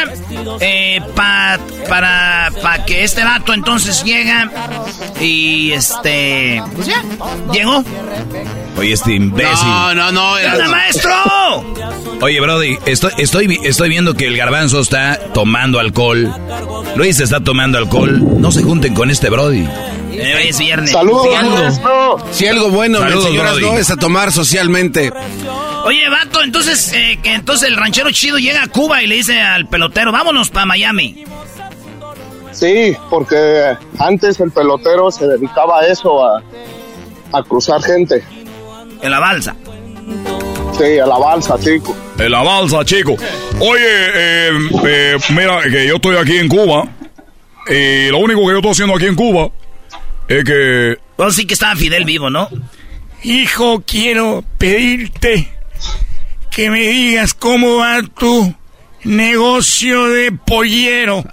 eh, 0.60 1.00
pa- 1.14 1.58
para, 1.88 2.50
para 2.62 2.84
que 2.84 3.04
este 3.04 3.24
vato 3.24 3.52
entonces 3.54 4.02
llega. 4.04 4.50
Y 5.20 5.72
este. 5.72 6.62
Pues 6.74 6.86
ya, 6.86 7.02
llegó. 7.52 7.84
Oye, 8.78 8.92
este 8.92 9.14
imbécil. 9.14 9.66
No, 9.68 9.94
no, 9.94 10.12
no. 10.12 10.34
¿Qué 10.36 10.46
onda, 10.46 10.68
maestro? 10.68 11.12
Oye, 12.20 12.40
Brody, 12.40 12.76
estoy, 12.86 13.12
estoy, 13.18 13.58
estoy 13.64 13.88
viendo 13.88 14.14
que 14.14 14.26
el 14.26 14.36
garbanzo 14.36 14.80
está 14.80 15.18
tomando 15.32 15.78
alcohol. 15.80 16.32
Luis 16.96 17.20
está 17.20 17.40
tomando 17.40 17.78
alcohol. 17.78 18.40
No 18.40 18.52
se 18.52 18.62
junten 18.62 18.94
con 18.94 19.10
este 19.10 19.30
Brody. 19.30 19.66
Eh, 20.18 20.48
es 20.48 20.58
viernes. 20.58 20.90
Saludos, 20.90 21.26
Si 21.28 21.34
algo, 21.34 22.18
si 22.32 22.46
algo 22.46 22.70
bueno 22.70 23.00
me 23.00 23.08
Saludos, 23.10 23.36
Brody. 23.36 23.62
no 23.62 23.78
es 23.78 23.90
a 23.90 23.96
tomar 23.96 24.32
socialmente. 24.32 25.12
Oye, 25.84 26.08
vato, 26.08 26.42
entonces, 26.42 26.92
eh, 26.94 27.18
que 27.22 27.34
entonces 27.34 27.68
el 27.68 27.76
ranchero 27.76 28.10
chido 28.10 28.38
llega 28.38 28.62
a 28.62 28.66
Cuba 28.68 29.02
y 29.02 29.06
le 29.06 29.16
dice 29.16 29.40
al 29.40 29.68
pelotero, 29.68 30.10
vámonos 30.12 30.50
para 30.50 30.66
Miami. 30.66 31.24
Sí, 32.52 32.96
porque 33.10 33.76
antes 33.98 34.40
el 34.40 34.50
pelotero 34.50 35.10
se 35.10 35.26
dedicaba 35.26 35.80
a 35.80 35.86
eso, 35.86 36.24
a, 36.24 36.42
a 37.32 37.42
cruzar 37.42 37.82
gente. 37.82 38.24
En 39.02 39.10
la 39.10 39.20
balsa. 39.20 39.54
Sí, 40.78 40.98
a 40.98 41.06
la 41.06 41.18
balsa, 41.18 41.58
chico. 41.58 41.94
En 42.18 42.30
la 42.32 42.42
balsa, 42.42 42.84
chico. 42.84 43.14
Oye, 43.60 43.80
eh, 43.84 44.50
eh, 44.86 45.16
mira, 45.30 45.60
que 45.70 45.86
yo 45.86 45.96
estoy 45.96 46.16
aquí 46.16 46.38
en 46.38 46.48
Cuba. 46.48 46.84
Y 47.68 48.08
lo 48.08 48.18
único 48.18 48.40
que 48.40 48.46
yo 48.52 48.56
estoy 48.56 48.70
haciendo 48.72 48.94
aquí 48.96 49.06
en 49.06 49.14
Cuba 49.16 49.50
es 50.28 50.44
que. 50.44 50.98
Vos 51.16 51.34
sí 51.34 51.46
que 51.46 51.54
estaba 51.54 51.76
Fidel 51.76 52.04
vivo, 52.04 52.30
¿no? 52.30 52.48
Hijo, 53.22 53.82
quiero 53.86 54.44
pedirte 54.58 55.48
que 56.50 56.70
me 56.70 56.80
digas 56.80 57.34
cómo 57.34 57.76
va 57.76 58.02
tu 58.02 58.54
negocio 59.04 60.06
de 60.06 60.32
pollero. 60.32 61.24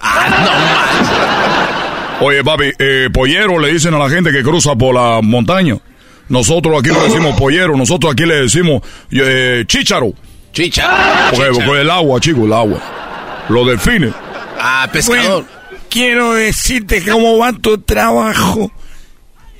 Oye, 2.20 2.44
papi, 2.44 2.72
eh, 2.78 3.08
pollero 3.12 3.58
le 3.58 3.72
dicen 3.72 3.94
a 3.94 3.98
la 3.98 4.08
gente 4.08 4.30
que 4.32 4.42
cruza 4.42 4.74
por 4.76 4.94
la 4.94 5.20
montaña. 5.22 5.76
Nosotros 6.28 6.78
aquí 6.80 6.90
le 6.90 7.00
decimos 7.00 7.38
pollero, 7.38 7.76
nosotros 7.76 8.12
aquí 8.12 8.24
le 8.24 8.42
decimos 8.42 8.82
eh, 9.10 9.64
chícharo. 9.66 10.12
Chicha. 10.52 11.30
Porque, 11.30 11.80
el 11.80 11.90
agua, 11.90 12.20
chico, 12.20 12.44
el 12.44 12.52
agua. 12.52 12.80
Lo 13.48 13.64
define. 13.66 14.12
Ah, 14.58 14.88
pescador. 14.92 15.42
Bueno, 15.42 15.46
quiero 15.90 16.34
decirte 16.34 17.04
cómo 17.04 17.38
va 17.38 17.52
tu 17.52 17.78
trabajo 17.78 18.70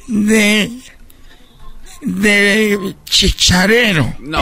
de 0.09 0.71
de 2.05 2.95
chicharero. 3.05 4.13
No. 4.21 4.39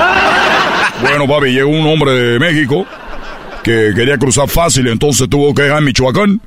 Bueno, 1.00 1.28
papi, 1.28 1.52
llegó 1.52 1.70
un 1.70 1.86
hombre 1.86 2.12
de 2.12 2.38
México 2.38 2.86
que 3.62 3.92
quería 3.94 4.18
cruzar 4.18 4.48
fácil, 4.48 4.88
entonces 4.88 5.28
tuvo 5.28 5.54
que 5.54 5.62
dejar 5.62 5.82
Michoacán 5.82 6.40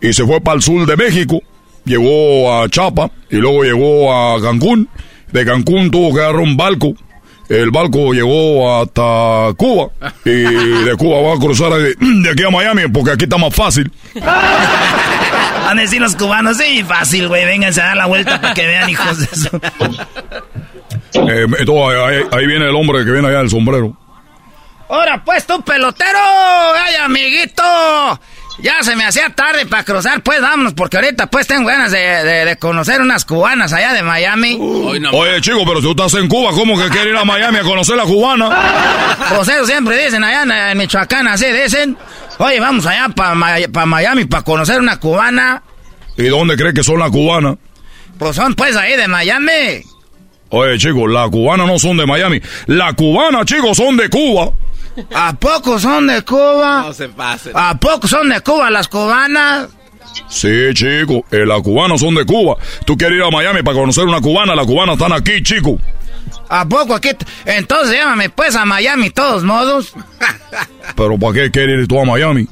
y 0.00 0.12
se 0.12 0.24
fue 0.24 0.40
para 0.40 0.56
el 0.56 0.62
sur 0.62 0.84
de 0.86 0.96
México. 0.96 1.40
Llegó 1.84 2.52
a 2.52 2.68
Chapa 2.68 3.10
y 3.30 3.36
luego 3.36 3.62
llegó 3.62 4.12
a 4.12 4.40
Cancún. 4.42 4.88
De 5.32 5.44
Cancún 5.44 5.90
tuvo 5.90 6.14
que 6.14 6.20
agarrar 6.20 6.40
un 6.40 6.56
barco. 6.56 6.94
El 7.48 7.70
barco 7.70 8.12
llegó 8.12 8.78
hasta 8.78 9.54
Cuba 9.56 9.88
y 10.24 10.30
de 10.30 10.94
Cuba 10.98 11.22
va 11.22 11.34
a 11.34 11.38
cruzar 11.38 11.72
de, 11.72 11.94
de 12.22 12.30
aquí 12.30 12.42
a 12.42 12.50
Miami 12.50 12.82
porque 12.92 13.12
aquí 13.12 13.24
está 13.24 13.38
más 13.38 13.54
fácil. 13.54 13.90
Van 15.68 15.78
a 15.78 15.82
decir 15.82 16.00
los 16.00 16.16
cubanos, 16.16 16.56
sí, 16.56 16.82
fácil, 16.82 17.28
güey, 17.28 17.44
vénganse 17.44 17.82
a 17.82 17.88
dar 17.88 17.96
la 17.98 18.06
vuelta 18.06 18.40
para 18.40 18.54
que 18.54 18.66
vean, 18.66 18.88
hijos 18.88 19.18
de 19.18 19.24
eso. 19.24 19.50
Eh, 21.14 21.46
entonces, 21.58 21.98
ahí, 22.00 22.22
ahí 22.32 22.46
viene 22.46 22.68
el 22.68 22.74
hombre 22.76 23.04
que 23.04 23.10
viene 23.10 23.28
allá 23.28 23.38
del 23.38 23.50
sombrero. 23.50 23.96
Ahora 24.88 25.22
pues 25.24 25.46
tú, 25.46 25.60
pelotero, 25.62 26.18
ay, 26.74 26.94
amiguito. 26.96 27.62
Ya 28.60 28.82
se 28.82 28.96
me 28.96 29.04
hacía 29.04 29.30
tarde 29.30 29.66
para 29.66 29.84
cruzar, 29.84 30.20
pues 30.22 30.40
vámonos, 30.40 30.74
porque 30.74 30.96
ahorita 30.96 31.28
pues 31.28 31.46
tengo 31.46 31.68
ganas 31.68 31.92
de, 31.92 31.98
de- 32.00 32.44
de 32.44 32.56
conocer 32.56 33.00
unas 33.00 33.24
cubanas 33.24 33.72
allá 33.72 33.92
de 33.92 34.02
Miami. 34.02 34.58
Oye, 35.12 35.40
chico, 35.40 35.60
pero 35.64 35.76
si 35.76 35.82
tú 35.84 35.90
estás 35.90 36.14
en 36.20 36.28
Cuba, 36.28 36.50
¿cómo 36.50 36.76
que 36.76 36.88
quieres 36.88 37.12
ir 37.12 37.16
a 37.16 37.24
Miami 37.24 37.58
a 37.58 37.62
conocer 37.62 37.96
la 37.96 38.04
cubana? 38.04 38.48
Pues 39.36 39.48
eso 39.48 39.66
siempre 39.66 40.02
dicen 40.04 40.24
allá 40.24 40.42
en, 40.42 40.50
en 40.50 40.78
Michoacán, 40.78 41.28
así 41.28 41.46
dicen. 41.46 41.96
Oye, 42.38 42.58
vamos 42.58 42.84
allá 42.86 43.08
para 43.10 43.34
Miami 43.86 44.24
para 44.24 44.42
conocer 44.42 44.80
una 44.80 44.98
cubana. 44.98 45.62
¿Y 46.16 46.24
dónde 46.24 46.56
crees 46.56 46.74
que 46.74 46.82
son 46.82 46.98
las 46.98 47.10
cubanas? 47.10 47.56
Pues 48.18 48.34
son 48.34 48.54
pues 48.54 48.74
ahí 48.76 48.96
de 48.96 49.06
Miami. 49.06 49.82
Oye, 50.50 50.78
chicos, 50.78 51.08
las 51.10 51.28
cubanas 51.30 51.66
no 51.68 51.78
son 51.78 51.96
de 51.96 52.06
Miami. 52.06 52.40
Las 52.66 52.94
cubanas, 52.94 53.44
chicos, 53.44 53.76
son 53.76 53.96
de 53.96 54.08
Cuba. 54.08 54.50
¿A 55.14 55.32
poco 55.34 55.78
son 55.78 56.06
de 56.06 56.22
Cuba? 56.22 56.82
No 56.86 56.92
se 56.92 57.08
pasen. 57.08 57.52
¿A 57.54 57.78
poco 57.78 58.08
son 58.08 58.28
de 58.28 58.40
Cuba 58.40 58.70
las 58.70 58.88
cubanas? 58.88 59.68
Sí, 60.28 60.72
chicos, 60.74 61.22
eh, 61.30 61.46
las 61.46 61.62
cubanas 61.62 62.00
son 62.00 62.14
de 62.14 62.24
Cuba. 62.24 62.56
Tú 62.84 62.96
quieres 62.96 63.18
ir 63.18 63.24
a 63.24 63.30
Miami 63.30 63.62
para 63.62 63.76
conocer 63.76 64.04
una 64.04 64.20
cubana, 64.20 64.54
las 64.54 64.66
cubanas 64.66 64.96
están 64.96 65.12
aquí, 65.12 65.42
chico. 65.42 65.78
¿A 66.48 66.66
poco 66.66 66.94
aquí? 66.94 67.10
Entonces 67.44 67.96
llámame 67.96 68.30
pues 68.30 68.56
a 68.56 68.64
Miami, 68.64 69.10
todos 69.10 69.44
modos. 69.44 69.92
Pero 70.96 71.18
¿para 71.18 71.34
qué 71.34 71.50
quieres 71.50 71.80
ir 71.80 71.88
tú 71.88 72.00
a 72.00 72.04
Miami? 72.04 72.48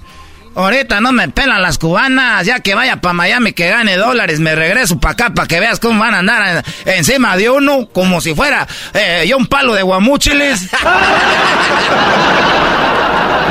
Ahorita 0.56 1.02
no 1.02 1.12
me 1.12 1.28
pelan 1.28 1.60
las 1.60 1.76
cubanas, 1.76 2.46
ya 2.46 2.60
que 2.60 2.74
vaya 2.74 2.96
para 2.96 3.12
Miami 3.12 3.52
que 3.52 3.68
gane 3.68 3.96
dólares, 3.96 4.40
me 4.40 4.54
regreso 4.54 4.98
para 4.98 5.12
acá 5.12 5.34
para 5.34 5.46
que 5.46 5.60
veas 5.60 5.78
cómo 5.78 6.00
van 6.00 6.14
a 6.14 6.18
andar 6.20 6.64
encima 6.86 7.36
de 7.36 7.50
uno, 7.50 7.88
como 7.92 8.22
si 8.22 8.34
fuera 8.34 8.66
eh, 8.94 9.26
yo 9.28 9.36
un 9.36 9.46
palo 9.46 9.74
de 9.74 9.82
guamúchiles. 9.82 10.68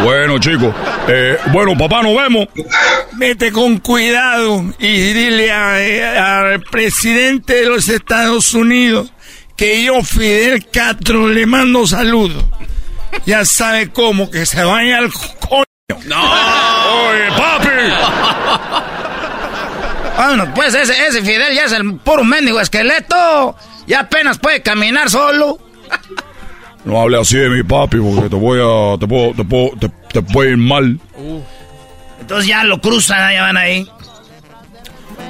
Bueno, 0.04 0.38
chicos. 0.38 0.76
Eh, 1.08 1.38
bueno, 1.52 1.76
papá, 1.76 2.04
nos 2.04 2.16
vemos. 2.16 2.48
Vete 3.14 3.52
con 3.52 3.80
cuidado 3.80 4.64
y 4.78 5.14
dile 5.14 5.48
eh, 5.48 6.06
al 6.06 6.62
presidente 6.62 7.56
de 7.56 7.66
los 7.66 7.90
Estados 7.90 8.54
Unidos 8.54 9.12
que 9.56 9.84
yo, 9.84 10.04
Fidel 10.04 10.68
Castro, 10.70 11.28
le 11.28 11.46
mando 11.46 11.88
saludos. 11.88 12.46
Ya 13.26 13.46
sabe 13.46 13.90
cómo, 13.90 14.30
que 14.30 14.46
se 14.46 14.64
vaya 14.64 15.00
al 15.00 15.12
coño. 15.12 15.75
¡No! 15.88 16.18
¡Oye, 17.10 17.28
papi! 17.38 17.70
Bueno, 20.18 20.52
pues 20.56 20.74
ese, 20.74 21.06
ese 21.08 21.22
Fidel 21.22 21.54
ya 21.54 21.66
es 21.66 21.74
el 21.74 21.98
puro 21.98 22.24
mendigo 22.24 22.60
esqueleto. 22.60 23.56
Ya 23.86 24.00
apenas 24.02 24.40
puede 24.40 24.64
caminar 24.64 25.10
solo. 25.12 25.60
No 26.86 27.02
hable 27.02 27.20
así 27.20 27.38
de 27.38 27.50
mi 27.50 27.62
papi 27.62 27.98
porque 27.98 28.30
te 28.30 28.36
voy 28.36 28.60
a. 28.60 28.98
te 28.98 29.08
puedo. 29.08 29.34
te 29.36 29.44
puedo. 29.44 29.72
te, 30.12 30.22
puede 30.24 30.52
ir 30.52 30.58
mal. 30.58 31.00
Entonces 32.20 32.48
ya 32.48 32.64
lo 32.64 32.82
cruzan, 32.82 33.32
ya 33.32 33.44
van 33.44 33.58
ahí. 33.58 33.88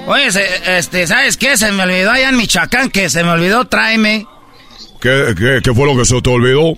Oye, 0.08 0.28
este, 0.68 1.08
¿sabes 1.08 1.36
qué? 1.36 1.58
Se 1.58 1.72
me 1.74 1.84
olvidó 1.84 2.12
allá 2.12 2.30
en 2.30 2.38
Michoacán 2.38 2.90
que 2.90 3.10
se 3.10 3.24
me 3.24 3.32
olvidó, 3.32 3.66
tráeme. 3.66 4.26
¿Qué, 5.02 5.34
qué, 5.38 5.60
qué 5.62 5.74
fue 5.74 5.86
lo 5.86 5.98
que 5.98 6.06
se 6.06 6.22
te 6.22 6.30
olvidó? 6.30 6.78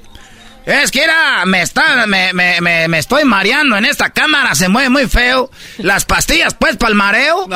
Es 0.67 0.91
que 0.91 1.01
era, 1.01 1.43
me 1.45 1.61
está, 1.61 2.05
me, 2.07 2.33
me, 2.33 2.59
me, 2.59 2.97
estoy 2.97 3.23
mareando 3.23 3.77
en 3.77 3.85
esta 3.85 4.09
cámara, 4.09 4.53
se 4.53 4.67
mueve 4.67 4.89
muy 4.89 5.07
feo. 5.07 5.49
Las 5.77 6.03
pastillas, 6.03 6.55
pues, 6.55 6.75
para 6.75 6.89
el 6.89 6.95
mareo. 6.95 7.45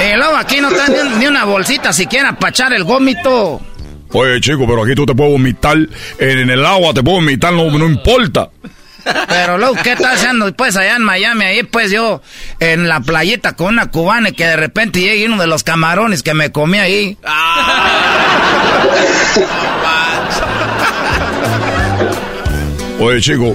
y 0.00 0.16
luego 0.16 0.36
aquí 0.36 0.60
no 0.60 0.70
está 0.70 0.88
ni, 1.20 1.28
una 1.28 1.44
bolsita 1.44 1.92
siquiera 1.92 2.36
para 2.36 2.50
echar 2.50 2.72
el 2.72 2.82
gómito. 2.82 3.60
Oye, 4.10 4.40
chico, 4.40 4.66
pero 4.66 4.82
aquí 4.82 4.96
tú 4.96 5.06
te 5.06 5.14
puedes 5.14 5.32
vomitar 5.32 5.76
en, 6.18 6.50
el 6.50 6.66
agua, 6.66 6.92
te 6.92 7.04
puedo 7.04 7.18
vomitar, 7.18 7.52
no, 7.52 7.70
no 7.70 7.86
importa. 7.86 8.50
Pero 9.28 9.58
luego, 9.58 9.76
¿qué 9.84 9.92
estás 9.92 10.14
haciendo? 10.14 10.52
Pues 10.52 10.76
allá 10.76 10.96
en 10.96 11.04
Miami, 11.04 11.44
ahí 11.44 11.62
pues 11.62 11.92
yo 11.92 12.22
en 12.58 12.88
la 12.88 12.98
playita 12.98 13.54
con 13.54 13.68
una 13.68 13.92
cubana 13.92 14.30
y 14.30 14.32
que 14.32 14.46
de 14.46 14.56
repente 14.56 14.98
llegue 15.00 15.26
uno 15.26 15.40
de 15.40 15.46
los 15.46 15.62
camarones 15.62 16.24
que 16.24 16.34
me 16.34 16.50
comí 16.50 16.78
ahí. 16.78 17.16
Oye, 23.02 23.20
chico, 23.20 23.52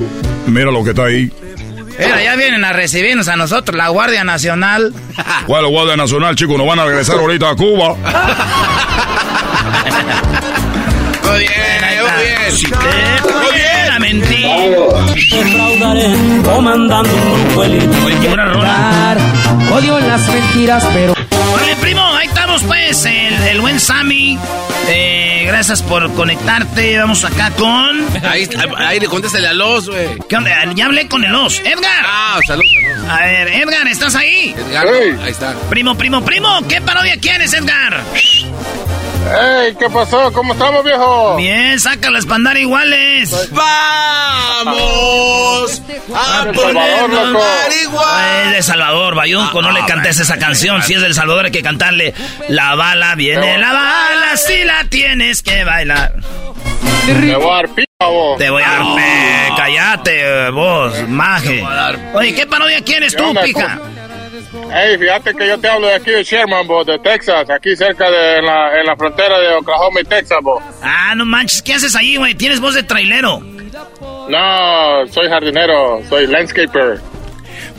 mira 0.48 0.72
lo 0.72 0.84
que 0.84 0.90
está 0.90 1.06
ahí. 1.06 1.32
Mira, 1.98 2.22
ya 2.22 2.36
vienen 2.36 2.66
a 2.66 2.74
recibirnos 2.74 3.30
a 3.30 3.38
nosotros, 3.38 3.78
la 3.78 3.88
Guardia 3.88 4.26
Nacional. 4.26 4.94
¿Cuál 5.48 5.64
la 5.64 5.70
Guardia 5.70 5.96
Nacional, 5.96 6.36
chico? 6.36 6.58
Nos 6.58 6.68
van 6.68 6.80
a 6.80 6.86
regresar 6.86 7.16
ahorita 7.16 7.52
a 7.52 7.56
Cuba. 7.56 7.96
Muy 11.24 11.40
bien, 11.40 11.52
muy 12.02 12.10
bien. 12.24 12.40
Muy 13.24 13.56
bien 13.56 14.37
mentir. 14.48 16.44
comandando 16.44 17.14
un 17.14 17.44
grupo 17.46 17.62
Oye, 17.62 18.18
qué 18.22 18.28
buena 18.28 18.46
rola. 18.46 19.18
Odio 19.72 20.00
las 20.00 20.28
mentiras, 20.28 20.86
pero... 20.94 21.14
Vale, 21.14 21.76
primo, 21.82 22.02
ahí 22.02 22.28
estamos 22.28 22.64
pues, 22.64 23.06
el, 23.06 23.34
el 23.34 23.62
buen 23.62 23.80
Sammy. 23.80 24.38
Eh, 24.90 25.44
gracias 25.48 25.84
por 25.84 26.14
conectarte. 26.14 26.98
Vamos 26.98 27.26
acá 27.26 27.52
con. 27.52 28.06
Ahí, 28.24 28.48
ahí 28.78 29.00
contéstale 29.02 29.48
a 29.48 29.54
los, 29.54 29.90
güey. 29.90 30.18
¿Qué 30.30 30.38
onda? 30.38 30.52
Ya 30.76 30.86
hablé 30.86 31.08
con 31.08 31.24
el 31.24 31.36
os. 31.36 31.60
Edgar. 31.60 32.06
Ah, 32.06 32.40
salud, 32.48 32.64
salud. 32.64 33.10
A 33.10 33.26
ver, 33.26 33.48
Edgar, 33.50 33.88
¿estás 33.88 34.16
ahí? 34.16 34.56
Edgar, 34.58 34.88
ahí 34.88 35.32
está. 35.32 35.54
Primo, 35.70 35.96
primo, 35.96 36.24
primo, 36.24 36.62
¿qué 36.70 36.82
parodia 36.82 37.18
quieres, 37.20 37.54
Edgar? 37.54 38.02
¡Ey! 39.28 39.76
¿Qué 39.76 39.90
pasó? 39.90 40.32
¿Cómo 40.32 40.54
estamos, 40.54 40.84
viejo? 40.84 41.36
Bien, 41.36 41.80
saca 41.80 42.10
las 42.10 42.26
pandar 42.26 42.58
iguales. 42.58 43.50
¡Vamos! 43.52 44.78
A 46.16 46.46
ponernos 46.54 47.34
marihuana. 47.34 48.44
Es 48.44 48.52
de 48.52 48.64
Salvador, 48.64 49.16
Bayunco, 49.16 49.62
no 49.62 49.72
le 49.72 49.86
cantes 49.86 50.20
esa 50.20 50.38
canción. 50.38 50.82
Si 50.84 50.94
es 50.94 51.02
del 51.02 51.14
Salvador, 51.14 51.46
hay 51.46 51.52
que 51.52 51.64
cantarle 51.64 52.14
La 52.48 52.76
bala 52.76 53.16
viene, 53.16 53.58
la 53.58 53.74
bala, 53.74 54.38
si 54.38 54.64
la 54.64 54.86
tienes 54.86 55.42
que 55.42 55.64
bailar. 55.64 56.14
Te 57.06 57.36
voy 57.36 57.50
a 57.50 57.56
dar 57.56 57.70
pija, 57.70 57.88
vos. 58.00 58.38
Te 58.38 58.50
voy 58.50 58.64
a 58.64 58.70
dar 58.70 59.58
Cállate, 59.58 60.50
vos, 60.52 60.94
maje. 61.08 61.66
Oye, 62.14 62.36
¿qué 62.36 62.46
parodia 62.46 62.82
quieres 62.82 63.16
tú, 63.16 63.34
pija? 63.44 63.80
Hey, 64.74 64.98
fíjate 65.00 65.34
que 65.34 65.48
yo 65.48 65.58
te 65.60 65.68
hablo 65.68 65.88
de 65.88 65.96
aquí 65.96 66.12
de 66.12 66.24
Sherman, 66.24 66.68
bo, 66.68 66.84
de 66.84 67.00
Texas, 67.00 67.50
aquí 67.50 67.76
cerca 67.76 68.10
de 68.10 68.42
la, 68.42 68.80
en 68.80 68.86
la 68.86 68.96
frontera 68.96 69.40
de 69.40 69.56
Oklahoma 69.56 70.02
y 70.02 70.04
Texas, 70.04 70.40
bo. 70.42 70.62
Ah, 70.82 71.14
no 71.16 71.26
manches, 71.26 71.62
¿qué 71.62 71.74
haces 71.74 71.96
ahí, 71.96 72.18
güey? 72.18 72.36
Tienes 72.36 72.60
voz 72.60 72.76
de 72.76 72.84
trailero. 72.84 73.40
No, 73.40 75.08
soy 75.10 75.30
jardinero, 75.30 76.02
soy 76.10 76.28
landscaper. 76.28 77.00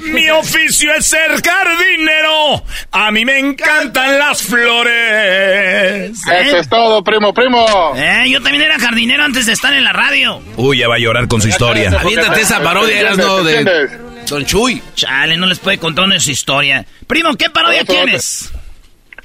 Mi 0.00 0.30
oficio 0.30 0.92
es 0.94 1.06
ser 1.06 1.30
jardinero. 1.42 2.62
A 2.92 3.10
mí 3.10 3.24
me 3.24 3.38
encantan 3.38 4.18
las 4.18 4.42
flores. 4.42 6.12
Eso 6.26 6.56
es 6.56 6.68
todo, 6.68 7.02
primo, 7.02 7.34
primo. 7.34 7.66
Eh, 7.96 8.24
yo 8.30 8.40
también 8.40 8.62
era 8.62 8.78
jardinero 8.78 9.24
antes 9.24 9.46
de 9.46 9.52
estar 9.52 9.72
en 9.74 9.84
la 9.84 9.92
radio. 9.92 10.40
Uy, 10.56 10.78
ya 10.78 10.88
va 10.88 10.94
a 10.94 10.98
llorar 10.98 11.28
con 11.28 11.42
su 11.42 11.48
historia. 11.48 11.90
Aviéntate 11.98 12.40
esa 12.40 12.62
parodia, 12.62 13.00
eras 13.00 13.18
no 13.18 13.42
de 13.42 14.07
Don 14.28 14.44
Chuy. 14.44 14.82
Chale, 14.94 15.36
no 15.36 15.46
les 15.46 15.58
puede 15.58 15.78
contar 15.78 16.04
una 16.04 16.18
su 16.20 16.30
historia. 16.30 16.84
Primo, 17.06 17.34
¿qué 17.34 17.50
parodia 17.50 17.84
tienes? 17.84 18.50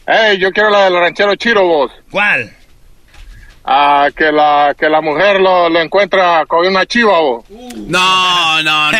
Eh, 0.07 0.37
yo 0.39 0.51
quiero 0.51 0.69
la 0.69 0.85
del 0.85 0.93
ranchero 0.93 1.35
Chiro, 1.35 1.65
vos. 1.65 1.91
¿Cuál? 2.11 2.53
Ah, 3.65 4.09
que 4.15 4.31
la, 4.31 4.75
que 4.77 4.89
la 4.89 4.99
mujer 4.99 5.39
lo, 5.39 5.69
lo 5.69 5.79
encuentra 5.79 6.45
con 6.45 6.67
una 6.67 6.85
chiva, 6.85 7.17
vos. 7.19 7.45
No, 7.49 8.61
no, 8.61 8.91
no. 8.91 8.97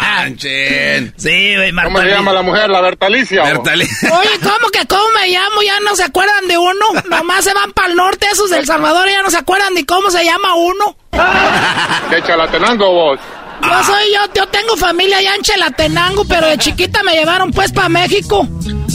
manchen. 0.00 1.14
sí, 1.16 1.54
güey, 1.56 1.72
¿Cómo 1.72 2.00
se 2.00 2.08
llama 2.08 2.32
la 2.32 2.42
mujer? 2.42 2.70
La 2.70 2.80
Bertalicia. 2.80 3.44
Bertalicia. 3.44 4.10
Oye, 4.18 4.38
¿cómo 4.42 4.68
que 4.72 4.84
cómo 4.86 5.04
me 5.14 5.28
llamo? 5.28 5.62
Ya 5.62 5.78
no 5.80 5.94
se 5.94 6.02
acuerdan 6.02 6.48
de 6.48 6.58
uno. 6.58 6.86
Nomás 7.08 7.44
se 7.44 7.54
van 7.54 7.72
para 7.72 7.88
el 7.88 7.96
norte 7.96 8.26
esos 8.32 8.50
del 8.50 8.66
Salvador 8.66 9.08
y 9.08 9.12
ya 9.12 9.22
no 9.22 9.30
se 9.30 9.38
acuerdan 9.38 9.74
ni 9.74 9.84
cómo 9.84 10.10
se 10.10 10.24
llama 10.24 10.54
uno. 10.54 10.96
¿Qué 12.10 12.22
chalatenango, 12.22 12.92
vos? 12.92 13.20
Yo 13.62 13.84
soy 13.84 14.04
yo, 14.12 14.32
yo 14.34 14.46
tengo 14.48 14.76
familia 14.76 15.18
allá 15.18 15.34
en 15.34 15.42
Chelatenango, 15.42 16.24
pero 16.24 16.48
de 16.48 16.58
chiquita 16.58 17.02
me 17.02 17.14
llevaron 17.14 17.50
pues 17.52 17.72
para 17.72 17.88
México. 17.88 18.46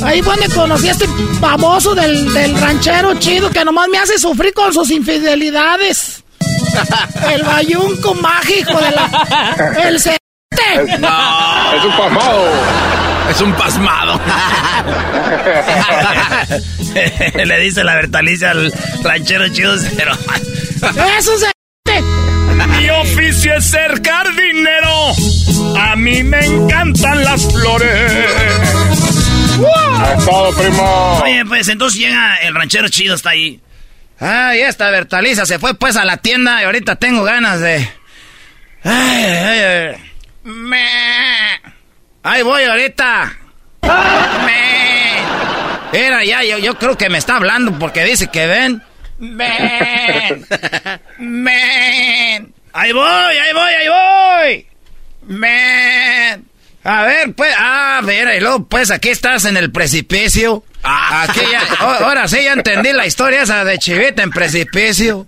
Ahí 0.03 0.21
fue 0.21 0.35
donde 0.35 0.53
conocí 0.53 0.89
a 0.89 0.91
este 0.91 1.07
baboso 1.39 1.95
del, 1.95 2.33
del 2.33 2.59
ranchero 2.59 3.13
chido 3.15 3.49
que 3.49 3.63
nomás 3.63 3.87
me 3.89 3.97
hace 3.97 4.17
sufrir 4.17 4.53
con 4.53 4.73
sus 4.73 4.91
infidelidades. 4.91 6.23
El 7.31 7.43
bayunco 7.43 8.13
mágico 8.15 8.77
de 8.79 8.91
la... 8.91 9.75
El 9.83 9.99
c... 9.99 10.17
No, 10.99 11.73
es 11.73 11.85
un 11.85 11.97
pasmado. 11.97 12.45
Es 13.29 13.41
un 13.41 13.53
pasmado. 13.53 14.19
Le 17.45 17.59
dice 17.59 17.83
la 17.83 17.95
Bertalicia 17.95 18.51
al 18.51 18.71
ranchero 19.03 19.47
chido, 19.49 19.75
pero... 19.97 20.13
Es 21.17 21.27
un. 21.27 21.54
Mi 22.67 22.89
oficio 22.89 23.55
es 23.55 23.65
ser 23.65 24.01
jardinero. 24.03 25.11
A 25.77 25.95
mí 25.95 26.23
me 26.23 26.45
encantan 26.45 27.23
las 27.23 27.51
flores. 27.51 28.11
todo, 30.25 30.55
primo. 30.57 31.19
Oye, 31.23 31.45
pues 31.45 31.67
entonces 31.67 31.99
llega 31.99 32.37
el 32.37 32.55
ranchero 32.55 32.89
chido, 32.89 33.15
está 33.15 33.31
ahí. 33.31 33.61
Ay, 34.19 34.61
esta 34.61 34.89
Bertaliza 34.89 35.45
se 35.45 35.59
fue 35.59 35.73
pues 35.75 35.97
a 35.97 36.05
la 36.05 36.17
tienda 36.17 36.61
y 36.61 36.65
ahorita 36.65 36.95
tengo 36.95 37.23
ganas 37.23 37.59
de. 37.59 37.87
Ay, 38.83 39.23
ay, 39.23 39.59
ay. 39.59 40.11
Me... 40.43 40.85
Ahí 42.23 42.43
voy 42.43 42.63
ahorita. 42.63 43.37
Me... 44.45 45.99
Era 45.99 46.23
ya, 46.23 46.43
yo, 46.43 46.57
yo 46.59 46.77
creo 46.77 46.97
que 46.97 47.09
me 47.09 47.17
está 47.17 47.35
hablando 47.37 47.77
porque 47.77 48.03
dice 48.03 48.27
que 48.27 48.47
ven. 48.47 48.83
Men. 49.17 50.45
Men. 51.19 52.54
Ahí 52.77 52.91
voy, 52.91 53.05
ahí 53.05 53.53
voy, 53.53 53.73
ahí 53.73 53.87
voy. 53.87 54.67
Men. 55.27 56.45
A 56.83 57.03
ver, 57.03 57.33
pues, 57.33 57.55
ah, 57.57 57.99
a 57.99 58.01
ver, 58.01 58.35
y 58.35 58.41
luego, 58.41 58.65
pues, 58.65 58.91
aquí 58.91 59.11
estás 59.11 59.45
en 59.45 59.55
el 59.55 59.71
precipicio. 59.71 60.61
Ah. 60.83 61.23
Aquí 61.23 61.39
ya, 61.49 61.61
ahora 61.79 62.27
sí 62.27 62.43
ya 62.43 62.51
entendí 62.51 62.91
la 62.91 63.07
historia 63.07 63.43
esa 63.43 63.63
de 63.63 63.79
Chivita 63.79 64.23
en 64.23 64.29
precipicio. 64.29 65.25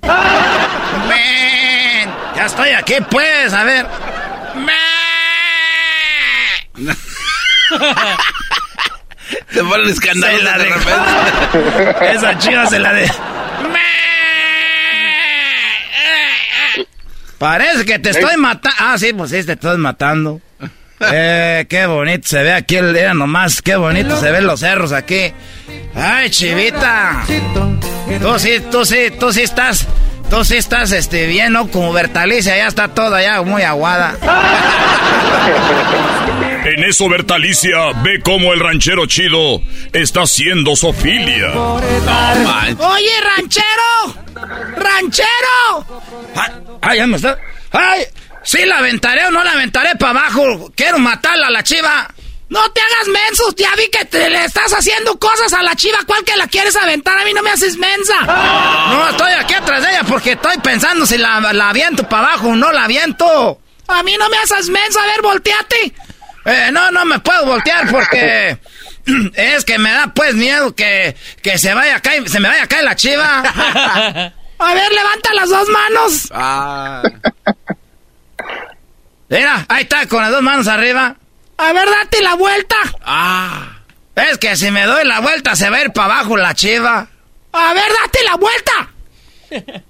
Men. 1.08 2.10
Ya 2.36 2.48
estoy 2.48 2.72
aquí, 2.72 2.96
pues, 3.10 3.54
a 3.54 3.64
ver. 3.64 3.86
Men. 6.76 6.98
Se 9.54 9.64
ponen 9.64 9.90
escandalosos 9.90 10.44
de, 10.44 10.66
repente. 10.66 12.14
Esa 12.14 12.38
chiva 12.38 12.66
se 12.68 12.80
la 12.80 12.92
de... 12.92 13.10
Parece 17.38 17.86
que 17.86 18.00
te 18.00 18.10
estoy 18.10 18.38
matando. 18.38 18.78
Ah, 18.80 18.98
sí, 18.98 19.14
pues 19.14 19.32
sí, 19.32 19.44
te 19.44 19.54
estoy 19.54 19.78
matando. 19.78 20.42
Eh, 21.00 21.68
qué 21.70 21.86
bonito 21.86 22.28
se 22.28 22.42
ve 22.42 22.52
aquí 22.54 22.76
el 22.76 22.92
día 22.92 23.14
nomás, 23.14 23.62
qué 23.62 23.76
bonito 23.76 24.20
se 24.20 24.32
ven 24.32 24.48
los 24.48 24.62
cerros 24.62 24.92
aquí. 24.92 25.32
Ay, 25.94 26.32
chivita. 26.32 27.24
Tú 28.20 28.40
sí, 28.40 28.64
tú 28.72 28.84
sí, 28.84 29.14
tú 29.20 29.32
sí 29.32 29.44
estás, 29.44 29.86
tú 30.30 30.44
sí 30.46 30.56
estás 30.56 30.92
este, 30.92 31.28
bien, 31.28 31.54
¿no? 31.54 31.68
Como 31.70 31.94
Bertalicia, 31.94 32.58
ya 32.58 32.68
está 32.68 32.90
toda 32.90 33.22
ya 33.22 33.42
muy 33.42 33.62
aguada. 33.64 34.16
En 36.66 36.84
eso 36.84 37.08
Bertalicia 37.08 37.94
ve 38.04 38.20
cómo 38.24 38.54
el 38.54 38.60
ranchero 38.60 39.06
chido 39.06 39.62
está 39.94 40.24
haciendo 40.24 40.76
sofilia. 40.76 41.54
Oye, 41.58 43.22
ranchero, 43.24 44.16
ranchero. 44.76 46.04
Ay, 46.36 46.52
ay, 46.82 46.98
ya 46.98 47.08
me 47.08 47.16
está. 47.16 47.38
Ay, 47.72 48.04
sí 48.44 48.66
la 48.66 48.80
aventaré 48.80 49.26
o 49.28 49.32
no 49.32 49.44
la 49.44 49.52
aventaré 49.52 49.96
para 49.96 50.20
abajo. 50.20 50.72
Quiero 50.76 51.00
matarla 51.00 51.48
a 51.48 51.52
la 51.52 51.64
chiva. 51.64 52.14
No 52.50 52.72
te 52.72 52.80
hagas 52.80 53.08
menso, 53.08 53.54
ya 53.58 53.76
vi 53.76 53.90
que 53.90 54.06
te 54.06 54.30
le 54.30 54.46
estás 54.46 54.72
haciendo 54.72 55.20
cosas 55.20 55.52
a 55.52 55.62
la 55.64 55.76
chiva. 55.76 55.98
¿Cuál 56.08 56.24
que 56.24 56.38
la 56.38 56.48
quieres 56.48 56.76
aventar? 56.78 57.18
A 57.20 57.26
mí 57.26 57.34
no 57.34 57.44
me 57.44 57.52
haces 57.52 57.78
mensa. 57.78 58.22
No, 58.22 59.10
estoy 59.10 59.34
aquí 59.34 59.54
atrás 59.54 59.84
de 59.84 59.90
ella 59.90 60.04
porque 60.08 60.32
estoy 60.32 60.58
pensando 60.60 61.06
si 61.06 61.18
la, 61.18 61.42
la 61.52 61.70
aviento 61.70 62.08
para 62.08 62.30
abajo 62.30 62.48
o 62.50 62.56
no 62.56 62.72
la 62.72 62.86
aviento. 62.86 63.60
A 63.88 64.04
mí 64.04 64.16
no 64.18 64.30
me 64.30 64.38
haces 64.38 64.70
mensa, 64.70 65.04
a 65.04 65.08
ver, 65.08 65.22
volteate. 65.22 65.94
Eh, 66.46 66.70
no, 66.72 66.90
no 66.92 67.04
me 67.04 67.20
puedo 67.20 67.46
voltear 67.46 67.90
porque 67.92 68.58
es 69.36 69.66
que 69.66 69.78
me 69.78 69.92
da 69.92 70.08
pues 70.14 70.34
miedo 70.34 70.74
que, 70.74 71.18
que 71.42 71.58
se 71.58 71.74
vaya 71.74 71.98
a 71.98 72.00
caer, 72.00 72.30
se 72.30 72.40
me 72.40 72.48
vaya 72.48 72.64
a 72.64 72.68
caer 72.68 72.86
la 72.86 72.96
chiva. 72.96 73.44
A 74.60 74.74
ver, 74.74 74.92
levanta 74.92 75.34
las 75.36 75.50
dos 75.50 75.70
manos. 75.70 76.30
Ah. 76.34 77.04
Mira, 79.30 79.66
ahí 79.70 79.84
está, 79.84 80.08
con 80.08 80.22
las 80.22 80.32
dos 80.32 80.42
manos 80.42 80.68
arriba. 80.68 81.16
A 81.58 81.74
ver, 81.74 81.90
date 81.90 82.22
la 82.22 82.36
vuelta. 82.36 82.76
Ah. 83.04 83.78
Es 84.16 84.38
que 84.38 84.56
si 84.56 84.72
me 84.72 84.84
doy 84.86 85.06
la 85.06 85.20
vuelta 85.20 85.56
se 85.56 85.70
va 85.70 85.78
a 85.78 85.82
ir 85.84 85.92
para 85.92 86.16
abajo 86.16 86.38
la 86.38 86.54
chiva. 86.54 87.08
A 87.52 87.74
ver, 87.74 87.84
date 88.04 88.20
la 88.24 88.36
vuelta. 88.36 88.90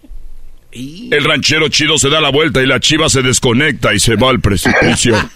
El 0.72 1.24
ranchero 1.24 1.70
chido 1.70 1.98
se 1.98 2.10
da 2.10 2.22
la 2.22 2.30
vuelta 2.30 2.62
y 2.62 2.68
la 2.68 2.80
chiva 2.80 3.10
se 3.10 3.22
desconecta 3.22 3.94
y 3.94 4.00
se 4.00 4.16
va 4.16 4.30
al 4.30 4.40
precipicio. 4.42 5.16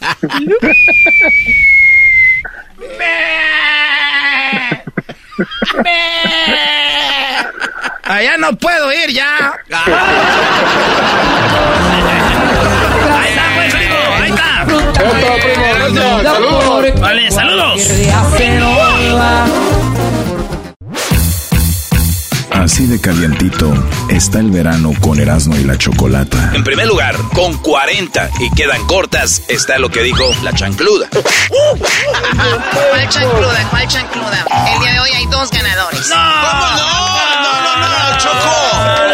Allá 8.04 8.38
no 8.38 8.56
puedo 8.58 8.92
ir 8.92 9.12
ya. 9.12 9.54
Ahí 13.10 13.30
está, 13.30 13.44
pues, 13.56 13.74
primo. 13.74 13.96
Ahí 14.18 14.30
está. 14.30 15.61
Saludos. 15.82 17.00
Vale, 17.00 17.32
saludos. 17.32 17.82
Así 22.52 22.86
de 22.86 23.02
calientito 23.02 23.74
está 24.10 24.40
el 24.40 24.52
verano 24.52 24.94
con 25.00 25.20
Erasmo 25.20 25.56
y 25.58 25.64
la 25.64 25.78
Chocolata. 25.80 26.52
En 26.54 26.64
primer 26.64 26.86
lugar, 26.86 27.16
con 27.34 27.58
40 27.58 28.30
y 28.40 28.52
quedan 28.52 28.86
cortas, 28.86 29.42
está 29.48 29.80
lo 29.80 29.90
que 29.90 30.04
dijo 30.04 30.24
la 30.44 30.54
chancluda. 30.54 31.10
¿Cuál 31.50 33.10
chancluda? 33.10 33.68
¿Cuál 33.72 33.88
chancluda? 33.88 34.46
El 34.76 34.80
día 34.82 34.94
de 34.94 35.00
hoy 35.00 35.10
hay 35.16 35.26
dos 35.26 35.50
ganadores. 35.50 36.08
¿Cómo 36.08 36.22
no? 36.22 37.02
No, 37.42 37.62
no, 37.64 38.12
no, 38.12 38.18
Choco. 38.20 39.11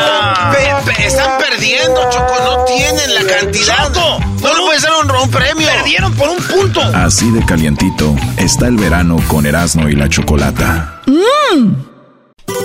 Pe- 0.52 0.91
pe- 0.94 1.07
están 1.07 1.38
perdiendo, 1.40 1.99
Choco. 2.10 2.34
No 2.44 2.65
tienen 2.65 3.14
la 3.15 3.22
cantidad. 3.24 3.88
Choco, 3.94 4.19
no 4.41 4.53
le 4.53 4.61
puedes 4.65 4.82
dar 4.84 4.91
un, 5.03 5.11
un 5.11 5.30
premio. 5.32 5.68
Perdieron 5.68 6.14
por 6.14 6.30
un 6.30 6.38
punto. 6.38 6.82
Así 6.94 7.30
de 7.32 7.44
calientito 7.45 8.15
está 8.38 8.68
el 8.68 8.78
verano 8.78 9.18
con 9.28 9.45
Erasmo 9.45 9.88
y 9.90 9.94
la 9.95 10.07
Chocolata. 10.10 11.02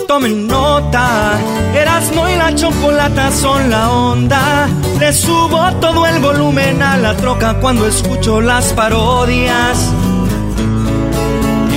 Tomen 0.07 0.47
nota, 0.47 1.39
Erasmo 1.75 2.29
y 2.29 2.37
la 2.37 2.55
chocolata 2.55 3.31
son 3.33 3.71
la 3.71 3.91
onda. 3.91 4.69
Le 4.99 5.13
subo 5.13 5.73
todo 5.81 6.07
el 6.07 6.19
volumen 6.21 6.83
a 6.83 6.97
la 6.99 7.17
troca 7.17 7.55
cuando 7.55 7.87
escucho 7.87 8.41
las 8.41 8.73
parodias. 8.75 9.79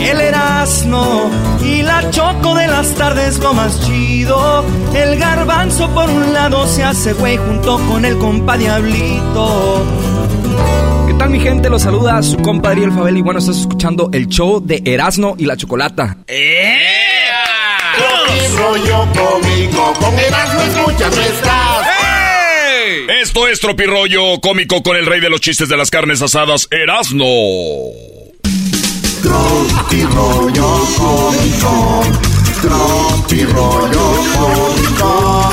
El 0.05 0.21
Erasmo 0.21 1.31
y 1.63 1.81
la 1.81 2.09
choco 2.11 2.53
de 2.53 2.67
las 2.67 2.93
tardes 2.93 3.39
lo 3.39 3.53
más 3.53 3.79
chido. 3.85 4.63
El 4.93 5.17
garbanzo 5.17 5.89
por 5.95 6.09
un 6.09 6.31
lado 6.31 6.67
se 6.67 6.83
hace 6.83 7.13
güey 7.13 7.37
junto 7.37 7.79
con 7.87 8.05
el 8.05 8.17
compa 8.17 8.55
Diablito. 8.55 9.83
¿Qué 11.07 11.13
tal 11.15 11.29
mi 11.31 11.39
gente? 11.39 11.69
Los 11.69 11.81
saluda 11.81 12.21
su 12.21 12.37
compadre 12.37 12.83
El 12.83 12.91
Fabel 12.91 13.17
y 13.17 13.21
bueno, 13.21 13.39
estás 13.39 13.57
escuchando 13.57 14.09
el 14.13 14.27
show 14.27 14.61
de 14.63 14.81
Erasmo 14.85 15.35
y 15.39 15.45
la 15.45 15.57
Chocolata. 15.57 16.17
rollo 18.55 19.07
cómico, 19.13 19.93
con 19.99 20.19
Erasmo 20.19 20.61
escuchas 20.61 21.15
no 21.15 21.21
estás. 21.21 21.87
Esto 23.21 23.47
es 23.47 23.59
Tropirollo 23.59 24.39
cómico 24.39 24.83
con 24.83 24.97
el 24.97 25.05
rey 25.05 25.19
de 25.19 25.29
los 25.29 25.41
chistes 25.41 25.67
de 25.67 25.77
las 25.77 25.89
carnes 25.89 26.21
asadas, 26.21 26.67
Erasno. 29.25 29.67
Tropirollo 29.67 30.87
cómico, 30.97 32.03
tropirollo 32.61 34.05
cómico. 34.33 35.51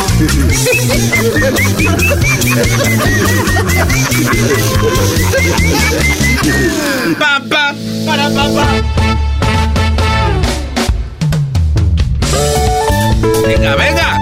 Papá, 7.18 7.74
para 8.06 8.28
papá. 8.30 8.66
Venga, 13.46 13.76
venga. 13.76 14.18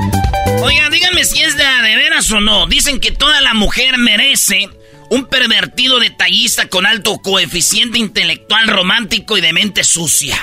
Oigan, 0.62 0.90
díganme 0.92 1.24
si 1.24 1.40
es 1.42 1.56
de, 1.56 1.64
de 1.64 1.96
veras 1.96 2.30
o 2.30 2.40
no. 2.40 2.66
Dicen 2.66 3.00
que 3.00 3.10
toda 3.10 3.40
la 3.40 3.54
mujer 3.54 3.98
merece 3.98 4.68
un 5.10 5.26
pervertido 5.26 5.98
detallista 5.98 6.66
con 6.68 6.86
alto 6.86 7.18
coeficiente 7.18 7.98
intelectual 7.98 8.68
romántico 8.68 9.36
y 9.36 9.40
de 9.40 9.52
mente 9.52 9.84
sucia. 9.84 10.36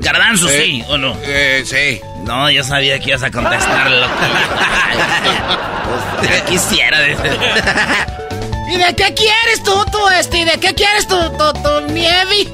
Garbanzo, 0.00 0.48
Eh, 0.50 0.62
sí 0.64 0.84
o 0.88 0.98
no? 0.98 1.16
Eh, 1.24 1.64
sí. 1.66 2.00
No, 2.24 2.50
yo 2.50 2.62
sabía 2.62 2.98
que 3.00 3.10
ibas 3.10 3.22
a 3.22 3.30
contestarlo. 3.30 4.06
Ya 6.22 6.44
quisiera. 6.46 7.06
¿Y 7.06 8.76
de 8.78 8.96
qué 8.96 9.14
quieres 9.14 9.62
tú, 9.62 9.84
tú, 9.92 10.08
este? 10.18 10.44
¿De 10.44 10.58
qué 10.58 10.74
quieres 10.74 11.06
tú, 11.06 11.16
tú, 11.36 11.52
tú, 11.62 11.92
nieve? 11.92 12.48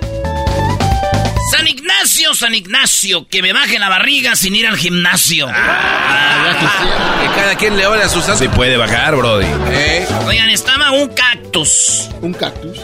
San 1.51 1.66
Ignacio, 1.66 2.35
San 2.35 2.55
Ignacio, 2.55 3.27
que 3.28 3.43
me 3.43 3.52
baje 3.52 3.78
la 3.78 3.89
barriga 3.89 4.36
sin 4.36 4.55
ir 4.55 4.66
al 4.66 4.77
gimnasio. 4.77 5.47
Que 5.48 5.52
cada 7.36 7.55
quien 7.56 7.77
le 7.77 7.86
ore 7.86 8.02
a 8.02 8.09
sus 8.09 8.24
Sí 8.39 8.48
puede 8.48 8.77
bajar, 8.77 9.16
Brody. 9.16 9.47
Eh. 9.70 10.06
Oigan, 10.27 10.48
estaba 10.51 10.93
un 10.93 11.09
cactus. 11.09 12.09
¿Un 12.20 12.32
cactus? 12.35 12.78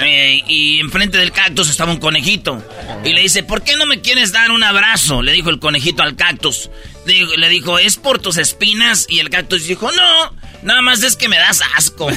Eh, 0.00 0.42
y 0.46 0.78
enfrente 0.80 1.18
del 1.18 1.32
cactus 1.32 1.68
estaba 1.70 1.90
un 1.92 1.98
conejito. 1.98 2.62
Y 3.04 3.12
le 3.12 3.20
dice, 3.22 3.42
¿por 3.44 3.62
qué 3.62 3.76
no 3.76 3.86
me 3.86 4.00
quieres 4.00 4.32
dar 4.32 4.50
un 4.50 4.62
abrazo? 4.64 5.22
Le 5.22 5.32
dijo 5.32 5.50
el 5.50 5.58
conejito 5.60 6.02
al 6.02 6.16
cactus. 6.16 6.70
Digo- 7.06 7.34
Le 7.36 7.48
dijo, 7.48 7.78
¿es 7.78 7.96
por 7.96 8.18
tus 8.18 8.36
espinas? 8.36 9.06
Y 9.08 9.20
el 9.20 9.30
cactus 9.30 9.64
dijo, 9.66 9.90
no, 9.92 10.34
nada 10.62 10.82
más 10.82 11.02
es 11.02 11.16
que 11.16 11.28
me 11.28 11.36
das 11.38 11.60
asco. 11.76 12.08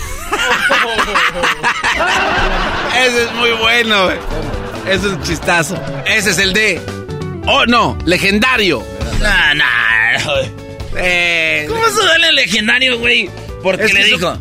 Ese 2.97 3.23
es 3.23 3.31
muy 3.33 3.51
bueno, 3.51 4.05
güey. 4.05 4.17
Ese 4.87 4.95
es 5.07 5.13
un 5.13 5.23
chistazo. 5.23 5.81
Ese 6.05 6.31
es 6.31 6.37
el 6.39 6.53
de. 6.53 6.81
Oh, 7.47 7.65
no, 7.65 7.97
legendario. 8.05 8.83
Nah, 9.21 9.53
nah. 9.53 9.67
Eh, 10.97 11.65
¿Cómo 11.69 11.87
se 11.87 12.01
duele 12.03 12.27
el 12.29 12.35
legendario, 12.35 12.99
güey? 12.99 13.29
Porque 13.63 13.83
Es 13.85 13.91
que 13.93 13.97
le 14.03 14.09
son- 14.09 14.19
dijo, 14.19 14.37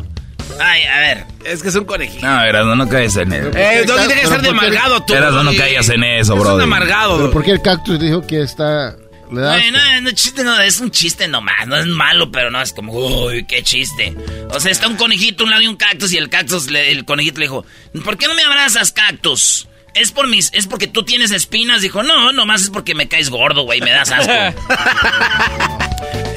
ay, 0.59 0.83
a 0.83 0.99
ver. 0.99 1.25
Es 1.45 1.61
que 1.63 1.69
es 1.69 1.75
un 1.75 1.85
conejito. 1.85 2.25
No, 2.25 2.43
Erasmo, 2.43 2.75
no 2.75 2.87
caigas 2.89 3.15
en 3.17 3.33
eso. 3.33 3.49
Eh, 3.55 3.83
no 3.87 3.95
tiene 3.95 4.21
que 4.21 4.27
ser 4.27 4.41
de 4.41 4.49
amargado 4.49 5.01
tú. 5.03 5.13
Erasmo, 5.13 5.43
no 5.43 5.53
caigas 5.55 5.89
en 5.89 6.03
eso, 6.03 6.35
Es 6.37 6.45
un 6.47 6.61
amargado. 6.61 7.17
¿Pero 7.17 7.31
por 7.31 7.43
qué 7.43 7.51
el 7.51 7.61
cactus 7.61 7.99
dijo 7.99 8.25
que 8.25 8.41
está... 8.41 8.95
Le 9.31 9.39
da 9.39 9.53
Ay, 9.53 9.71
no, 9.71 9.79
no, 10.01 10.11
chiste 10.11 10.43
no, 10.43 10.59
es 10.59 10.81
un 10.81 10.91
chiste 10.91 11.25
nomás, 11.29 11.65
no 11.65 11.77
es 11.77 11.85
malo, 11.87 12.29
pero 12.31 12.51
no 12.51 12.61
es 12.61 12.73
como, 12.73 12.91
uy, 12.91 13.45
qué 13.45 13.63
chiste. 13.63 14.13
O 14.49 14.59
sea, 14.59 14.69
está 14.73 14.89
un 14.89 14.97
conejito 14.97 15.43
a 15.43 15.45
un 15.45 15.51
lado 15.51 15.61
de 15.61 15.69
un 15.69 15.77
cactus 15.77 16.11
y 16.11 16.17
el 16.17 16.27
cactus, 16.29 16.69
le- 16.69 16.91
el 16.91 17.05
conejito 17.05 17.39
le 17.39 17.45
dijo, 17.45 17.65
¿por 18.03 18.17
qué 18.17 18.27
no 18.27 18.35
me 18.35 18.43
abrazas, 18.43 18.91
cactus? 18.91 19.69
Es 19.93 20.11
por 20.11 20.27
mis, 20.27 20.51
es 20.53 20.67
porque 20.67 20.87
tú 20.87 21.03
tienes 21.03 21.31
espinas. 21.31 21.81
Dijo, 21.81 22.01
no, 22.03 22.31
nomás 22.31 22.61
es 22.63 22.69
porque 22.69 22.95
me 22.95 23.07
caes 23.07 23.29
gordo, 23.29 23.63
güey, 23.63 23.81
me 23.81 23.91
das 23.91 24.11
asco. 24.11 24.31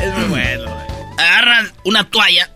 Es 0.02 0.12
muy 0.18 0.28
bueno. 0.28 0.76
Agarran 1.18 1.72
una 1.84 2.10
toalla, 2.10 2.50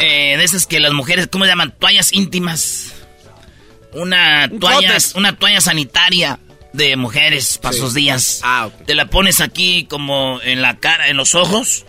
eh, 0.00 0.34
de 0.36 0.44
esas 0.44 0.66
que 0.66 0.80
las 0.80 0.92
mujeres, 0.92 1.28
¿cómo 1.30 1.44
se 1.44 1.50
llaman? 1.50 1.72
Toallas 1.78 2.12
íntimas. 2.12 2.92
Una 3.92 4.50
toalla, 4.60 4.98
una 5.14 5.36
toalla 5.38 5.60
sanitaria 5.62 6.38
de 6.74 6.96
mujeres 6.96 7.58
para 7.58 7.72
Sí. 7.72 7.80
sus 7.80 7.94
días. 7.94 8.40
Ah, 8.42 8.66
ok. 8.66 8.84
Te 8.84 8.94
la 8.94 9.06
pones 9.06 9.40
aquí 9.40 9.86
como 9.88 10.40
en 10.42 10.60
la 10.60 10.78
cara, 10.78 11.08
en 11.08 11.16
los 11.16 11.34
ojos. 11.34 11.86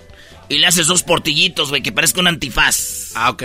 Y 0.48 0.60
le 0.60 0.68
haces 0.68 0.88
dos 0.88 1.04
portillitos, 1.04 1.70
güey, 1.70 1.82
que 1.84 1.92
parezca 1.92 2.22
un 2.22 2.28
antifaz. 2.28 3.12
Ah, 3.16 3.30
ok. 3.32 3.44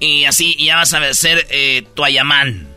Y 0.00 0.24
así 0.26 0.54
ya 0.62 0.76
vas 0.76 0.92
a 0.92 1.14
ser 1.14 1.46
eh, 1.48 1.84
tu 1.94 2.04
ayamán. 2.04 2.68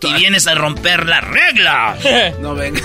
Y 0.00 0.12
vienes 0.14 0.46
a 0.46 0.54
romper 0.54 1.06
la 1.06 1.20
regla. 1.20 1.96
No 2.40 2.54
venga. 2.54 2.80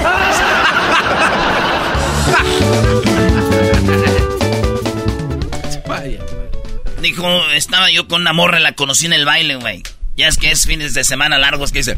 Dijo, 7.02 7.28
estaba 7.52 7.92
yo 7.92 8.08
con 8.08 8.22
una 8.22 8.32
morra, 8.34 8.60
la 8.60 8.72
conocí 8.74 9.06
en 9.06 9.14
el 9.14 9.26
baile, 9.26 9.56
güey. 9.58 9.84
Ya 10.16 10.28
es 10.28 10.38
que 10.38 10.52
es 10.52 10.66
fines 10.68 10.94
de 10.94 11.04
semana 11.04 11.38
largos 11.40 11.72
que 11.72 11.80
dice. 11.80 11.98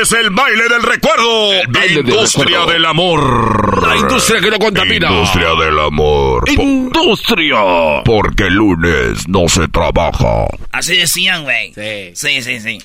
Es 0.00 0.10
el 0.12 0.30
baile 0.30 0.64
del 0.70 0.82
recuerdo. 0.82 1.50
baile 1.68 1.96
del 1.96 2.08
industria 2.08 2.44
recuerdo. 2.60 2.72
del 2.72 2.84
amor. 2.86 3.86
La 3.86 3.96
industria 3.96 4.40
que 4.40 4.50
no 4.50 4.58
contamina. 4.58 5.10
Industria 5.10 5.48
del 5.60 5.78
amor. 5.78 6.48
Industria. 6.50 8.02
Porque 8.04 8.44
el 8.44 8.54
lunes 8.54 9.28
no 9.28 9.48
se 9.48 9.68
trabaja. 9.68 10.46
Así 10.72 10.96
decían, 10.96 11.44
güey. 11.44 11.72
Sí. 11.74 12.10
Sí, 12.14 12.42
sí, 12.42 12.60
sí. 12.60 12.78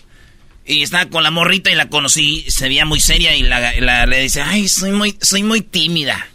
Y 0.72 0.84
estaba 0.84 1.06
con 1.08 1.22
la 1.22 1.32
morrita 1.32 1.70
y 1.70 1.76
la 1.76 1.90
conocí, 1.90 2.46
se 2.50 2.70
veía 2.70 2.86
muy 2.86 3.02
seria 3.02 3.36
y 3.36 3.44
la, 3.44 3.74
la- 3.82 4.06
le 4.06 4.22
dice, 4.22 4.42
ay, 4.42 4.70
soy 4.70 4.92
muy, 4.92 5.18
soy 5.20 5.44
muy 5.44 5.60
tímida. 5.60 6.28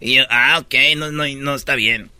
Y 0.00 0.16
yo, 0.16 0.24
ah, 0.28 0.58
ok, 0.58 0.74
no, 0.96 1.12
no, 1.12 1.22
no 1.24 1.54
está 1.54 1.76
bien. 1.76 2.10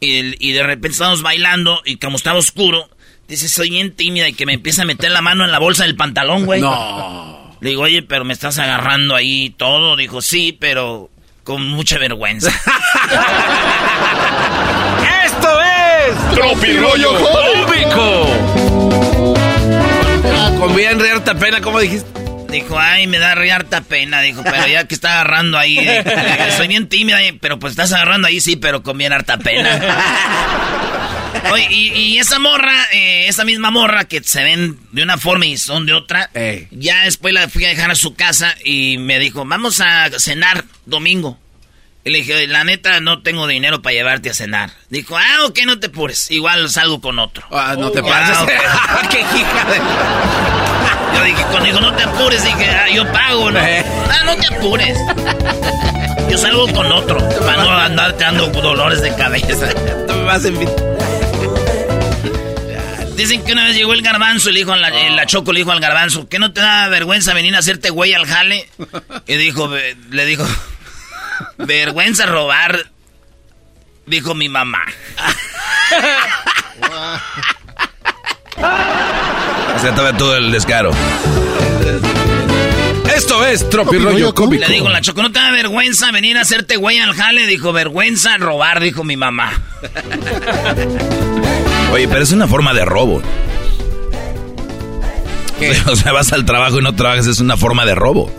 Y 0.00 0.52
de 0.52 0.62
repente 0.62 0.88
estamos 0.92 1.22
bailando 1.22 1.80
y 1.86 1.96
como 1.96 2.16
estaba 2.18 2.38
oscuro, 2.38 2.90
dice, 3.28 3.48
soy 3.48 3.70
bien 3.70 3.92
tímida 3.92 4.28
y 4.28 4.34
que 4.34 4.44
me 4.44 4.52
empieza 4.52 4.82
a 4.82 4.84
meter 4.84 5.10
la 5.10 5.22
mano 5.22 5.42
en 5.44 5.52
la 5.52 5.58
bolsa 5.58 5.84
del 5.84 5.96
pantalón, 5.96 6.44
güey. 6.44 6.60
No. 6.60 7.56
Le 7.62 7.70
digo, 7.70 7.82
oye, 7.84 8.02
pero 8.02 8.26
me 8.26 8.34
estás 8.34 8.58
agarrando 8.58 9.14
ahí 9.16 9.54
todo. 9.56 9.96
Dijo, 9.96 10.20
sí, 10.20 10.54
pero 10.60 11.08
con 11.44 11.66
mucha 11.66 11.96
vergüenza. 11.96 12.50
¡Esto 15.24 15.48
es! 15.62 16.34
Tropirollo 16.34 17.14
Cómico! 17.14 18.57
Con 20.58 20.74
bien 20.74 20.98
re 20.98 21.12
harta 21.12 21.34
pena, 21.34 21.60
¿cómo 21.60 21.78
dijiste? 21.78 22.08
Dijo, 22.50 22.78
ay, 22.78 23.06
me 23.06 23.18
da 23.18 23.34
re 23.34 23.52
harta 23.52 23.82
pena. 23.82 24.20
Dijo, 24.22 24.42
pero 24.42 24.66
ya 24.66 24.86
que 24.88 24.94
está 24.94 25.12
agarrando 25.20 25.56
ahí. 25.58 25.78
eh, 25.78 26.02
soy 26.56 26.66
bien 26.66 26.88
tímida, 26.88 27.22
eh, 27.22 27.36
pero 27.40 27.58
pues 27.58 27.72
estás 27.72 27.92
agarrando 27.92 28.26
ahí, 28.26 28.40
sí, 28.40 28.56
pero 28.56 28.82
con 28.82 28.98
bien 28.98 29.12
harta 29.12 29.38
pena. 29.38 29.78
Oye, 31.52 31.68
y, 31.70 31.92
y 31.92 32.18
esa 32.18 32.38
morra, 32.38 32.74
eh, 32.92 33.26
esa 33.28 33.44
misma 33.44 33.70
morra 33.70 34.04
que 34.06 34.22
se 34.24 34.42
ven 34.42 34.78
de 34.92 35.02
una 35.02 35.16
forma 35.18 35.46
y 35.46 35.56
son 35.58 35.86
de 35.86 35.92
otra, 35.92 36.30
ya 36.72 37.04
después 37.04 37.32
la 37.34 37.48
fui 37.48 37.64
a 37.64 37.68
dejar 37.68 37.90
a 37.90 37.94
su 37.94 38.14
casa 38.14 38.54
y 38.64 38.98
me 38.98 39.18
dijo, 39.18 39.44
vamos 39.44 39.80
a 39.80 40.10
cenar 40.18 40.64
domingo. 40.86 41.38
Y 42.04 42.10
le 42.10 42.18
dije, 42.18 42.46
la 42.46 42.64
neta, 42.64 43.00
no 43.00 43.22
tengo 43.22 43.46
dinero 43.46 43.82
para 43.82 43.92
llevarte 43.94 44.30
a 44.30 44.34
cenar. 44.34 44.70
Dijo, 44.88 45.16
ah, 45.18 45.44
ok, 45.46 45.58
no 45.66 45.78
te 45.78 45.88
apures. 45.88 46.30
Igual 46.30 46.70
salgo 46.70 47.00
con 47.00 47.18
otro. 47.18 47.44
Ah, 47.50 47.74
no 47.78 47.90
te 47.90 47.98
Ah, 48.00 48.02
pases. 48.02 48.38
ok. 48.38 48.48
¡Qué 49.10 49.20
hija 49.20 49.64
de... 49.70 51.18
Yo 51.18 51.24
dije, 51.24 51.42
cuando 51.50 51.64
dijo, 51.66 51.80
no 51.80 51.94
te 51.94 52.02
apures, 52.04 52.42
dije, 52.44 52.70
ah, 52.70 52.88
yo 52.94 53.10
pago, 53.12 53.50
¿no? 53.50 53.58
Ah, 53.60 54.22
no 54.24 54.36
te 54.36 54.54
apures. 54.54 54.98
Yo 56.30 56.38
salgo 56.38 56.66
con 56.72 56.86
otro, 56.92 57.18
para 57.40 57.64
no 57.64 57.70
andarte 57.72 58.24
dando 58.24 58.46
dolores 58.48 59.02
de 59.02 59.14
cabeza. 59.14 59.66
No 60.08 60.14
me 60.16 60.22
vas 60.22 60.44
a 60.44 60.48
invitar. 60.48 60.74
Dicen 63.16 63.44
que 63.44 63.52
una 63.52 63.64
vez 63.64 63.76
llegó 63.76 63.92
el 63.94 64.00
garbanzo 64.02 64.48
y 64.48 64.52
le 64.52 64.58
dijo 64.60 64.72
a 64.72 64.76
la, 64.76 64.88
eh, 64.90 65.10
la 65.10 65.26
Choco 65.26 65.52
le 65.52 65.58
dijo 65.60 65.72
al 65.72 65.80
garbanzo, 65.80 66.28
¿que 66.28 66.38
no 66.38 66.52
te 66.52 66.60
da 66.60 66.88
vergüenza 66.88 67.34
venir 67.34 67.54
a 67.56 67.58
hacerte 67.58 67.90
güey 67.90 68.14
al 68.14 68.26
jale? 68.26 68.68
Y 69.26 69.34
dijo, 69.36 69.68
le 70.10 70.24
dijo, 70.26 70.46
vergüenza 71.58 72.26
robar, 72.26 72.90
dijo 74.06 74.34
mi 74.34 74.48
mamá. 74.48 74.84
O 79.76 79.80
sea, 79.80 79.94
todavía 79.94 80.18
todo 80.18 80.36
el 80.36 80.50
descaro. 80.50 80.90
Esto 83.14 83.44
es 83.44 83.68
Tropirollo 83.68 84.34
Cómico. 84.34 84.66
Le 84.66 84.74
digo, 84.74 84.88
la 84.88 85.00
Choco, 85.00 85.22
¿no 85.22 85.32
te 85.32 85.38
da 85.38 85.50
vergüenza 85.50 86.10
venir 86.12 86.36
a 86.38 86.42
hacerte 86.42 86.76
güey 86.76 86.98
al 86.98 87.14
jale? 87.14 87.46
Dijo, 87.46 87.72
vergüenza 87.72 88.36
robar, 88.38 88.80
dijo 88.80 89.02
mi 89.04 89.16
mamá. 89.16 89.52
Oye, 91.92 92.06
pero 92.08 92.22
es 92.22 92.32
una 92.32 92.46
forma 92.46 92.74
de 92.74 92.84
robo. 92.84 93.22
O 95.88 95.96
sea, 95.96 96.12
vas 96.12 96.32
al 96.32 96.44
trabajo 96.44 96.78
y 96.78 96.82
no 96.82 96.94
trabajas, 96.94 97.26
es 97.26 97.40
una 97.40 97.56
forma 97.56 97.84
de 97.84 97.96
robo. 97.96 98.32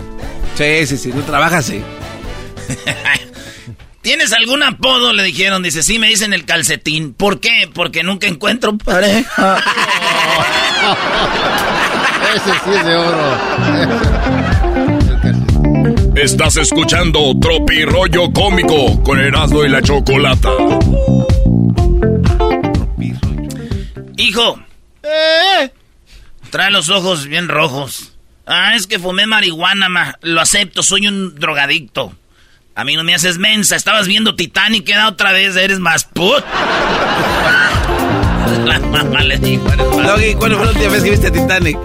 Sí, 0.56 0.88
sí, 0.88 0.98
sí, 0.98 1.12
no 1.14 1.22
trabajas, 1.24 1.66
sí. 1.66 1.84
¿Tienes 4.02 4.34
algún 4.34 4.64
apodo? 4.64 5.14
Le 5.14 5.24
dijeron. 5.24 5.62
Dice, 5.62 5.84
sí, 5.84 6.00
me 6.00 6.08
dicen 6.08 6.34
el 6.34 6.46
calcetín. 6.46 7.14
¿Por 7.14 7.40
qué? 7.40 7.70
Porque 7.74 8.04
nunca 8.04 8.28
encuentro 8.28 8.78
pareja. 8.78 9.58
Ese 12.36 12.52
sí 12.52 12.70
es 12.78 12.86
de 12.86 12.96
oro. 12.96 13.38
Estás 16.16 16.58
escuchando 16.58 17.34
Tropirollo 17.40 18.32
Cómico 18.34 19.02
con 19.04 19.20
Erasmo 19.20 19.64
y 19.64 19.70
la 19.70 19.82
Chocolata. 19.82 20.50
Hijo. 24.18 24.60
Trae 26.50 26.72
los 26.72 26.90
ojos 26.90 27.28
bien 27.28 27.48
rojos. 27.48 28.14
Ah, 28.46 28.76
es 28.76 28.88
que 28.88 29.00
fumé 29.00 29.28
marihuana, 29.28 29.90
ma. 29.90 30.16
Lo 30.22 30.42
acepto, 30.42 30.84
soy 30.84 31.08
un 31.08 31.36
drogadicto. 31.36 32.14
A 32.80 32.86
mí 32.86 32.96
no 32.96 33.04
me 33.04 33.14
haces 33.14 33.38
mensa. 33.38 33.76
Estabas 33.76 34.08
viendo 34.08 34.36
Titanic, 34.36 34.86
queda 34.86 35.10
otra 35.10 35.34
vez, 35.34 35.54
eres 35.58 35.80
más 35.80 36.06
put. 36.06 36.42
La 38.64 38.80
mamá 38.94 39.22
le 39.22 39.38
dijo, 39.38 39.68
eres 39.74 39.86
más 39.98 40.08
Doggy, 40.08 40.34
¿cuándo 40.36 40.56
fue 40.58 40.66
la 40.66 40.72
última 40.72 40.92
vez 40.94 41.04
que 41.04 41.10
viste 41.10 41.30
Titanic? 41.30 41.78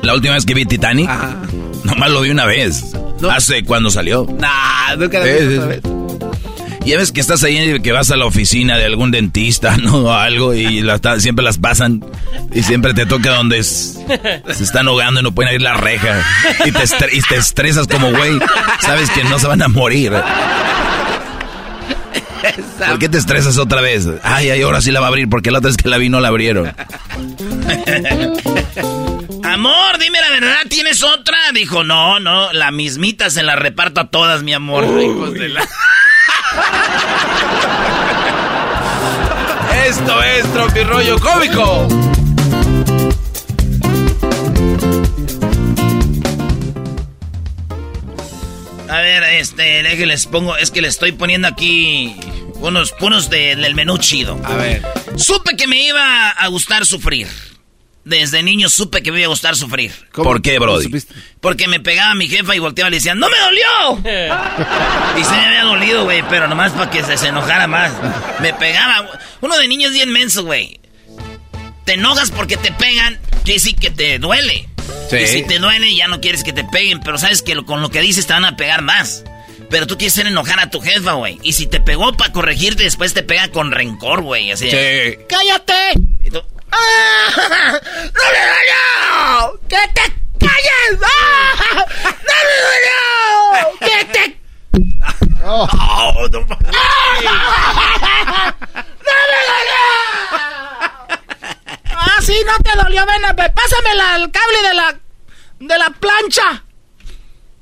La 0.00 0.14
última 0.14 0.32
vez 0.32 0.46
que 0.46 0.54
vi 0.54 0.64
Titanic, 0.64 1.10
nomás 1.84 2.10
lo 2.10 2.22
vi 2.22 2.30
una 2.30 2.46
vez. 2.46 2.84
Hace 3.30 3.64
cuando 3.64 3.90
salió. 3.90 4.26
Nah, 4.38 4.96
nunca 4.96 5.18
la 5.18 5.26
Sí, 5.26 5.46
vi 5.46 5.56
otra 5.56 5.66
vez. 5.68 5.82
Y 6.86 6.90
ya 6.90 6.98
ves 6.98 7.10
que 7.10 7.20
estás 7.20 7.42
ahí, 7.42 7.80
que 7.80 7.90
vas 7.90 8.12
a 8.12 8.16
la 8.16 8.26
oficina 8.26 8.78
de 8.78 8.84
algún 8.84 9.10
dentista, 9.10 9.76
¿no? 9.82 9.96
O 10.04 10.12
algo, 10.12 10.54
y 10.54 10.82
la- 10.82 11.00
siempre 11.18 11.44
las 11.44 11.58
pasan. 11.58 12.04
Y 12.54 12.62
siempre 12.62 12.94
te 12.94 13.04
toca 13.06 13.34
donde 13.34 13.58
es- 13.58 13.98
se 14.54 14.62
están 14.62 14.86
ahogando 14.88 15.18
y 15.20 15.22
no 15.24 15.32
pueden 15.32 15.48
abrir 15.48 15.62
la 15.62 15.74
reja. 15.74 16.22
Y 16.64 16.70
te, 16.70 16.78
estre- 16.84 17.10
y 17.12 17.20
te 17.22 17.34
estresas 17.36 17.88
como 17.88 18.10
güey. 18.12 18.38
Sabes 18.80 19.10
que 19.10 19.24
no 19.24 19.38
se 19.40 19.48
van 19.48 19.62
a 19.62 19.68
morir. 19.68 20.12
¿Por 22.88 22.98
qué 23.00 23.08
te 23.08 23.18
estresas 23.18 23.58
otra 23.58 23.80
vez? 23.80 24.06
Ay, 24.22 24.50
ay, 24.50 24.62
ahora 24.62 24.80
sí 24.80 24.92
la 24.92 25.00
va 25.00 25.06
a 25.06 25.08
abrir, 25.08 25.28
porque 25.28 25.50
la 25.50 25.58
otra 25.58 25.68
vez 25.70 25.76
que 25.76 25.88
la 25.88 25.98
vi 25.98 26.08
no 26.08 26.20
la 26.20 26.28
abrieron. 26.28 26.66
Amor, 29.42 29.98
dime 30.00 30.20
la 30.20 30.30
verdad, 30.30 30.56
¿tienes 30.68 31.02
otra? 31.02 31.36
Dijo, 31.52 31.82
no, 31.82 32.20
no, 32.20 32.52
la 32.52 32.70
mismita 32.70 33.28
se 33.30 33.42
la 33.42 33.56
reparto 33.56 34.00
a 34.02 34.08
todas, 34.08 34.42
mi 34.44 34.52
amor. 34.52 34.84
Hijos 35.02 35.34
de 35.34 35.48
la- 35.48 35.66
Esto 39.86 40.22
es 40.22 40.52
Tropirollo 40.52 41.18
Cómico. 41.20 41.86
A 48.88 49.00
ver, 49.00 49.22
este, 49.24 49.82
déjenles 49.82 50.26
pongo, 50.26 50.56
es 50.56 50.70
que 50.70 50.80
le 50.80 50.88
estoy 50.88 51.12
poniendo 51.12 51.48
aquí 51.48 52.16
unos, 52.60 52.94
unos 53.00 53.28
de- 53.30 53.56
del 53.56 53.74
menú 53.74 53.98
chido. 53.98 54.40
A 54.44 54.54
ver. 54.54 54.82
Supe 55.16 55.56
que 55.56 55.66
me 55.66 55.80
iba 55.82 56.30
a 56.30 56.46
gustar 56.48 56.86
sufrir. 56.86 57.26
Desde 58.06 58.40
niño 58.44 58.68
supe 58.68 59.02
que 59.02 59.10
me 59.10 59.18
iba 59.18 59.26
a 59.26 59.30
gustar 59.30 59.56
sufrir. 59.56 59.90
¿Por 60.12 60.40
qué, 60.40 60.60
Brody? 60.60 60.88
Porque 61.40 61.66
me 61.66 61.80
pegaba 61.80 62.14
mi 62.14 62.28
jefa 62.28 62.54
y 62.54 62.60
volteaba 62.60 62.86
y 62.86 62.92
le 62.92 62.96
decía, 62.98 63.16
¡No 63.16 63.28
me 63.28 63.36
dolió! 63.36 63.98
y 65.20 65.24
se 65.24 65.30
me 65.32 65.46
había 65.46 65.64
dolido, 65.64 66.04
güey, 66.04 66.22
pero 66.30 66.46
nomás 66.46 66.70
para 66.70 66.88
que 66.88 67.02
se, 67.02 67.16
se 67.16 67.26
enojara 67.28 67.66
más. 67.66 67.90
Me 68.40 68.54
pegaba. 68.54 69.10
Uno 69.40 69.58
de 69.58 69.66
niños 69.66 69.88
es 69.90 69.94
bien 69.96 70.12
menso, 70.12 70.44
güey. 70.44 70.78
Te 71.84 71.94
enojas 71.94 72.30
porque 72.30 72.56
te 72.56 72.70
pegan, 72.70 73.18
quiere 73.42 73.54
decir 73.54 73.74
que 73.74 73.90
te 73.90 74.20
duele. 74.20 74.68
Sí. 75.10 75.16
Y 75.16 75.26
si 75.26 75.42
te 75.42 75.58
duele, 75.58 75.92
ya 75.96 76.06
no 76.06 76.20
quieres 76.20 76.44
que 76.44 76.52
te 76.52 76.62
peguen, 76.62 77.00
pero 77.00 77.18
sabes 77.18 77.42
que 77.42 77.56
lo- 77.56 77.66
con 77.66 77.82
lo 77.82 77.90
que 77.90 78.00
dices 78.00 78.28
te 78.28 78.32
van 78.34 78.44
a 78.44 78.56
pegar 78.56 78.82
más. 78.82 79.24
Pero 79.68 79.88
tú 79.88 79.98
quieres 79.98 80.12
hacer 80.14 80.28
enojar 80.28 80.60
a 80.60 80.70
tu 80.70 80.80
jefa, 80.80 81.14
güey. 81.14 81.40
Y 81.42 81.54
si 81.54 81.66
te 81.66 81.80
pegó 81.80 82.16
para 82.16 82.30
corregirte, 82.32 82.84
después 82.84 83.14
te 83.14 83.24
pega 83.24 83.48
con 83.48 83.72
rencor, 83.72 84.22
güey. 84.22 84.52
Así. 84.52 84.70
Sí. 84.70 85.18
¡Cállate! 85.28 85.74
Y 86.24 86.30
tú, 86.30 86.40
¡Ah! 86.78 87.32
¡No 87.32 87.40
me 88.32 88.42
dolió! 88.52 88.80
¡Que 89.68 89.80
te 89.94 90.02
calles! 90.38 90.92
¡Ah! 91.02 91.52
¡No 91.74 91.84
me 92.46 92.56
dolió! 92.66 92.98
¡Que 93.80 93.98
te... 94.12 94.22
Oh. 95.44 95.66
¡Oh, 95.72 96.28
no 96.28 96.40
ma- 96.42 96.58
¡No 96.60 96.68
me 96.68 96.72
dolió! 99.46 99.84
Ah, 101.98 102.18
sí, 102.22 102.36
no 102.46 102.52
te 102.62 102.76
dolió, 102.82 103.04
ven, 103.06 103.22
ve, 103.36 103.50
pásame 103.50 103.94
la- 103.94 104.16
el 104.16 104.30
cable 104.30 104.62
de 104.68 104.74
la... 104.74 104.98
de 105.60 105.78
la 105.78 105.90
plancha. 105.90 106.62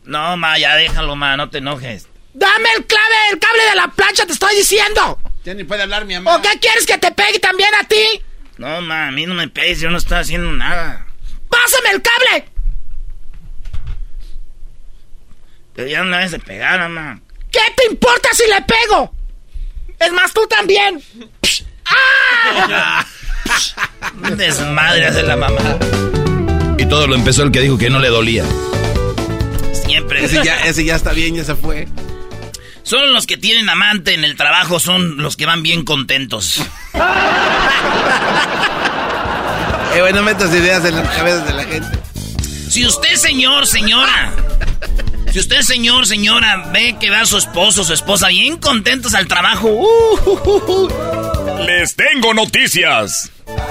No, 0.05 0.37
ma, 0.37 0.59
ya 0.59 0.75
déjalo, 0.77 1.17
ma, 1.17 1.37
no 1.37 1.49
te 1.51 1.59
enojes. 1.59 2.09
Dame 2.35 2.69
el 2.77 2.87
clave, 2.87 3.15
el 3.33 3.39
cable 3.39 3.65
de 3.65 3.75
la 3.77 3.89
plancha, 3.89 4.27
te 4.27 4.33
estoy 4.33 4.55
diciendo. 4.57 5.19
Ya 5.45 5.55
ni 5.55 5.65
puede 5.65 5.83
hablar 5.83 6.05
mi 6.05 6.15
amor. 6.15 6.39
¿O 6.39 6.43
qué 6.43 6.59
quieres 6.59 6.87
que 6.87 6.99
te 6.99 7.11
pegue 7.13 7.39
también 7.39 7.73
a 7.75 7.85
ti? 7.85 8.23
No, 8.59 8.81
ma, 8.83 9.09
a 9.09 9.11
mí 9.11 9.27
no 9.27 9.35
me 9.35 9.49
pegues, 9.49 9.81
yo 9.81 9.91
no 9.91 9.99
estoy 9.99 10.19
haciendo 10.19 10.53
nada. 10.53 11.07
¡Pásame 11.49 11.91
el 11.91 12.03
cable! 12.03 12.49
Pero 15.75 15.89
ya 15.89 16.05
no 16.05 16.17
vez 16.17 16.31
de 16.31 16.39
pegar, 16.39 16.79
mamá. 16.79 17.21
¿Qué 17.51 17.61
te 17.77 17.87
importa 17.91 18.29
si 18.33 18.45
le 18.49 18.63
pego? 18.63 19.13
Es 19.99 20.13
más, 20.13 20.33
tú 20.33 20.47
también. 20.47 21.03
¡Ah! 21.87 23.05
Desmadre 24.37 25.07
hace 25.07 25.23
la 25.23 25.37
mamá. 25.37 25.79
Y 26.79 26.87
todo 26.87 27.07
lo 27.07 27.15
empezó 27.15 27.43
el 27.43 27.51
que 27.51 27.61
dijo 27.61 27.77
que 27.77 27.91
no 27.91 27.99
le 27.99 28.09
dolía. 28.09 28.45
Siempre. 29.73 30.25
Ese 30.25 30.43
ya, 30.45 30.65
ese 30.65 30.85
ya 30.85 30.95
está 30.97 31.13
bien, 31.13 31.35
ya 31.35 31.45
se 31.45 31.55
fue. 31.57 31.89
Son 32.85 33.13
los 33.15 33.27
que 33.27 33.37
tienen 33.39 33.69
amante 33.71 34.15
en 34.15 34.25
el 34.25 34.37
trabajo, 34.37 34.79
son 34.79 35.17
los 35.17 35.37
que 35.37 35.47
van 35.47 35.63
bien 35.63 35.85
contentos. 35.85 36.59
eh, 39.95 40.01
bueno, 40.01 40.23
metas 40.23 40.53
ideas 40.55 40.85
en 40.85 40.97
las 40.97 41.09
cabezas 41.09 41.47
de 41.47 41.55
la 41.55 41.65
gente. 41.65 41.99
Si 42.69 42.85
usted, 42.85 43.15
señor, 43.15 43.67
señora, 43.67 44.35
si 45.33 45.39
usted, 45.39 45.63
señor, 45.63 46.07
señora, 46.07 46.71
ve 46.73 46.97
que 47.01 47.09
va 47.09 47.23
a 47.23 47.27
su 47.27 47.39
esposo, 47.39 47.85
su 47.85 47.95
esposa 47.95 48.29
bien 48.29 48.59
contentos 48.59 49.15
al 49.15 49.27
trabajo, 49.29 49.69
uh, 49.69 50.89
les 51.67 51.97
tengo 51.97 52.35
noticias. 52.35 53.31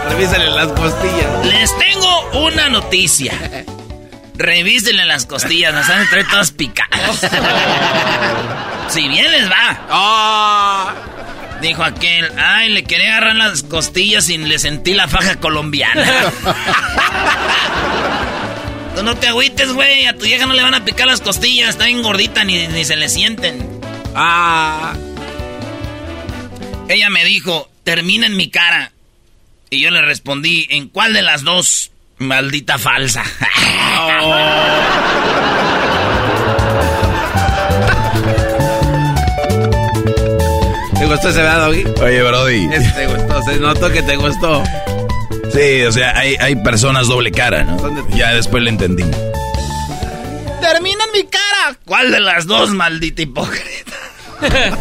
Revísenle 0.09 0.49
las 0.49 0.67
costillas. 0.69 1.45
Les 1.45 1.77
tengo 1.77 2.47
una 2.47 2.67
noticia. 2.69 3.33
Revísenle 4.35 5.05
las 5.05 5.25
costillas, 5.25 5.73
nos 5.73 5.89
han 5.89 6.01
entre 6.01 6.23
todas 6.23 6.51
picadas. 6.51 7.19
si 8.89 9.07
bien 9.07 9.31
les 9.31 9.49
va. 9.49 9.79
Ah. 9.89 10.93
Dijo 11.61 11.83
aquel, 11.83 12.31
ay, 12.37 12.69
le 12.69 12.83
quería 12.83 13.17
agarrar 13.17 13.35
las 13.35 13.63
costillas 13.63 14.27
y 14.29 14.37
le 14.37 14.59
sentí 14.59 14.93
la 14.93 15.07
faja 15.07 15.37
colombiana. 15.37 16.05
Tú 18.95 19.03
no 19.03 19.15
te 19.15 19.27
agüites, 19.27 19.71
güey. 19.71 20.05
A 20.05 20.17
tu 20.17 20.25
vieja 20.25 20.45
no 20.45 20.53
le 20.53 20.61
van 20.61 20.73
a 20.75 20.83
picar 20.83 21.07
las 21.07 21.21
costillas. 21.21 21.69
Está 21.69 21.85
bien 21.85 22.03
gordita, 22.03 22.43
ni, 22.43 22.67
ni 22.67 22.83
se 22.85 22.95
le 22.95 23.07
sienten. 23.09 23.81
Ah. 24.13 24.93
Ella 26.89 27.09
me 27.09 27.23
dijo, 27.23 27.71
termina 27.83 28.27
en 28.27 28.35
mi 28.35 28.49
cara. 28.49 28.91
Y 29.69 29.79
yo 29.79 29.89
le 29.89 30.01
respondí, 30.01 30.67
¿en 30.69 30.89
cuál 30.89 31.13
de 31.13 31.21
las 31.21 31.43
dos? 31.43 31.92
Maldita 32.19 32.77
falsa. 32.77 33.23
¿Te 40.99 41.05
gustó 41.05 41.29
ese 41.29 41.41
verdad, 41.41 41.65
Doggy? 41.67 41.83
Oye, 42.01 42.23
Brody. 42.23 42.69
Ese 42.71 42.91
te 42.91 43.07
gustó, 43.07 43.41
se 43.43 43.59
notó 43.59 43.91
que 43.91 44.01
te 44.03 44.15
gustó. 44.15 44.63
Sí, 45.53 45.81
o 45.83 45.91
sea, 45.91 46.17
hay, 46.17 46.35
hay 46.39 46.55
personas 46.55 47.07
doble 47.07 47.31
cara, 47.31 47.63
¿no? 47.63 48.09
Ya 48.15 48.33
después 48.33 48.63
le 48.63 48.69
entendí. 48.69 49.03
¡Termina 50.61 51.03
en 51.03 51.11
mi 51.11 51.23
cara! 51.25 51.77
¿Cuál 51.85 52.11
de 52.11 52.19
las 52.21 52.47
dos, 52.47 52.69
maldita 52.69 53.21
hipócrita? 53.21 53.91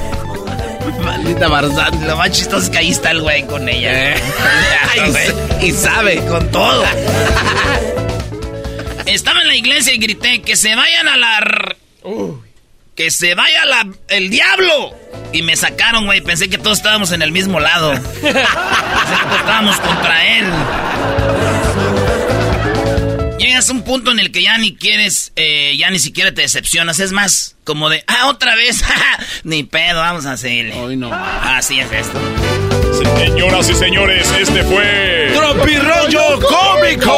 Maldita 1.12 1.47
Barzán. 1.47 2.06
Lo 2.06 2.16
más 2.16 2.30
chistoso 2.30 2.64
es 2.64 2.70
que 2.70 2.78
ahí 2.78 2.90
está 2.90 3.10
el 3.10 3.20
güey 3.20 3.47
con 3.47 3.68
ella. 3.68 4.14
y, 5.60 5.66
y 5.66 5.72
sabe. 5.72 6.24
Con 6.24 6.51
todo. 6.51 6.82
Estaba 9.06 9.43
en 9.43 9.48
la 9.48 9.56
iglesia 9.56 9.93
y 9.93 9.98
grité 9.98 10.40
que 10.40 10.56
se 10.56 10.74
vayan 10.74 11.09
a 11.09 11.18
la... 11.18 11.76
Que 12.94 13.10
se 13.10 13.34
vaya 13.34 13.66
la... 13.66 13.86
el 14.09 14.30
diablo. 14.30 14.94
Y 15.34 15.43
me 15.43 15.55
sacaron, 15.55 16.06
güey. 16.06 16.22
Pensé 16.22 16.48
que 16.48 16.56
todos 16.56 16.78
estábamos 16.78 17.12
en 17.12 17.20
el 17.20 17.30
mismo 17.30 17.60
lado. 17.60 17.90
Pensé 17.93 18.22
que 18.22 19.36
estábamos 19.36 19.78
contra 19.80 20.39
él. 20.39 20.47
Llegas 23.53 23.69
a 23.69 23.73
un 23.74 23.83
punto 23.83 24.11
en 24.11 24.19
el 24.19 24.33
que 24.33 24.43
ya 24.43 24.57
ni 24.57 24.74
quieres, 24.74 25.31
eh, 25.37 25.77
ya 25.77 25.91
ni 25.91 25.99
siquiera 25.99 26.33
te 26.33 26.41
decepcionas. 26.41 27.01
Es 27.01 27.12
más, 27.12 27.55
como 27.65 27.91
de, 27.91 28.03
ah, 28.07 28.29
otra 28.29 28.55
vez. 28.55 28.83
ni 29.45 29.62
pedo, 29.62 30.01
vamos 30.01 30.24
a 30.24 30.33
hacerle. 30.33 30.73
Hoy 30.73 30.97
no. 30.97 31.11
Así 31.12 31.79
es 31.79 31.93
esto. 31.93 32.19
Señoras 33.19 33.69
y 33.69 33.74
señores, 33.74 34.33
este 34.41 34.62
fue... 34.62 35.33
¡Tropirollo 35.35 36.41
Cómico! 36.41 37.12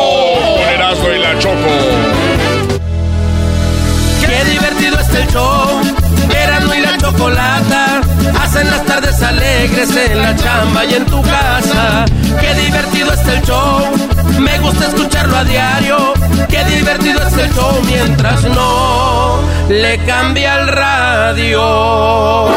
Con 0.56 0.68
Erasmo 0.70 1.08
y 1.08 1.18
la 1.20 1.38
Choco. 1.38 1.70
Qué 4.20 4.50
divertido 4.50 4.98
es 4.98 5.14
el 5.14 5.28
show. 5.28 5.82
Erasmo 6.36 6.74
y 6.74 6.80
la 6.80 6.98
chocolata. 6.98 7.83
Hacen 8.44 8.70
las 8.70 8.84
tardes 8.84 9.22
alegres 9.22 9.96
en 9.96 10.18
la 10.20 10.36
chamba 10.36 10.84
y 10.84 10.94
en 10.94 11.06
tu 11.06 11.22
casa. 11.22 12.04
Qué 12.38 12.54
divertido 12.54 13.12
es 13.14 13.26
el 13.26 13.42
show. 13.42 13.80
Me 14.38 14.58
gusta 14.58 14.88
escucharlo 14.88 15.34
a 15.34 15.44
diario. 15.44 16.12
Qué 16.50 16.62
divertido 16.64 17.20
es 17.26 17.38
el 17.38 17.50
show 17.54 17.80
mientras 17.86 18.44
no 18.44 19.40
le 19.70 19.98
cambia 20.04 20.60
el 20.60 20.68
radio. 20.68 22.48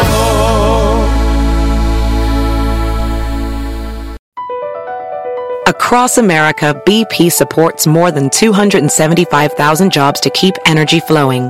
Across 5.68 6.18
America, 6.18 6.74
BP 6.86 7.32
supports 7.32 7.88
more 7.88 8.12
than 8.12 8.30
275,000 8.30 9.90
jobs 9.90 10.20
to 10.20 10.30
keep 10.32 10.56
energy 10.66 11.00
flowing. 11.00 11.50